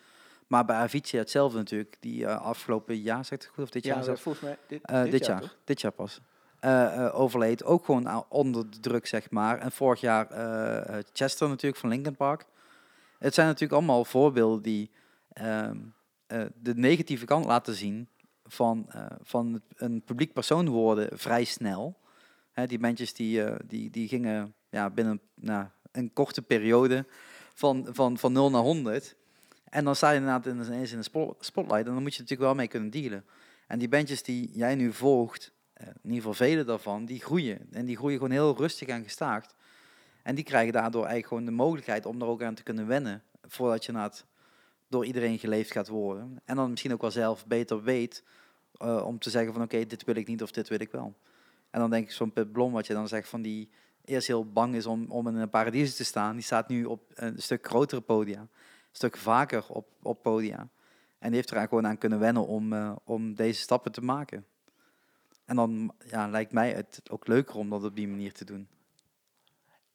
Maar 0.47 0.65
bij 0.65 0.77
Avicii 0.77 1.19
hetzelfde 1.19 1.59
natuurlijk. 1.59 1.97
Die 2.01 2.27
eh, 2.27 2.41
afgelopen 2.41 2.99
jaar, 2.99 3.25
zegt 3.25 3.43
het 3.43 3.53
goed, 3.55 3.65
of 3.65 3.71
dit 3.71 3.85
jaar 3.85 4.05
ja, 4.05 4.17
volgens 4.17 4.45
mij 4.45 4.59
dit, 4.67 4.81
Eh, 4.83 5.03
dit, 5.03 5.27
jaar, 5.27 5.55
dit 5.65 5.81
jaar 5.81 5.93
pas. 5.93 6.21
Eh, 6.61 7.11
overleed 7.13 7.65
ook 7.65 7.85
gewoon 7.85 8.25
onder 8.29 8.71
de 8.71 8.81
druk, 8.81 9.07
zeg 9.07 9.31
maar. 9.31 9.59
En 9.59 9.73
vorig 9.73 10.01
jaar 10.01 10.27
Chester 11.13 11.49
natuurlijk 11.49 11.81
van 11.81 11.91
Linkin 11.91 12.17
Park. 12.17 12.47
Het 13.19 13.35
zijn 13.35 13.47
natuurlijk 13.47 13.73
allemaal 13.73 14.05
voorbeelden 14.05 14.63
die 14.63 14.91
ehm, 15.33 15.79
eh, 16.27 16.45
de 16.55 16.75
negatieve 16.75 17.25
kant 17.25 17.45
laten 17.45 17.75
zien 17.75 18.09
van, 18.45 18.87
eh, 18.89 19.07
van 19.21 19.61
een 19.77 20.03
publiek 20.03 20.33
persoon 20.33 20.69
worden 20.69 21.19
vrij 21.19 21.45
snel. 21.45 21.99
Hè, 22.53 22.67
die 22.67 22.79
bandjes 22.79 23.13
die, 23.15 23.45
eh, 23.45 23.57
die, 23.67 23.91
die 23.91 24.09
gingen 24.09 24.55
ja, 24.71 24.91
binnen 24.91 25.21
nou, 25.35 25.67
een 25.93 26.13
korte 26.13 26.43
periode 26.43 27.07
van, 27.55 27.87
van, 27.91 28.19
van 28.19 28.33
0 28.33 28.51
naar 28.51 28.63
100. 28.63 29.17
En 29.65 29.85
dan 29.85 29.97
sta 29.97 30.11
je 30.11 30.17
inderdaad 30.17 30.47
in- 30.47 30.65
ineens 30.65 30.91
in 30.93 30.97
de 30.99 31.03
spo- 31.05 31.37
spotlight 31.41 31.87
en 31.87 31.93
dan 31.95 32.03
moet 32.03 32.15
je 32.15 32.21
natuurlijk 32.21 32.49
wel 32.49 32.55
mee 32.55 32.69
kunnen 32.69 32.91
dealen. 32.91 33.25
En 33.67 33.79
die 33.79 33.89
bandjes 33.89 34.23
die 34.23 34.51
jij 34.53 34.75
nu 34.75 34.93
volgt, 34.93 35.53
in 35.77 35.87
ieder 36.03 36.17
geval 36.17 36.35
vele 36.35 36.65
daarvan, 36.65 37.05
die 37.05 37.21
groeien. 37.21 37.67
En 37.71 37.85
die 37.87 37.97
groeien 37.97 38.17
gewoon 38.17 38.33
heel 38.33 38.57
rustig 38.57 38.89
en 38.89 39.03
gestaag. 39.03 39.47
En 40.27 40.35
die 40.35 40.45
krijgen 40.45 40.73
daardoor 40.73 41.07
eigenlijk 41.07 41.27
gewoon 41.27 41.45
de 41.45 41.63
mogelijkheid 41.63 42.07
om 42.07 42.21
er 42.21 42.27
ook 42.27 42.43
aan 42.43 42.55
te 42.55 42.63
kunnen 42.63 42.87
wennen. 42.87 43.23
Voordat 43.43 43.85
je 43.85 43.93
inderdaad 43.93 44.27
door 44.89 45.07
iedereen 45.07 45.39
geleefd 45.39 45.73
gaat 45.73 45.89
worden. 45.89 46.41
En 46.45 46.57
dan 46.57 46.71
misschien 46.71 46.93
ook 46.93 47.01
wel 47.01 47.11
zelf 47.11 47.47
beter 47.47 47.83
weet 47.83 48.25
eh, 48.73 49.07
om 49.07 49.19
te 49.19 49.31
zeggen 49.31 49.53
van 49.53 49.63
oké, 49.63 49.87
dit 49.87 50.05
wil 50.05 50.17
ik 50.17 50.27
niet 50.27 50.43
of 50.43 50.51
dit 50.51 50.69
wil 50.69 50.81
ik 50.81 50.91
wel. 50.91 51.15
En 51.71 51.81
dan 51.81 51.91
denk 51.91 52.05
ik 52.05 52.13
zo'n 52.13 52.33
Pit 52.33 52.53
Blom, 52.53 52.73
wat 52.73 52.87
je 52.87 52.93
dan 52.93 53.09
zegt 53.09 53.29
van 53.29 53.43
die 53.43 53.71
eerst 54.05 54.27
heel 54.27 54.53
bang 54.53 54.75
is 54.75 54.87
om, 54.87 55.11
om 55.11 55.29
in 55.29 55.35
een 55.35 55.51
paradies 55.51 55.97
te 55.97 56.05
staan. 56.05 56.35
Die 56.35 56.45
staat 56.45 56.69
nu 56.69 56.85
op 56.85 57.03
een 57.15 57.39
stuk 57.39 57.67
grotere 57.67 58.01
podia. 58.01 58.41
Een 58.41 58.49
stuk 58.93 59.17
vaker 59.17 59.65
op, 59.69 59.89
op 60.03 60.23
podia. 60.23 60.59
En 61.19 61.29
die 61.29 61.35
heeft 61.35 61.51
er 61.51 61.57
eigenlijk 61.57 61.69
gewoon 61.69 61.87
aan 61.87 61.99
kunnen 61.99 62.19
wennen 62.19 62.47
om, 62.47 62.73
eh, 62.73 62.97
om 63.05 63.35
deze 63.35 63.61
stappen 63.61 63.93
te 63.93 64.01
maken. 64.01 64.47
En 65.45 65.57
dan 65.57 65.95
ja, 66.07 66.29
lijkt 66.29 66.53
mij 66.53 66.73
het 66.73 67.03
ook 67.11 67.27
leuker 67.27 67.57
om 67.57 67.71
dat 67.71 67.85
op 67.85 67.97
die 67.97 68.09
manier 68.09 68.33
te 68.33 68.45
doen. 68.45 68.69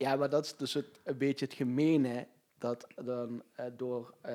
Ja, 0.02 0.16
maar 0.16 0.30
dat 0.30 0.45
is 0.45 0.56
dus 0.56 0.74
het, 0.74 0.99
een 1.04 1.18
beetje 1.18 1.45
het 1.45 1.54
gemene 1.54 2.28
dat 2.58 2.88
dan 2.95 3.43
eh, 3.56 3.66
door, 3.78 4.14
eh, 4.22 4.34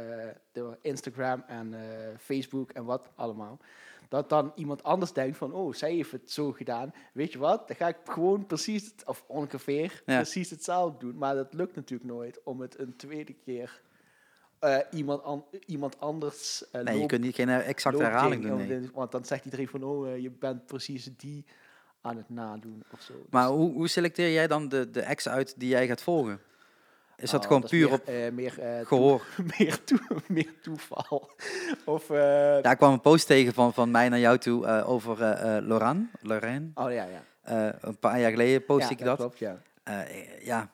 door 0.52 0.78
Instagram 0.80 1.44
en 1.46 1.74
eh, 1.74 2.08
Facebook 2.18 2.70
en 2.72 2.84
wat 2.84 3.08
allemaal, 3.14 3.58
dat 4.08 4.28
dan 4.28 4.52
iemand 4.54 4.82
anders 4.82 5.12
denkt 5.12 5.36
van, 5.36 5.52
oh, 5.52 5.72
zij 5.74 5.92
heeft 5.92 6.12
het 6.12 6.30
zo 6.30 6.52
gedaan. 6.52 6.94
Weet 7.12 7.32
je 7.32 7.38
wat, 7.38 7.68
dan 7.68 7.76
ga 7.76 7.88
ik 7.88 7.96
gewoon 8.04 8.46
precies, 8.46 8.84
het- 8.86 9.04
of 9.06 9.24
ongeveer, 9.26 10.02
Ja. 10.06 10.16
precies 10.16 10.50
hetzelfde 10.50 10.98
doen. 10.98 11.18
Maar 11.18 11.34
dat 11.34 11.54
lukt 11.54 11.74
natuurlijk 11.76 12.10
nooit 12.10 12.40
om 12.44 12.60
het 12.60 12.78
een 12.78 12.96
tweede 12.96 13.32
keer 13.32 13.80
iemand, 14.90 15.22
an- 15.22 15.44
iemand 15.66 16.00
anders 16.00 16.64
Nee, 16.72 16.98
je 17.00 17.06
kunt 17.06 17.22
niet 17.22 17.34
geen 17.34 17.48
exacte 17.48 18.02
herhaling 18.02 18.42
doen. 18.42 18.56
nee. 18.66 18.90
Want 18.94 19.12
dan 19.12 19.24
zegt 19.24 19.44
iedereen 19.44 19.68
van, 19.68 19.82
oh, 19.84 20.18
je 20.18 20.30
bent 20.30 20.66
precies 20.66 21.16
die 21.16 21.44
aan 22.06 22.16
het 22.16 22.28
nadoen 22.30 22.82
of 22.92 23.00
zo. 23.00 23.14
Maar 23.30 23.46
Dus- 23.46 23.56
hoe, 23.56 23.72
hoe 23.72 23.88
selecteer 23.88 24.32
jij 24.32 24.46
dan 24.46 24.68
de, 24.68 24.90
de 24.90 25.06
acts 25.06 25.28
uit 25.28 25.54
die 25.56 25.68
jij 25.68 25.86
gaat 25.86 26.02
volgen? 26.02 26.40
Is 27.16 27.30
dat 27.30 27.40
Oh, 27.40 27.46
gewoon 27.46 27.62
puur 27.68 27.88
meer, 27.88 27.98
op 27.98 28.06
eh, 28.06 28.32
meer, 28.32 28.58
eh, 28.60 28.76
toe- 28.78 28.86
gehoor? 28.86 29.26
meer, 29.58 29.84
toe- 29.84 30.00
meer 30.28 30.52
toeval. 30.62 31.30
of, 31.84 32.10
eh, 32.10 32.56
ik 32.56 32.76
kwam 32.76 32.92
een 32.92 33.00
post 33.00 33.26
tegen 33.26 33.52
van, 33.54 33.72
van 33.74 33.90
mij 33.90 34.08
naar 34.08 34.18
jou 34.18 34.38
toe 34.38 34.66
over 34.84 35.18
Lorraine. 35.62 36.06
Lorraine. 36.20 36.70
Oh 36.74 36.92
ja, 36.92 37.04
ja. 37.04 37.74
Een 37.80 37.98
paar 37.98 38.20
jaar 38.20 38.30
geleden 38.30 38.64
post 38.64 38.82
ja, 38.84 38.90
ik 38.90 39.04
dat. 39.04 39.16
klopt, 39.18 39.38
ja. 39.38 39.58
Ja, 40.42 40.70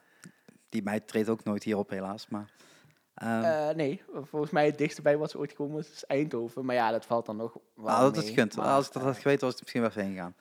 die 0.68 0.82
meid 0.82 1.08
treedt 1.08 1.28
ook 1.28 1.44
nooit 1.44 1.62
hierop 1.62 1.90
helaas. 1.90 2.26
Maar, 2.28 2.50
ehm, 3.14 3.42
Eh, 3.42 3.74
nee, 3.74 4.02
volgens 4.22 4.50
mij 4.52 4.66
het 4.66 4.78
dichtste 4.78 5.02
bij 5.02 5.16
wat 5.16 5.30
ze 5.30 5.38
ooit 5.38 5.50
gekomen 5.50 5.78
is, 5.78 5.90
is 5.90 6.04
Eindhoven. 6.04 6.64
Maar 6.64 6.74
ja, 6.74 6.90
dat 6.90 7.04
valt 7.06 7.26
dan 7.26 7.36
nog 7.36 7.56
wel 7.74 7.84
nou, 7.86 8.12
dat 8.12 8.16
mee. 8.16 8.26
gekund. 8.32 8.56
Maar, 8.56 8.66
Als 8.66 8.86
ik 8.86 8.92
dat 8.92 9.02
had 9.02 9.18
geweten, 9.18 9.40
was 9.40 9.50
het 9.52 9.60
misschien 9.60 9.80
wel 9.80 9.90
even 9.90 10.02
heen 10.02 10.12
gegaan. 10.14 10.34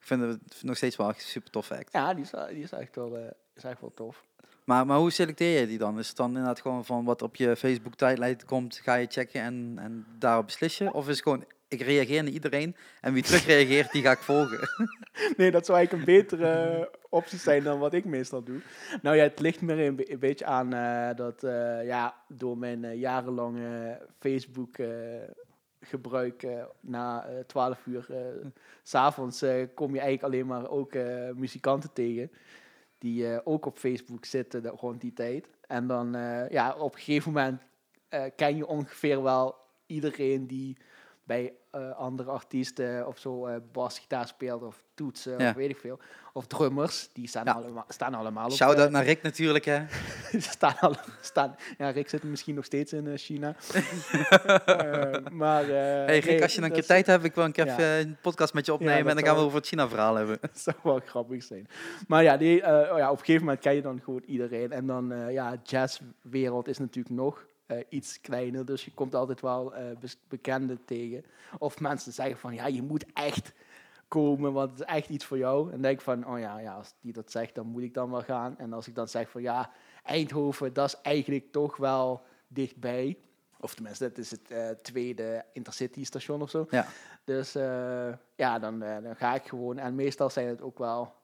Ik 0.00 0.06
vind 0.06 0.20
het 0.20 0.62
nog 0.62 0.76
steeds 0.76 0.96
wel 0.96 1.08
een 1.08 1.14
super 1.16 1.50
tof 1.50 1.70
act. 1.70 1.92
Ja, 1.92 2.14
die 2.14 2.24
is, 2.24 2.30
die 2.50 2.62
is 2.62 2.72
echt 2.72 2.94
wel, 2.94 3.16
eh, 3.16 3.30
is 3.54 3.64
echt 3.64 3.80
wel 3.80 3.92
tof. 3.94 4.24
Maar, 4.64 4.86
maar 4.86 4.98
hoe 4.98 5.10
selecteer 5.10 5.60
je 5.60 5.66
die 5.66 5.78
dan? 5.78 5.98
Is 5.98 6.08
het 6.08 6.16
dan 6.16 6.28
inderdaad 6.28 6.60
gewoon 6.60 6.84
van 6.84 7.04
wat 7.04 7.22
op 7.22 7.36
je 7.36 7.56
Facebook 7.56 7.94
tijdlijn 7.94 8.44
komt, 8.44 8.80
ga 8.82 8.94
je 8.94 9.06
checken 9.10 9.40
en, 9.40 9.74
en 9.80 10.06
daarop 10.18 10.44
beslissen? 10.44 10.92
Of 10.92 11.08
is 11.08 11.14
het 11.14 11.22
gewoon, 11.22 11.44
ik 11.68 11.80
reageer 11.80 12.22
naar 12.22 12.32
iedereen 12.32 12.76
en 13.00 13.12
wie 13.12 13.22
terugreageert, 13.22 13.92
die 13.92 14.02
ga 14.02 14.10
ik 14.10 14.18
volgen? 14.18 14.68
Nee, 15.36 15.50
dat 15.50 15.66
zou 15.66 15.78
eigenlijk 15.78 16.08
een 16.08 16.14
betere 16.14 16.90
optie 17.08 17.38
zijn 17.38 17.62
dan 17.62 17.78
wat 17.78 17.94
ik 17.94 18.04
meestal 18.04 18.42
doe. 18.42 18.60
Nou 19.02 19.16
ja, 19.16 19.22
het 19.22 19.40
ligt 19.40 19.60
me 19.60 19.72
een, 19.72 20.12
een 20.12 20.18
beetje 20.18 20.44
aan 20.44 20.72
eh, 20.72 21.16
dat 21.16 21.42
eh, 21.42 21.86
ja, 21.86 22.14
door 22.28 22.58
mijn 22.58 22.84
eh, 22.84 23.00
jarenlange 23.00 24.00
Facebook 24.18 24.78
eh, 24.78 24.88
gebruik 25.80 26.46
na 26.80 27.26
eh 27.26 27.38
12 27.46 27.86
uur 27.86 28.06
s 28.82 28.90
s'avonds 28.90 29.42
eh, 29.42 29.66
kom 29.74 29.94
je 29.94 30.00
eigenlijk 30.00 30.34
alleen 30.34 30.46
maar 30.46 30.70
ook 30.70 30.94
muzikanten 31.34 31.92
tegen. 31.92 32.30
Die 32.98 33.46
ook 33.46 33.66
op 33.66 33.78
Facebook 33.78 34.24
zitten 34.24 34.62
de- 34.62 34.68
rond 34.68 35.00
die 35.00 35.12
tijd. 35.12 35.48
En 35.66 35.86
dan 35.86 36.12
ja, 36.50 36.74
op 36.78 36.92
een 36.94 37.00
gegeven 37.00 37.32
moment 37.32 37.62
ken 38.36 38.56
je 38.56 38.66
ongeveer 38.66 39.22
wel 39.22 39.56
iedereen 39.86 40.46
die 40.46 40.76
bij 41.24 41.52
eh, 41.70 41.90
andere 41.96 42.30
artiesten 42.30 43.06
of 43.06 43.18
zo 43.18 43.46
eh 43.46 43.54
basgitaar 43.72 44.26
speelt 44.26 44.62
of 44.62 44.82
toetsen 44.94 45.38
Ja. 45.38 45.48
of 45.48 45.54
weet 45.54 45.70
ik 45.70 45.76
veel. 45.78 45.98
Of 46.32 46.46
drummers, 46.46 47.08
die 47.12 47.28
staan, 47.28 47.44
Ja. 47.44 47.52
allemaal, 47.52 47.84
staan 47.88 48.14
allemaal 48.14 48.44
op. 48.46 48.52
Shout-out 48.52 48.86
eh, 48.86 48.92
naar 48.92 49.04
Rick 49.04 49.22
natuurlijk, 49.22 49.64
hè. 49.64 49.84
staan 50.38 50.74
al, 50.80 50.94
staan, 51.20 51.56
ja, 51.78 51.88
Rick 51.90 52.08
zit 52.08 52.22
misschien 52.22 52.54
nog 52.54 52.64
steeds 52.64 52.92
in 52.92 53.18
China. 53.18 53.54
Maar, 55.32 55.64
Hey 55.66 56.18
Rick, 56.18 56.24
nee, 56.24 56.42
als 56.42 56.54
je 56.54 56.60
dan 56.60 56.68
een 56.68 56.74
keer 56.76 56.86
tijd 56.86 57.06
hebt, 57.06 57.24
ik 57.24 57.34
wil 57.34 57.44
een 57.44 57.52
keer 57.52 57.66
Ja. 57.66 57.98
een 57.98 58.16
podcast 58.20 58.54
met 58.54 58.66
je 58.66 58.72
opnemen 58.72 59.08
en 59.08 59.16
dan 59.16 59.24
gaan 59.24 59.36
we 59.36 59.42
over 59.42 59.56
het 59.58 59.66
China-verhaal 59.66 60.14
hebben. 60.14 60.38
Dat 60.40 60.58
zou 60.58 60.76
wel 60.82 61.00
grappig 61.06 61.42
zijn. 61.42 61.66
Maar 62.08 62.22
ja, 62.22 62.36
die, 62.36 62.62
oh 62.62 62.98
ja, 62.98 63.10
op 63.10 63.18
een 63.18 63.24
gegeven 63.24 63.44
moment 63.44 63.60
ken 63.60 63.74
je 63.74 63.82
dan 63.82 64.00
gewoon 64.04 64.22
iedereen. 64.26 64.72
En 64.72 64.86
dan, 64.86 65.14
ja, 65.32 65.54
jazzwereld 65.62 66.68
is 66.68 66.78
natuurlijk 66.78 67.14
nog 67.14 67.46
eh, 67.68 67.84
iets 67.88 68.20
kleiner. 68.20 68.64
Dus 68.64 68.84
je 68.84 68.92
komt 68.94 69.14
altijd 69.14 69.40
wel 69.40 69.72
bes- 70.00 70.18
bekenden 70.28 70.84
tegen. 70.84 71.24
Of 71.58 71.80
mensen 71.80 72.12
zeggen 72.12 72.38
van, 72.38 72.54
ja, 72.54 72.66
je 72.66 72.82
moet 72.82 73.04
echt 73.12 73.52
komen, 74.08 74.52
want 74.52 74.70
het 74.70 74.80
is 74.80 74.86
echt 74.86 75.08
iets 75.08 75.24
voor 75.24 75.38
jou. 75.38 75.72
En 75.72 75.82
denk 75.82 75.98
ik 75.98 76.04
van, 76.04 76.26
oh 76.26 76.38
ja, 76.38 76.58
ja, 76.58 76.74
als 76.74 76.94
die 77.00 77.12
dat 77.12 77.30
zegt, 77.30 77.54
dan 77.54 77.66
moet 77.66 77.82
ik 77.82 77.94
dan 77.94 78.10
wel 78.10 78.22
gaan. 78.22 78.58
En 78.58 78.72
als 78.72 78.88
ik 78.88 78.94
dan 78.94 79.08
zeg 79.08 79.30
van, 79.30 79.42
ja, 79.42 79.70
Eindhoven, 80.02 80.72
dat 80.72 80.86
is 80.86 81.00
eigenlijk 81.02 81.52
toch 81.52 81.76
wel 81.76 82.22
dichtbij. 82.46 83.18
Of 83.60 83.74
tenminste, 83.74 84.08
dat 84.08 84.18
is 84.18 84.30
het 84.30 84.50
eh, 84.50 84.68
tweede 84.68 85.44
intercity 85.52 86.04
station 86.04 86.42
of 86.42 86.50
zo. 86.50 86.66
Ja. 86.70 86.86
Dus 87.24 87.52
ja, 88.34 88.58
dan, 88.58 88.78
dan 88.78 89.16
ga 89.16 89.34
ik 89.34 89.46
gewoon. 89.46 89.78
En 89.78 89.94
meestal 89.94 90.30
zijn 90.30 90.48
het 90.48 90.62
ook 90.62 90.78
wel. 90.78 91.14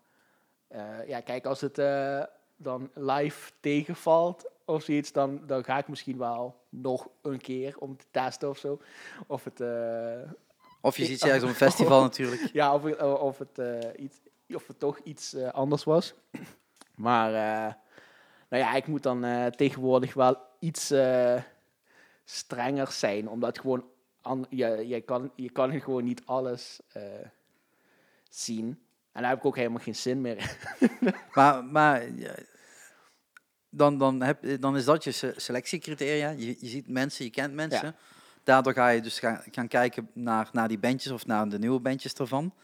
ja, 1.07 1.21
kijk, 1.21 1.47
als 1.47 1.61
het 1.61 1.77
dan 2.57 2.91
live 2.95 3.51
tegenvalt 3.61 4.51
of 4.65 4.83
zoiets, 4.83 5.13
dan, 5.13 5.41
dan 5.47 5.65
ga 5.65 5.79
ik 5.79 5.89
misschien 5.89 6.19
wel 6.19 6.65
nog 6.69 7.09
een 7.23 7.41
keer 7.41 7.79
om 7.79 7.97
te 7.97 8.05
testen 8.11 8.49
of 8.49 8.59
zo. 8.59 8.81
Of 9.27 9.45
het, 9.45 9.61
eh, 9.61 10.31
Of 10.81 10.97
je 10.97 11.05
ziet 11.05 11.19
ze 11.21 11.25
ergens 11.27 11.43
op 11.45 11.49
een 11.49 11.55
festival 11.55 12.03
natuurlijk. 12.09 12.51
ja, 12.53 12.75
of, 12.75 12.83
het- 12.83 13.03
of, 13.03 13.39
het, 13.39 13.59
eh, 13.59 14.05
iets, 14.05 14.21
of 14.49 14.67
het 14.67 14.79
toch 14.79 14.99
iets 14.99 15.35
eh, 15.35 15.49
anders 15.49 15.85
was. 15.85 16.15
Maar 16.95 17.29
eh, 17.35 17.73
nou 18.49 18.63
ja, 18.63 18.75
ik 18.75 18.87
moet 18.87 19.03
dan 19.03 19.25
eh, 19.25 19.47
tegenwoordig 19.47 20.15
wel 20.15 20.37
iets 20.59 20.91
eh, 20.91 21.43
strenger 22.25 22.87
zijn, 22.93 23.29
omdat 23.29 23.59
gewoon 23.59 23.85
an, 24.21 24.47
je, 24.51 24.89
je, 24.89 25.01
kan, 25.01 25.31
je 25.37 25.51
kan 25.51 25.81
gewoon 25.81 26.05
niet 26.05 26.23
alles 26.27 26.81
eh, 26.93 27.03
zien. 28.29 28.67
En 29.13 29.21
daar 29.21 29.31
heb 29.31 29.39
ik 29.39 29.45
ook 29.45 29.57
helemaal 29.57 29.83
geen 29.83 29.95
zin 29.95 30.21
meer 30.21 30.37
in. 30.39 30.91
Maar, 31.35 31.65
maar 31.65 32.03
dan, 33.77 33.99
dan, 33.99 34.23
heb, 34.23 34.61
dan 34.61 34.77
is 34.77 34.85
dat 34.85 35.05
je 35.05 35.11
se- 35.11 35.35
selectiecriteria. 35.37 36.29
Je, 36.31 36.47
je 36.61 36.67
ziet 36.67 36.89
mensen, 36.89 37.25
je 37.25 37.31
kent 37.31 37.55
mensen. 37.55 37.95
Daardoor 38.45 38.73
ga 38.73 38.89
je 38.89 39.01
dus 39.01 39.19
gaan, 39.19 39.43
gaan 39.51 39.69
kijken 39.69 40.11
naar, 40.13 40.49
naar 40.53 40.69
die 40.69 40.79
bandjes 40.79 41.13
of 41.13 41.27
naar 41.27 41.49
de 41.49 41.59
nieuwe 41.59 41.81
bandjes 41.81 42.13
ervan. 42.15 42.55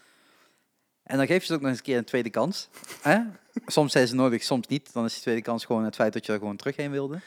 En 1.03 1.17
dan 1.17 1.25
geef 1.25 1.39
je 1.39 1.45
ze 1.45 1.53
ook 1.53 1.59
nog 1.61 1.69
eens 1.69 1.77
een 1.77 1.83
keer 1.85 1.97
een 1.97 2.03
tweede 2.03 2.29
kans. 2.29 2.69
Hè? 3.01 3.19
Soms 3.65 3.91
zijn 3.91 4.07
ze 4.07 4.15
nodig, 4.15 4.43
soms 4.43 4.67
niet. 4.67 4.93
Dan 4.93 5.05
is 5.05 5.13
die 5.13 5.21
tweede 5.21 5.41
kans 5.41 5.65
gewoon 5.65 5.83
het 5.83 5.95
feit 5.95 6.13
dat 6.13 6.25
je 6.25 6.31
er 6.33 6.39
gewoon 6.39 6.55
terug 6.55 6.75
heen 6.75 6.91
wilde. 6.91 7.19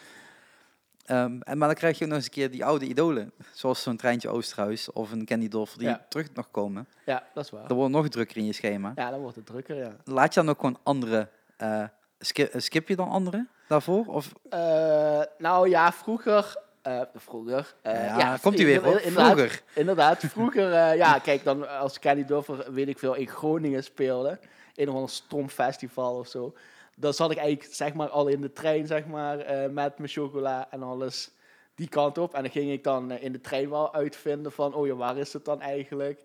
Ehm, 1.04 1.40
en, 1.40 1.58
maar 1.58 1.68
dan 1.68 1.76
krijg 1.76 1.98
je 1.98 2.04
ook 2.04 2.08
nog 2.10 2.18
eens 2.18 2.26
een 2.26 2.32
keer 2.34 2.50
die 2.50 2.64
oude 2.64 2.86
idolen. 2.86 3.32
Zoals 3.52 3.82
zo'n 3.82 3.96
Treintje 3.96 4.28
Oosterhuis 4.28 4.92
of 4.92 5.10
een 5.12 5.24
Candy 5.26 5.48
Dolph 5.48 5.72
die 5.76 5.86
Ja. 5.88 6.06
terug 6.08 6.28
nog 6.34 6.50
komen. 6.50 6.86
Ja, 7.06 7.26
dat 7.34 7.44
is 7.44 7.50
waar. 7.50 7.68
Dan 7.68 7.76
wordt 7.76 7.92
nog 7.92 8.08
drukker 8.08 8.36
in 8.36 8.44
je 8.44 8.52
schema. 8.52 8.92
Ja, 8.96 9.10
dan 9.10 9.20
wordt 9.20 9.36
het 9.36 9.46
drukker, 9.46 9.76
ja. 9.76 9.96
Laat 10.04 10.34
je 10.34 10.40
dan 10.40 10.48
ook 10.48 10.60
gewoon 10.60 10.78
andere... 10.82 11.28
eh, 11.56 11.84
skip, 12.24 12.52
skip 12.56 12.88
je 12.88 12.96
dan 12.96 13.08
andere 13.08 13.46
daarvoor? 13.68 14.04
Of, 14.06 14.32
Eh, 14.48 15.20
nou 15.38 15.68
ja, 15.68 15.92
vroeger. 15.92 16.62
eh, 16.82 17.00
vroeger. 17.14 17.74
eh, 17.82 18.16
ja, 18.16 18.36
komt 18.42 18.56
hij 18.56 18.64
weer 18.66 18.82
hoor. 18.82 19.00
inderdaad, 19.00 19.32
Vroeger. 19.32 19.62
Inderdaad, 19.74 20.18
vroeger, 20.34 20.94
ja, 20.96 21.18
kijk, 21.18 21.44
dan 21.44 21.68
als 21.78 21.98
Kenny 21.98 22.24
Doffer, 22.24 22.72
weet 22.72 22.88
ik 22.88 22.98
veel, 22.98 23.14
in 23.14 23.28
Groningen 23.28 23.84
speelde, 23.84 24.38
in 24.74 24.88
een 24.88 25.08
stom 25.08 25.48
festival 25.48 26.18
of 26.18 26.28
zo, 26.28 26.54
dan 26.96 27.14
zat 27.14 27.30
ik 27.30 27.36
eigenlijk, 27.36 27.74
zeg 27.74 27.94
maar, 27.94 28.08
al 28.08 28.26
in 28.26 28.40
de 28.40 28.52
trein, 28.52 28.86
zeg 28.86 29.06
maar, 29.06 29.36
met 29.70 29.98
mijn 29.98 30.10
chocola 30.10 30.66
en 30.70 30.82
alles 30.82 31.30
die 31.74 31.88
kant 31.88 32.18
op. 32.18 32.34
En 32.34 32.42
dan 32.42 32.50
ging 32.50 32.70
ik 32.70 32.84
dan 32.84 33.10
in 33.10 33.32
de 33.32 33.40
trein 33.40 33.70
wel 33.70 33.94
uitvinden 33.94 34.52
van, 34.52 34.74
oh 34.74 34.86
ja, 34.86 34.94
waar 34.94 35.16
is 35.16 35.32
het 35.32 35.44
dan 35.44 35.60
eigenlijk? 35.60 36.22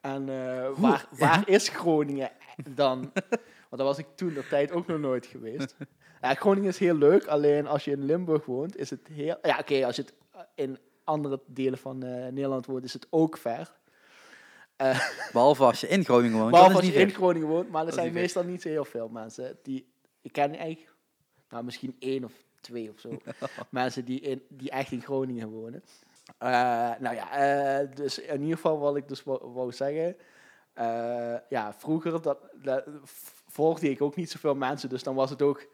En 0.00 0.26
waar, 0.80 1.06
waar 1.18 1.42
is 1.48 1.68
Groningen 1.68 2.30
dan? 2.68 3.12
Want 3.72 3.84
daar 3.84 3.94
was 3.94 3.98
ik 3.98 4.16
toen 4.16 4.34
de 4.34 4.46
tijd 4.48 4.72
ook 4.72 4.86
nog 4.86 4.98
nooit 4.98 5.26
geweest. 5.26 5.76
Ja, 6.20 6.34
Groningen 6.34 6.68
is 6.68 6.78
heel 6.78 6.94
leuk, 6.94 7.26
alleen 7.26 7.66
als 7.66 7.84
je 7.84 7.90
in 7.90 8.04
Limburg 8.04 8.44
woont, 8.44 8.76
is 8.76 8.90
het 8.90 9.08
heel... 9.12 9.36
Ja, 9.42 9.58
oké, 9.58 9.86
als 9.86 9.96
je 9.96 10.02
het 10.02 10.14
in 10.54 10.78
andere 11.04 11.40
delen 11.46 11.78
van 11.78 12.02
eh, 12.02 12.10
Nederland 12.10 12.66
woont, 12.66 12.84
is 12.84 12.92
het 12.92 13.06
ook 13.10 13.36
ver. 13.36 13.72
Eh, 14.76 15.08
behalve 15.32 15.64
als 15.64 15.80
je 15.80 15.88
in 15.88 16.04
Groningen 16.04 16.38
woont. 16.38 16.50
behalve 16.50 16.76
als 16.76 16.86
je 16.86 16.92
in 16.92 17.10
Groningen 17.10 17.48
woont, 17.48 17.70
maar 17.70 17.80
er 17.80 17.86
Dat 17.86 17.94
zijn 17.94 18.12
meestal 18.12 18.44
niet 18.44 18.62
zo 18.62 18.68
heel 18.68 18.84
veel 18.84 19.08
mensen. 19.08 19.58
Die, 19.62 19.92
ik 20.22 20.32
ken 20.32 20.54
eigenlijk, 20.54 20.94
nou 21.48 21.64
misschien 21.64 21.96
één 21.98 22.24
of 22.24 22.32
twee 22.60 22.90
of 22.90 23.00
zo, 23.00 23.18
mensen 23.70 24.04
die, 24.04 24.20
in, 24.20 24.42
die 24.48 24.70
echt 24.70 24.92
in 24.92 25.02
Groningen 25.02 25.48
wonen. 25.48 25.84
Eh, 26.38 26.48
nou 26.98 27.14
ja, 27.14 27.84
dus 27.84 28.18
in 28.18 28.40
ieder 28.40 28.56
geval 28.56 28.78
wat 28.78 28.96
ik 28.96 29.08
dus 29.08 29.22
wou, 29.22 29.52
wou 29.52 29.72
zeggen. 29.72 30.16
ja, 31.48 31.74
vroeger 31.76 32.22
dat, 32.22 32.38
dat 32.62 32.84
volgde 33.52 33.90
ik 33.90 34.02
ook 34.02 34.16
niet 34.16 34.30
zoveel 34.30 34.54
mensen, 34.54 34.88
dus 34.88 35.02
dan 35.02 35.14
was 35.14 35.30
het 35.30 35.42
ook 35.42 35.66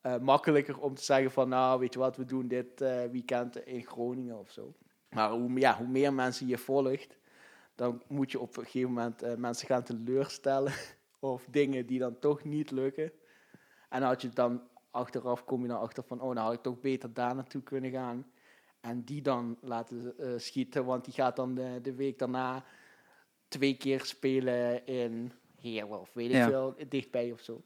eh, 0.00 0.18
makkelijker 0.18 0.80
om 0.80 0.94
te 0.94 1.02
zeggen 1.02 1.30
van, 1.30 1.48
nou, 1.48 1.80
weet 1.80 1.92
je 1.92 1.98
wat, 1.98 2.16
we 2.16 2.24
doen 2.24 2.48
dit 2.48 2.80
eh, 2.80 3.04
weekend 3.04 3.66
in 3.66 3.84
Groningen 3.84 4.38
of 4.38 4.50
zo. 4.50 4.74
Maar 5.08 5.30
hoe, 5.30 5.58
ja, 5.58 5.76
hoe 5.76 5.86
meer 5.86 6.12
mensen 6.12 6.46
je 6.46 6.58
volgt, 6.58 7.18
dan 7.74 8.02
moet 8.08 8.30
je 8.30 8.40
op 8.40 8.56
een 8.56 8.64
gegeven 8.64 8.88
moment 8.88 9.22
eh, 9.22 9.34
mensen 9.34 9.66
gaan 9.66 9.82
teleurstellen 9.82 10.72
of 11.18 11.46
dingen 11.50 11.86
die 11.86 11.98
dan 11.98 12.18
toch 12.18 12.44
niet 12.44 12.70
lukken. 12.70 13.12
En 13.88 14.02
had 14.02 14.22
je 14.22 14.28
dan 14.28 14.62
achteraf 14.90 15.44
kom 15.44 15.62
je 15.62 15.68
dan 15.68 15.80
achter 15.80 16.02
van, 16.02 16.20
oh, 16.20 16.34
nou 16.34 16.46
had 16.46 16.52
ik 16.52 16.62
toch 16.62 16.80
beter 16.80 17.14
daar 17.14 17.34
naartoe 17.34 17.62
kunnen 17.62 17.90
gaan. 17.90 18.26
En 18.80 19.04
die 19.04 19.22
dan 19.22 19.58
laten 19.60 20.14
schieten, 20.36 20.84
want 20.84 21.04
die 21.04 21.14
gaat 21.14 21.36
dan 21.36 21.54
de, 21.54 21.78
de 21.82 21.94
week 21.94 22.18
daarna 22.18 22.64
twee 23.48 23.76
keer 23.76 24.04
spelen 24.04 24.86
in 24.86 25.32
Heerlen 25.70 26.00
of 26.00 26.10
weet 26.12 26.28
ik 26.28 26.34
Ja. 26.36 26.48
veel, 26.48 26.74
dichtbij 26.88 27.32
of 27.32 27.40
zo. 27.40 27.62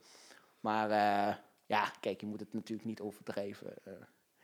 Maar 0.61 0.91
eh, 0.91 1.35
ja, 1.67 1.93
kijk, 2.01 2.21
je 2.21 2.27
moet 2.27 2.41
het 2.41 2.53
natuurlijk 2.53 2.89
niet 2.89 3.01
overdrijven. 3.01 3.75
Eh, 3.85 3.93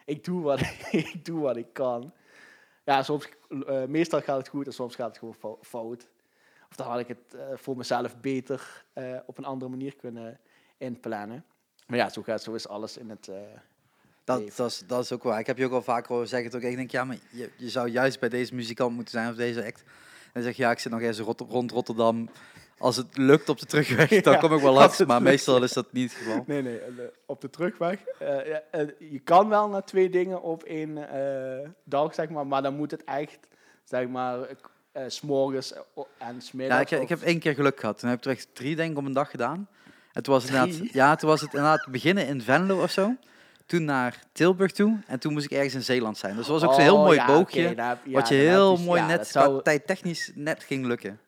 ik, 0.04 0.24
doe 0.24 0.42
wat, 0.42 0.60
ik 0.90 1.24
doe 1.24 1.40
wat 1.40 1.56
ik 1.56 1.72
kan. 1.72 2.12
Ja, 2.84 3.02
soms, 3.02 3.28
eh, 3.66 3.84
meestal 3.84 4.20
gaat 4.20 4.36
het 4.38 4.48
goed 4.48 4.66
en 4.66 4.72
soms 4.72 4.94
gaat 4.94 5.08
het 5.08 5.18
gewoon 5.18 5.34
fou- 5.34 5.58
fout. 5.62 6.08
Of 6.70 6.76
dan 6.76 6.86
had 6.86 6.98
ik 7.00 7.08
het 7.08 7.36
voor 7.54 7.76
mezelf 7.76 8.20
beter 8.20 8.84
op 9.26 9.38
een 9.38 9.44
andere 9.44 9.70
manier 9.70 9.96
kunnen 9.96 10.40
inplannen. 10.76 11.44
Maar 11.86 11.98
ja, 11.98 12.08
zo, 12.08 12.22
gaat, 12.22 12.42
zo 12.42 12.52
is 12.54 12.68
alles 12.68 12.96
in 12.96 13.10
het... 13.10 13.30
Dat, 14.24 14.56
dat, 14.56 14.70
is, 14.70 14.82
dat 14.86 15.04
is 15.04 15.12
ook 15.12 15.22
waar. 15.22 15.38
Ik 15.38 15.46
heb 15.46 15.58
je 15.58 15.64
ook 15.64 15.72
al 15.72 15.82
vaker 15.82 16.12
horen 16.12 16.28
zeggen. 16.28 16.50
Toch, 16.50 16.60
ik 16.60 16.76
denk, 16.76 16.90
ja, 16.90 17.04
maar 17.04 17.16
je, 17.30 17.50
je 17.56 17.68
zou 17.70 17.88
juist 17.88 18.20
bij 18.20 18.28
deze 18.28 18.54
muzikant 18.54 18.94
moeten 18.94 19.12
zijn 19.12 19.30
of 19.30 19.36
deze 19.36 19.64
act. 19.64 19.80
En 19.82 20.30
dan 20.32 20.42
zeg 20.42 20.56
je, 20.56 20.62
ja, 20.62 20.70
ik 20.70 20.78
zit 20.78 20.92
nog 20.92 21.00
eens 21.00 21.18
rond 21.18 21.70
Rotterdam 21.70 22.28
als 22.78 22.96
het 22.96 23.16
lukt 23.16 23.48
op 23.48 23.58
de 23.58 23.66
terugweg, 23.66 24.08
dan 24.22 24.32
Ja, 24.32 24.38
kom 24.38 24.54
ik 24.54 24.60
wel 24.62 24.72
langs. 24.72 25.04
Maar 25.04 25.22
meestal 25.22 25.62
is 25.62 25.72
dat 25.72 25.86
niet 25.92 26.12
het 26.12 26.22
geval. 26.22 26.44
Nee, 26.46 26.62
nee, 26.62 26.78
eh, 26.78 26.86
op 27.26 27.40
de 27.40 27.50
terugweg. 27.50 27.98
eh, 28.18 28.46
ja, 28.46 28.62
eh, 28.70 28.86
je 28.98 29.18
kan 29.24 29.48
wel 29.48 29.68
naar 29.68 29.84
twee 29.84 30.10
dingen 30.10 30.42
op 30.42 30.62
één 30.62 30.98
dag, 31.84 32.14
zeg 32.14 32.28
maar, 32.28 32.46
maar 32.46 32.62
dan 32.62 32.76
moet 32.76 32.90
het 32.90 33.04
echt, 33.04 33.38
zeg 33.84 34.08
maar, 34.08 34.38
s'morgens 35.06 35.72
en 36.18 36.40
smiddags. 36.42 36.90
Ja, 36.90 36.98
ik, 36.98 37.08
heb 37.08 37.22
één 37.22 37.38
keer 37.38 37.54
geluk 37.54 37.80
gehad. 37.80 37.98
Toen 37.98 38.08
heb 38.08 38.18
ik 38.18 38.24
er 38.24 38.30
echt 38.30 38.48
drie, 38.52 38.76
denk 38.76 38.90
ik, 38.90 38.98
op 38.98 39.04
een 39.04 39.12
dag 39.12 39.30
gedaan. 39.30 39.68
En 40.12 40.22
toen 40.22 40.34
was 40.34 40.42
het 40.42 40.52
inderdaad, 40.52 40.92
ja, 40.92 41.14
toen 41.16 41.28
was 41.28 41.40
het 41.40 41.54
inderdaad 41.54 41.86
beginnen 41.90 42.26
in 42.26 42.42
Venlo 42.42 42.82
of 42.82 42.90
zo. 42.90 43.14
Toen 43.66 43.84
naar 43.84 44.22
Tilburg 44.32 44.72
toe. 44.72 44.98
En 45.06 45.18
toen 45.18 45.32
moest 45.32 45.44
ik 45.44 45.50
ergens 45.50 45.74
in 45.74 45.82
Zeeland 45.82 46.18
zijn. 46.18 46.36
Dus 46.36 46.46
dat 46.46 46.60
was 46.60 46.68
ook 46.68 46.74
zo'n 46.74 46.82
heel 46.82 46.96
Oh, 46.96 47.02
mooi 47.04 47.16
ja, 47.16 47.26
boogje. 47.26 47.74
ja, 47.76 47.98
wat 48.04 48.28
je 48.28 48.34
heel 48.34 48.76
mooi 48.76 49.02
net, 49.02 49.26
zou- 49.26 49.62
tijd 49.62 49.86
technisch 49.86 50.30
net 50.34 50.62
ging 50.64 50.86
lukken. 50.86 51.20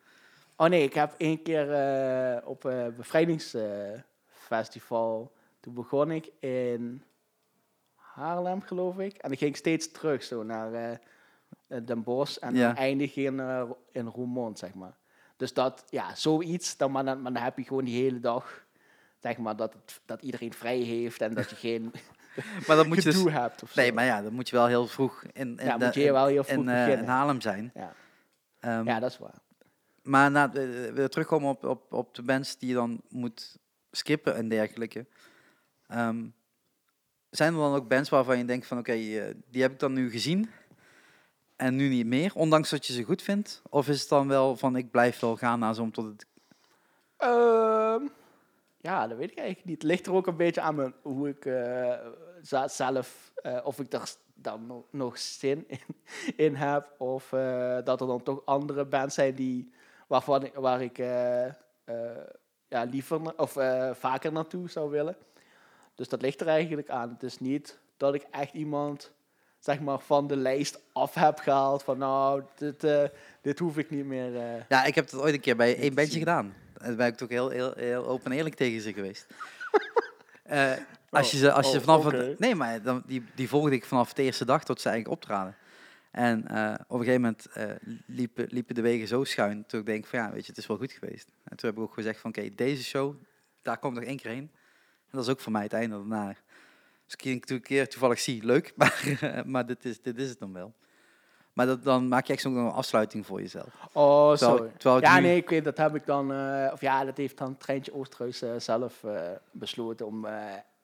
Oh 0.57 0.67
nee, 0.67 0.83
ik 0.83 0.93
heb 0.93 1.13
één 1.17 1.41
keer 1.43 1.71
eh, 1.73 2.47
op 2.47 2.63
een 2.63 2.95
bevrijdingsfestival, 2.95 5.35
toen 5.59 5.73
begon 5.73 6.11
ik 6.11 6.29
in 6.39 7.03
Haarlem, 7.95 8.61
geloof 8.61 8.97
ik. 8.97 9.17
En 9.17 9.29
dan 9.29 9.37
ging 9.37 9.49
ik 9.51 9.57
steeds 9.57 9.91
terug 9.91 10.23
zo 10.23 10.43
naar 10.43 10.73
eh, 10.73 10.91
eh, 10.91 10.97
Den 11.85 12.03
Bosch 12.03 12.37
en 12.37 12.55
Ja. 12.55 12.67
dan 12.67 12.75
eindig 12.75 13.15
in, 13.15 13.39
eh, 13.39 13.63
in 13.91 14.05
Roermond, 14.07 14.59
zeg 14.59 14.73
maar. 14.73 14.97
Dus 15.37 15.53
dat, 15.53 15.83
ja, 15.89 16.15
zoiets, 16.15 16.77
dan, 16.77 16.91
maar, 16.91 17.05
dan, 17.05 17.21
maar 17.21 17.33
dan 17.33 17.43
heb 17.43 17.57
je 17.57 17.63
gewoon 17.63 17.85
die 17.85 18.03
hele 18.03 18.19
dag, 18.19 18.65
zeg 19.21 19.37
maar, 19.37 19.55
dat, 19.55 19.73
het, 19.73 20.01
dat 20.05 20.21
iedereen 20.21 20.53
vrij 20.53 20.77
heeft 20.79 21.21
en 21.21 21.33
dat 21.33 21.49
je 21.49 21.55
geen 21.55 21.93
Maar 22.67 22.75
dan 22.75 22.87
moet 22.87 23.03
je 23.03 23.09
dus... 23.11 23.23
hebt 23.33 23.63
of 23.63 23.71
zo. 23.71 23.81
Nee, 23.81 23.93
maar 23.93 24.05
ja, 24.05 24.21
dan 24.21 24.33
moet 24.33 24.49
je 24.49 24.55
wel 24.55 24.67
heel 24.67 24.87
vroeg 24.87 25.23
in, 25.23 25.31
in, 25.59 25.65
ja, 25.65 25.77
de- 25.77 25.85
moet 25.85 25.93
je 25.93 26.11
wel 26.11 26.25
heel 26.25 26.43
vroeg 26.43 26.63
in, 26.63 26.69
eh, 26.69 26.75
beginnen. 26.75 27.03
in 27.03 27.09
Haarlem 27.09 27.41
zijn. 27.41 27.71
ja. 27.73 27.93
Ehm, 28.59 28.85
ja, 28.85 28.99
dat 28.99 29.11
is 29.11 29.17
waar. 29.17 29.35
Maar 30.07 30.31
na, 30.31 30.53
eh, 30.53 30.93
weer 30.93 31.09
terugkomen 31.09 31.49
op, 31.49 31.63
op, 31.63 31.93
op 31.93 32.15
de 32.15 32.21
bands 32.21 32.57
die 32.57 32.69
je 32.69 32.75
dan 32.75 33.01
moet 33.09 33.57
skippen 33.91 34.35
en 34.35 34.49
dergelijke. 34.49 35.05
Ehm, 35.87 36.25
zijn 37.29 37.53
er 37.53 37.59
dan 37.59 37.75
ook 37.75 37.87
bands 37.87 38.09
waarvan 38.09 38.37
je 38.37 38.45
denkt 38.45 38.67
van 38.67 38.77
oké, 38.77 38.91
eh, 38.91 39.33
die 39.49 39.61
heb 39.61 39.71
ik 39.71 39.79
dan 39.79 39.93
nu 39.93 40.11
gezien 40.11 40.49
en 41.55 41.75
nu 41.75 41.87
niet 41.87 42.05
meer, 42.05 42.31
ondanks 42.35 42.69
dat 42.69 42.85
je 42.85 42.93
ze 42.93 43.03
goed 43.03 43.21
vindt? 43.21 43.61
Of 43.69 43.87
is 43.87 43.99
het 43.99 44.09
dan 44.09 44.27
wel 44.27 44.57
van 44.57 44.75
ik 44.75 44.91
blijf 44.91 45.19
wel 45.19 45.35
gaan 45.35 45.59
naar 45.59 45.75
zo'n 45.75 45.91
tot 45.91 46.05
het... 46.05 46.25
Ehm, 47.17 48.05
ja, 48.77 49.07
dat 49.07 49.17
weet 49.17 49.31
ik 49.31 49.37
eigenlijk 49.37 49.67
niet. 49.67 49.81
Het 49.81 49.91
ligt 49.91 50.05
er 50.05 50.13
ook 50.13 50.27
een 50.27 50.37
beetje 50.37 50.61
aan 50.61 50.75
me, 50.75 50.93
hoe 51.01 51.29
ik 51.29 51.45
eh, 51.45 51.93
zelf, 52.65 53.31
eh, 53.35 53.59
of 53.63 53.79
ik 53.79 53.91
daar 53.91 54.09
dan 54.33 54.85
nog, 54.91 55.17
zin 55.17 55.65
in, 55.67 55.79
in 56.45 56.55
heb. 56.55 56.93
Of 56.97 57.33
eh, 57.33 57.77
dat 57.83 58.01
er 58.01 58.07
dan 58.07 58.23
toch 58.23 58.41
andere 58.45 58.85
bands 58.85 59.15
zijn 59.15 59.35
die, 59.35 59.71
waarvan 60.07 60.49
waar 60.53 60.81
ik 60.81 60.97
eh, 60.97 61.45
eh, 61.45 61.53
ja, 62.67 62.83
liever 62.83 63.37
of 63.37 63.55
eh, 63.55 63.89
vaker 63.93 64.31
naartoe 64.31 64.69
zou 64.69 64.89
willen. 64.89 65.15
Dus 65.95 66.09
dat 66.09 66.21
ligt 66.21 66.41
er 66.41 66.47
eigenlijk 66.47 66.89
aan. 66.89 67.09
Het 67.09 67.23
is 67.23 67.39
niet 67.39 67.77
dat 67.97 68.13
ik 68.13 68.25
echt 68.31 68.53
iemand 68.53 69.11
zeg 69.59 69.79
maar, 69.79 69.99
van 69.99 70.27
de 70.27 70.35
lijst 70.35 70.79
af 70.93 71.13
heb 71.13 71.39
gehaald. 71.39 71.83
Van 71.83 71.97
nou, 71.97 72.43
dit, 72.55 72.87
dit 73.41 73.59
hoef 73.59 73.77
ik 73.77 73.89
niet 73.89 74.05
meer. 74.05 74.35
eh. 74.35 74.61
Ja, 74.69 74.83
ik 74.85 74.95
heb 74.95 75.05
het 75.05 75.19
ooit 75.19 75.33
een 75.33 75.39
keer 75.39 75.55
bij 75.55 75.77
één 75.77 75.93
bandje 75.93 76.19
gedaan. 76.19 76.53
En 76.77 76.87
daar 76.87 76.95
ben 76.95 77.07
ik 77.07 77.21
ook 77.21 77.29
heel, 77.29 77.49
heel, 77.49 77.73
heel 77.75 78.07
open 78.07 78.31
en 78.31 78.37
eerlijk 78.37 78.55
tegen 78.55 78.81
ze 78.81 78.93
geweest. 78.93 79.27
Als 81.09 81.31
je 81.31 81.37
ze, 81.37 81.51
als 81.51 81.71
je 81.71 81.77
oh, 81.77 81.83
vanaf 81.83 82.03
het, 82.03 82.39
nee, 82.39 82.55
maar 82.55 82.81
dan, 82.81 83.03
die, 83.05 83.23
die 83.35 83.49
volgde 83.49 83.75
ik 83.75 83.85
vanaf 83.85 84.13
de 84.13 84.23
eerste 84.23 84.45
dag 84.45 84.63
tot 84.63 84.81
ze 84.81 84.89
eigenlijk 84.89 85.21
optraden. 85.21 85.55
En 86.17 86.47
eh, 86.47 86.73
op 86.87 86.99
een 86.99 87.05
gegeven 87.05 87.21
moment 87.21 87.45
eh, 87.45 87.65
liepen, 88.05 88.45
liepen 88.49 88.75
de 88.75 88.81
wegen 88.81 89.07
zo 89.07 89.23
schuin. 89.23 89.65
Toen 89.65 89.79
ik 89.79 89.85
denk 89.85 90.05
van 90.05 90.19
ja, 90.19 90.31
weet 90.31 90.41
je, 90.41 90.47
het 90.47 90.57
is 90.57 90.67
wel 90.67 90.77
goed 90.77 90.91
geweest. 90.91 91.27
En 91.43 91.57
toen 91.57 91.69
heb 91.69 91.77
ik 91.77 91.83
ook 91.83 91.93
gezegd 91.93 92.19
van 92.19 92.29
oké, 92.29 92.49
deze 92.55 92.83
show, 92.83 93.15
daar 93.61 93.77
kom 93.77 93.89
ik 93.91 93.99
nog 93.99 94.07
één 94.07 94.17
keer 94.17 94.31
heen. 94.31 94.51
En 95.05 95.11
dat 95.11 95.23
is 95.23 95.29
ook 95.29 95.39
voor 95.39 95.51
mij 95.51 95.63
het 95.63 95.73
einde 95.73 95.95
daarna. 95.95 96.35
Dus 97.05 97.13
ik 97.13 97.49
een 97.49 97.61
keer- 97.61 97.89
toevallig 97.89 98.19
zie, 98.19 98.45
leuk, 98.45 98.73
maar, 98.77 99.43
maar 99.45 99.65
dit, 99.65 99.85
is, 99.85 100.01
dit 100.01 100.17
is 100.17 100.29
het 100.29 100.39
dan 100.39 100.53
wel. 100.53 100.73
Maar 101.53 101.65
dat, 101.65 101.83
dan 101.83 102.07
maak 102.07 102.25
je 102.25 102.33
echt 102.33 102.41
zo'n 102.41 102.71
afsluiting 102.73 103.25
voor 103.25 103.41
jezelf. 103.41 103.73
Oh, 103.93 104.31
Terwijl- 104.33 104.57
sorry. 104.57 104.71
terwijl 104.77 105.01
ja, 105.01 105.15
nu- 105.15 105.21
nee, 105.21 105.37
ik 105.37 105.49
weet, 105.49 105.63
dat 105.63 105.77
heb 105.77 105.95
ik 105.95 106.05
dan, 106.05 106.31
eh, 106.33 106.69
of 106.73 106.81
ja, 106.81 107.05
dat 107.05 107.17
heeft 107.17 107.37
dan 107.37 107.57
Treintje 107.57 107.93
Oosterhuis 107.93 108.43
zelf 108.65 109.03
besloten 109.51 110.05
om 110.05 110.27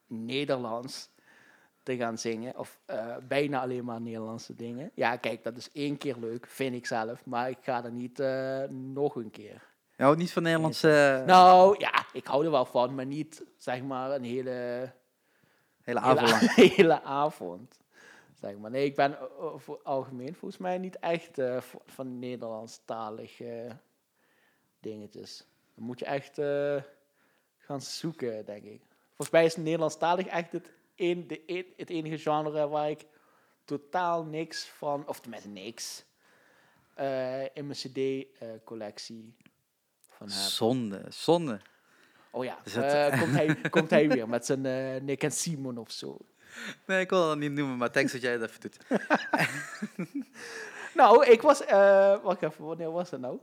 Nederlands 0.08 1.10
te 1.84 1.96
gaan 1.96 2.18
zingen. 2.18 2.58
Of 2.58 2.80
eh, 2.86 3.16
bijna 3.28 3.62
alleen 3.62 3.86
maar 3.86 4.02
Nederlandse 4.02 4.56
dingen. 4.56 4.92
Ja, 4.96 5.16
kijk, 5.16 5.44
dat 5.44 5.58
is 5.58 5.72
één 5.72 5.98
keer 5.98 6.16
leuk, 6.20 6.48
vind 6.48 6.76
ik 6.76 6.86
zelf. 6.86 7.26
Maar 7.26 7.50
ik 7.50 7.58
ga 7.62 7.84
er 7.84 7.92
niet 7.92 8.20
eh, 8.20 8.64
nog 8.70 9.16
een 9.16 9.32
keer. 9.32 9.72
Je 9.96 10.04
houdt 10.04 10.20
niet 10.20 10.32
van 10.32 10.44
Nederlandse 10.44 11.24
Nou, 11.26 11.76
ja, 11.80 12.06
ik 12.14 12.28
hou 12.28 12.46
er 12.46 12.52
wel 12.52 12.66
van, 12.66 12.96
maar 12.96 13.06
niet, 13.06 13.44
zeg 13.58 13.82
maar, 13.82 14.12
een 14.12 14.24
hele, 14.24 14.92
hele 15.82 16.00
avond 16.00 16.30
hele, 16.30 16.72
hele 16.76 17.02
avond. 17.02 17.80
Zeg 18.34 18.58
maar. 18.58 18.72
Nee, 18.72 18.86
ik 18.86 18.96
ben 18.96 19.18
eh, 19.20 19.54
voor 19.56 19.80
algemeen 19.84 20.36
volgens 20.36 20.62
mij 20.62 20.78
niet 20.78 21.00
echt 21.00 21.42
van 21.86 22.20
Nederlandstalige 22.20 23.78
dingetjes. 24.80 25.48
Dan 25.76 25.86
moet 25.86 26.00
je 26.00 26.06
echt 26.06 26.36
gaan 27.58 27.82
zoeken, 27.82 28.46
denk 28.46 28.64
ik. 28.64 28.82
Volgens 29.08 29.30
mij 29.30 29.46
is 29.46 29.56
Nederlandstalig 29.56 30.26
echt 30.26 30.52
het, 30.52 30.72
een, 30.96 31.28
de, 31.28 31.66
het 31.78 31.90
enige 31.90 32.18
genre 32.18 32.68
waar 32.68 32.90
ik 32.90 33.06
totaal 33.66 34.24
niks 34.24 34.66
van, 34.66 35.08
of 35.08 35.20
tenminste 35.20 35.50
niks, 35.50 36.06
eh, 36.94 37.42
in 37.44 37.66
mijn 37.68 37.72
cd-collectie 37.78 39.36
van 40.10 40.28
heb. 40.28 40.36
Zonde, 40.38 41.06
zonde. 41.10 41.60
Oh 42.32 42.44
ja, 42.44 42.58
eh, 42.66 43.20
komt, 43.22 43.34
hij, 43.34 43.56
komt 43.70 43.90
hij 43.90 44.10
weer 44.10 44.30
met 44.30 44.46
zijn 44.46 44.66
eh, 44.66 45.02
Nick 45.02 45.24
en 45.24 45.32
Simon 45.32 45.78
of 45.78 45.92
zo. 45.92 46.18
Nee, 46.86 47.00
ik 47.00 47.10
wil 47.10 47.28
dat 47.28 47.38
niet 47.38 47.52
noemen, 47.52 47.78
maar 47.78 47.92
thanks 47.92 48.12
dat 48.12 48.22
jij 48.22 48.32
het 48.32 48.42
even 48.42 48.62
doet. 48.62 48.78
Nou, 50.96 51.26
ik 51.26 51.42
was, 51.42 51.66
eh 51.66 52.24
wacht 52.24 52.42
even, 52.44 52.66
wanneer 52.66 52.92
was 52.92 53.10
dat 53.10 53.20
nou? 53.20 53.40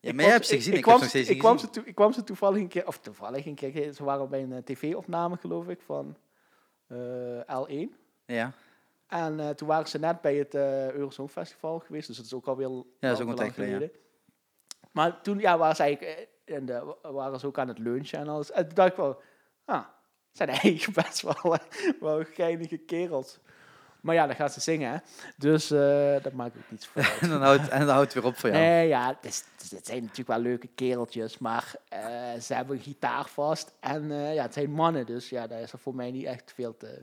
Ja, 0.00 0.10
Ik 0.10 0.14
maar 0.14 0.24
jij 0.24 0.24
kwam 0.24 0.30
hebt 0.32 0.46
ze- 0.46 0.54
gezien, 0.54 0.74
ik, 0.74 0.82
kwam 0.82 1.00
heb 1.00 1.10
ze 1.10 1.16
nog 1.16 1.26
ze- 1.26 1.32
steeds 1.32 1.38
ik 1.38 1.38
kwam, 1.38 1.58
ze 1.58 1.82
ik 1.84 1.94
kwam 1.94 2.12
ze 2.12 2.24
toevallig 2.24 2.60
een 2.60 2.68
keer, 2.68 2.86
of 2.86 2.98
toevallig 2.98 3.46
een 3.46 3.54
keer, 3.54 3.92
ze 3.92 4.04
waren 4.04 4.28
bij 4.28 4.42
een 4.42 4.52
eh, 4.52 4.58
tv-opname 4.62 5.36
geloof 5.36 5.68
ik, 5.68 5.80
van 5.80 6.06
eh, 6.08 6.14
L1. 7.42 8.02
Ja, 8.26 8.52
En 9.06 9.40
eh, 9.40 9.50
toen 9.50 9.68
waren 9.68 9.88
ze 9.88 9.98
net 9.98 10.20
bij 10.20 10.34
het 10.34 10.54
eh 10.54 10.90
Eurosong 10.90 11.30
Festival 11.30 11.78
geweest, 11.78 12.06
dus 12.06 12.16
dat 12.16 12.26
is 12.26 12.34
ook 12.34 12.46
alweer 12.46 12.68
dat 12.68 12.84
is 13.00 13.10
ook 13.12 13.18
een 13.18 13.26
lang 13.26 13.38
tijd 13.38 13.52
geleden, 13.52 13.90
Maar 14.90 15.20
toen 15.20 15.38
ja, 15.38 15.58
waren 15.58 15.76
ze 15.76 15.82
eigenlijk, 15.82 16.28
eh, 16.44 16.56
en 16.56 16.66
de, 16.66 16.96
waren 17.02 17.40
ze 17.40 17.46
ook 17.46 17.58
aan 17.58 17.68
het 17.68 17.78
lunchen 17.78 18.18
en 18.18 18.28
alles. 18.28 18.50
En 18.50 18.66
toen 18.66 18.74
dacht 18.74 18.90
ik 18.90 18.96
wel, 18.96 19.22
ah, 19.64 19.84
zijn 20.32 20.48
eigenlijk 20.58 21.06
best 21.06 21.22
wel, 21.22 21.54
eh, 21.54 21.60
wel 22.00 22.24
geinige 22.24 22.76
kerels. 22.76 23.38
Maar 24.04 24.14
ja, 24.14 24.26
dan 24.26 24.36
gaan 24.36 24.50
ze 24.50 24.60
zingen, 24.60 24.92
hè. 24.92 24.98
Dus 25.36 25.70
eh, 25.70 26.22
dat 26.22 26.32
maakt 26.32 26.56
ook 26.56 26.70
niets 26.70 26.88
uit. 26.94 27.18
en 27.20 27.28
dan 27.28 27.42
houdt, 27.42 27.68
en 27.68 27.78
dan 27.78 27.88
houdt 27.88 28.12
het 28.12 28.22
weer 28.22 28.32
op 28.32 28.38
voor 28.38 28.50
jou. 28.50 28.62
Nee, 28.62 28.88
ja, 28.88 29.06
het, 29.20 29.32
is, 29.32 29.44
zijn 29.82 30.00
natuurlijk 30.00 30.28
wel 30.28 30.38
leuke 30.38 30.68
kereltjes, 30.74 31.38
maar 31.38 31.74
eh, 31.88 32.00
ze 32.40 32.54
hebben 32.54 32.76
een 32.76 32.82
gitaar 32.82 33.28
vast. 33.28 33.72
En 33.80 34.10
eh, 34.10 34.34
ja, 34.34 34.42
het 34.42 34.52
zijn 34.52 34.70
mannen, 34.70 35.06
dus 35.06 35.28
ja, 35.28 35.46
daar 35.46 35.60
is 35.60 35.72
er 35.72 35.78
voor 35.78 35.94
mij 35.94 36.10
niet 36.10 36.24
echt 36.24 36.52
veel 36.54 36.76
te 36.76 36.98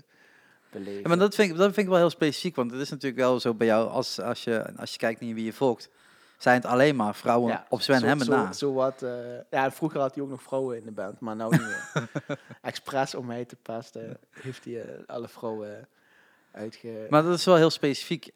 beleven. 0.70 1.02
Ja, 1.02 1.08
maar 1.08 1.18
dat 1.18 1.36
vind, 1.36 1.52
ik, 1.52 1.58
dat 1.58 1.66
vind 1.66 1.78
ik 1.78 1.88
wel 1.88 1.98
heel 1.98 2.10
specifiek, 2.10 2.56
want 2.56 2.72
het 2.72 2.82
is 2.82 2.90
natuurlijk 2.90 3.22
wel 3.22 3.40
zo 3.40 3.54
bij 3.54 3.68
jou, 3.68 3.90
als, 3.90 4.20
als, 4.20 4.44
je, 4.44 4.76
als 4.76 4.92
je 4.92 4.98
kijkt 4.98 5.22
naar 5.22 5.34
wie 5.34 5.46
je 5.46 5.54
volgt, 5.54 5.90
zijn 6.38 6.56
het 6.56 6.66
alleen 6.66 6.96
maar 6.96 7.16
vrouwen 7.16 7.52
Ja, 7.52 7.66
op 7.70 7.82
Sven 7.82 8.04
Hemmen 8.04 8.30
na. 8.30 8.54
Zo 8.54 8.74
wat, 8.74 9.06
ja, 9.50 9.72
vroeger 9.72 10.00
had 10.00 10.16
hij 10.16 10.24
ook 10.24 10.30
nog 10.30 10.44
vrouwen 10.44 10.78
in 10.78 10.86
de 10.86 10.92
band, 10.92 11.20
maar 11.20 11.36
nou 11.36 11.52
niet 11.52 11.62
meer. 11.62 12.10
Expres 12.62 13.16
om 13.16 13.26
mij 13.26 13.46
te 13.46 13.56
pesten, 13.56 14.18
heeft 14.30 14.66
hij 14.66 14.86
alle 15.06 15.28
vrouwen 15.28 15.88
uitge... 16.52 17.06
Maar 17.10 17.24
dat 17.24 17.38
is 17.38 17.46
wel 17.46 17.56
heel 17.56 17.70
specifiek. 17.70 18.30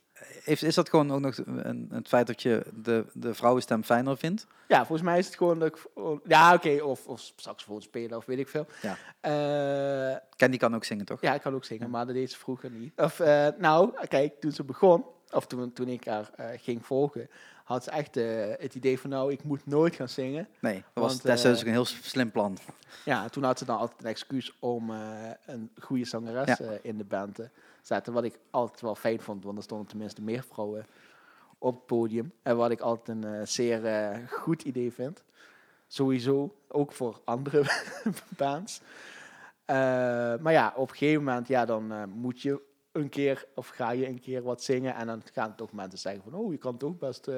Heeft, 0.44 0.64
is 0.64 0.76
dat 0.76 0.90
gewoon 0.90 1.12
ook 1.12 1.20
nog 1.20 1.38
een, 1.46 1.88
het 1.92 2.08
feit 2.08 2.28
dat 2.28 2.42
je 2.42 2.66
de, 2.74 3.06
de 3.14 3.34
vrouwenstem 3.34 3.84
fijner 3.84 4.18
vindt? 4.18 4.48
Ja, 4.68 4.78
volgens 4.78 5.02
mij 5.02 5.18
is 5.20 5.26
het 5.26 5.36
gewoon 5.36 5.60
dat 5.60 5.68
ik... 5.68 5.86
Ja, 6.28 6.54
oké, 6.54 6.82
of, 6.84 7.08
of 7.08 7.32
saxofoon 7.36 7.82
spelen 7.82 8.18
of 8.18 8.26
weet 8.26 8.40
ik 8.40 8.48
veel. 8.48 8.66
Ja. 8.82 8.98
Eh, 9.20 10.18
Ken 10.36 10.52
die 10.52 10.60
kan 10.60 10.76
ook 10.76 10.84
zingen, 10.84 11.06
toch? 11.06 11.22
Ja, 11.22 11.34
ik 11.34 11.42
kan 11.42 11.54
ook 11.56 11.66
zingen, 11.66 11.90
maar 11.90 12.06
dat 12.06 12.16
deed 12.16 12.32
ze 12.32 12.38
vroeger 12.38 12.70
niet. 12.72 12.94
Of, 12.96 13.20
eh, 13.20 13.48
nou, 13.58 13.92
kijk, 14.08 14.40
toen 14.40 14.52
ze 14.52 14.64
begon, 14.64 15.06
of 15.32 15.48
toen, 15.48 15.74
toen 15.74 15.88
ik 15.88 16.06
haar 16.06 16.30
eh, 16.36 16.46
ging 16.62 16.86
volgen, 16.86 17.30
had 17.64 17.84
ze 17.84 17.92
echt 17.92 18.18
eh, 18.18 18.26
het 18.60 18.76
idee 18.76 19.00
van, 19.00 19.10
nou, 19.10 19.32
ik 19.32 19.44
moet 19.44 19.66
nooit 19.66 19.96
gaan 19.96 20.10
zingen. 20.10 20.48
Nee, 20.60 20.84
dat 20.94 21.04
was 21.04 21.22
destijds 21.22 21.44
eh, 21.44 21.52
ook 21.60 21.66
een 21.66 21.72
heel 21.72 21.86
slim 21.86 22.32
plan. 22.32 22.58
Ja, 23.06 23.30
toen 23.30 23.44
had 23.44 23.58
ze 23.58 23.66
dan 23.66 23.78
altijd 23.78 24.00
een 24.02 24.10
excuus 24.10 24.56
om 24.60 24.90
eh, 24.92 24.98
een 25.46 25.72
goede 25.80 26.06
zangeres 26.06 26.48
Ja. 26.58 26.66
eh, 26.66 26.72
in 26.82 26.98
de 26.98 27.04
band 27.04 27.36
te 27.36 27.50
zetten. 27.88 28.14
Wat 28.14 28.24
ik 28.24 28.40
altijd 28.50 28.82
wel 28.82 28.96
fijn 28.96 29.20
vond, 29.20 29.44
want 29.44 29.58
er 29.58 29.64
stonden 29.64 29.88
tenminste 29.88 30.22
meer 30.22 30.44
vrouwen 30.44 30.86
op 31.58 31.76
het 31.76 31.86
podium. 31.86 32.34
En 32.42 32.58
wat 32.58 32.72
ik 32.72 32.80
altijd 32.80 33.18
een 33.18 33.34
eh, 33.34 33.46
zeer 33.46 33.86
eh, 33.86 34.28
goed 34.28 34.62
idee 34.62 34.92
vind. 34.92 35.24
Sowieso, 35.88 36.56
ook 36.68 36.92
voor 36.92 37.22
andere 37.24 37.64
bands. 38.38 38.82
Eh, 39.66 39.76
maar 40.38 40.52
ja, 40.52 40.74
op 40.76 40.90
een 40.90 40.96
gegeven 40.96 41.24
moment, 41.24 41.48
ja, 41.48 41.66
dan 41.66 42.10
moet 42.10 42.42
je 42.42 42.62
een 42.92 43.10
keer, 43.10 43.46
of 43.56 43.68
ga 43.68 43.92
je 43.92 44.08
een 44.08 44.20
keer 44.20 44.44
wat 44.44 44.64
zingen. 44.64 44.96
En 44.96 45.08
dan 45.08 45.22
gaan 45.34 45.56
toch 45.56 45.72
mensen 45.72 46.00
zeggen 46.00 46.24
van, 46.24 46.34
oh, 46.34 46.52
je 46.52 46.58
kan 46.58 46.78
toch 46.78 46.98
best 46.98 47.30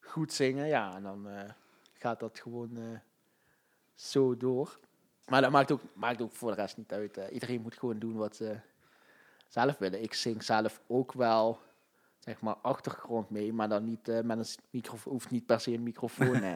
goed 0.00 0.32
zingen. 0.32 0.66
Ja, 0.66 0.96
en 0.96 1.02
dan 1.02 1.28
gaat 1.92 2.20
dat 2.20 2.40
gewoon 2.40 3.00
zo 3.94 4.36
door. 4.36 4.78
Maar 5.26 5.40
dat 5.40 5.50
maakt 5.50 5.72
ook, 5.72 5.80
maakt 5.94 6.22
ook 6.22 6.32
voor 6.32 6.50
de 6.50 6.56
rest 6.60 6.76
niet 6.76 6.92
uit. 6.92 7.20
iedereen 7.30 7.60
moet 7.60 7.78
gewoon 7.78 7.98
doen 7.98 8.16
wat 8.16 8.36
ze 8.36 8.56
zelf 9.52 9.78
willen. 9.78 10.02
Ik 10.02 10.14
zing 10.14 10.42
zelf 10.42 10.80
ook 10.86 11.12
wel, 11.12 11.60
zeg 12.18 12.40
maar, 12.40 12.54
achtergrond 12.62 13.30
mee, 13.30 13.52
maar 13.52 13.68
dan 13.68 13.84
niet 13.84 14.08
eh, 14.08 14.20
met 14.20 14.38
een 14.38 14.64
microfoon, 14.70 15.12
hoeft 15.12 15.30
niet 15.30 15.46
per 15.46 15.60
se 15.60 15.72
een 15.72 15.82
microfoon. 15.82 16.42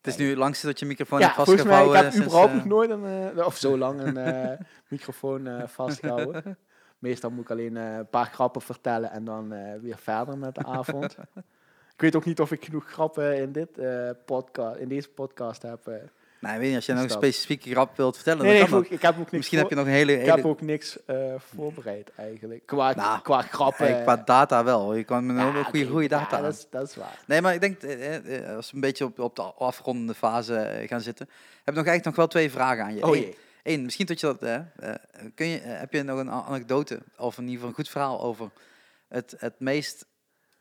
Het 0.00 0.12
is 0.12 0.16
nu 0.16 0.28
het 0.28 0.38
langste 0.38 0.66
dat 0.66 0.78
je 0.78 0.86
microfoon 0.86 1.18
ja, 1.18 1.24
hebt 1.24 1.36
volgens 1.36 1.62
mij, 1.64 1.86
ik 1.86 1.92
heb 1.92 2.14
überhaupt 2.14 2.50
eh, 2.50 2.56
nog 2.56 2.64
nooit 2.64 2.90
een, 2.90 3.34
eh, 3.36 3.46
of 3.46 3.56
zo 3.56 3.78
lang 3.78 4.00
een 4.00 4.58
microfoon 4.88 5.46
eh, 5.46 5.66
vastgehouden. 5.66 6.58
Meestal 6.98 7.30
moet 7.30 7.44
ik 7.44 7.50
alleen 7.50 7.76
een 7.76 8.08
paar 8.08 8.26
grappen 8.26 8.60
vertellen 8.60 9.10
en 9.10 9.24
dan 9.24 9.48
weer 9.80 9.98
verder 9.98 10.38
met 10.38 10.54
de 10.54 10.64
avond. 10.64 11.16
ik 11.94 12.00
weet 12.00 12.16
ook 12.16 12.24
niet 12.24 12.40
of 12.40 12.52
ik 12.52 12.64
genoeg 12.64 12.90
grappen 12.90 13.36
in, 13.36 13.52
dit, 13.52 13.70
podcast, 14.24 14.78
in 14.78 14.88
deze 14.88 15.08
podcast 15.08 15.62
heb. 15.62 16.10
Nou, 16.40 16.54
ik 16.54 16.60
weet 16.60 16.68
niet, 16.68 16.76
als 16.76 16.86
je 16.86 16.92
nog 16.92 17.02
een 17.02 17.10
specifieke 17.10 17.70
grap 17.70 17.96
wilt 17.96 18.14
vertellen, 18.14 18.42
Nee, 18.44 18.50
nee, 18.52 18.60
dan 18.60 18.70
kan 18.70 18.92
ik, 18.92 19.02
heb 19.02 19.12
ook 19.12 19.18
niks 19.18 19.30
Misschien 19.30 19.58
voor- 19.58 19.68
heb 19.68 19.78
je 19.78 19.84
nog 19.84 19.92
een 19.94 19.98
hele... 19.98 20.20
ik 20.20 20.26
heb 20.26 20.44
ook 20.44 20.60
niks 20.60 21.04
eh, 21.04 21.16
voorbereid 21.54 22.10
eigenlijk. 22.16 22.66
Qua, 22.66 22.94
Nou, 22.94 23.20
qua 23.20 23.42
grappen. 23.42 24.02
Qua 24.02 24.16
data 24.16 24.64
wel. 24.64 24.94
Je 24.94 25.04
kan 25.04 25.26
met 25.26 25.36
een 25.36 25.42
ja, 25.56 25.62
goede, 25.62 25.86
goede 25.86 26.08
data 26.08 26.40
dat, 26.40 26.54
is, 26.54 26.66
dat 26.70 26.88
is 26.88 26.96
waar. 26.96 27.18
Nee, 27.26 27.40
maar 27.40 27.54
ik 27.54 27.60
denk, 27.60 27.82
eh, 27.82 28.46
eh, 28.48 28.56
als 28.56 28.68
we 28.70 28.74
een 28.74 28.80
beetje 28.80 29.04
op, 29.04 29.18
op 29.18 29.36
de 29.36 29.42
afrondende 29.42 30.14
fase 30.14 30.84
gaan 30.86 31.00
zitten, 31.00 31.26
heb 31.64 31.74
ik 31.74 31.74
nog 31.74 31.86
eigenlijk 31.86 32.04
nog 32.04 32.16
wel 32.16 32.26
twee 32.26 32.50
vragen 32.50 32.84
aan 32.84 32.94
je. 32.94 33.06
Oh 33.06 33.16
Eén- 33.16 33.22
jee. 33.22 33.36
Eén, 33.62 33.84
misschien 33.84 34.06
dat 34.06 34.20
je 34.20 34.26
dat, 34.26 34.42
eh, 34.42 34.94
kun 35.34 35.46
je, 35.46 35.58
heb 35.60 35.92
je 35.92 36.02
nog 36.02 36.18
een 36.18 36.30
anekdote, 36.30 37.00
of 37.16 37.36
in 37.36 37.42
ieder 37.42 37.54
geval 37.54 37.68
een 37.68 37.74
goed 37.74 37.88
verhaal 37.88 38.20
over 38.20 38.50
het, 39.08 39.34
het 39.38 39.54
meest 39.58 40.06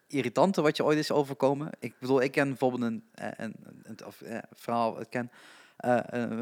irritante 0.07 0.61
wat 0.61 0.77
je 0.77 0.83
ooit 0.83 0.97
is 0.97 1.11
overkomen? 1.11 1.69
Ik 1.79 1.93
bedoel, 1.99 2.21
ik 2.21 2.31
ken 2.31 2.47
bijvoorbeeld 2.47 2.81
een, 2.81 3.03
een, 3.13 3.55
een, 3.83 4.05
of, 4.05 4.21
eh, 4.21 4.37
verhaal, 4.53 5.01
ik 5.01 5.07
ken 5.09 5.21
een 5.21 5.29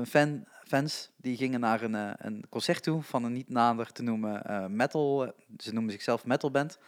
fan, 0.05 0.45
fans 0.63 1.11
die 1.15 1.37
gingen 1.37 1.59
naar 1.59 1.81
een, 1.81 1.95
eh, 1.95 2.11
een 2.17 2.45
concert 2.49 2.83
toe 2.83 3.03
van 3.03 3.23
een 3.23 3.33
niet 3.33 3.49
nader 3.49 3.91
te 3.91 4.03
noemen 4.03 4.43
eh, 4.43 4.65
metal, 4.65 5.25
eh, 5.25 5.31
ze 5.57 5.73
noemen 5.73 5.91
zichzelf 5.91 6.25
metalband. 6.25 6.79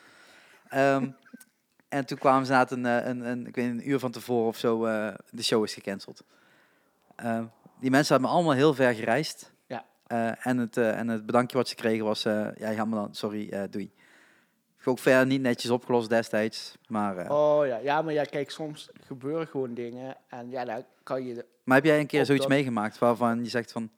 Ehm 0.70 1.10
en 1.90 2.06
toen 2.06 2.18
kwamen 2.18 2.46
ze 2.46 2.52
na 2.52 2.72
een, 2.72 2.86
eh, 2.86 3.08
een, 3.08 3.30
een, 3.30 3.48
ik 3.48 3.56
weet 3.56 3.70
een 3.70 3.90
uur 3.90 4.00
van 4.00 4.12
tevoren 4.12 4.48
of 4.48 4.58
zo, 4.58 4.86
eh, 4.86 5.14
de 5.32 5.44
show 5.44 5.64
is 5.64 5.74
gecanceld. 5.74 6.24
Ehm, 7.16 7.46
die 7.80 7.90
mensen 7.90 8.14
hebben 8.14 8.32
allemaal 8.32 8.54
heel 8.54 8.74
ver 8.74 8.94
gereisd. 8.94 9.52
Ja. 9.68 9.86
Eh, 10.08 10.46
en, 10.46 10.58
het, 10.58 10.78
eh, 10.78 11.00
en 11.00 11.08
het 11.08 11.26
bedankje 11.26 11.58
wat 11.58 11.68
ze 11.68 11.76
kregen 11.76 12.06
was, 12.06 12.26
eh, 12.26 12.48
ja, 12.56 12.74
jammer 12.74 13.00
dan, 13.00 13.16
sorry, 13.16 13.50
eh, 13.50 13.64
doei. 13.70 13.92
Ook 14.86 15.00
verder 15.00 15.26
niet 15.26 15.42
netjes 15.42 15.72
opgelost 15.72 16.10
destijds, 16.10 16.76
maar... 16.88 17.18
eh, 17.18 17.32
Oh 17.32 17.66
ja. 17.68 17.78
ja, 17.78 18.02
maar 18.02 18.14
ja, 18.14 18.24
kijk, 18.24 18.52
soms 18.52 18.90
gebeuren 19.06 19.48
gewoon 19.48 19.74
dingen. 19.74 20.16
En 20.28 20.50
ja, 20.50 20.66
dan 20.66 20.84
kan 21.04 21.26
je 21.26 21.46
Maar 21.64 21.76
heb 21.76 21.86
jij 21.86 22.00
een 22.00 22.08
keer 22.08 22.26
zoiets 22.26 22.44
dat- 22.46 22.54
meegemaakt 22.54 22.98
waarvan 23.00 23.44
je 23.44 23.50
zegt 23.50 23.72
van... 23.72 23.90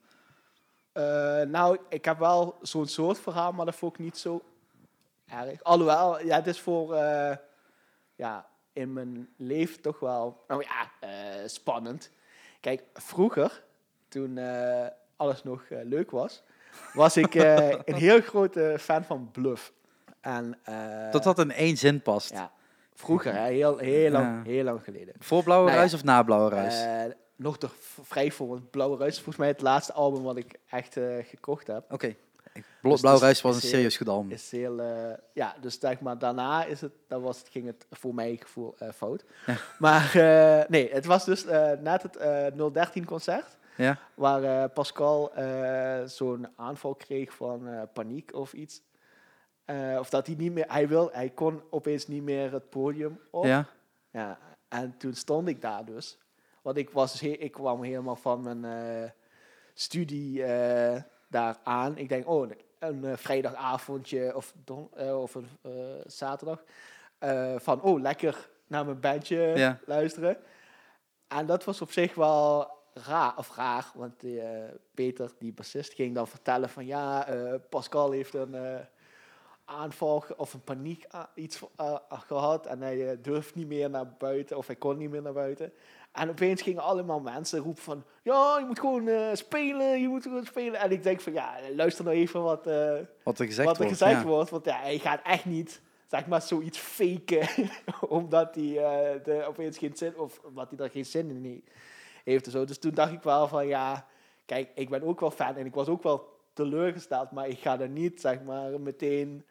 Eh, 0.92 1.40
nou, 1.42 1.78
ik 1.88 2.04
heb 2.04 2.18
wel 2.18 2.58
zo'n 2.62 2.86
soort 2.86 3.18
verhaal, 3.20 3.52
maar 3.52 3.64
dat 3.66 3.74
vond 3.74 3.92
ik 3.94 3.98
niet 3.98 4.18
zo 4.18 4.42
erg. 5.26 5.62
Alhoewel, 5.62 6.24
ja, 6.24 6.36
het 6.36 6.46
is 6.46 6.60
voor 6.60 6.94
eh, 6.94 7.36
ja, 8.14 8.46
in 8.72 8.92
mijn 8.92 9.28
leven 9.36 9.80
toch 9.80 9.98
wel 10.00 10.44
nou 10.48 10.64
ja, 10.68 11.08
spannend. 11.48 12.10
Kijk, 12.60 12.82
vroeger, 12.94 13.62
toen 14.08 14.38
alles 15.16 15.42
nog 15.42 15.62
leuk 15.68 16.10
was, 16.10 16.42
was 16.94 17.16
ik 17.16 17.34
een 17.84 17.94
heel 17.94 18.20
grote 18.20 18.76
fan 18.80 19.04
van 19.04 19.30
Bluff. 19.32 19.72
En, 20.22 20.58
eh, 20.64 21.10
dat 21.10 21.22
dat 21.22 21.38
in 21.38 21.50
één 21.52 21.76
zin 21.76 22.02
past. 22.02 22.30
Ja, 22.30 22.50
vroeger, 22.94 23.34
hè, 23.34 23.46
heel, 23.50 23.78
heel, 23.78 24.10
lang, 24.10 24.26
Ja. 24.46 24.50
heel 24.50 24.64
lang 24.64 24.84
geleden. 24.84 25.14
Voor 25.18 25.42
Blauwe 25.42 25.66
Nou 25.66 25.78
Ruis 25.78 25.94
of 25.94 26.04
na 26.04 26.22
Blauwe 26.22 26.50
Ruis? 26.50 26.82
Eh, 26.82 27.12
nog 27.36 27.58
toch 27.58 27.74
v- 27.80 27.98
vrij 28.02 28.30
voor, 28.30 28.48
want 28.48 28.70
Blauwe 28.70 28.96
Ruis 28.96 29.10
is 29.10 29.16
volgens 29.16 29.36
mij 29.36 29.48
het 29.48 29.60
laatste 29.60 29.92
album 29.92 30.22
wat 30.22 30.36
ik 30.36 30.58
echt 30.70 30.96
eh, 30.96 31.04
gekocht 31.24 31.66
heb. 31.66 31.84
Oké. 31.92 32.14
Dus 32.52 32.62
Blauwe 32.80 32.98
het 33.06 33.14
is- 33.14 33.20
Ruis 33.20 33.40
was 33.40 33.54
een 33.62 33.68
serieus 33.68 33.96
goed 33.96 34.08
album. 34.08 34.30
Is 34.30 34.50
heel, 34.50 34.82
ja, 35.32 35.54
dus 35.60 35.78
zeg 35.80 36.00
maar, 36.00 36.18
daarna 36.18 36.64
is 36.64 36.80
het, 36.80 36.92
dan 37.08 37.22
was 37.22 37.38
het, 37.38 37.48
ging 37.48 37.66
het 37.66 37.86
voor 37.90 38.14
mij 38.14 38.36
gevoel 38.40 38.74
fout. 38.94 39.24
Ja. 39.46 39.56
Maar 39.78 40.10
nee, 40.68 40.90
het 40.92 41.04
was 41.04 41.24
dus 41.24 41.44
net 41.80 42.02
het 42.02 42.16
eh 42.16 42.46
013 42.72 43.04
concert, 43.04 43.56
Ja? 43.76 43.98
waar 44.14 44.68
Pascal 44.68 45.32
zo'n 46.06 46.48
aanval 46.56 46.94
kreeg 46.94 47.32
van 47.34 47.88
paniek 47.92 48.34
of 48.34 48.52
iets. 48.52 48.82
Eh, 49.72 49.98
of 49.98 50.10
dat 50.10 50.26
hij 50.26 50.36
niet 50.36 50.52
meer, 50.52 50.64
hij 50.68 50.88
wil, 50.88 51.10
hij 51.12 51.30
kon 51.30 51.62
opeens 51.70 52.06
niet 52.06 52.22
meer 52.22 52.52
het 52.52 52.68
podium 52.70 53.20
op. 53.30 53.44
Ja? 53.44 53.66
Ja, 54.10 54.38
en 54.68 54.96
toen 54.96 55.14
stond 55.14 55.48
ik 55.48 55.60
daar 55.60 55.84
dus. 55.84 56.18
Want 56.62 56.76
ik, 56.76 56.90
was 56.90 57.12
dus 57.12 57.20
he- 57.20 57.28
ik 57.38 57.52
kwam 57.52 57.82
helemaal 57.82 58.16
van 58.16 58.42
mijn 58.42 58.64
eh, 58.64 59.10
studie 59.74 60.44
eh, 60.44 61.02
daar 61.28 61.56
aan. 61.62 61.96
Ik 61.98 62.08
denk, 62.08 62.28
oh, 62.28 62.50
een 62.78 63.18
vrijdagavondje 63.18 64.36
of, 64.36 64.54
don, 64.64 64.90
of 64.98 65.34
een 65.34 65.48
zaterdag. 66.06 66.62
Van, 67.56 67.82
oh, 67.82 68.00
lekker 68.00 68.48
naar 68.66 68.84
mijn 68.84 69.00
bandje 69.00 69.38
Ja. 69.38 69.78
luisteren. 69.86 70.36
En 71.28 71.46
dat 71.46 71.64
was 71.64 71.80
op 71.80 71.90
zich 71.92 72.14
wel 72.14 72.70
raar, 72.94 73.36
of 73.36 73.56
raar, 73.56 73.90
want 73.94 74.24
Peter, 74.94 75.30
die 75.38 75.52
bassist, 75.52 75.92
ging 75.92 76.14
dan 76.14 76.28
vertellen 76.28 76.68
van, 76.68 76.86
ja, 76.86 77.26
Pascal 77.68 78.10
heeft 78.10 78.34
een... 78.34 78.54
eh, 79.66 79.74
aanval 79.74 80.24
of 80.36 80.54
een 80.54 80.62
paniek 80.64 81.04
a- 81.14 81.30
iets 81.34 81.60
eh, 81.76 81.96
gehad 82.08 82.66
en 82.66 82.80
hij 82.82 83.10
eh, 83.10 83.16
durft 83.22 83.54
niet 83.54 83.66
meer 83.66 83.90
naar 83.90 84.12
buiten 84.18 84.56
of 84.56 84.66
hij 84.66 84.76
kon 84.76 84.96
niet 84.98 85.10
meer 85.10 85.22
naar 85.22 85.32
buiten. 85.32 85.72
En 86.12 86.28
opeens 86.30 86.62
gingen 86.62 86.82
allemaal 86.82 87.20
mensen 87.20 87.60
roepen 87.60 87.82
van 87.82 88.04
ja, 88.22 88.58
je 88.58 88.64
moet 88.64 88.80
gewoon 88.80 89.08
eh, 89.08 89.28
spelen, 89.34 90.00
je 90.00 90.08
moet 90.08 90.22
gewoon 90.22 90.44
spelen. 90.44 90.80
En 90.80 90.90
ik 90.90 91.02
denk 91.02 91.20
van 91.20 91.32
ja, 91.32 91.54
luister 91.76 92.04
nou 92.04 92.16
even 92.16 92.42
wat, 92.42 92.66
eh, 92.66 92.94
Wat 93.24 93.38
er 93.38 93.46
gezegd 93.46 93.68
wat 93.68 93.76
er 93.78 93.82
wordt. 93.84 93.98
gezegd 93.98 94.20
ja. 94.22 94.26
wordt. 94.26 94.50
Want 94.50 94.64
ja, 94.64 94.80
hij 94.80 94.98
gaat 94.98 95.20
echt 95.24 95.44
niet, 95.44 95.80
zeg 96.06 96.26
maar, 96.26 96.42
zoiets 96.42 96.78
faken 96.78 97.48
omdat 98.08 98.54
hij 98.54 98.78
eh, 98.78 99.24
de, 99.24 99.44
opeens 99.48 99.78
geen 99.78 99.96
zin, 99.96 100.18
of 100.18 100.40
omdat 100.44 100.68
hij 100.68 100.76
daar 100.78 100.90
geen 100.90 101.06
zin 101.06 101.30
in 101.30 101.44
he- 101.44 101.62
heeft 102.24 102.50
zo. 102.50 102.64
Dus 102.64 102.78
toen 102.78 102.94
dacht 102.94 103.12
ik 103.12 103.22
wel 103.22 103.48
van 103.48 103.66
ja, 103.66 104.06
kijk, 104.46 104.70
ik 104.74 104.88
ben 104.90 105.02
ook 105.02 105.20
wel 105.20 105.30
fan 105.30 105.56
en 105.56 105.66
ik 105.66 105.74
was 105.74 105.88
ook 105.88 106.02
wel 106.02 106.30
teleurgesteld, 106.52 107.30
maar 107.30 107.48
ik 107.48 107.58
ga 107.58 107.80
er 107.80 107.88
niet, 107.88 108.20
zeg 108.20 108.42
maar, 108.42 108.80
meteen 108.80 109.44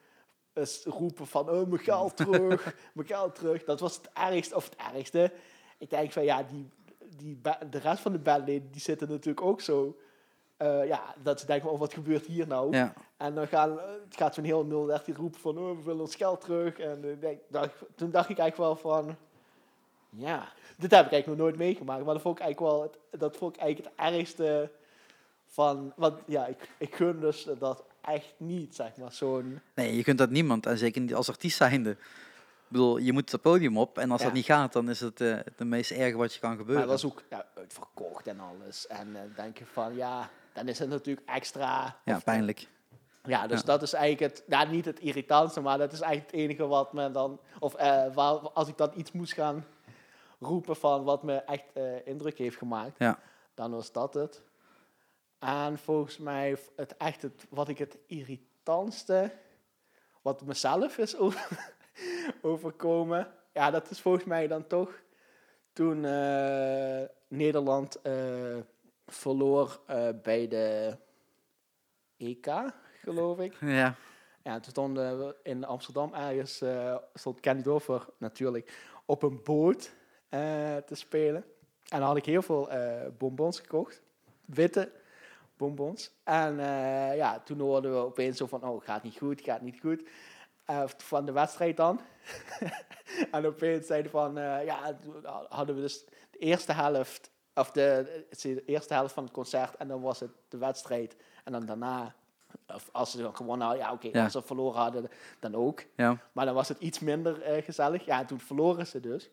eens 0.54 0.84
roepen 0.86 1.28
van, 1.28 1.50
oh, 1.50 1.68
mijn 1.68 1.82
geld 1.82 2.18
terug, 2.26 2.76
mijn 2.94 3.08
geld 3.08 3.36
terug. 3.36 3.64
Dat 3.64 3.80
was 3.80 3.96
het 3.96 4.10
ergste, 4.14 4.56
of 4.56 4.70
het 4.70 4.76
ergste. 4.94 5.32
Ik 5.78 5.90
denk 5.90 6.12
van, 6.12 6.24
ja, 6.24 6.44
die, 6.44 6.70
die, 7.18 7.42
de 7.70 7.78
rest 7.78 8.02
van 8.02 8.12
de 8.12 8.20
bandleden, 8.20 8.72
die 8.72 8.82
zitten 8.82 9.10
natuurlijk 9.10 9.46
ook 9.46 9.62
zo, 9.62 9.98
eh, 10.58 10.88
ja, 10.88 11.16
dat 11.24 11.40
ze 11.40 11.46
denken, 11.46 11.72
oh, 11.72 11.80
wat 11.80 11.94
gebeurt 11.94 12.26
hier 12.26 12.48
nou? 12.48 12.76
Ja. 12.76 12.94
En 13.18 13.36
dan 13.36 13.48
gaan, 13.48 13.72
het 14.10 14.16
gaat 14.16 14.34
zo'n 14.34 14.44
heel 14.44 14.68
013 14.68 15.16
roepen 15.16 15.40
van, 15.40 15.58
oh, 15.58 15.78
we 15.78 15.84
willen 15.84 16.02
ons 16.02 16.16
geld 16.16 16.42
terug. 16.42 16.80
En 16.80 17.04
eh, 17.04 17.20
denk, 17.20 17.40
dacht, 17.48 17.74
toen 17.96 18.12
dacht 18.12 18.30
ik 18.30 18.38
eigenlijk 18.38 18.82
wel 18.82 18.92
van, 18.92 19.16
ja, 20.10 20.52
dit 20.78 20.92
heb 20.92 21.06
ik 21.06 21.12
eigenlijk 21.12 21.28
nog 21.28 21.38
nooit 21.38 21.58
meegemaakt. 21.58 22.06
Maar 22.06 22.14
dat 22.14 22.22
vond 22.22 22.40
ik 22.40 22.44
eigenlijk 22.44 22.74
wel, 22.74 22.82
het, 22.82 23.20
dat 23.20 23.38
vond 23.38 23.56
ik 23.56 23.62
eigenlijk 23.62 23.96
het 23.96 24.14
ergste 24.14 24.72
van, 25.46 25.94
want 25.96 26.20
ja, 26.26 26.48
ik, 26.48 26.70
ik 26.78 26.96
gun 26.96 27.20
dus 27.20 27.48
dat 27.60 27.84
echt 28.02 28.34
niet, 28.38 28.76
zeg 28.76 28.96
maar, 28.98 29.12
zo'n... 29.12 29.62
Nee, 29.76 29.96
je 29.96 30.04
kunt 30.04 30.18
dat 30.18 30.30
niemand, 30.30 30.66
en 30.66 30.78
zeker 30.78 31.02
niet 31.02 31.16
als 31.16 31.30
artiest 31.30 31.58
zijnde. 31.58 31.90
Ik 31.92 31.98
bedoel, 32.78 32.98
je 32.98 33.14
moet 33.14 33.32
het 33.32 33.42
podium 33.42 33.78
op 33.78 33.98
en 33.98 34.12
als 34.12 34.20
Ja. 34.20 34.26
dat 34.26 34.36
niet 34.36 34.46
gaat, 34.46 34.74
dan 34.74 34.90
is 34.90 35.00
het 35.00 35.22
eh 35.22 35.38
de 35.58 35.66
meest 35.66 35.92
erge 35.92 36.18
wat 36.18 36.34
je 36.34 36.40
kan 36.40 36.50
Maar 36.50 36.58
gebeuren. 36.60 36.84
het 36.90 36.92
was 37.02 37.06
ook 37.12 37.24
ja, 37.30 37.46
uitverkocht 37.56 38.28
en 38.28 38.40
alles. 38.40 38.88
En 38.88 39.14
dan 39.14 39.32
denk 39.36 39.58
je 39.58 39.66
van, 39.66 39.96
ja, 39.96 40.30
dan 40.54 40.68
is 40.68 40.80
het 40.80 40.90
natuurlijk 40.90 41.30
extra... 41.30 41.98
ja, 42.06 42.20
pijnlijk. 42.20 42.68
Ja, 43.24 43.48
dus 43.48 43.60
Ja. 43.60 43.66
dat 43.66 43.82
is 43.82 43.94
eigenlijk 43.94 44.34
het, 44.34 44.44
ja, 44.48 44.64
niet 44.64 44.86
het 44.86 45.00
irritantste, 45.00 45.62
maar 45.62 45.78
dat 45.78 45.92
is 45.94 46.00
eigenlijk 46.02 46.32
het 46.32 46.42
enige 46.42 46.68
wat 46.68 46.94
me 46.94 47.12
dan, 47.12 47.40
of 47.60 47.74
eh, 47.74 48.14
waar, 48.14 48.34
als 48.36 48.68
ik 48.68 48.78
dan 48.78 48.92
iets 48.96 49.12
moest 49.12 49.34
gaan 49.34 49.66
roepen 50.40 50.76
van 50.76 51.04
wat 51.04 51.24
me 51.24 51.34
echt 51.36 51.64
indruk 52.06 52.38
heeft 52.38 52.58
gemaakt, 52.58 52.96
Ja. 52.98 53.20
dan 53.54 53.72
was 53.72 53.92
dat 53.92 54.14
het. 54.14 54.42
En 55.42 55.78
volgens 55.78 56.18
mij 56.18 56.58
het 56.76 56.98
echt 56.98 57.22
het, 57.22 57.46
wat 57.50 57.68
ik 57.70 57.78
het 57.78 57.98
irritantste, 58.06 59.32
wat 60.22 60.42
mezelf 60.42 60.98
is 60.98 61.18
over- 61.18 61.74
overkomen, 62.42 63.34
ja, 63.54 63.72
dat 63.72 63.90
is 63.90 64.00
volgens 64.00 64.26
mij 64.26 64.48
dan 64.48 64.68
toch 64.68 65.02
toen 65.74 66.06
eh, 66.06 67.02
Nederland 67.28 68.02
eh, 68.02 68.58
verloor 69.08 69.82
eh, 69.88 70.08
bij 70.24 70.48
de 70.48 70.98
EK, 72.18 72.48
geloof 73.02 73.40
ik. 73.40 73.58
Ja. 73.60 73.96
Ja, 74.44 74.60
toen 74.60 74.72
stonden 74.72 75.20
we 75.20 75.36
in 75.44 75.64
Amsterdam 75.64 76.14
ergens, 76.14 76.64
stond 77.14 77.40
Kenny 77.40 77.62
Dover 77.62 78.06
natuurlijk 78.18 78.74
op 79.06 79.24
een 79.24 79.44
boot 79.44 79.92
te 80.86 80.96
spelen. 80.96 81.44
En 81.88 82.00
dan 82.00 82.08
had 82.08 82.18
ik 82.18 82.26
heel 82.26 82.42
veel 82.42 82.70
bonbons 83.18 83.60
gekocht, 83.60 84.02
witte 84.46 84.92
bonbons. 85.62 86.12
En 86.24 86.60
eh, 86.60 87.16
ja, 87.16 87.40
toen 87.40 87.60
hoorden 87.60 87.92
we 87.92 87.98
opeens 87.98 88.38
zo 88.38 88.46
van, 88.48 88.64
oh, 88.64 88.84
gaat 88.84 89.04
niet 89.04 89.18
goed, 89.18 89.42
gaat 89.42 89.62
niet 89.62 89.80
goed. 89.80 90.04
Eh, 90.66 90.84
van 90.98 91.26
de 91.26 91.32
wedstrijd 91.32 91.78
dan. 91.78 92.02
en 93.32 93.46
opeens 93.46 93.88
zeiden 93.88 94.12
van, 94.12 94.38
eh, 94.38 94.66
ja, 94.66 94.98
toen 95.02 95.26
hadden 95.50 95.76
we 95.76 95.82
dus 95.82 96.06
eerste 96.40 96.74
helft, 96.74 97.32
of 97.54 97.72
de, 97.72 98.26
de 98.42 98.66
eerste 98.66 98.94
helft 98.94 99.14
van 99.14 99.24
het 99.24 99.34
concert 99.34 99.76
en 99.76 99.88
dan 99.88 100.02
was 100.02 100.20
het 100.20 100.32
de 100.50 100.58
wedstrijd. 100.58 101.16
En 101.44 101.52
dan 101.52 101.66
daarna, 101.66 102.16
of 102.68 102.90
als 102.92 103.12
ze 103.12 103.22
dan 103.22 103.36
gewonnen 103.36 103.68
hadden, 103.68 103.86
ja 103.86 103.92
oké, 103.92 104.10
Ja. 104.12 104.24
als 104.24 104.32
ze 104.32 104.42
verloren 104.42 104.82
hadden, 104.82 105.10
dan 105.40 105.56
ook. 105.56 105.84
Ja. 105.96 106.18
Maar 106.32 106.46
dan 106.46 106.56
was 106.56 106.68
het 106.68 106.80
iets 106.80 107.00
minder 107.00 107.64
gezellig. 107.64 108.06
Ja, 108.06 108.20
en 108.20 108.26
toen 108.26 108.40
verloren 108.40 108.88
ze 108.88 109.00
dus. 109.00 109.30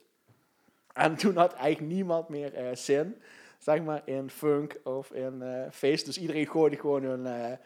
En 0.93 1.15
toen 1.15 1.35
had 1.37 1.53
eigenlijk 1.53 1.93
niemand 1.93 2.29
meer 2.29 2.77
zin, 2.77 3.21
zeg 3.59 3.83
maar, 3.83 4.01
in 4.05 4.29
funk 4.29 4.79
of 4.83 5.11
in 5.11 5.41
eh, 5.41 5.71
feest. 5.71 6.05
Dus 6.05 6.19
iedereen 6.19 6.47
gooide 6.47 6.75
gewoon 6.75 7.03
hun 7.03 7.25
eh, 7.25 7.57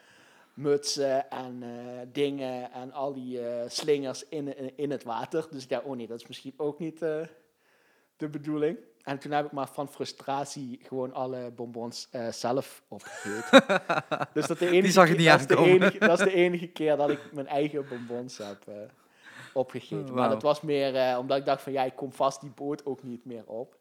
mutsen 0.54 1.30
en 1.30 1.62
eh, 1.62 2.06
dingen 2.12 2.72
en 2.72 2.92
al 2.92 3.12
die 3.12 3.40
slingers 3.66 4.28
in, 4.28 4.56
in, 4.56 4.72
in 4.76 4.90
het 4.90 5.04
water. 5.04 5.46
Dus 5.50 5.62
ik 5.62 5.68
dacht, 5.68 5.84
oh 5.84 5.96
nee, 5.96 6.06
dat 6.06 6.20
is 6.20 6.26
misschien 6.26 6.54
ook 6.56 6.78
niet 6.78 6.98
de 8.16 8.28
bedoeling. 8.30 8.78
En 9.02 9.18
toen 9.18 9.32
heb 9.32 9.44
ik 9.46 9.52
maar 9.52 9.68
van 9.68 9.88
frustratie 9.88 10.78
gewoon 10.82 11.12
alle 11.12 11.50
bonbons 11.50 12.08
zelf 12.30 12.82
opgegeten. 12.88 13.82
dus 14.34 14.46
dat, 14.46 14.58
de 14.58 14.70
enige 14.70 14.92
zag 14.92 15.08
je 15.08 15.14
niet 15.14 15.26
dat 15.26 15.40
is 15.40 15.46
de 15.46 15.56
enige- 15.56 15.98
dat 15.98 16.18
is 16.18 16.24
de 16.24 16.34
enige 16.34 16.66
keer 16.66 16.96
dat 16.96 17.10
ik 17.10 17.32
mijn 17.32 17.46
eigen 17.46 17.88
bonbons 17.88 18.38
heb 18.38 18.64
opgegeten. 19.52 20.14
Maar 20.14 20.28
dat 20.28 20.42
was 20.42 20.60
meer 20.60 21.18
omdat 21.18 21.38
ik 21.38 21.44
dacht 21.44 21.62
van 21.62 21.72
ja, 21.72 21.84
ik 21.84 21.96
kom 21.96 22.12
vast 22.12 22.40
die 22.40 22.50
boot 22.50 22.86
ook 22.86 23.02
niet 23.02 23.24
meer 23.24 23.46
op. 23.46 23.76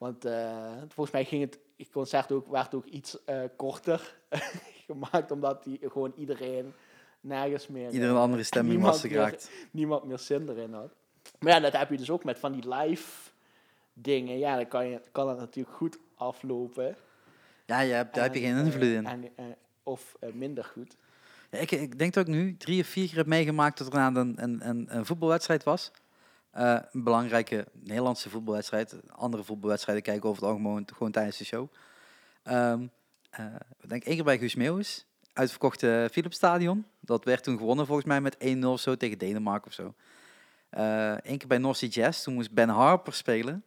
Want 0.00 0.24
eh, 0.24 0.72
volgens 0.88 1.10
mij 1.10 1.24
ging 1.24 1.42
het, 1.76 1.90
concert 1.92 2.32
ook, 2.32 2.48
werd 2.48 2.74
ook 2.74 2.84
iets 2.84 3.24
eh, 3.24 3.40
korter 3.56 4.14
gemaakt, 4.86 5.30
omdat 5.30 5.64
die 5.64 5.78
gewoon 5.82 6.12
iedereen 6.16 6.72
nergens 7.20 7.66
meer... 7.66 7.90
Ieder 7.90 8.08
een 8.08 8.14
eh, 8.14 8.20
andere 8.20 8.42
stemming 8.42 8.82
was 8.82 9.02
er 9.02 9.08
meer- 9.10 9.18
geraakt. 9.18 9.50
niemand 9.70 10.04
meer 10.04 10.18
zin 10.18 10.48
erin 10.48 10.72
had. 10.72 10.94
Maar 11.38 11.52
ja, 11.52 11.60
dat 11.60 11.72
heb 11.72 11.90
je 11.90 11.96
dus 11.96 12.10
ook 12.10 12.24
met 12.24 12.38
van 12.38 12.52
die 12.52 12.74
live 12.74 13.30
dingen. 13.92 14.38
Ja, 14.38 14.56
dan 14.56 14.68
kan, 14.68 14.88
je, 14.88 15.00
kan 15.12 15.28
het 15.28 15.38
natuurlijk 15.38 15.76
goed 15.76 15.98
aflopen. 16.14 16.96
Ja, 17.66 17.80
je 17.80 17.92
hebt, 17.92 18.14
daar 18.14 18.24
heb 18.24 18.34
je 18.34 18.40
En, 18.40 18.46
geen 18.46 18.58
eh, 18.58 18.64
invloed 18.64 18.82
in. 18.82 19.06
en, 19.06 19.24
eh, 19.36 19.44
of 19.82 20.16
eh, 20.20 20.32
minder 20.32 20.64
goed. 20.64 20.96
Ja, 21.50 21.58
ik, 21.58 21.70
ik 21.70 21.98
denk 21.98 22.12
dat 22.14 22.28
ik 22.28 22.34
nu 22.34 22.56
drie 22.56 22.80
of 22.80 22.86
vier 22.86 23.08
keer 23.08 23.16
heb 23.16 23.26
meegemaakt 23.26 23.78
dat 23.78 23.94
er 23.94 24.00
een, 24.00 24.42
een, 24.42 24.68
een, 24.68 24.96
een 24.96 25.06
voetbalwedstrijd 25.06 25.64
was. 25.64 25.90
Eh, 26.50 26.78
een 26.90 27.04
belangrijke 27.04 27.66
Nederlandse 27.72 28.30
voetbalwedstrijd. 28.30 29.10
Andere 29.10 29.44
voetbalwedstrijden 29.44 30.04
kijken 30.04 30.28
over 30.28 30.42
het 30.42 30.50
algemeen 30.50 30.88
gewoon 30.94 31.12
tijdens 31.12 31.36
de 31.36 31.44
show. 31.44 31.72
Ehm 32.42 32.86
eh, 33.30 33.44
ik 33.80 33.88
denk 33.88 34.04
één 34.04 34.14
keer 34.14 34.24
bij 34.24 34.38
Guus 34.38 34.54
Meeuwis. 34.54 35.06
Uitverkochte 35.32 36.08
Philipsstadion. 36.12 36.86
Dat 37.00 37.24
werd 37.24 37.42
toen 37.42 37.58
gewonnen 37.58 37.86
volgens 37.86 38.06
mij 38.06 38.20
met 38.20 38.36
1-0 38.38 38.64
of 38.64 38.80
zo 38.80 38.96
tegen 38.96 39.18
Denemarken 39.18 39.66
of 39.66 39.72
zo. 39.72 39.94
Eén 41.22 41.38
keer 41.38 41.48
bij 41.48 41.58
North 41.58 41.76
Sea 41.76 41.88
Jazz. 41.88 42.22
Toen 42.22 42.34
moest 42.34 42.52
Ben 42.52 42.68
Harper 42.68 43.12
spelen. 43.12 43.64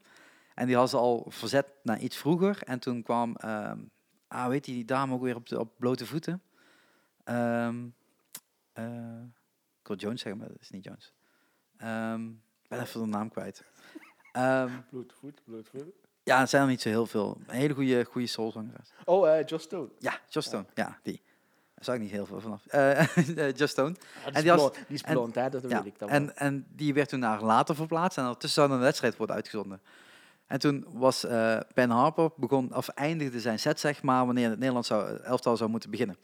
En 0.56 0.68
die 0.68 0.76
had 0.76 0.90
ze 0.90 0.98
al 0.98 1.26
verzet 1.30 1.68
naar 1.84 2.00
iets 2.00 2.18
vroeger. 2.18 2.64
En 2.64 2.80
toen 2.80 3.04
kwam, 3.04 3.36
ehm 3.36 3.80
ah, 4.28 4.48
weet 4.48 4.66
je, 4.66 4.72
die 4.72 4.86
dame 4.86 5.14
ook 5.14 5.22
weer 5.22 5.36
op, 5.36 5.48
de, 5.48 5.60
op 5.60 5.74
blote 5.78 6.06
voeten. 6.06 6.42
Ehm 7.24 7.88
eh, 8.74 9.22
ik 9.82 9.88
wil 9.88 9.98
Jones 9.98 10.22
zeggen, 10.22 10.42
maar 10.42 10.50
dat 10.50 10.62
is 10.62 10.70
niet 10.70 10.84
Jones. 10.84 11.14
Ehm 11.78 12.32
ben 12.76 12.82
even 12.86 13.02
de 13.02 13.08
naam 13.08 13.30
kwijt. 13.30 13.64
Ehm, 14.32 14.70
Bloedvoet, 14.90 15.42
bloedvoet. 15.46 15.84
ja, 16.24 16.40
het 16.40 16.50
zijn 16.50 16.62
er 16.64 16.68
niet 16.70 16.82
zo 16.82 16.90
heel 16.90 17.06
veel. 17.06 17.38
Een 17.48 17.56
hele 17.56 17.74
goede, 17.74 18.04
goede 18.06 18.28
soulzangeres. 18.28 18.94
Oh, 19.06 19.30
eh 19.38 19.46
Joss 19.46 19.66
Stone. 19.66 19.90
Ja, 20.00 20.20
Just 20.30 20.48
Stone. 20.48 20.66
Ja, 20.74 21.00
die. 21.04 21.22
Daar 21.76 21.84
zou 21.84 21.98
ik 21.98 22.04
niet 22.04 22.12
heel 22.12 22.26
veel 22.26 22.40
vanaf. 22.42 22.66
Eh 22.66 23.00
eh, 23.48 23.54
Just 23.56 23.72
Stone. 23.74 23.90
Ja, 23.90 23.96
die, 23.96 24.26
En 24.26 24.34
is 24.34 24.42
die 24.42 24.52
was- 24.52 24.60
blond, 24.60 24.74
die 24.88 24.96
is 24.96 25.02
en- 25.02 25.14
blond, 25.14 25.36
hè? 25.36 25.50
Dat 25.50 25.62
Ja, 25.62 25.68
weet 25.68 25.86
ik 25.94 26.00
dan 26.00 26.10
wel. 26.10 26.18
en, 26.18 26.36
en 26.38 26.66
die 26.70 26.94
werd 26.94 27.10
toen 27.10 27.20
naar 27.20 27.42
later 27.44 27.76
verplaatst. 27.76 28.18
En 28.18 28.24
ondertussen 28.24 28.62
zou 28.62 28.74
een 28.74 28.84
wedstrijd 28.84 29.18
worden 29.18 29.36
uitgezonden. 29.36 29.82
En 30.48 30.60
toen 30.60 30.86
was 30.90 31.24
eh, 31.26 31.60
Ben 31.74 31.90
Harper 31.90 32.30
begon, 32.36 32.76
of 32.76 32.88
eindigde 32.90 33.40
zijn 33.40 33.60
set, 33.60 33.80
zeg 33.80 34.02
maar, 34.04 34.26
wanneer 34.26 34.50
het 34.50 34.58
Nederlands 34.60 34.88
zou, 34.88 35.18
elftal 35.18 35.58
zou 35.58 35.70
moeten 35.70 35.90
beginnen. 35.90 36.18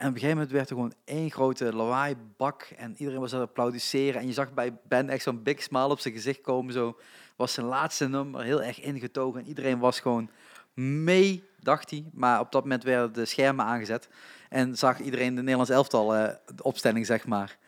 En 0.00 0.08
op 0.08 0.14
een 0.14 0.20
gegeven 0.20 0.36
moment 0.36 0.50
werd 0.50 0.70
er 0.70 0.76
gewoon 0.76 0.92
één 1.04 1.30
grote 1.30 1.74
lawaaibak 1.74 2.62
en 2.76 2.94
iedereen 2.96 3.20
was 3.20 3.32
aan 3.32 3.40
het 3.40 3.48
applaudisseren. 3.48 4.20
En 4.20 4.26
je 4.26 4.32
zag 4.32 4.52
bij 4.54 4.76
Ben 4.88 5.08
echt 5.08 5.22
zo'n 5.22 5.42
big 5.42 5.62
smile 5.62 5.88
op 5.88 6.00
zijn 6.00 6.14
gezicht 6.14 6.40
komen. 6.40 6.72
Zo 6.72 6.98
was 7.36 7.52
zijn 7.52 7.66
laatste 7.66 8.08
nummer 8.08 8.42
heel 8.42 8.62
erg 8.62 8.80
ingetogen. 8.80 9.40
En 9.40 9.46
iedereen 9.46 9.78
was 9.78 10.00
gewoon 10.00 10.30
mee, 10.74 11.44
dacht 11.58 11.90
hij. 11.90 12.04
Maar 12.12 12.40
op 12.40 12.52
dat 12.52 12.62
moment 12.62 12.82
werden 12.82 13.12
de 13.12 13.24
schermen 13.24 13.64
aangezet. 13.64 14.08
En 14.48 14.76
zag 14.76 15.00
iedereen 15.00 15.34
de 15.34 15.40
Nederlands 15.40 15.70
elftal 15.70 16.14
eh, 16.14 16.34
opstelling, 16.62 17.06
zeg 17.06 17.26
maar. 17.26 17.58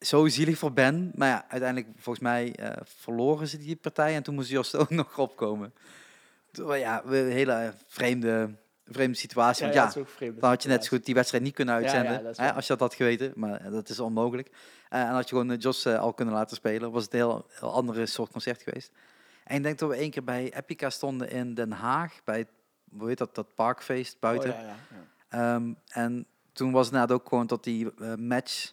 Zo 0.00 0.28
zielig 0.28 0.58
voor 0.58 0.72
Ben. 0.72 1.12
Maar 1.14 1.28
ja, 1.28 1.44
uiteindelijk, 1.48 1.92
volgens 1.96 2.24
mij, 2.24 2.54
eh, 2.54 2.76
verloren 2.84 3.48
ze 3.48 3.58
die 3.58 3.76
partij. 3.76 4.14
En 4.14 4.22
toen 4.22 4.34
moest 4.34 4.50
Jos 4.50 4.74
ook 4.82 4.90
nog 4.90 5.18
opkomen. 5.18 5.74
Ja, 6.52 7.02
een 7.04 7.30
hele 7.30 7.74
vreemde, 7.86 8.50
vreemde 8.94 9.16
situatie. 9.16 9.62
Want 9.62 9.74
ja, 9.74 10.02
dan 10.18 10.50
had 10.50 10.62
je 10.62 10.68
net 10.68 10.84
zo 10.84 10.88
goed 10.96 11.04
die 11.04 11.14
wedstrijd 11.14 11.42
niet 11.42 11.54
kunnen 11.54 11.74
ja, 11.74 11.80
uitzenden. 11.80 12.34
hè, 12.36 12.52
als 12.52 12.66
je 12.66 12.72
dat 12.72 12.80
had 12.80 12.94
geweten. 12.94 13.32
Maar 13.34 13.70
dat 13.70 13.88
is 13.88 14.00
onmogelijk. 14.00 14.50
Eh, 14.88 15.00
en 15.00 15.08
had 15.08 15.28
je 15.28 15.34
gewoon 15.34 15.50
eh, 15.50 15.58
Jos 15.58 15.84
eh, 15.84 15.98
al 15.98 16.12
kunnen 16.12 16.34
laten 16.34 16.56
spelen. 16.56 16.90
Was 16.90 17.04
het 17.04 17.12
een 17.12 17.18
heel, 17.18 17.46
heel 17.48 17.72
andere 17.72 18.06
soort 18.06 18.30
concert 18.30 18.62
geweest. 18.62 18.92
En 19.44 19.56
ik 19.56 19.62
denk 19.62 19.78
dat 19.78 19.88
we 19.88 19.96
één 19.96 20.10
keer 20.10 20.24
bij 20.24 20.54
Epica 20.54 20.90
stonden 20.90 21.30
in 21.30 21.54
Den 21.54 21.72
Haag. 21.72 22.20
Bij, 22.24 22.46
hoe 22.98 23.08
heet 23.08 23.18
dat, 23.18 23.34
dat 23.34 23.54
parkfeest 23.54 24.20
buiten. 24.20 24.50
Oh, 24.50 24.56
ja, 24.56 24.62
ja, 24.62 24.76
ja. 25.30 25.54
Ehm, 25.54 25.72
en 25.88 26.26
toen 26.52 26.72
was 26.72 26.84
het 26.84 26.94
inderdaad 26.94 27.16
ook 27.16 27.28
gewoon 27.28 27.46
dat 27.46 27.64
die 27.64 27.88
match 28.16 28.72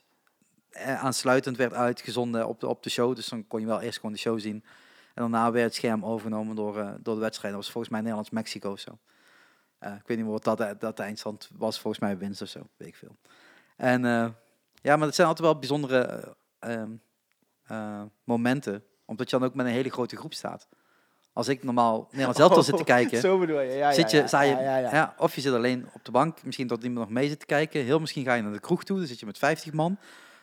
aansluitend 0.84 1.57
werd 1.57 1.73
uitgezonden 1.73 2.48
op 2.48 2.60
de, 2.60 2.68
op 2.68 2.84
de 2.84 2.89
show. 2.89 3.15
Dus 3.15 3.27
dan 3.27 3.48
kon 3.48 3.60
je 3.60 3.65
wel 3.65 3.81
eerst 3.81 3.99
gewoon 3.99 4.11
de 4.11 4.19
show 4.19 4.39
zien. 4.39 4.64
En 5.14 5.23
daarna 5.23 5.52
werd 5.52 5.65
het 5.65 5.76
scherm 5.76 6.06
overgenomen 6.06 6.56
door, 6.56 6.73
door 6.99 7.15
de 7.15 7.22
wedstrijd. 7.22 7.53
Dat 7.53 7.64
was 7.64 7.72
volgens 7.72 7.91
mij 7.91 8.02
Nederlands-Mexico 8.02 8.76
zo. 8.76 8.98
Eh, 9.80 9.91
ik 9.91 10.08
weet 10.08 10.18
niet 10.18 10.26
meer 10.26 10.36
wat 10.36 10.44
dat, 10.44 10.60
eh, 10.60 10.70
dat 10.80 10.99
eindstand 10.99 11.49
was. 11.58 11.80
Volgens 11.80 12.04
mij 12.04 12.18
winst 12.18 12.41
of 12.41 12.48
zo, 12.48 12.68
weet 12.78 12.88
ik 12.88 12.95
veel. 12.95 13.16
En 13.78 14.06
eh, 14.06 14.28
ja, 14.82 14.95
maar 14.95 15.06
het 15.06 15.16
zijn 15.16 15.28
altijd 15.28 15.48
wel 15.48 15.60
bijzondere 15.60 16.36
eh, 16.60 16.74
ehm, 16.74 16.91
eh, 17.68 18.02
momenten. 18.24 18.84
Omdat 19.06 19.30
je 19.30 19.38
dan 19.38 19.48
ook 19.48 19.56
met 19.56 19.66
een 19.66 19.72
hele 19.72 19.90
grote 19.90 20.16
groep 20.16 20.34
staat. 20.34 20.68
Als 21.34 21.48
ik 21.48 21.64
normaal 21.64 22.08
Nederlands 22.10 22.40
elftal 22.40 22.64
zit 22.64 22.78
te 22.78 22.84
kijken... 22.98 23.20
Zo 23.20 23.40
bedoel 23.40 23.60
je, 23.60 23.72
ja, 23.72 23.91
Zit 23.91 24.12
je, 24.12 24.26
ja, 24.30 24.41
je, 24.41 24.90
ja, 24.91 25.16
of 25.18 25.36
je 25.36 25.41
zit 25.41 25.54
alleen 25.54 25.90
op 25.94 26.06
de 26.06 26.12
bank, 26.12 26.44
misschien 26.44 26.68
dat 26.68 26.84
iemand 26.84 26.99
nog 26.99 27.10
mee 27.10 27.28
zit 27.28 27.40
te 27.40 27.45
kijken. 27.45 27.84
Heel 27.84 27.99
misschien 27.99 28.26
ga 28.26 28.34
je 28.34 28.41
naar 28.41 28.52
de 28.52 28.60
kroeg 28.60 28.84
toe, 28.84 28.98
dan 28.98 29.08
zit 29.08 29.20
je 29.20 29.26
met 29.26 29.38
50 29.38 29.74
man. 29.74 29.98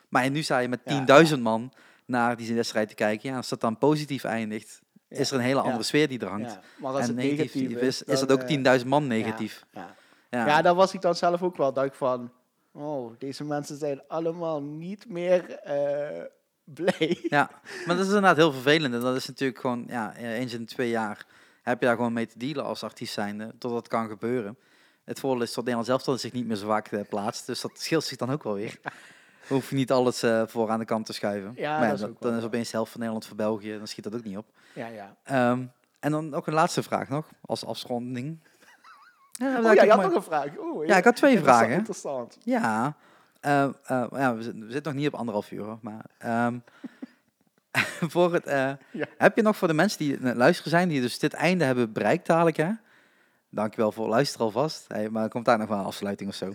Maar 0.09 0.29
nu 0.29 0.41
sta 0.41 0.57
je 0.57 0.67
met 0.67 0.81
Ja, 0.85 1.25
10.000 1.25 1.39
man 1.39 1.73
naar 2.05 2.35
die 2.35 2.55
wedstrijd 2.55 2.89
te 2.89 2.95
kijken. 2.95 3.29
Ja, 3.29 3.35
als 3.35 3.49
dat 3.49 3.61
dan 3.61 3.77
positief 3.77 4.23
eindigt, 4.23 4.81
is 5.07 5.31
er 5.31 5.37
een 5.37 5.43
hele 5.43 5.61
andere 5.61 5.83
sfeer 5.83 6.07
die 6.07 6.19
er 6.19 6.27
hangt. 6.27 6.59
Maar 6.77 6.91
als 6.91 7.01
en 7.01 7.07
het 7.07 7.15
negatief 7.15 7.71
is, 7.71 8.03
is, 8.03 8.19
dat 8.19 8.31
ook 8.31 8.41
eh, 8.41 8.79
10.000 8.79 8.87
man 8.87 9.07
negatief. 9.07 9.65
Ja, 9.71 9.95
Ja, 10.29 10.61
daar 10.61 10.75
was 10.75 10.93
ik 10.93 11.01
dan 11.01 11.15
zelf 11.15 11.41
ook 11.41 11.57
wel. 11.57 11.73
Dat 11.73 11.85
ik 11.85 11.93
van, 11.93 12.31
oh, 12.71 13.13
deze 13.19 13.43
mensen 13.43 13.77
zijn 13.77 14.01
allemaal 14.07 14.61
niet 14.61 15.09
meer 15.09 15.51
eh, 15.51 16.23
blij. 16.63 17.19
Ja, 17.29 17.49
maar 17.85 17.95
dat 17.95 18.05
is 18.05 18.05
inderdaad 18.05 18.35
heel 18.35 18.51
vervelend. 18.51 18.93
En 18.93 18.99
dat 18.99 19.15
is 19.15 19.27
natuurlijk 19.27 19.59
gewoon, 19.59 19.83
ja, 19.87 20.15
eens 20.15 20.53
in 20.53 20.65
twee 20.65 20.89
jaar 20.89 21.25
heb 21.61 21.79
je 21.79 21.85
daar 21.85 21.95
gewoon 21.95 22.13
mee 22.13 22.27
te 22.27 22.37
dealen 22.37 22.63
als 22.63 22.83
artiest 22.83 23.13
zijnde, 23.13 23.53
tot 23.59 23.71
dat 23.71 23.87
kan 23.87 24.07
gebeuren. 24.07 24.57
Het 25.03 25.19
voordeel 25.19 25.43
is 25.43 25.53
dat 25.53 25.65
Nederland 25.65 26.03
zelf 26.03 26.19
zich 26.19 26.31
niet 26.31 26.45
meer 26.45 26.55
zo 26.55 26.67
vaak 26.67 26.87
eh, 26.87 27.01
plaatst, 27.09 27.45
dus 27.45 27.61
dat 27.61 27.79
scheelt 27.79 28.03
zich 28.03 28.17
dan 28.17 28.31
ook 28.31 28.43
wel 28.43 28.53
weer. 28.53 28.79
Hoef 29.47 29.69
je 29.69 29.75
niet 29.75 29.91
alles 29.91 30.23
eh, 30.23 30.43
voor 30.47 30.69
aan 30.69 30.79
de 30.79 30.85
kant 30.85 31.05
te 31.05 31.13
schuiven. 31.13 31.51
Ja, 31.55 31.79
maar 31.79 31.89
dat 31.89 31.97
is 31.99 32.05
ook 32.05 32.21
dan 32.21 32.29
wel 32.29 32.39
is 32.39 32.45
opeens 32.45 32.69
de 32.69 32.75
helft 32.75 32.91
van 32.91 32.99
Nederland 32.99 33.27
voor 33.27 33.35
België, 33.35 33.77
dan 33.77 33.87
schiet 33.87 34.03
dat 34.03 34.15
ook 34.15 34.23
niet 34.23 34.37
op. 34.37 34.45
Ja, 34.73 34.87
ja. 34.87 35.15
Ehm, 35.23 35.63
en 35.99 36.11
dan 36.11 36.33
ook 36.33 36.47
een 36.47 36.53
laatste 36.53 36.83
vraag 36.83 37.09
nog, 37.09 37.29
als 37.41 37.65
afronding. 37.65 38.39
Ja, 39.31 39.57
Oh 39.63 39.73
ja, 39.73 39.83
je 39.83 39.89
had 39.91 40.01
nog 40.01 40.13
een 40.15 40.23
vraag. 40.23 40.47
Oeh, 40.59 40.87
Ja, 40.87 40.97
ik 40.97 41.03
had 41.03 41.15
twee 41.15 41.39
vragen. 41.39 41.71
Interessant. 41.73 42.37
Ja, 42.43 42.95
eh, 43.39 43.69
ja 44.11 44.35
we, 44.35 44.43
zitten, 44.43 44.65
we 44.65 44.71
zitten 44.71 44.91
nog 44.93 45.01
niet 45.01 45.11
op 45.13 45.19
anderhalf 45.19 45.51
uur, 45.51 45.63
hoor, 45.63 45.79
maar 45.81 46.05
ehm, 46.17 46.57
voor 48.13 48.33
het, 48.33 48.45
Ja. 48.91 49.05
heb 49.17 49.35
je 49.35 49.41
nog 49.41 49.57
voor 49.57 49.67
de 49.67 49.73
mensen 49.73 49.97
die 49.99 50.35
luisteren 50.35 50.71
zijn, 50.71 50.89
die 50.89 51.01
dus 51.01 51.19
dit 51.19 51.33
einde 51.33 51.63
hebben 51.65 51.91
bereikt 51.91 52.27
dadelijk, 52.27 52.57
hè? 52.57 52.69
Dankjewel 53.49 53.91
voor 53.91 54.03
het 54.03 54.13
luisteren 54.13 54.45
alvast. 54.45 54.85
Hey, 54.87 55.09
maar 55.09 55.29
komt 55.29 55.45
daar 55.45 55.57
nog 55.57 55.67
wel 55.67 55.77
een 55.77 55.85
afsluiting 55.85 56.29
of 56.29 56.35
zo? 56.35 56.53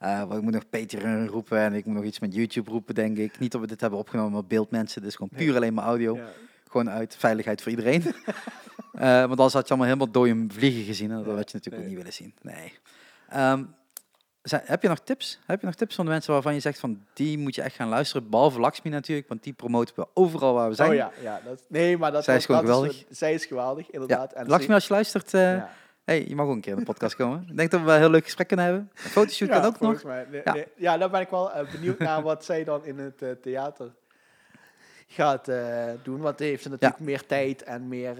Eh, 0.00 0.18
want 0.18 0.34
ik 0.34 0.42
moet 0.42 0.52
nog 0.52 0.68
Patreon 0.68 1.26
roepen 1.26 1.58
en 1.58 1.72
ik 1.74 1.84
moet 1.84 1.94
nog 1.94 2.04
iets 2.04 2.18
met 2.18 2.34
YouTube 2.34 2.70
roepen, 2.70 2.94
denk 2.94 3.16
ik. 3.18 3.38
Niet 3.38 3.52
dat 3.52 3.60
we 3.60 3.66
dit 3.66 3.80
hebben 3.80 3.98
opgenomen 3.98 4.32
met 4.32 4.48
beeldmensen, 4.48 5.02
dus 5.02 5.14
gewoon 5.14 5.30
puur 5.36 5.56
alleen 5.56 5.74
maar 5.74 5.84
audio. 5.84 6.16
Ja. 6.16 6.24
Gewoon 6.70 6.90
uit 6.90 7.16
veiligheid 7.18 7.62
voor 7.62 7.70
iedereen. 7.70 8.02
Eh, 8.92 9.06
want 9.18 9.30
anders 9.30 9.52
had 9.52 9.62
je 9.62 9.68
allemaal 9.74 9.86
helemaal 9.86 10.10
dode 10.12 10.44
vliegen 10.48 10.84
gezien. 10.84 11.10
En 11.10 11.16
dat 11.16 11.26
Ja, 11.26 11.34
had 11.34 11.50
je 11.50 11.56
natuurlijk 11.56 11.70
nee. 11.70 11.80
ook 11.82 11.86
niet 11.88 11.96
willen 11.96 12.12
zien. 12.12 12.34
Nee. 12.42 12.72
Ehm, 13.28 13.64
zijn- 14.42 14.62
heb 14.64 14.82
je 14.82 14.88
nog 14.88 14.98
tips? 15.00 15.38
Heb 15.46 15.60
je 15.60 15.66
nog 15.66 15.74
tips 15.74 15.94
van 15.94 16.04
de 16.04 16.10
mensen 16.10 16.32
waarvan 16.32 16.54
je 16.54 16.60
zegt 16.60 16.78
van 16.78 17.04
die 17.14 17.38
moet 17.38 17.54
je 17.54 17.62
echt 17.62 17.74
gaan 17.74 17.88
luisteren? 17.88 18.30
Behalve 18.30 18.60
Lakshmi 18.60 18.90
natuurlijk, 18.90 19.28
want 19.28 19.42
die 19.42 19.52
promoten 19.52 19.94
we 19.96 20.06
overal 20.14 20.54
waar 20.54 20.68
we 20.68 20.74
zijn. 20.74 20.88
Oh 20.90 20.94
ja, 20.94 21.10
ja 21.22 21.40
dat, 21.44 21.62
nee, 21.68 21.98
maar 21.98 22.12
dat 22.12 22.24
Zij 22.24 22.36
is 22.36 22.46
dat 22.46 22.56
gewoon 22.56 22.70
dat 22.70 22.80
geweldig. 22.90 23.16
zij 23.16 23.34
is 23.34 23.44
geweldig, 23.44 23.86
Ja. 23.86 23.92
inderdaad. 23.92 24.32
En 24.32 24.46
Lakshmi, 24.46 24.74
als 24.74 24.86
je 24.86 24.92
luistert, 24.92 25.34
eh, 25.34 25.40
ja. 25.42 25.70
Hey, 26.04 26.24
je 26.28 26.34
mag 26.34 26.46
ook 26.46 26.52
een 26.52 26.60
keer 26.60 26.72
in 26.72 26.78
de 26.78 26.84
podcast 26.84 27.16
komen. 27.16 27.46
Ik 27.48 27.56
denk 27.56 27.70
dat 27.70 27.80
we 27.80 27.86
wel 27.86 27.94
een 27.94 28.00
heel 28.00 28.10
leuk 28.10 28.24
gesprek 28.24 28.46
kunnen 28.46 28.66
hebben. 28.66 28.90
Een 28.94 29.10
fotoshoot 29.10 29.48
Ja, 29.48 29.60
kan 29.60 29.64
ook 29.64 29.80
nog. 29.80 30.04
Mij. 30.04 30.26
Nee, 30.30 30.42
Ja. 30.44 30.54
ja. 30.54 30.64
ja, 30.76 30.98
daar 30.98 31.10
ben 31.10 31.20
ik 31.20 31.30
wel 31.30 31.52
eh, 31.52 31.70
benieuwd 31.72 31.98
naar 31.98 32.22
wat 32.32 32.44
zij 32.44 32.64
dan 32.64 32.84
in 32.84 32.98
het 32.98 33.22
eh, 33.22 33.30
theater 33.30 33.92
gaat 35.06 35.48
eh, 35.48 35.84
doen. 36.02 36.20
Want 36.20 36.38
heeft 36.38 36.62
ze 36.62 36.68
natuurlijk 36.68 37.00
meer 37.00 37.26
tijd 37.26 37.62
en 37.62 37.88
meer, 37.88 38.16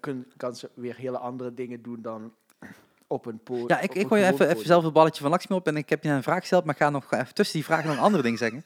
kun, 0.00 0.32
kan 0.36 0.56
ze 0.56 0.70
weer 0.74 0.96
hele 0.96 1.18
andere 1.18 1.54
dingen 1.54 1.82
doen 1.82 2.02
dan 2.02 2.32
op 3.06 3.26
een 3.26 3.38
podium. 3.38 3.68
Ja, 3.68 3.80
ik, 3.80 3.94
ik 3.94 4.06
gooi 4.06 4.24
even, 4.24 4.48
even 4.48 4.66
zelf 4.66 4.84
het 4.84 4.92
balletje 4.92 5.22
van 5.22 5.30
Laxmi 5.30 5.56
op 5.56 5.66
en 5.66 5.76
ik 5.76 5.88
heb 5.88 6.04
je 6.04 6.10
een 6.10 6.22
vraag 6.22 6.40
gesteld, 6.40 6.64
maar 6.64 6.74
ik 6.74 6.80
ga 6.80 6.90
nog 6.90 7.12
even 7.12 7.34
tussen 7.34 7.56
die 7.56 7.64
vragen 7.64 7.86
nog 7.86 7.96
een 7.96 8.02
andere 8.02 8.22
ding 8.22 8.38
zeggen. 8.38 8.64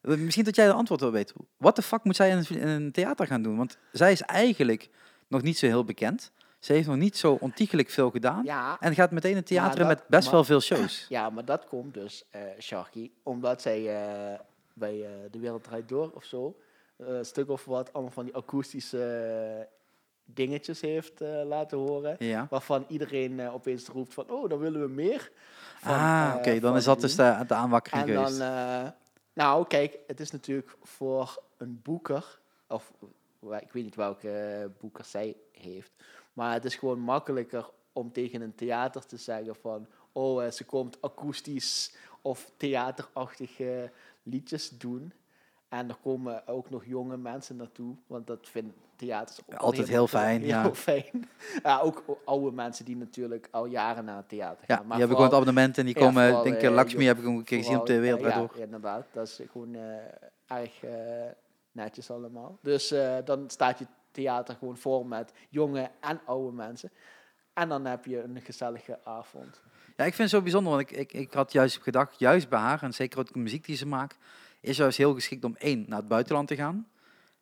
Misschien 0.00 0.44
dat 0.44 0.56
jij 0.56 0.66
de 0.66 0.72
antwoord 0.72 1.00
wil 1.00 1.12
weten. 1.12 1.36
Wat 1.56 1.76
de 1.76 1.82
fuck 1.82 2.04
moet 2.04 2.16
zij 2.16 2.30
in 2.30 2.36
een, 2.36 2.60
in 2.60 2.68
een 2.68 2.92
theater 2.92 3.26
gaan 3.26 3.42
doen? 3.42 3.56
Want 3.56 3.78
zij 3.92 4.12
is 4.12 4.20
eigenlijk 4.20 4.88
nog 5.28 5.42
niet 5.42 5.58
zo 5.58 5.66
heel 5.66 5.84
bekend. 5.84 6.32
Ze 6.62 6.72
heeft 6.72 6.86
nog 6.88 6.96
niet 6.96 7.16
zo 7.16 7.36
ontiegelijk 7.40 7.90
veel 7.90 8.10
gedaan. 8.10 8.44
Ja, 8.44 8.76
En 8.80 8.94
gaat 8.94 9.10
meteen 9.10 9.36
een 9.36 9.44
theater 9.44 9.86
met 9.86 10.02
best 10.08 10.24
maar- 10.24 10.32
wel 10.34 10.44
veel 10.44 10.60
shows. 10.60 11.06
ja, 11.08 11.30
maar 11.30 11.44
dat 11.44 11.66
komt 11.66 11.94
dus, 11.94 12.24
eh 12.30 12.40
Sharky, 12.60 13.10
omdat 13.22 13.62
zij 13.62 13.78
eh, 13.78 14.38
bij 14.72 15.04
eh, 15.04 15.10
De 15.30 15.38
Wereld 15.38 15.64
Draait 15.64 15.88
Door 15.88 16.10
of 16.14 16.24
zo, 16.24 16.56
een 16.96 17.24
stuk 17.24 17.48
of 17.48 17.64
wat, 17.64 17.92
allemaal 17.92 18.12
van 18.12 18.24
die 18.24 18.34
akoestische 18.34 19.68
dingetjes 20.24 20.80
heeft 20.80 21.20
laten 21.44 21.78
horen. 21.78 22.16
Ja. 22.18 22.46
Waarvan 22.50 22.84
iedereen 22.88 23.50
opeens 23.50 23.86
roept 23.88 24.14
van, 24.14 24.30
oh, 24.30 24.48
dan 24.48 24.58
willen 24.58 24.80
we 24.80 24.88
meer. 24.88 25.30
van, 25.80 25.94
ah, 25.94 26.34
oké. 26.36 26.60
dan 26.60 26.76
is 26.76 26.84
dat 26.84 27.00
dus 27.00 27.16
de, 27.16 27.44
de 27.46 27.54
aanwakkering 27.54 28.14
dan, 28.14 28.36
nou 29.32 29.66
kijk, 29.66 29.98
het 30.06 30.20
is 30.20 30.30
natuurlijk 30.30 30.76
voor 30.82 31.42
een 31.56 31.80
boeker, 31.82 32.38
of 32.68 32.92
ik 33.60 33.72
weet 33.72 33.84
niet 33.84 33.94
welke 33.94 34.70
boeker 34.80 35.04
zij 35.04 35.36
heeft, 35.52 35.92
maar 36.32 36.52
het 36.52 36.64
is 36.64 36.74
gewoon 36.74 37.00
makkelijker 37.00 37.70
om 37.92 38.12
tegen 38.12 38.40
een 38.40 38.54
theater 38.54 39.06
te 39.06 39.16
zeggen 39.16 39.56
van, 39.56 39.86
oh, 40.12 40.44
eh, 40.44 40.50
ze 40.50 40.64
komt 40.64 41.02
akoestisch 41.02 41.94
of 42.22 42.52
theaterachtige 42.56 43.90
liedjes 44.22 44.68
doen. 44.68 45.12
En 45.68 45.88
er 45.88 45.96
komen 46.02 46.46
ook 46.46 46.70
nog 46.70 46.84
jonge 46.84 47.16
mensen 47.16 47.56
naartoe, 47.56 47.96
want 48.06 48.26
dat 48.26 48.48
vinden 48.48 48.74
theaters 48.96 49.40
ook 49.46 49.58
Altijd 49.58 49.88
heel 49.88 50.06
fijn, 50.06 50.44
ja. 50.52 50.74
Fijn. 50.74 51.28
Ja, 51.62 51.80
ook 51.80 52.04
oude 52.24 52.56
mensen 52.56 52.84
die 52.84 52.96
natuurlijk 52.96 53.48
al 53.50 53.66
jaren 53.66 54.04
naar 54.04 54.16
het 54.16 54.28
theater 54.28 54.64
ja, 54.66 54.76
gaan. 54.76 54.88
die 54.88 54.98
hebben 54.98 55.16
gewoon 55.16 55.24
het 55.24 55.34
abonnement 55.34 55.78
en 55.78 55.84
die 55.84 55.94
komen, 55.94 56.42
denk 56.42 56.56
ik, 56.56 56.62
eh, 56.62 56.70
Lakshmi 56.70 57.04
heb 57.04 57.18
ik 57.18 57.24
een 57.24 57.44
keer 57.44 57.58
gezien 57.58 57.78
op 57.78 57.86
de 57.86 57.98
wereld 57.98 58.22
eh. 58.22 58.58
Ja, 58.58 58.64
inderdaad. 58.64 59.06
Dat 59.12 59.26
is 59.26 59.40
gewoon 59.50 59.74
eh, 59.74 60.58
erg 60.58 60.72
netjes 61.72 62.10
allemaal. 62.10 62.58
Dus 62.62 62.94
dan 63.24 63.50
staat 63.50 63.78
je 63.78 63.86
theater 64.12 64.54
gewoon 64.54 64.76
vol 64.76 65.04
met 65.04 65.32
jonge 65.48 65.90
en 66.00 66.20
oude 66.24 66.56
mensen. 66.56 66.90
En 67.52 67.68
dan 67.68 67.84
heb 67.84 68.04
je 68.04 68.22
een 68.22 68.40
gezellige 68.40 68.98
avond. 69.04 69.60
Ja, 69.96 70.04
ik 70.04 70.14
vind 70.14 70.18
het 70.18 70.30
zo 70.30 70.42
bijzonder, 70.42 70.72
want 70.72 70.90
ik, 70.90 70.96
ik, 70.96 71.12
ik 71.12 71.32
had 71.32 71.52
juist 71.52 71.82
gedacht, 71.82 72.18
juist 72.18 72.48
bij 72.48 72.58
haar, 72.58 72.82
en 72.82 72.92
zeker 72.92 73.18
ook 73.18 73.32
de 73.32 73.38
muziek 73.38 73.64
die 73.64 73.76
ze 73.76 73.86
maakt, 73.86 74.18
is 74.60 74.76
juist 74.76 74.98
heel 74.98 75.14
geschikt 75.14 75.44
om 75.44 75.56
één, 75.58 75.84
naar 75.88 75.98
het 75.98 76.08
buitenland 76.08 76.48
te 76.48 76.56
gaan. 76.56 76.88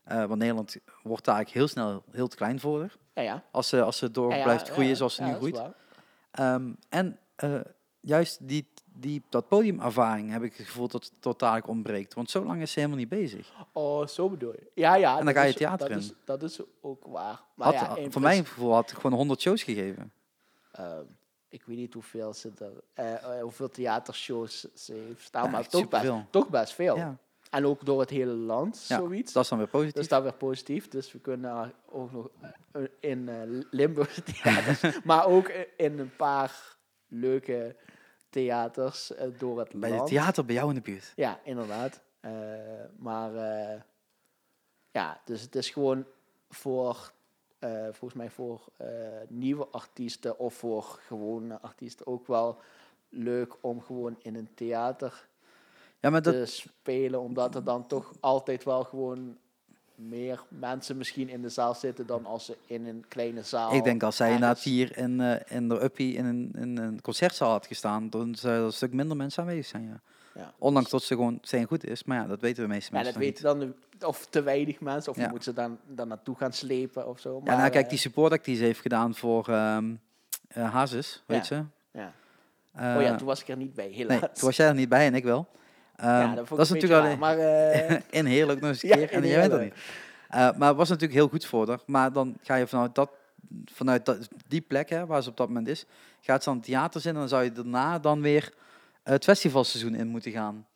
Eh, 0.05 0.25
want 0.25 0.39
Nederland 0.39 0.77
wordt 1.03 1.25
daar 1.25 1.35
eigenlijk 1.35 1.67
heel 1.67 1.85
snel 1.85 2.03
heel 2.11 2.29
te 2.29 2.37
klein 2.37 2.61
voor 2.61 2.81
haar. 2.81 2.97
Ja, 3.15 3.23
ja. 3.23 3.45
Als 3.51 3.69
ze, 3.69 3.83
als 3.83 3.97
ze 3.97 4.11
door 4.11 4.35
Ja, 4.35 4.43
blijft 4.43 4.69
groeien 4.69 4.97
zoals 4.97 5.15
ze 5.15 5.23
nu 5.23 5.35
groeit. 5.35 5.63
Ehm, 6.31 6.73
en 6.89 7.19
eh, 7.37 7.61
juist 8.01 8.49
die, 8.49 8.69
die, 9.01 9.23
dat 9.29 9.49
podiumervaring 9.49 10.31
heb 10.31 10.43
ik 10.43 10.57
het 10.57 10.67
gevoel 10.67 10.89
dat 10.89 11.05
het 11.05 11.13
totaal 11.21 11.61
ontbreekt. 11.67 12.15
Want 12.15 12.31
zo 12.31 12.45
lang 12.45 12.63
is 12.63 12.73
ze 12.73 12.79
helemaal 12.79 12.99
niet 13.01 13.09
bezig. 13.09 13.53
Oh, 13.73 14.07
zo 14.07 14.29
bedoel 14.31 14.53
je. 14.53 14.71
Ja, 14.75 14.95
ja. 14.95 15.11
En 15.11 15.17
dan 15.17 15.25
dat 15.27 15.35
ga 15.35 15.43
je 15.43 15.49
is- 15.49 15.55
theater 15.57 15.89
dat 15.89 15.97
in. 15.97 16.03
Is, 16.03 16.13
dat 16.25 16.43
is 16.43 16.61
ook 16.81 17.05
waar. 17.07 17.41
Maar 17.55 17.75
Had, 17.75 17.99
ja, 17.99 18.11
voor 18.11 18.23
mijn 18.23 18.47
gevoel 18.47 18.73
had 18.75 18.91
ik 18.91 18.97
gewoon 18.97 19.13
100 19.17 19.41
shows 19.41 19.63
gegeven. 19.63 20.13
Ehm, 20.73 21.05
ik 21.49 21.63
weet 21.65 21.77
niet 21.77 21.95
hoeveel, 21.95 22.33
ze 22.33 22.51
er, 22.59 22.73
eh, 22.95 23.15
eh, 23.37 23.43
hoeveel 23.43 23.71
theatershows 23.71 24.67
ze 24.75 24.95
heeft 24.95 25.23
staan, 25.25 25.45
Ja, 25.45 25.51
maar 25.51 25.69
toch 25.69 25.89
best, 25.89 26.13
toch 26.31 26.49
best 26.49 26.73
veel. 26.73 26.97
Ja, 26.97 27.17
En 27.51 27.67
ook 27.67 27.85
door 27.85 28.01
het 28.01 28.11
hele 28.11 28.33
land, 28.33 28.85
Ja, 28.89 28.97
zoiets. 28.99 29.33
dat 29.33 29.43
is 29.43 29.49
dan 29.49 29.59
weer 29.59 29.69
positief. 29.69 29.95
Dus 29.95 30.09
dat 30.09 30.23
weer 30.23 30.33
positief. 30.35 30.89
Dus 30.89 31.13
we 31.13 31.19
kunnen 31.19 31.73
ook 31.89 32.13
nog 32.13 32.29
eh, 32.73 32.83
in 33.01 33.31
Limburg 33.71 34.15
theaters, 34.25 35.01
maar 35.05 35.27
ook 35.27 35.49
in 35.77 35.99
een 35.99 36.17
paar 36.17 36.77
leuke 37.09 37.77
theaters 38.31 39.15
eh, 39.15 39.29
door 39.39 39.59
het 39.59 39.73
bij 39.73 39.89
het 39.89 39.99
land. 39.99 40.11
theater 40.11 40.45
bij 40.45 40.55
jou 40.55 40.69
in 40.69 40.75
de 40.75 40.81
buurt. 40.81 41.13
Ja, 41.17 41.41
inderdaad. 41.45 42.01
Eh, 42.21 42.31
maar 42.97 43.35
eh, 43.35 43.81
ja, 44.91 45.21
dus 45.25 45.43
het 45.43 45.55
is 45.55 45.71
gewoon 45.71 46.05
voor, 46.49 47.13
volgens 47.91 48.15
mij 48.15 48.31
voor 48.31 48.65
nieuwe 49.29 49.67
artiesten 49.71 50.39
of 50.39 50.55
voor 50.55 50.83
gewone 50.83 51.61
artiesten 51.61 52.07
ook 52.07 52.27
wel 52.27 52.61
leuk 53.09 53.57
om 53.61 53.83
gewoon 53.83 54.17
in 54.23 54.35
een 54.35 54.55
theater 54.55 55.29
Ja, 56.01 56.11
maar 56.11 56.23
dat, 56.23 56.35
te 56.35 56.47
spelen, 56.47 57.21
omdat 57.21 57.55
er 57.55 57.65
dan 57.65 57.87
toch 57.87 58.13
altijd 58.21 58.65
wel 58.65 58.85
gewoon 58.85 59.39
meer 60.09 60.43
mensen 60.49 60.97
misschien 60.97 61.29
in 61.29 61.43
de 61.43 61.49
zaal 61.49 61.75
zitten 61.75 62.07
dan 62.07 62.27
als 62.27 62.45
ze 62.45 62.57
in 62.67 62.87
een 62.87 63.05
kleine 63.09 63.43
zaal. 63.43 63.75
ik 63.75 63.85
denk 63.85 64.03
als 64.03 64.17
zij 64.17 64.27
inderdaad 64.27 64.61
hier 64.61 64.97
in, 64.99 65.21
eh, 65.21 65.57
in 65.57 65.69
de 65.69 65.83
Uppie 65.83 66.15
in 66.15 66.25
een, 66.25 66.53
in 66.59 66.77
een 66.79 67.01
concertzaal 67.01 67.51
had 67.51 67.67
gestaan, 67.67 68.11
dan 68.11 68.35
zou 68.35 68.55
er 68.55 68.63
een 68.65 68.73
stuk 68.73 68.93
minder 68.93 69.17
mensen 69.17 69.43
aanwezig 69.43 69.67
zijn. 69.67 69.85
Ja. 69.85 70.01
Ja. 70.35 70.53
Ondanks 70.59 70.91
dat 70.91 71.03
ze 71.03 71.15
gewoon 71.15 71.39
zijn 71.43 71.67
goed 71.67 71.85
is, 71.85 72.05
maar 72.05 72.17
ja, 72.21 72.27
dat 72.27 72.41
weten 72.41 72.63
de 72.63 72.69
meeste 72.69 72.97
Ja, 72.97 73.03
dat 73.03 73.15
weten 73.15 73.43
dan 73.45 73.75
of 74.07 74.27
te 74.27 74.43
weinig 74.43 74.81
mensen, 74.81 75.11
of 75.13 75.19
Ja. 75.19 75.25
je 75.25 75.31
moet 75.31 75.45
ze 75.45 75.53
dan, 75.53 75.79
dan 75.87 76.09
naartoe 76.09 76.37
gaan 76.37 76.53
slepen 76.53 77.09
of 77.09 77.21
zo. 77.21 77.35
Ja, 77.37 77.41
Maar, 77.45 77.57
nou 77.57 77.71
kijk, 77.71 77.85
eh, 77.85 77.91
die 77.91 77.99
support 77.99 78.33
act 78.33 78.45
die 78.45 78.57
ze 78.57 78.65
heeft 78.65 78.81
gedaan 78.81 79.15
voor 79.15 79.49
eh, 79.49 79.79
Hazes, 80.73 81.23
weet 81.27 81.39
Ja. 81.39 81.45
ze? 81.45 81.65
ja. 81.99 82.13
Oh 82.97 83.03
ja, 83.03 83.17
toen 83.17 83.27
was 83.27 83.41
ik 83.41 83.49
er 83.49 83.57
niet 83.57 83.75
bij, 83.75 83.89
helaas. 83.89 84.21
nee, 84.21 84.31
toen 84.33 84.45
was 84.45 84.57
jij 84.57 84.67
er 84.69 84.75
niet 84.75 84.89
bij 84.89 85.07
en 85.07 85.15
ik 85.15 85.25
wel. 85.25 85.47
Ehm, 86.01 86.09
ja, 86.11 86.35
dat, 86.35 86.59
is 86.59 86.69
natuurlijk 86.69 87.03
raar, 87.03 87.19
Maar 87.19 87.39
eh, 87.39 87.97
in 88.21 88.27
heerlijk 88.27 88.61
nog 88.61 88.69
eens 88.71 88.83
een 88.85 88.91
keer 88.91 89.11
en 89.13 89.27
jij 89.27 89.35
er 89.35 89.41
Heerlen. 89.41 89.61
niet. 89.65 89.75
Eh, 90.29 90.39
maar 90.57 90.69
het 90.69 90.77
was 90.77 90.89
natuurlijk 90.89 91.19
heel 91.19 91.29
goed 91.29 91.45
voor 91.47 91.69
haar. 91.69 91.81
Maar 91.87 92.13
dan 92.13 92.37
ga 92.43 92.55
je 92.55 92.67
vanuit, 92.67 92.95
dat, 92.95 93.11
vanuit 93.65 94.07
dat, 94.07 94.29
die 94.47 94.61
plek 94.61 94.89
hè, 94.89 95.07
waar 95.07 95.23
ze 95.23 95.31
op 95.31 95.37
dat 95.37 95.49
moment 95.49 95.69
is, 95.69 95.85
gaat 96.21 96.43
ze 96.43 96.51
aan 96.51 96.57
het 96.57 96.65
theater 96.65 97.01
zitten 97.01 97.11
en 97.11 97.19
dan 97.19 97.29
zou 97.29 97.45
je 97.45 97.53
daarna 97.53 97.99
dan 97.99 98.23
weer 98.23 98.53
het 99.03 99.25
festivalseizoen 99.25 99.95
in 99.95 100.07
moeten 100.09 100.33
gaan. 100.33 100.67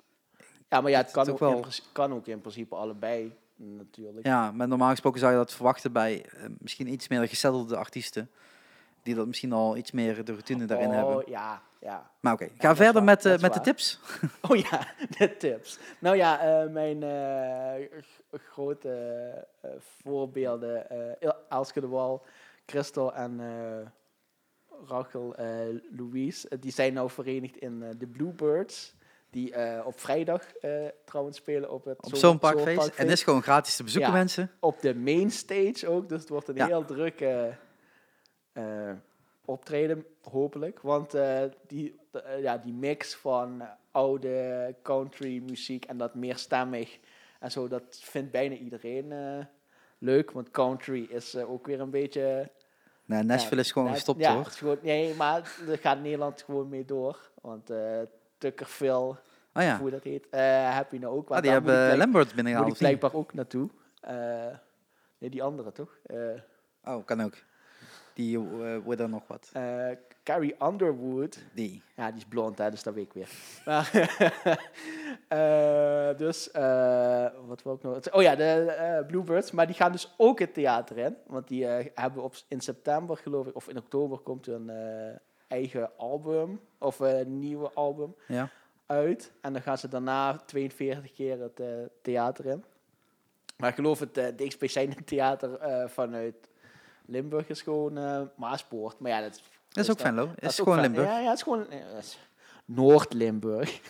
ja, 0.68 0.80
maar 0.80 0.90
ja, 0.90 0.98
het 0.98 1.10
kan 1.10 1.28
ook 1.28 1.38
wel- 1.38 1.54
in, 1.54 1.60
principe- 1.60 1.88
kan 1.92 2.12
ook 2.12 2.26
in 2.26 2.40
principe 2.40 2.74
allebei 2.74 3.34
natuurlijk. 3.56 4.26
Ja, 4.26 4.50
maar 4.52 4.68
normaal 4.68 4.90
gesproken 4.90 5.20
zou 5.20 5.32
je 5.32 5.38
dat 5.38 5.52
verwachten 5.52 5.92
bij 5.92 6.24
eh, 6.24 6.44
misschien 6.58 6.92
iets 6.92 7.08
meer 7.08 7.28
gezettelde 7.28 7.76
artiesten. 7.76 8.30
Die 9.02 9.14
dat 9.14 9.26
misschien 9.26 9.52
al 9.52 9.76
iets 9.76 9.92
meer 9.92 10.24
de 10.24 10.32
routine 10.32 10.64
daarin 10.64 10.88
oh, 10.88 10.94
hebben. 10.94 11.24
ja, 11.26 11.62
ja. 11.84 12.10
Maar 12.20 12.32
oké, 12.32 12.48
ga 12.58 12.76
verder 12.76 13.02
met, 13.02 13.24
is 13.24 13.40
met 13.40 13.54
de 13.54 13.60
tips. 13.60 14.00
Oh 14.50 14.56
ja, 14.56 14.86
de 15.18 15.36
tips. 15.36 15.78
Nou 15.98 16.16
ja, 16.16 16.40
eh, 16.40 16.68
mijn 16.70 17.02
eh, 17.02 18.00
grote 18.32 19.46
voorbeelden, 19.78 20.86
Elske 21.48 21.80
de 21.80 21.88
Wal, 21.88 22.22
Christel 22.66 23.14
en 23.14 23.40
Rachel 24.86 25.34
Louise, 25.96 26.58
die 26.60 26.72
zijn 26.72 26.92
nou 26.92 27.10
verenigd 27.10 27.56
in 27.56 27.94
de 27.98 28.06
Bluebirds. 28.06 28.94
Die 29.30 29.54
op 29.84 30.00
vrijdag 30.00 30.42
trouwens 31.04 31.36
spelen 31.36 31.70
op 31.70 31.84
het 31.84 32.04
Op 32.04 32.14
zo'n 32.14 32.38
parkfeest. 32.38 32.88
En 32.88 33.08
is 33.08 33.22
gewoon 33.22 33.42
gratis 33.42 33.76
te 33.76 33.82
bezoeken, 33.82 34.10
Ja. 34.10 34.16
mensen. 34.16 34.50
op 34.60 34.80
de 34.80 34.94
main 34.94 35.30
stage 35.30 35.88
ook. 35.88 36.08
Dus 36.08 36.20
het 36.20 36.28
wordt 36.28 36.48
een 36.48 36.54
Ja. 36.54 36.66
heel 36.66 36.84
drukke 36.84 37.56
eh, 38.52 38.90
optreden, 39.44 40.04
hopelijk. 40.22 40.80
Want 40.80 41.14
eh, 41.14 41.42
die, 41.66 41.96
eh, 42.12 42.42
ja, 42.42 42.58
die 42.58 42.72
mix 42.72 43.14
van 43.14 43.60
eh, 43.60 43.68
oude 43.90 44.74
country 44.82 45.42
muziek 45.48 45.84
en 45.84 45.98
dat 45.98 46.14
meer 46.14 46.36
stemmig 46.36 46.98
en 47.40 47.50
zo, 47.50 47.68
dat 47.68 47.82
vindt 47.90 48.30
bijna 48.30 48.54
iedereen 48.54 49.12
leuk. 49.98 50.30
Want 50.30 50.50
country 50.50 51.02
is 51.02 51.36
ook 51.36 51.66
weer 51.66 51.80
een 51.80 51.90
beetje... 51.90 52.50
Nee, 53.04 53.22
Nashville 53.22 53.60
is 53.60 53.72
gewoon 53.72 53.92
gestopt 53.92 54.20
ja, 54.20 54.34
hoor. 54.34 54.44
gewoon, 54.44 54.78
nee, 54.82 55.14
maar 55.14 55.56
daar 55.66 55.78
gaat 55.78 56.00
Nederland 56.00 56.42
gewoon 56.42 56.68
mee 56.68 56.84
door. 56.84 57.30
Want 57.40 57.70
Tucker 58.38 58.66
Phil, 58.66 59.18
Oh 59.54 59.62
ja, 59.62 59.78
hoe 59.78 59.90
dat 59.90 60.02
heet, 60.02 60.26
heb 60.74 60.92
je 60.92 60.98
nou 60.98 61.16
ook. 61.16 61.30
ah, 61.30 61.42
die 61.42 61.50
moet 61.50 61.66
hebben 61.66 61.96
Lambert 61.96 62.24
moet 62.24 62.34
binnengehaald. 62.34 62.72
ik 62.72 62.78
blijkbaar 62.78 63.14
ook 63.14 63.34
naartoe. 63.34 63.68
Nee, 65.18 65.30
die 65.30 65.42
andere 65.42 65.72
toch? 65.72 65.98
Oh, 66.84 67.04
kan 67.04 67.20
ook. 67.20 67.34
Die 68.14 68.36
eh 68.38 68.76
wordt 68.84 69.00
er 69.00 69.08
nog 69.08 69.22
wat. 69.26 69.50
Eh, 69.52 69.86
Carrie 70.22 70.54
Underwood. 70.62 71.38
Die. 71.54 71.82
Ja, 71.96 72.06
die 72.10 72.16
is 72.20 72.24
blond, 72.24 72.58
hè, 72.58 72.70
dus 72.70 72.82
dat 72.82 72.94
weet 72.94 73.04
ik 73.04 73.12
weer. 73.12 73.28
Eh, 75.28 76.16
dus, 76.16 76.48
wat 77.46 77.62
wil 77.62 77.74
ik 77.74 77.82
nog? 77.82 78.12
Oh 78.12 78.22
ja, 78.22 78.36
de 78.36 79.04
Bluebirds. 79.06 79.50
Maar 79.50 79.66
die 79.66 79.74
gaan 79.74 79.92
dus 79.92 80.14
ook 80.16 80.38
het 80.38 80.54
theater 80.54 80.98
in. 80.98 81.16
Want 81.26 81.48
die 81.48 81.64
hebben 81.94 82.22
op, 82.22 82.34
in 82.48 82.60
september, 82.60 83.16
geloof 83.16 83.46
ik, 83.46 83.56
of 83.56 83.68
in 83.68 83.76
oktober 83.78 84.18
komt 84.18 84.46
een 84.46 84.70
eh, 84.70 85.16
eigen 85.48 85.90
album. 85.96 86.60
Of 86.78 86.98
een 86.98 87.38
nieuwe 87.38 87.70
album 87.72 88.14
Ja. 88.28 88.50
uit. 88.86 89.32
En 89.40 89.52
dan 89.52 89.62
gaan 89.62 89.78
ze 89.78 89.88
daarna 89.88 90.36
42 90.36 91.12
keer 91.12 91.40
het 91.40 91.60
theater 92.02 92.46
in. 92.46 92.64
Maar 93.56 93.68
ik 93.68 93.74
geloof 93.74 93.98
het 94.00 94.18
uh, 94.18 94.26
dichtstbijzijnde 94.36 95.04
theater 95.14 95.58
eh, 95.58 95.88
vanuit 95.88 96.48
Limburg 97.06 97.48
is 97.48 97.62
gewoon 97.62 97.98
eh, 97.98 98.20
Maaspoort. 98.36 98.98
Maar 98.98 99.10
ja, 99.10 99.20
dat 99.20 99.40
Dat 99.68 99.84
is 99.84 99.90
ook 99.90 100.00
Venlo. 100.00 100.26
Dat 100.40 100.50
is 100.50 100.60
ook 100.60 100.66
gewoon. 100.66 100.80
Limburg. 100.80 101.06
Ja, 101.06 101.18
ja, 101.18 101.28
het 101.28 101.36
is 101.36 101.42
gewoon... 101.42 101.70
is 101.98 102.18
Noord-Limburg. 102.64 103.80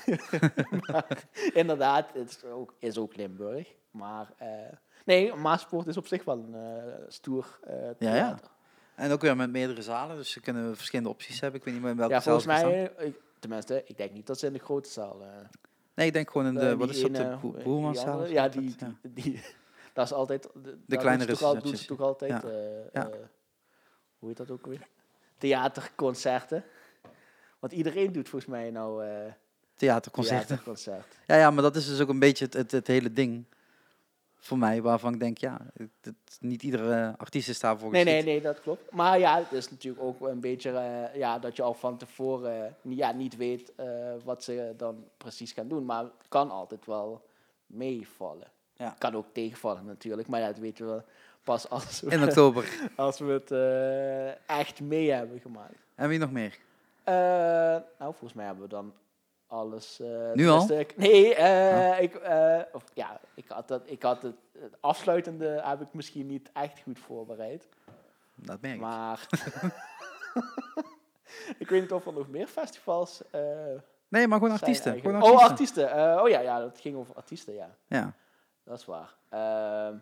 Inderdaad, 1.54 2.06
het 2.14 2.30
is 2.30 2.44
ook, 2.44 2.74
is 2.78 2.98
ook 2.98 3.16
Limburg. 3.16 3.74
Maar 3.90 4.32
eh, 4.36 4.48
nee, 5.04 5.34
Maaspoort 5.34 5.86
is 5.86 5.96
op 5.96 6.06
zich 6.06 6.24
wel 6.24 6.38
een 6.38 6.54
eh, 6.54 6.92
stoer 7.08 7.58
eh 7.64 7.74
Ja, 7.98 8.14
ja. 8.14 8.38
En 8.94 9.10
ook 9.12 9.20
weer 9.20 9.36
met 9.36 9.50
meerdere 9.50 9.82
zalen, 9.82 10.16
dus 10.16 10.30
ze 10.30 10.40
kunnen 10.40 10.76
verschillende 10.76 11.10
opties 11.10 11.40
hebben. 11.40 11.58
Ik 11.60 11.64
weet 11.64 11.74
niet 11.74 11.82
meer 11.82 11.92
in 11.92 11.98
welke 11.98 12.14
Ja, 12.14 12.20
zaal 12.20 12.40
volgens 12.40 12.62
mij, 12.62 12.92
ik, 13.06 13.20
tenminste, 13.38 13.82
ik 13.86 13.96
denk 13.96 14.12
niet 14.12 14.26
dat 14.26 14.38
ze 14.38 14.46
in 14.46 14.52
de 14.52 14.58
grote 14.58 14.88
zaal... 14.90 15.22
eh, 15.22 15.28
Nee, 15.94 16.06
ik 16.06 16.12
denk 16.12 16.30
gewoon 16.30 16.46
in 16.46 16.54
de, 16.54 16.60
eh, 16.68 16.72
wat 16.74 16.88
is 16.90 17.00
dat, 17.00 17.14
de 17.14 17.24
ene- 17.24 17.36
Boe- 17.36 17.54
die 17.54 17.62
Boermanszaal? 17.64 18.06
andere- 18.06 18.28
of 18.28 18.32
Ja, 18.34 18.48
die, 18.48 18.74
die, 19.02 19.42
dat 19.94 20.04
is 20.04 20.12
altijd... 20.12 20.42
De, 20.54 20.78
de 20.86 20.96
kleinere 20.96 21.26
Doen 21.26 21.36
ze 21.36 21.42
toch, 21.42 21.48
al, 21.48 21.52
doen 21.54 21.62
recepties. 21.62 21.80
ze 21.80 21.86
toch 21.96 22.00
altijd... 22.06 22.30
Ja. 22.30 22.42
eh, 22.42 23.02
eh, 23.02 23.06
hoe 24.18 24.28
heet 24.28 24.36
dat 24.36 24.50
ook 24.50 24.66
weer? 24.66 24.86
Theaterconcerten. 25.38 26.64
Want 27.58 27.72
iedereen 27.72 28.12
doet 28.12 28.28
volgens 28.28 28.50
mij 28.50 28.70
nou... 28.70 29.04
eh 29.06 29.32
Theaterconcerten. 29.76 30.46
Theaterconcert. 30.46 31.06
Ja, 31.26 31.36
ja, 31.36 31.50
maar 31.50 31.62
dat 31.62 31.76
is 31.76 31.86
dus 31.86 32.00
ook 32.00 32.08
een 32.08 32.18
beetje 32.18 32.44
het, 32.44 32.54
het, 32.54 32.70
het 32.70 32.86
hele 32.86 33.12
ding 33.12 33.44
voor 34.36 34.58
mij, 34.58 34.82
waarvan 34.82 35.12
ik 35.14 35.20
denk, 35.20 35.38
ja, 35.38 35.60
het, 36.00 36.14
niet 36.40 36.62
iedere 36.62 37.14
artiest 37.18 37.48
is 37.48 37.60
daarvoor 37.60 37.90
Nee, 37.90 38.04
nee, 38.04 38.22
nee, 38.22 38.40
dat 38.40 38.60
klopt. 38.60 38.90
Maar 38.90 39.18
ja, 39.18 39.38
het 39.38 39.52
is 39.52 39.70
natuurlijk 39.70 40.04
ook 40.04 40.20
een 40.20 40.40
beetje 40.40 40.70
ja, 41.14 41.38
dat 41.38 41.56
je 41.56 41.62
al 41.62 41.74
van 41.74 41.96
tevoren 41.96 42.76
niet- 42.82 42.98
ja, 42.98 43.12
niet 43.12 43.36
weet 43.36 43.72
wat 44.24 44.44
ze 44.44 44.74
dan 44.76 45.04
precies 45.16 45.52
gaan 45.52 45.68
doen. 45.68 45.84
Maar 45.84 46.02
het 46.02 46.28
kan 46.28 46.50
altijd 46.50 46.86
wel 46.86 47.26
meevallen. 47.66 48.52
Ja. 48.76 48.94
Kan 48.98 49.14
ook 49.16 49.26
tegenvallen 49.32 49.84
natuurlijk, 49.84 50.28
maar 50.28 50.40
ja, 50.40 50.46
dat 50.46 50.58
weten 50.58 50.94
we 50.96 51.02
pas 51.42 51.68
als 51.68 52.00
we, 52.00 52.10
In 52.10 52.22
oktober. 52.22 52.68
als 52.96 53.18
we 53.18 53.32
het 53.32 53.50
eh, 53.50 54.58
echt 54.58 54.80
mee 54.80 55.10
hebben 55.12 55.40
gemaakt. 55.40 55.74
En 55.94 56.08
wie 56.08 56.18
nog 56.18 56.30
meer? 56.32 56.58
Eh, 57.04 57.14
nou, 57.14 57.82
volgens 57.98 58.32
mij 58.32 58.44
hebben 58.44 58.62
we 58.64 58.70
dan 58.70 58.92
alles. 59.46 60.00
eh, 60.00 60.32
Nu 60.32 60.48
al? 60.48 60.66
nee, 60.96 61.36
Oh. 61.38 61.96
ik, 62.00 62.20
of, 62.72 62.84
ja, 62.94 63.20
ik 63.34 63.44
had, 63.48 63.68
dat, 63.68 63.82
ik 63.84 64.02
had 64.02 64.22
het, 64.22 64.34
het 64.58 64.74
afsluitende 64.80 65.60
heb 65.64 65.80
ik 65.80 65.92
misschien 65.94 66.26
niet 66.26 66.50
echt 66.52 66.80
goed 66.82 66.98
voorbereid. 66.98 67.68
Dat 68.34 68.60
merk 68.60 68.74
ik. 68.74 68.80
Maar 68.80 69.26
ik 71.58 71.68
weet 71.68 71.80
niet 71.80 71.92
of 71.92 72.06
er 72.06 72.12
nog 72.12 72.28
meer 72.28 72.46
festivals 72.46 73.22
Nee, 74.08 74.28
maar 74.28 74.38
gewoon 74.38 74.52
artiesten. 74.54 75.00
Gewoon 75.00 75.22
Oh, 75.22 75.42
artiesten. 75.42 75.50
artiesten. 75.50 75.90
Eh, 76.16 76.22
oh 76.22 76.28
ja, 76.28 76.40
ja, 76.40 76.58
dat 76.58 76.78
ging 76.80 76.96
over 76.96 77.14
artiesten, 77.14 77.54
ja. 77.54 77.70
Ja. 77.86 78.12
Dat 78.64 78.78
is 78.78 78.84
waar. 78.84 79.14
Ehm, 79.28 79.94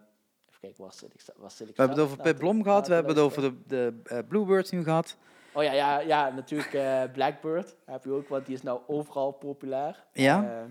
even 0.48 0.60
kijken, 0.60 0.82
waar 0.84 0.92
zit 0.92 1.14
ik, 1.14 1.20
waar 1.36 1.50
zit 1.50 1.68
ik 1.68 1.76
We 1.76 1.82
hebben 1.82 2.00
het 2.00 2.10
over 2.10 2.22
Pip 2.22 2.38
Blom 2.38 2.62
gehad, 2.62 2.86
we 2.88 2.94
hebben 2.94 3.14
het 3.14 3.24
over 3.24 3.42
de, 3.42 3.54
de 3.66 4.00
eh, 4.04 4.18
Bluebirds 4.28 4.70
nu 4.70 4.82
gehad. 4.82 5.16
Oh 5.52 5.62
ja, 5.62 5.72
ja, 5.72 5.98
ja 6.00 6.30
natuurlijk 6.30 6.72
eh, 6.74 7.02
Blackbird. 7.12 7.76
Heb 7.84 8.04
je 8.04 8.10
ook, 8.12 8.28
want 8.28 8.46
die 8.46 8.54
is 8.54 8.62
nou 8.62 8.80
overal 8.86 9.30
populair. 9.32 10.04
Ja? 10.12 10.64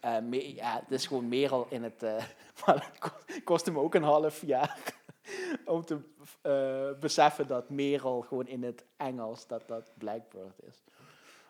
Eh, 0.00 0.16
eh, 0.16 0.22
me- 0.22 0.54
ja, 0.54 0.80
het 0.80 0.90
is 0.90 1.06
gewoon 1.06 1.28
Merel 1.28 1.66
in 1.70 1.82
het... 1.82 2.00
maar 2.66 2.86
het 2.90 2.98
kost- 2.98 3.44
kostte 3.44 3.72
me 3.72 3.78
ook 3.80 3.94
een 3.94 4.02
half 4.02 4.40
jaar 4.46 4.78
om 5.64 5.84
te 5.84 5.98
beseffen 7.00 7.46
dat 7.46 7.70
Merel 7.70 8.20
gewoon 8.20 8.46
in 8.46 8.62
het 8.62 8.84
Engels 8.96 9.46
dat 9.46 9.68
dat 9.68 9.90
Blackbird 9.98 10.62
is. 10.62 10.82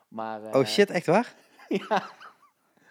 Maar, 0.08 0.40
Oh 0.56 0.64
shit, 0.64 0.90
echt 0.90 1.06
waar? 1.06 1.34
Ja, 1.88 2.02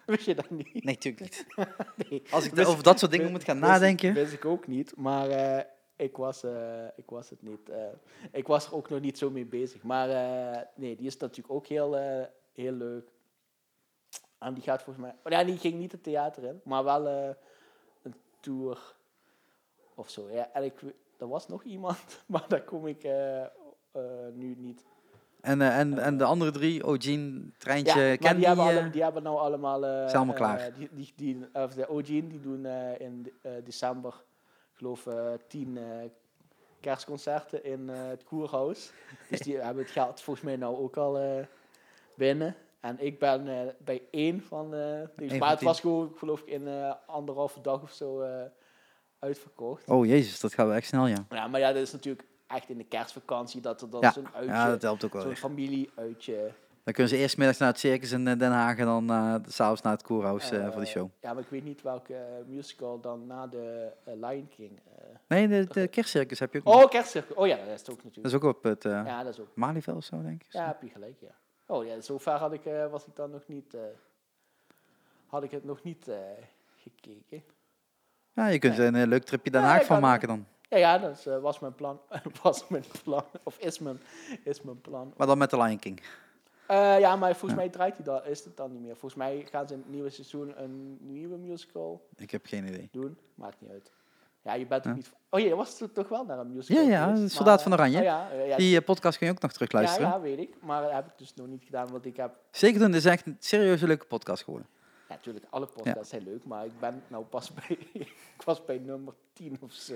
wist 0.16 0.26
je 0.26 0.36
dat 0.36 0.50
niet? 0.50 0.74
Nee, 0.74 0.96
natuurlijk 0.96 1.20
niet. 1.20 1.46
Nee. 2.10 2.24
Als 2.32 2.46
ik 2.46 2.68
over 2.68 2.84
dat 2.84 3.00
soort 3.00 3.12
dingen 3.12 3.32
moet 3.32 3.44
gaan 3.44 3.60
nadenken. 3.60 4.14
Wist 4.14 4.34
ik 4.34 4.46
ook 4.46 4.68
niet, 4.68 4.96
maar 4.96 5.30
eh, 5.30 5.64
ik, 5.96 6.18
was, 6.18 6.44
eh, 6.44 6.86
ik 6.96 7.10
was 7.10 7.30
het 7.30 7.42
niet. 7.42 7.70
eh, 7.70 7.88
ik 8.32 8.48
was 8.48 8.66
er 8.66 8.74
ook 8.74 8.90
nog 8.90 9.00
niet 9.00 9.18
zo 9.18 9.30
mee 9.30 9.46
bezig. 9.46 9.84
Maar 9.84 10.08
nee, 10.76 10.96
die 10.96 11.08
is 11.08 11.18
natuurlijk 11.18 11.54
ook 11.54 11.68
heel, 11.68 11.94
heel 12.54 12.72
leuk. 12.72 13.12
En 14.38 14.54
die 14.54 14.64
gaat 14.64 14.84
volgens 14.84 15.06
mij... 15.06 15.16
Oh, 15.24 15.32
ja, 15.32 15.44
die 15.44 15.58
ging 15.58 15.80
niet 15.80 15.92
het 15.92 16.04
theater 16.04 16.44
in, 16.44 16.62
maar 16.64 16.84
wel 16.84 17.08
een 17.08 18.16
tour 18.40 18.96
of 19.96 20.10
zo. 20.10 20.30
Ja, 20.32 20.50
en 20.54 20.64
ik, 20.64 20.82
er 21.18 21.28
was 21.28 21.48
nog 21.48 21.64
iemand, 21.64 21.98
maar 22.28 22.46
daar 22.48 22.64
kom 22.64 22.88
ik 22.88 23.04
nu 24.34 24.56
niet. 24.58 24.86
En, 25.44 25.62
eh, 25.62 25.80
en, 25.80 26.00
en 26.00 26.18
de 26.18 26.24
andere 26.24 26.52
drie, 26.52 26.86
O'Gene, 26.88 27.42
Treintje, 27.58 28.00
Ja, 28.02 28.18
Candy. 28.18 28.38
die 28.38 28.48
hebben, 28.48 28.66
eh, 28.66 28.78
alle, 28.78 28.90
die 28.90 29.04
hebben 29.04 29.24
nou 29.24 29.38
allemaal... 29.38 29.86
eh, 29.86 29.92
Zijn 29.92 30.16
allemaal 30.16 30.36
eh, 30.36 30.40
klaar. 30.42 30.74
die, 30.78 30.90
die, 30.92 31.14
die, 31.16 31.48
of 31.54 31.74
de 31.74 31.90
O'Gene, 31.90 32.28
die 32.28 32.40
doen 32.40 32.66
eh, 32.66 33.00
in 33.00 33.32
eh, 33.42 33.52
december, 33.64 34.14
ik 34.72 34.78
geloof, 34.78 35.08
eh, 35.08 35.32
tien 35.48 35.78
eh, 35.78 35.84
kerstconcerten 36.80 37.64
in 37.64 37.90
eh, 37.90 37.96
het 38.08 38.24
Koerhuis. 38.24 38.92
dus 39.30 39.40
die 39.40 39.58
hebben 39.58 39.84
het 39.84 39.92
geld 39.92 40.22
volgens 40.22 40.46
mij 40.46 40.56
nou 40.56 40.78
ook 40.78 40.98
al 40.98 41.18
eh, 41.18 41.46
binnen. 42.16 42.56
En 42.80 42.96
ik 43.00 43.20
ben 43.20 43.48
eh, 43.48 43.60
bij 43.84 44.02
één 44.12 44.42
van 44.42 44.74
eh 44.74 45.00
van 45.28 45.38
Maar 45.38 45.50
het 45.50 45.62
was 45.62 45.80
gewoon, 45.80 46.10
ik 46.12 46.18
geloof 46.18 46.40
ik, 46.42 46.48
in 46.48 46.68
eh 46.68 46.94
anderhalve 47.06 47.62
dag 47.62 47.82
of 47.82 47.92
zo 47.92 48.22
eh, 48.22 48.42
uitverkocht. 49.20 49.88
Oh 49.88 50.06
jezus, 50.06 50.40
dat 50.40 50.54
gaat 50.54 50.68
wel 50.68 50.76
echt 50.76 50.88
snel, 50.88 51.08
ja. 51.08 51.26
Ja, 51.30 51.48
maar 51.48 51.60
ja, 51.60 51.72
dat 51.72 51.82
is 51.82 51.92
natuurlijk 51.92 52.24
echt 52.54 52.70
in 52.70 52.78
de 52.78 52.84
kerstvakantie 52.84 53.62
dat 53.62 53.82
er 53.82 53.90
dan 53.90 54.02
Ja, 54.02 54.12
zo'n 54.12 54.28
uitje, 54.34 54.52
ja 54.52 54.68
dat 54.68 54.82
helpt 54.82 55.06
ook 55.06 55.14
wel 55.14 55.22
zo'n 55.22 55.36
familieuitje 55.36 56.52
Dan 56.84 56.94
kunnen 56.94 57.14
ze 57.14 57.18
eerst 57.20 57.38
middags 57.38 57.60
naar 57.60 57.68
het 57.70 57.80
circus 57.80 58.12
in 58.12 58.28
eh, 58.28 58.38
Den 58.40 58.52
Haag 58.52 58.78
en 58.78 58.86
dan 58.86 59.10
eh, 59.10 59.36
s 59.48 59.56
s'avonds 59.56 59.82
naar 59.82 59.94
het 59.94 60.04
koerhuis 60.04 60.52
eh, 60.52 60.72
voor 60.72 60.82
Eh, 60.82 60.88
show. 60.88 61.10
Ja, 61.22 61.34
maar 61.34 61.44
ik 61.44 61.50
weet 61.50 61.64
niet 61.64 61.82
welke 61.82 62.14
eh, 62.16 62.24
musical 62.48 63.00
dan 63.00 63.28
na 63.28 63.48
de 63.48 63.92
eh, 64.04 64.14
Lion 64.14 64.48
King. 64.56 64.80
eh. 64.98 65.04
Nee, 65.28 65.48
de, 65.48 65.66
de 65.74 65.88
kerstcircus 65.88 66.40
heb 66.40 66.54
je 66.54 66.60
ook 66.60 66.66
nog. 66.66 66.84
Oh, 66.84 66.90
Kerstcircus. 66.90 67.36
Oh 67.36 67.48
ja, 67.48 67.58
dat 67.58 67.68
is 67.68 67.80
het 67.80 67.90
ook 67.90 67.96
Dat 67.96 68.04
natuurlijk. 68.06 68.36
is 68.36 68.42
ook 68.42 68.56
op 68.56 68.64
het 68.64 68.86
eh 68.86 68.92
Ja, 68.92 69.24
dat 69.24 69.34
is 69.34 69.40
ook. 69.40 69.48
Malieveld 69.56 69.98
of 69.98 70.04
zo, 70.04 70.22
denk 70.22 70.42
ik. 70.44 70.52
Ja, 70.54 70.68
heb 70.68 70.82
je 70.82 70.90
gelijk, 70.90 71.20
ja. 71.20 71.36
Oh 71.66 71.86
ja, 71.86 72.02
zover 72.02 72.32
had 72.34 72.54
ik, 72.54 72.66
eh, 72.66 72.88
was 72.92 73.06
ik 73.06 73.16
dan 73.16 73.32
nog 73.32 73.44
niet, 73.48 73.74
eh, 73.74 73.82
had 75.28 75.44
ik 75.44 75.52
het 75.52 75.64
nog 75.64 75.84
niet 75.84 76.08
eh, 76.08 76.16
gekeken. 76.76 77.44
Ja, 78.34 78.48
je 78.48 78.60
kunt 78.60 78.78
Nee. 78.78 78.88
er 78.88 78.94
een 78.94 79.02
eh, 79.02 79.08
leuk 79.08 79.24
tripje 79.24 79.52
Den 79.52 79.62
Ja, 79.62 79.68
Haag 79.68 79.86
van 79.86 80.02
maken 80.02 80.28
dan. 80.28 80.46
Ja, 80.70 80.78
ja, 80.78 80.98
dat 80.98 81.26
eh, 81.26 81.40
was 81.40 81.60
mijn 81.60 81.76
plan. 81.76 82.00
was 82.44 82.68
mijn 82.68 82.84
plan. 83.04 83.24
Of 83.44 83.58
is 83.58 83.80
mijn, 83.80 84.00
is 84.44 84.62
mijn 84.62 84.82
plan. 84.82 85.14
Maar 85.18 85.28
dan 85.28 85.38
met 85.38 85.50
de 85.50 85.58
Lion 85.58 85.80
King. 85.80 86.02
Eh, 86.68 87.00
ja, 87.00 87.16
maar 87.16 87.30
volgens 87.32 87.52
Ja. 87.52 87.58
mij 87.58 87.70
draait 87.70 87.96
hij 87.96 88.06
dan, 88.06 88.26
is 88.26 88.44
het 88.44 88.58
dan 88.58 88.72
niet 88.72 88.82
meer. 88.82 88.92
Volgens 88.96 89.16
mij 89.16 89.46
gaan 89.52 89.68
ze 89.68 89.74
in 89.74 89.80
het 89.80 89.90
nieuwe 89.90 90.10
seizoen 90.10 90.54
een 90.62 90.98
nieuwe 91.02 91.38
musical 91.38 92.08
Ik 92.16 92.32
heb 92.32 92.46
geen 92.46 92.68
idee. 92.68 92.90
doen. 92.92 93.18
Maakt 93.36 93.62
niet 93.62 93.70
uit. 93.72 93.92
Ja, 94.42 94.54
je 94.54 94.66
bent 94.68 94.84
Ja. 94.84 94.90
ook 94.90 94.96
niet... 94.96 95.12
Oh 95.30 95.40
ja, 95.40 95.46
je 95.46 95.56
was 95.56 95.78
toch 95.78 95.90
toch 95.94 96.10
wel 96.10 96.26
naar 96.26 96.40
een 96.40 96.54
musical 96.54 96.84
Ja, 96.84 96.90
ja, 96.90 97.14
geweest, 97.14 97.34
Soldaat 97.36 97.56
maar, 97.56 97.64
van 97.64 97.74
Oranje. 97.74 97.98
Oh, 97.98 98.04
ja, 98.04 98.30
eh, 98.32 98.48
ja, 98.48 98.58
Die 98.58 98.82
podcast 98.82 99.18
kun 99.18 99.28
je 99.28 99.34
ook 99.34 99.42
nog 99.42 99.52
terug 99.52 99.72
ja, 99.72 99.78
luisteren. 99.78 100.08
ja, 100.10 100.20
weet 100.22 100.38
ik. 100.40 100.56
Maar 100.62 100.82
dat 100.82 100.92
heb 100.92 101.06
ik 101.06 101.12
dus 101.18 101.34
nog 101.36 101.48
niet 101.48 101.64
gedaan, 101.64 101.88
want 101.92 102.06
ik 102.06 102.18
heb... 102.18 102.36
Zeker 102.52 102.80
doen, 102.80 102.92
dit 102.92 103.00
is 103.00 103.06
echt 103.12 103.26
een 103.26 103.36
serieuze 103.40 103.88
leuke 103.88 104.06
podcast 104.06 104.44
geworden. 104.44 104.68
Natuurlijk, 105.16 105.46
alle 105.50 105.66
podcasts 105.66 106.10
zijn 106.10 106.24
leuk, 106.24 106.46
maar 106.46 106.66
ik 106.66 106.80
ben 106.80 107.04
nou 107.08 107.24
pas 107.24 107.52
bij... 107.68 107.78
ik 107.94 108.42
was 108.46 108.66
bij 108.66 108.78
nummer 108.78 109.14
10 109.34 109.58
of 109.62 109.72
zo. 109.74 109.94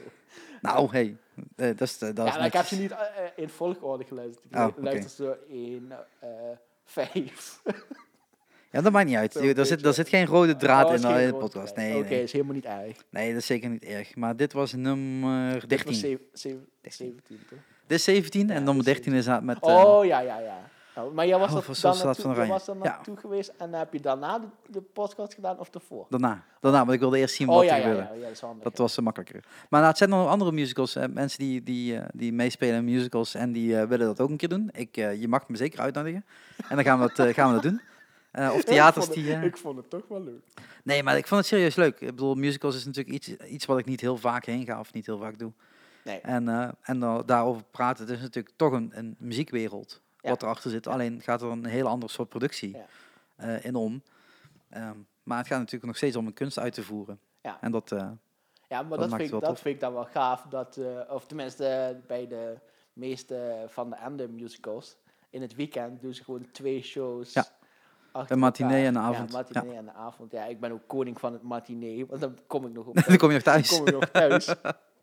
Nou, 0.61 0.89
hey, 0.91 1.17
eh, 1.55 1.67
dat 1.67 1.81
is, 1.81 2.01
eh, 2.01 2.15
dat 2.15 2.27
ja, 2.27 2.37
is 2.39 2.45
ik 2.45 2.53
heb 2.53 2.65
ze 2.65 2.75
niet 2.79 2.91
eh, 2.91 2.97
in 3.35 3.49
volgorde 3.49 4.03
geluisterd. 4.03 4.45
Ik 4.45 4.55
Oh, 4.55 4.67
luister 4.75 5.09
zo 5.25 5.35
1, 5.53 5.91
eh 6.19 6.29
5. 6.85 7.61
Ja, 8.71 8.81
dat 8.81 8.91
maakt 8.91 9.07
niet 9.07 9.15
uit. 9.15 9.35
Er 9.35 9.65
zit, 9.65 9.85
er 9.85 9.93
zit 9.93 10.09
geen 10.09 10.25
rode 10.25 10.55
draad 10.55 10.83
Oh, 10.85 10.89
in, 10.89 10.95
is 10.95 11.01
de- 11.01 11.07
geen 11.07 11.19
in 11.21 11.27
de 11.31 11.35
podcast. 11.37 11.75
Nee, 11.75 11.97
Oké, 11.97 12.09
nee. 12.09 12.23
is 12.23 12.31
helemaal 12.31 12.53
niet 12.53 12.65
erg. 12.65 12.97
nee, 13.09 13.29
dat 13.31 13.41
is 13.41 13.45
zeker 13.45 13.69
niet 13.69 13.83
erg. 13.83 14.15
Maar 14.15 14.35
dit 14.35 14.53
was 14.53 14.73
nummer 14.73 15.51
Dit 15.53 15.61
was 15.61 15.69
13. 15.69 15.93
zeven- 15.93 16.25
zeven- 16.33 16.67
17, 16.81 17.39
toch? 17.49 17.59
Dit 17.87 17.97
is 17.97 18.03
17 18.03 18.47
Ja, 18.47 18.53
en 18.53 18.63
nummer 18.63 18.83
dit 18.85 18.97
is 18.97 19.03
13 19.03 19.13
is 19.35 19.41
met... 19.41 19.57
Oh, 19.61 20.05
ja, 20.05 20.19
ja, 20.19 20.39
ja. 20.39 20.69
Nou, 20.97 21.13
maar 21.13 21.27
jij 21.27 21.37
was, 21.39 21.51
Oh, 21.51 21.57
er 21.57 21.63
voor 21.63 21.75
dan 21.81 21.97
naartoe, 22.05 22.35
jij 22.35 22.47
was 22.47 22.65
Ja. 22.65 22.73
naartoe 22.73 23.17
geweest 23.17 23.53
en 23.57 23.73
heb 23.73 23.93
je 23.93 23.99
daarna 23.99 24.39
de, 24.39 24.47
de 24.67 24.81
podcast 24.81 25.33
gedaan 25.33 25.59
of 25.59 25.69
ervoor? 25.73 26.05
Daarna, 26.09 26.43
daarna, 26.59 26.79
want 26.79 26.91
ik 26.91 26.99
wilde 26.99 27.17
eerst 27.17 27.35
zien 27.35 27.47
wat 27.47 27.57
Oh 27.57 27.63
ja, 27.63 27.69
er 27.71 27.77
ja, 27.77 27.83
gebeurde. 27.87 28.13
ja, 28.13 28.21
ja, 28.21 28.27
dat 28.27 28.39
handig. 28.39 28.63
Dat 28.63 28.77
was 28.77 28.97
eh, 28.97 29.03
makkelijker. 29.03 29.41
Maar 29.43 29.67
nou, 29.69 29.85
het 29.85 29.97
zijn 29.97 30.09
nog 30.09 30.27
andere 30.29 30.51
musicals. 30.51 30.95
eh, 30.95 31.07
mensen 31.09 31.39
die, 31.39 31.63
die, 31.63 31.97
eh, 31.97 32.05
die 32.13 32.33
meespelen 32.33 32.75
in 32.75 32.83
musicals 32.83 33.33
en 33.35 33.51
die 33.51 33.79
eh, 33.79 33.87
willen 33.87 34.05
dat 34.07 34.19
ook 34.21 34.29
een 34.29 34.37
keer 34.37 34.49
doen. 34.49 34.69
Ik, 34.73 34.95
je 34.95 35.25
mag 35.27 35.47
me 35.49 35.57
zeker 35.57 35.79
uitnodigen. 35.79 36.25
En 36.69 36.75
dan 36.75 36.85
gaan 36.85 36.99
we 36.99 37.11
dat, 37.15 37.33
gaan 37.33 37.47
we 37.47 37.53
dat 37.61 37.63
doen. 37.71 37.81
Of 38.51 38.59
Ik 38.61 38.65
theaters 38.65 39.05
vond 39.05 39.17
het- 39.17 39.25
die... 39.25 39.35
Ik 39.49 39.57
vond 39.57 39.77
het 39.77 39.89
toch 39.89 40.07
wel 40.07 40.23
leuk. 40.23 40.43
Nee, 40.83 41.03
maar 41.03 41.17
ik 41.17 41.27
vond 41.27 41.39
het 41.39 41.49
serieus 41.49 41.75
leuk. 41.75 41.99
Ik 41.99 42.07
bedoel, 42.07 42.35
musicals 42.35 42.75
is 42.75 42.85
natuurlijk 42.85 43.15
iets, 43.15 43.27
iets 43.45 43.65
wat 43.65 43.77
ik 43.79 43.85
niet 43.85 44.01
heel 44.01 44.17
vaak 44.17 44.45
heen 44.45 44.65
ga 44.65 44.79
of 44.79 44.93
niet 44.93 45.05
heel 45.05 45.19
vaak 45.19 45.39
doe. 45.39 45.51
Nee. 46.03 46.19
En, 46.19 46.75
en 46.81 46.99
dan 46.99 47.23
daarover 47.25 47.63
praten, 47.71 48.05
het 48.05 48.15
is 48.15 48.21
natuurlijk 48.21 48.55
toch 48.55 48.71
een, 48.71 48.91
een 48.93 49.15
muziekwereld. 49.19 50.01
Wat 50.29 50.41
erachter 50.41 50.71
zit. 50.71 50.87
Alleen 50.87 51.21
gaat 51.21 51.41
er 51.41 51.47
een 51.47 51.65
heel 51.65 51.87
ander 51.87 52.09
soort 52.09 52.29
productie 52.29 52.77
eh, 53.35 53.65
in 53.65 53.75
om. 53.75 54.01
Ehm, 54.69 54.97
maar 55.23 55.37
het 55.37 55.47
gaat 55.47 55.57
natuurlijk 55.57 55.85
nog 55.85 55.97
steeds 55.97 56.15
om 56.15 56.27
een 56.27 56.33
kunst 56.33 56.59
uit 56.59 56.73
te 56.73 56.83
voeren. 56.83 57.19
Ja. 57.41 57.57
En 57.61 57.71
dat, 57.71 57.91
eh, 57.91 58.09
Ja, 58.69 58.81
maar 58.81 58.97
Dat 58.97 59.09
dat, 59.09 59.19
vind, 59.19 59.33
ik, 59.33 59.39
dat 59.39 59.59
vind 59.59 59.75
ik 59.75 59.81
dan 59.81 59.93
wel 59.93 60.05
gaaf. 60.05 60.45
Dat, 60.49 60.77
eh, 60.77 61.13
of 61.13 61.25
tenminste 61.25 61.97
bij 62.07 62.27
de 62.27 62.59
meeste 62.93 63.65
van 63.67 63.89
de 63.89 63.95
Ende 63.95 64.27
musicals. 64.27 64.97
In 65.29 65.41
het 65.41 65.55
weekend 65.55 66.01
doen 66.01 66.13
ze 66.13 66.23
gewoon 66.23 66.51
twee 66.51 66.81
shows. 66.81 67.33
Ja. 67.33 67.45
Een 68.27 68.39
matinee 68.39 68.85
en 68.85 68.95
een 68.95 69.01
avond. 69.01 69.31
Ja, 69.31 69.37
matinee 69.37 69.77
en 69.77 69.87
een 69.87 69.93
avond. 69.93 70.31
Ja, 70.31 70.45
ik 70.45 70.59
ben 70.59 70.71
ook 70.71 70.87
koning 70.87 71.19
van 71.19 71.33
het 71.33 71.41
matinee. 71.41 72.05
Want 72.05 72.21
dan 72.21 72.37
kom 72.47 72.65
ik 72.65 72.73
nog 72.73 72.85
op. 72.85 72.95
dan 73.07 73.17
kom 73.17 73.27
je 73.27 73.33
nog 73.33 73.43
thuis. 73.43 73.69
kom 73.69 73.87
ik 73.87 73.93
nog 73.93 74.09
thuis. 74.09 74.55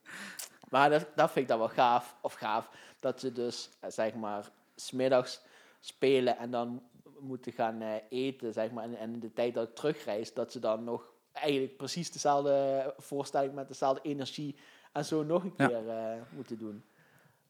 maar 0.71 0.91
dat, 0.91 1.07
dat 1.15 1.31
vind 1.31 1.45
ik 1.45 1.49
dan 1.49 1.59
wel 1.59 1.69
gaaf. 1.69 2.17
Of 2.21 2.35
gaaf. 2.35 2.71
Dat 3.01 3.21
ze 3.21 3.33
dus, 3.33 3.71
zeg 3.89 4.15
maar, 4.15 4.51
smiddags 4.77 5.41
spelen 5.81 6.39
en 6.39 6.51
dan 6.51 6.83
moeten 7.19 7.53
gaan 7.53 7.81
eh, 7.83 7.95
eten, 8.09 8.53
zeg 8.53 8.71
maar. 8.71 8.85
En, 8.85 8.99
en 8.99 9.13
in 9.13 9.21
de 9.21 9.33
tijd 9.33 9.55
dat 9.55 9.69
ik 9.69 9.75
terugreis, 9.75 10.35
dat 10.35 10.53
ze 10.53 10.59
dan 10.59 10.85
nog 10.85 11.13
eigenlijk 11.33 11.77
precies 11.77 12.11
dezelfde 12.13 12.95
voorstelling 12.99 13.55
met 13.55 13.69
dezelfde 13.69 14.01
energie 14.09 14.57
en 14.93 15.05
zo 15.05 15.23
nog 15.23 15.43
een 15.45 15.55
Ja. 15.57 15.67
keer 15.67 15.89
eh, 15.89 16.21
moeten 16.31 16.59
doen. 16.59 16.85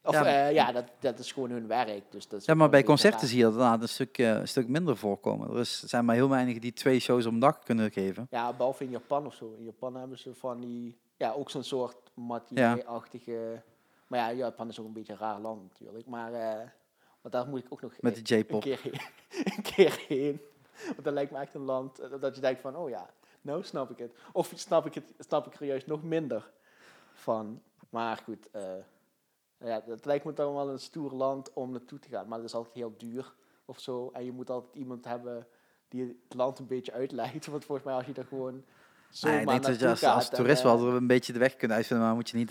Of 0.02 0.12
Ja, 0.14 0.18
ja, 0.18 0.24
maar- 0.42 0.52
ja 0.52 0.72
dat, 0.72 0.84
dat 0.98 1.18
is 1.18 1.32
gewoon 1.32 1.50
hun 1.50 1.66
werk. 1.66 2.02
Dus 2.12 2.28
dat 2.28 2.40
is 2.40 2.46
Ja, 2.46 2.54
maar 2.54 2.68
bij 2.70 2.82
concerten 2.82 3.28
zie 3.28 3.36
je 3.36 3.42
dat 3.42 3.52
inderdaad 3.52 3.80
een 3.82 3.88
stuk, 3.88 4.18
eh, 4.18 4.28
een 4.28 4.48
stuk 4.48 4.68
minder 4.68 4.96
voorkomen. 4.96 5.50
Er 5.50 5.58
is, 5.58 5.82
zijn 5.82 6.04
maar 6.04 6.14
heel 6.14 6.28
weinigen 6.28 6.60
die 6.60 6.72
twee 6.72 7.00
shows 7.00 7.24
een 7.24 7.38
dag 7.38 7.58
kunnen 7.58 7.90
geven. 7.92 8.26
Ja, 8.30 8.52
behalve 8.52 8.84
in 8.84 8.90
Japan 8.90 9.26
of 9.26 9.34
zo. 9.34 9.54
In 9.58 9.64
Japan 9.64 9.94
hebben 9.96 10.18
ze 10.18 10.34
van 10.34 10.60
die, 10.60 10.98
ja, 11.16 11.32
ook 11.32 11.50
zo'n 11.50 11.62
soort 11.62 11.96
matinee-achtige... 12.14 13.62
Maar 14.06 14.18
ja, 14.18 14.32
Japan 14.32 14.68
is 14.68 14.80
ook 14.80 14.86
een 14.86 14.92
beetje 14.92 15.12
een 15.12 15.18
raar 15.18 15.40
land 15.40 15.62
natuurlijk. 15.62 16.06
Maar, 16.06 16.32
eh 16.32 16.68
want 17.24 17.36
daar 17.36 17.48
moet 17.48 17.64
ik 17.64 17.72
ook 17.72 17.80
nog 17.80 17.92
Met 18.00 18.16
een 18.16 18.24
de 18.24 18.36
J-pop. 18.36 18.60
keer 18.60 18.80
heen. 18.82 19.00
een 19.56 19.62
keer 19.62 20.04
heen. 20.08 20.40
Want 20.86 21.04
dat 21.04 21.12
lijkt 21.12 21.30
me 21.30 21.38
echt 21.38 21.54
een 21.54 21.64
land 21.64 21.98
eh, 21.98 22.20
dat 22.20 22.34
je 22.34 22.40
denkt 22.40 22.60
van, 22.60 22.76
oh 22.76 22.88
ja, 22.88 23.10
nou 23.40 23.62
snap 23.62 23.90
ik 23.90 23.98
het. 23.98 24.14
Of 24.32 24.52
snap 24.54 24.86
ik, 24.86 24.94
het, 24.94 25.14
snap 25.18 25.46
ik 25.46 25.54
er 25.54 25.66
juist 25.66 25.86
nog 25.86 26.02
minder 26.02 26.50
van. 27.12 27.62
Maar 27.90 28.16
goed, 28.16 28.50
eh, 28.50 28.62
ja, 29.58 29.80
dat 29.86 30.04
lijkt 30.04 30.24
me 30.24 30.32
dan 30.32 30.54
wel 30.54 30.68
een 30.68 30.78
stoer 30.78 31.12
land 31.12 31.52
om 31.52 31.70
naartoe 31.70 31.98
te 31.98 32.08
gaan. 32.08 32.28
Maar 32.28 32.38
dat 32.38 32.46
is 32.46 32.54
altijd 32.54 32.74
heel 32.74 32.94
duur 32.96 33.34
of 33.64 33.80
zo. 33.80 34.10
En 34.12 34.24
je 34.24 34.32
moet 34.32 34.50
altijd 34.50 34.74
iemand 34.74 35.04
hebben 35.04 35.46
die 35.88 36.02
het 36.02 36.34
land 36.36 36.58
een 36.58 36.66
beetje 36.66 36.92
uitleidt. 36.92 37.46
Want 37.52 37.64
volgens 37.64 37.86
mij 37.86 37.96
als 37.96 38.06
je 38.06 38.12
er 38.12 38.26
gewoon 38.26 38.64
zomaar 39.10 39.44
Nee, 39.44 39.54
ik 39.56 39.62
denk 39.62 39.78
dat 39.78 40.00
je 40.00 40.08
als, 40.08 40.28
toerist 40.28 40.64
eh, 40.64 40.74
wel 40.74 40.86
er 40.86 40.94
een 40.94 41.06
beetje 41.06 41.32
de 41.32 41.38
weg 41.38 41.56
kunt 41.56 41.72
uitvinden, 41.72 42.06
maar 42.06 42.14
moet 42.14 42.30
je 42.30 42.36
niet 42.36 42.48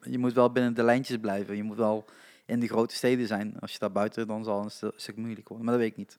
je 0.00 0.18
moet 0.18 0.32
wel 0.32 0.52
binnen 0.52 0.74
de 0.74 0.82
lijntjes 0.82 1.16
blijven. 1.16 1.56
Je 1.56 1.62
moet 1.62 1.76
wel 1.76 2.04
in 2.46 2.60
de 2.60 2.66
grote 2.68 2.94
steden 2.94 3.26
zijn. 3.26 3.54
Als 3.60 3.72
je 3.72 3.78
daar 3.78 3.92
buiten, 3.92 4.26
dan 4.26 4.44
zal 4.44 4.56
het 4.56 4.64
een 4.64 4.70
stu- 4.70 4.90
stuk 4.96 5.16
moeilijk 5.16 5.48
worden. 5.48 5.66
Maar 5.66 5.74
dat 5.74 5.82
weet 5.84 5.92
ik 5.92 5.98
niet. 5.98 6.18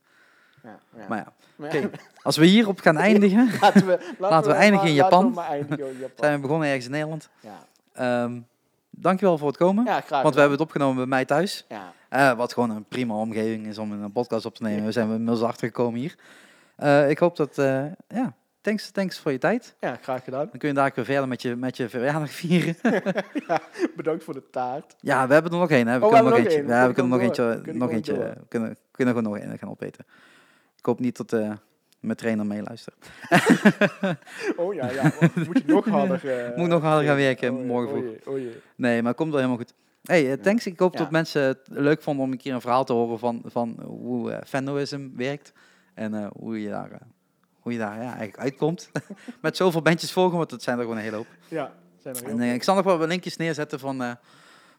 Ja, 0.63 0.79
ja. 0.97 1.05
Maar 1.07 1.17
ja, 1.17 1.33
Maar 1.55 1.75
oké. 1.75 1.89
Als 2.21 2.37
we 2.37 2.45
hierop 2.45 2.79
gaan 2.79 2.97
eindigen, 2.97 3.49
laten 3.61 3.85
we, 3.85 4.13
laten 4.17 4.51
we 4.51 4.57
eindigen 4.57 4.87
in 4.87 4.95
maar- 4.95 5.03
Japan. 5.03 5.39
eindigen 5.39 5.87
in 5.91 5.97
Japan. 5.99 6.15
zijn 6.25 6.35
we 6.35 6.41
begonnen 6.41 6.67
ergens 6.67 6.85
in 6.85 6.91
Nederland. 6.91 7.29
Ja, 7.39 7.65
Ehm 7.93 8.39
dankjewel 8.95 9.37
voor 9.37 9.47
het 9.47 9.57
komen. 9.57 9.85
ja 9.85 10.01
graag 10.01 10.21
Want 10.21 10.33
we 10.33 10.39
hebben 10.39 10.59
het 10.59 10.67
opgenomen 10.67 10.95
bij 10.97 11.05
mij 11.05 11.25
thuis. 11.25 11.65
Ja, 11.69 11.93
Eh, 12.09 12.33
wat 12.37 12.53
gewoon 12.53 12.69
een 12.69 12.83
prima 12.85 13.13
omgeving 13.13 13.67
is 13.67 13.77
om 13.77 13.91
een 13.91 14.11
podcast 14.11 14.45
op 14.45 14.55
te 14.55 14.63
nemen. 14.63 14.85
We 14.85 14.91
zijn 14.91 15.09
inmiddels 15.09 15.41
achtergekomen 15.41 15.99
hier. 15.99 16.15
Eh, 16.75 17.09
ik 17.09 17.17
hoop 17.17 17.35
dat, 17.35 17.57
eh, 17.57 17.85
ja, 18.07 18.33
thanks, 18.63 18.91
thanks 18.91 19.19
voor 19.19 19.31
je 19.31 19.37
tijd. 19.37 19.75
ja, 19.79 19.97
graag 20.01 20.23
gedaan. 20.23 20.47
Dan 20.49 20.57
kun 20.59 20.67
je 20.69 20.75
daar 20.75 20.91
weer 20.95 21.05
verder 21.05 21.27
met 21.27 21.41
je, 21.41 21.55
met 21.55 21.77
je 21.77 21.89
verjaardag 21.89 22.31
vieren. 22.31 22.75
Bedankt 23.95 24.23
voor 24.23 24.33
de 24.33 24.49
taart. 24.51 24.95
ja, 24.99 25.27
we 25.27 25.33
hebben 25.33 25.51
er 25.51 25.57
nog 25.57 25.69
één. 25.69 25.87
Hè. 25.87 25.99
We 25.99 26.05
Oh, 26.05 26.11
kunnen 26.11 26.31
nog 26.31 26.33
hebben 26.39 26.53
nog 26.53 26.61
eentje. 26.61 26.73
Ja, 26.73 26.87
we 26.87 26.93
kunnen 26.93 27.11
nog 27.11 27.21
eentje. 27.21 27.43
We 27.43 27.61
kunnen 27.61 27.77
Nog 27.81 27.91
eentje. 27.91 28.13
We 28.13 28.35
kunnen, 28.47 28.77
kunnen 28.91 29.15
gewoon 29.15 29.31
nog 29.33 29.41
één 29.41 29.57
gaan 29.57 29.69
opeten. 29.69 30.05
Ik 30.77 30.85
hoop 30.85 30.99
niet 30.99 31.17
dat 31.17 31.33
eh, 31.33 31.51
mijn 31.99 32.17
trainer 32.17 32.45
meeluistert. 32.45 32.95
Oh 34.55 34.73
ja, 34.73 34.91
ja. 34.91 35.11
Moet 35.35 35.57
je 35.57 35.63
nog 35.65 35.85
harder... 35.85 36.29
eh, 36.51 36.57
Moet 36.57 36.67
nog 36.67 36.81
harder 36.81 37.07
gaan 37.07 37.15
werken, 37.15 37.53
oh 37.55 37.65
morgen 37.65 37.97
oh 37.97 38.03
vroeg. 38.23 38.35
oh. 38.35 38.41
Nee, 38.75 39.01
maar 39.01 39.13
komt 39.13 39.29
wel 39.29 39.37
helemaal 39.37 39.59
goed. 39.59 39.73
Hey, 40.03 40.31
eh, 40.31 40.37
thanks. 40.41 40.65
Ik 40.65 40.79
hoop 40.79 40.93
Ja. 40.93 40.99
dat 40.99 41.11
mensen 41.11 41.41
het 41.43 41.59
leuk 41.71 42.01
vonden 42.01 42.25
om 42.25 42.31
een 42.31 42.37
keer 42.37 42.53
een 42.53 42.61
verhaal 42.61 42.83
te 42.83 42.93
horen 42.93 43.19
van, 43.19 43.41
van 43.45 43.79
hoe 43.85 44.41
fandoism 44.45 45.09
werkt. 45.15 45.53
En 45.93 46.29
hoe 46.39 46.61
je 46.61 46.69
daar, 46.69 46.89
hoe 47.63 47.71
je 47.71 47.77
daar 47.77 47.95
ja, 47.95 48.01
eigenlijk 48.07 48.37
uitkomt. 48.37 48.89
Met 49.41 49.57
zoveel 49.57 49.81
bandjes 49.81 50.11
volgen, 50.11 50.37
want 50.37 50.51
het 50.51 50.63
zijn 50.63 50.75
er 50.77 50.81
gewoon 50.83 50.97
een 50.97 51.03
hele 51.03 51.15
hoop. 51.15 51.27
Ja, 51.47 51.71
zijn 51.99 52.15
er 52.15 52.21
heel 52.21 52.31
En 52.31 52.41
eh, 52.41 52.53
ik 52.53 52.63
zal 52.63 52.75
nog 52.75 52.83
wel 52.83 52.97
wat 52.97 53.07
linkjes 53.07 53.37
neerzetten 53.37 53.79
van, 53.79 54.03
eh, 54.03 54.11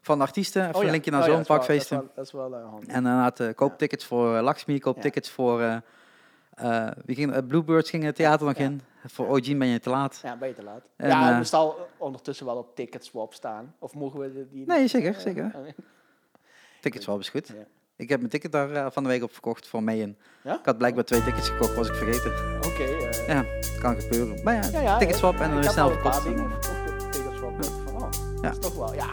van 0.01 0.17
de 0.17 0.23
artiesten. 0.23 0.61
Even 0.61 0.75
Oh 0.75 0.79
ja, 0.81 0.85
een 0.87 0.91
linkje 0.93 1.11
naar 1.11 1.19
oh 1.21 1.25
ja, 1.25 1.31
zo'n 1.31 1.39
dat 1.41 1.47
wel- 1.47 1.57
pakfeesten. 1.57 2.09
Dat 2.15 2.25
is 2.25 2.31
wel, 2.31 2.41
dat 2.49 2.51
is 2.51 2.55
wel, 2.55 2.65
eh, 2.65 2.69
handig. 2.71 2.89
En 2.89 2.95
inderdaad, 2.95 3.39
eh, 3.39 3.53
koop 3.55 3.69
Ja. 3.69 3.75
tickets 3.75 4.05
voor 4.05 4.27
Lakshmi, 4.41 4.79
koop 4.79 4.95
Ja. 4.95 5.01
tickets 5.01 5.29
voor... 5.29 5.61
eh, 5.61 6.87
wie 7.05 7.15
ging, 7.15 7.47
Bluebirds 7.47 7.89
ging 7.89 8.03
het 8.03 8.15
theater 8.15 8.45
nog 8.47 8.57
Ja. 8.57 8.63
in. 8.63 8.81
Voor 9.07 9.27
OG 9.27 9.57
ben 9.57 9.67
je 9.67 9.79
te 9.79 9.89
laat. 9.89 10.19
Ja, 10.23 10.37
ben 10.37 10.47
je 10.47 10.53
te 10.53 10.63
laat. 10.63 10.81
En, 10.95 11.09
ja, 11.09 11.37
we 11.37 11.43
zal 11.43 11.87
ondertussen 11.97 12.45
wel 12.45 12.55
op 12.57 12.75
Ticketswap 12.75 13.33
staan. 13.33 13.73
Of 13.79 13.93
mogen 13.93 14.19
we 14.19 14.47
die... 14.49 14.65
Nee, 14.65 14.87
zeker, 14.87 15.13
zeker. 15.13 15.51
Tickets 16.81 17.05
wel 17.05 17.19
is 17.19 17.29
goed. 17.29 17.47
Ja. 17.47 17.53
Ik 17.97 18.09
heb 18.09 18.19
mijn 18.19 18.31
ticket 18.31 18.51
daar 18.51 18.71
eh, 18.71 18.85
van 18.91 19.03
de 19.03 19.09
week 19.09 19.23
op 19.23 19.31
verkocht 19.31 19.67
voor. 19.67 19.79
En 19.87 20.17
Ja? 20.43 20.53
ik 20.53 20.65
had 20.65 20.77
blijkbaar 20.77 21.03
twee 21.03 21.23
tickets 21.23 21.49
gekocht, 21.49 21.75
was 21.75 21.87
ik 21.87 21.95
vergeten. 21.95 22.31
Oké. 22.65 22.83
eh, 22.83 23.27
Ja, 23.27 23.45
kan 23.79 23.99
gebeuren. 24.01 24.43
Maar 24.43 24.53
ja, 24.53 24.61
ja, 24.71 24.81
ja, 24.81 24.97
ticketswap 24.97 25.35
eh, 25.35 25.41
en 25.41 25.49
dan 25.51 25.59
weer 25.59 25.69
snel 25.69 25.89
verkocht. 25.89 26.21
Ticketswap. 26.23 27.63
Van, 27.85 27.95
oh, 28.03 28.09
Ja. 28.41 28.41
dat 28.41 28.51
is 28.51 28.59
toch 28.59 28.75
wel... 28.75 28.93
Ja, 28.93 29.05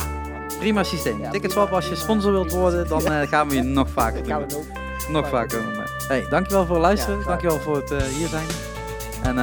Prima 0.59 0.83
systeem. 0.83 1.31
Ticketswap, 1.31 1.71
als 1.73 1.89
je 1.89 1.95
sponsor 1.97 2.33
wilt 2.33 2.53
worden, 2.53 2.89
dan 2.89 3.01
gaan 3.29 3.49
we 3.49 3.55
je 3.55 3.63
nog 3.63 3.89
vaker 3.91 4.23
doen. 4.23 4.41
nog... 4.41 4.65
Nog 5.09 5.29
vaker. 5.29 5.63
Maar, 5.77 5.91
Hey, 6.09 6.27
dankjewel 6.31 6.67
voor 6.67 6.75
het 6.75 6.85
luisteren. 6.85 7.25
Dankjewel 7.25 7.59
voor 7.59 7.77
het 7.77 8.03
hier 8.05 8.29
zijn. 8.29 8.47
En 9.23 9.39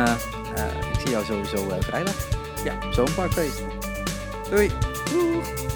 ik 0.94 1.00
zie 1.00 1.10
jou 1.10 1.26
sowieso 1.26 1.68
vrijdag. 1.80 2.16
Ja. 2.64 2.92
Zo'n 2.92 3.14
parkfeest. 3.16 3.62
Doei. 4.50 4.72
Doeg! 5.12 5.69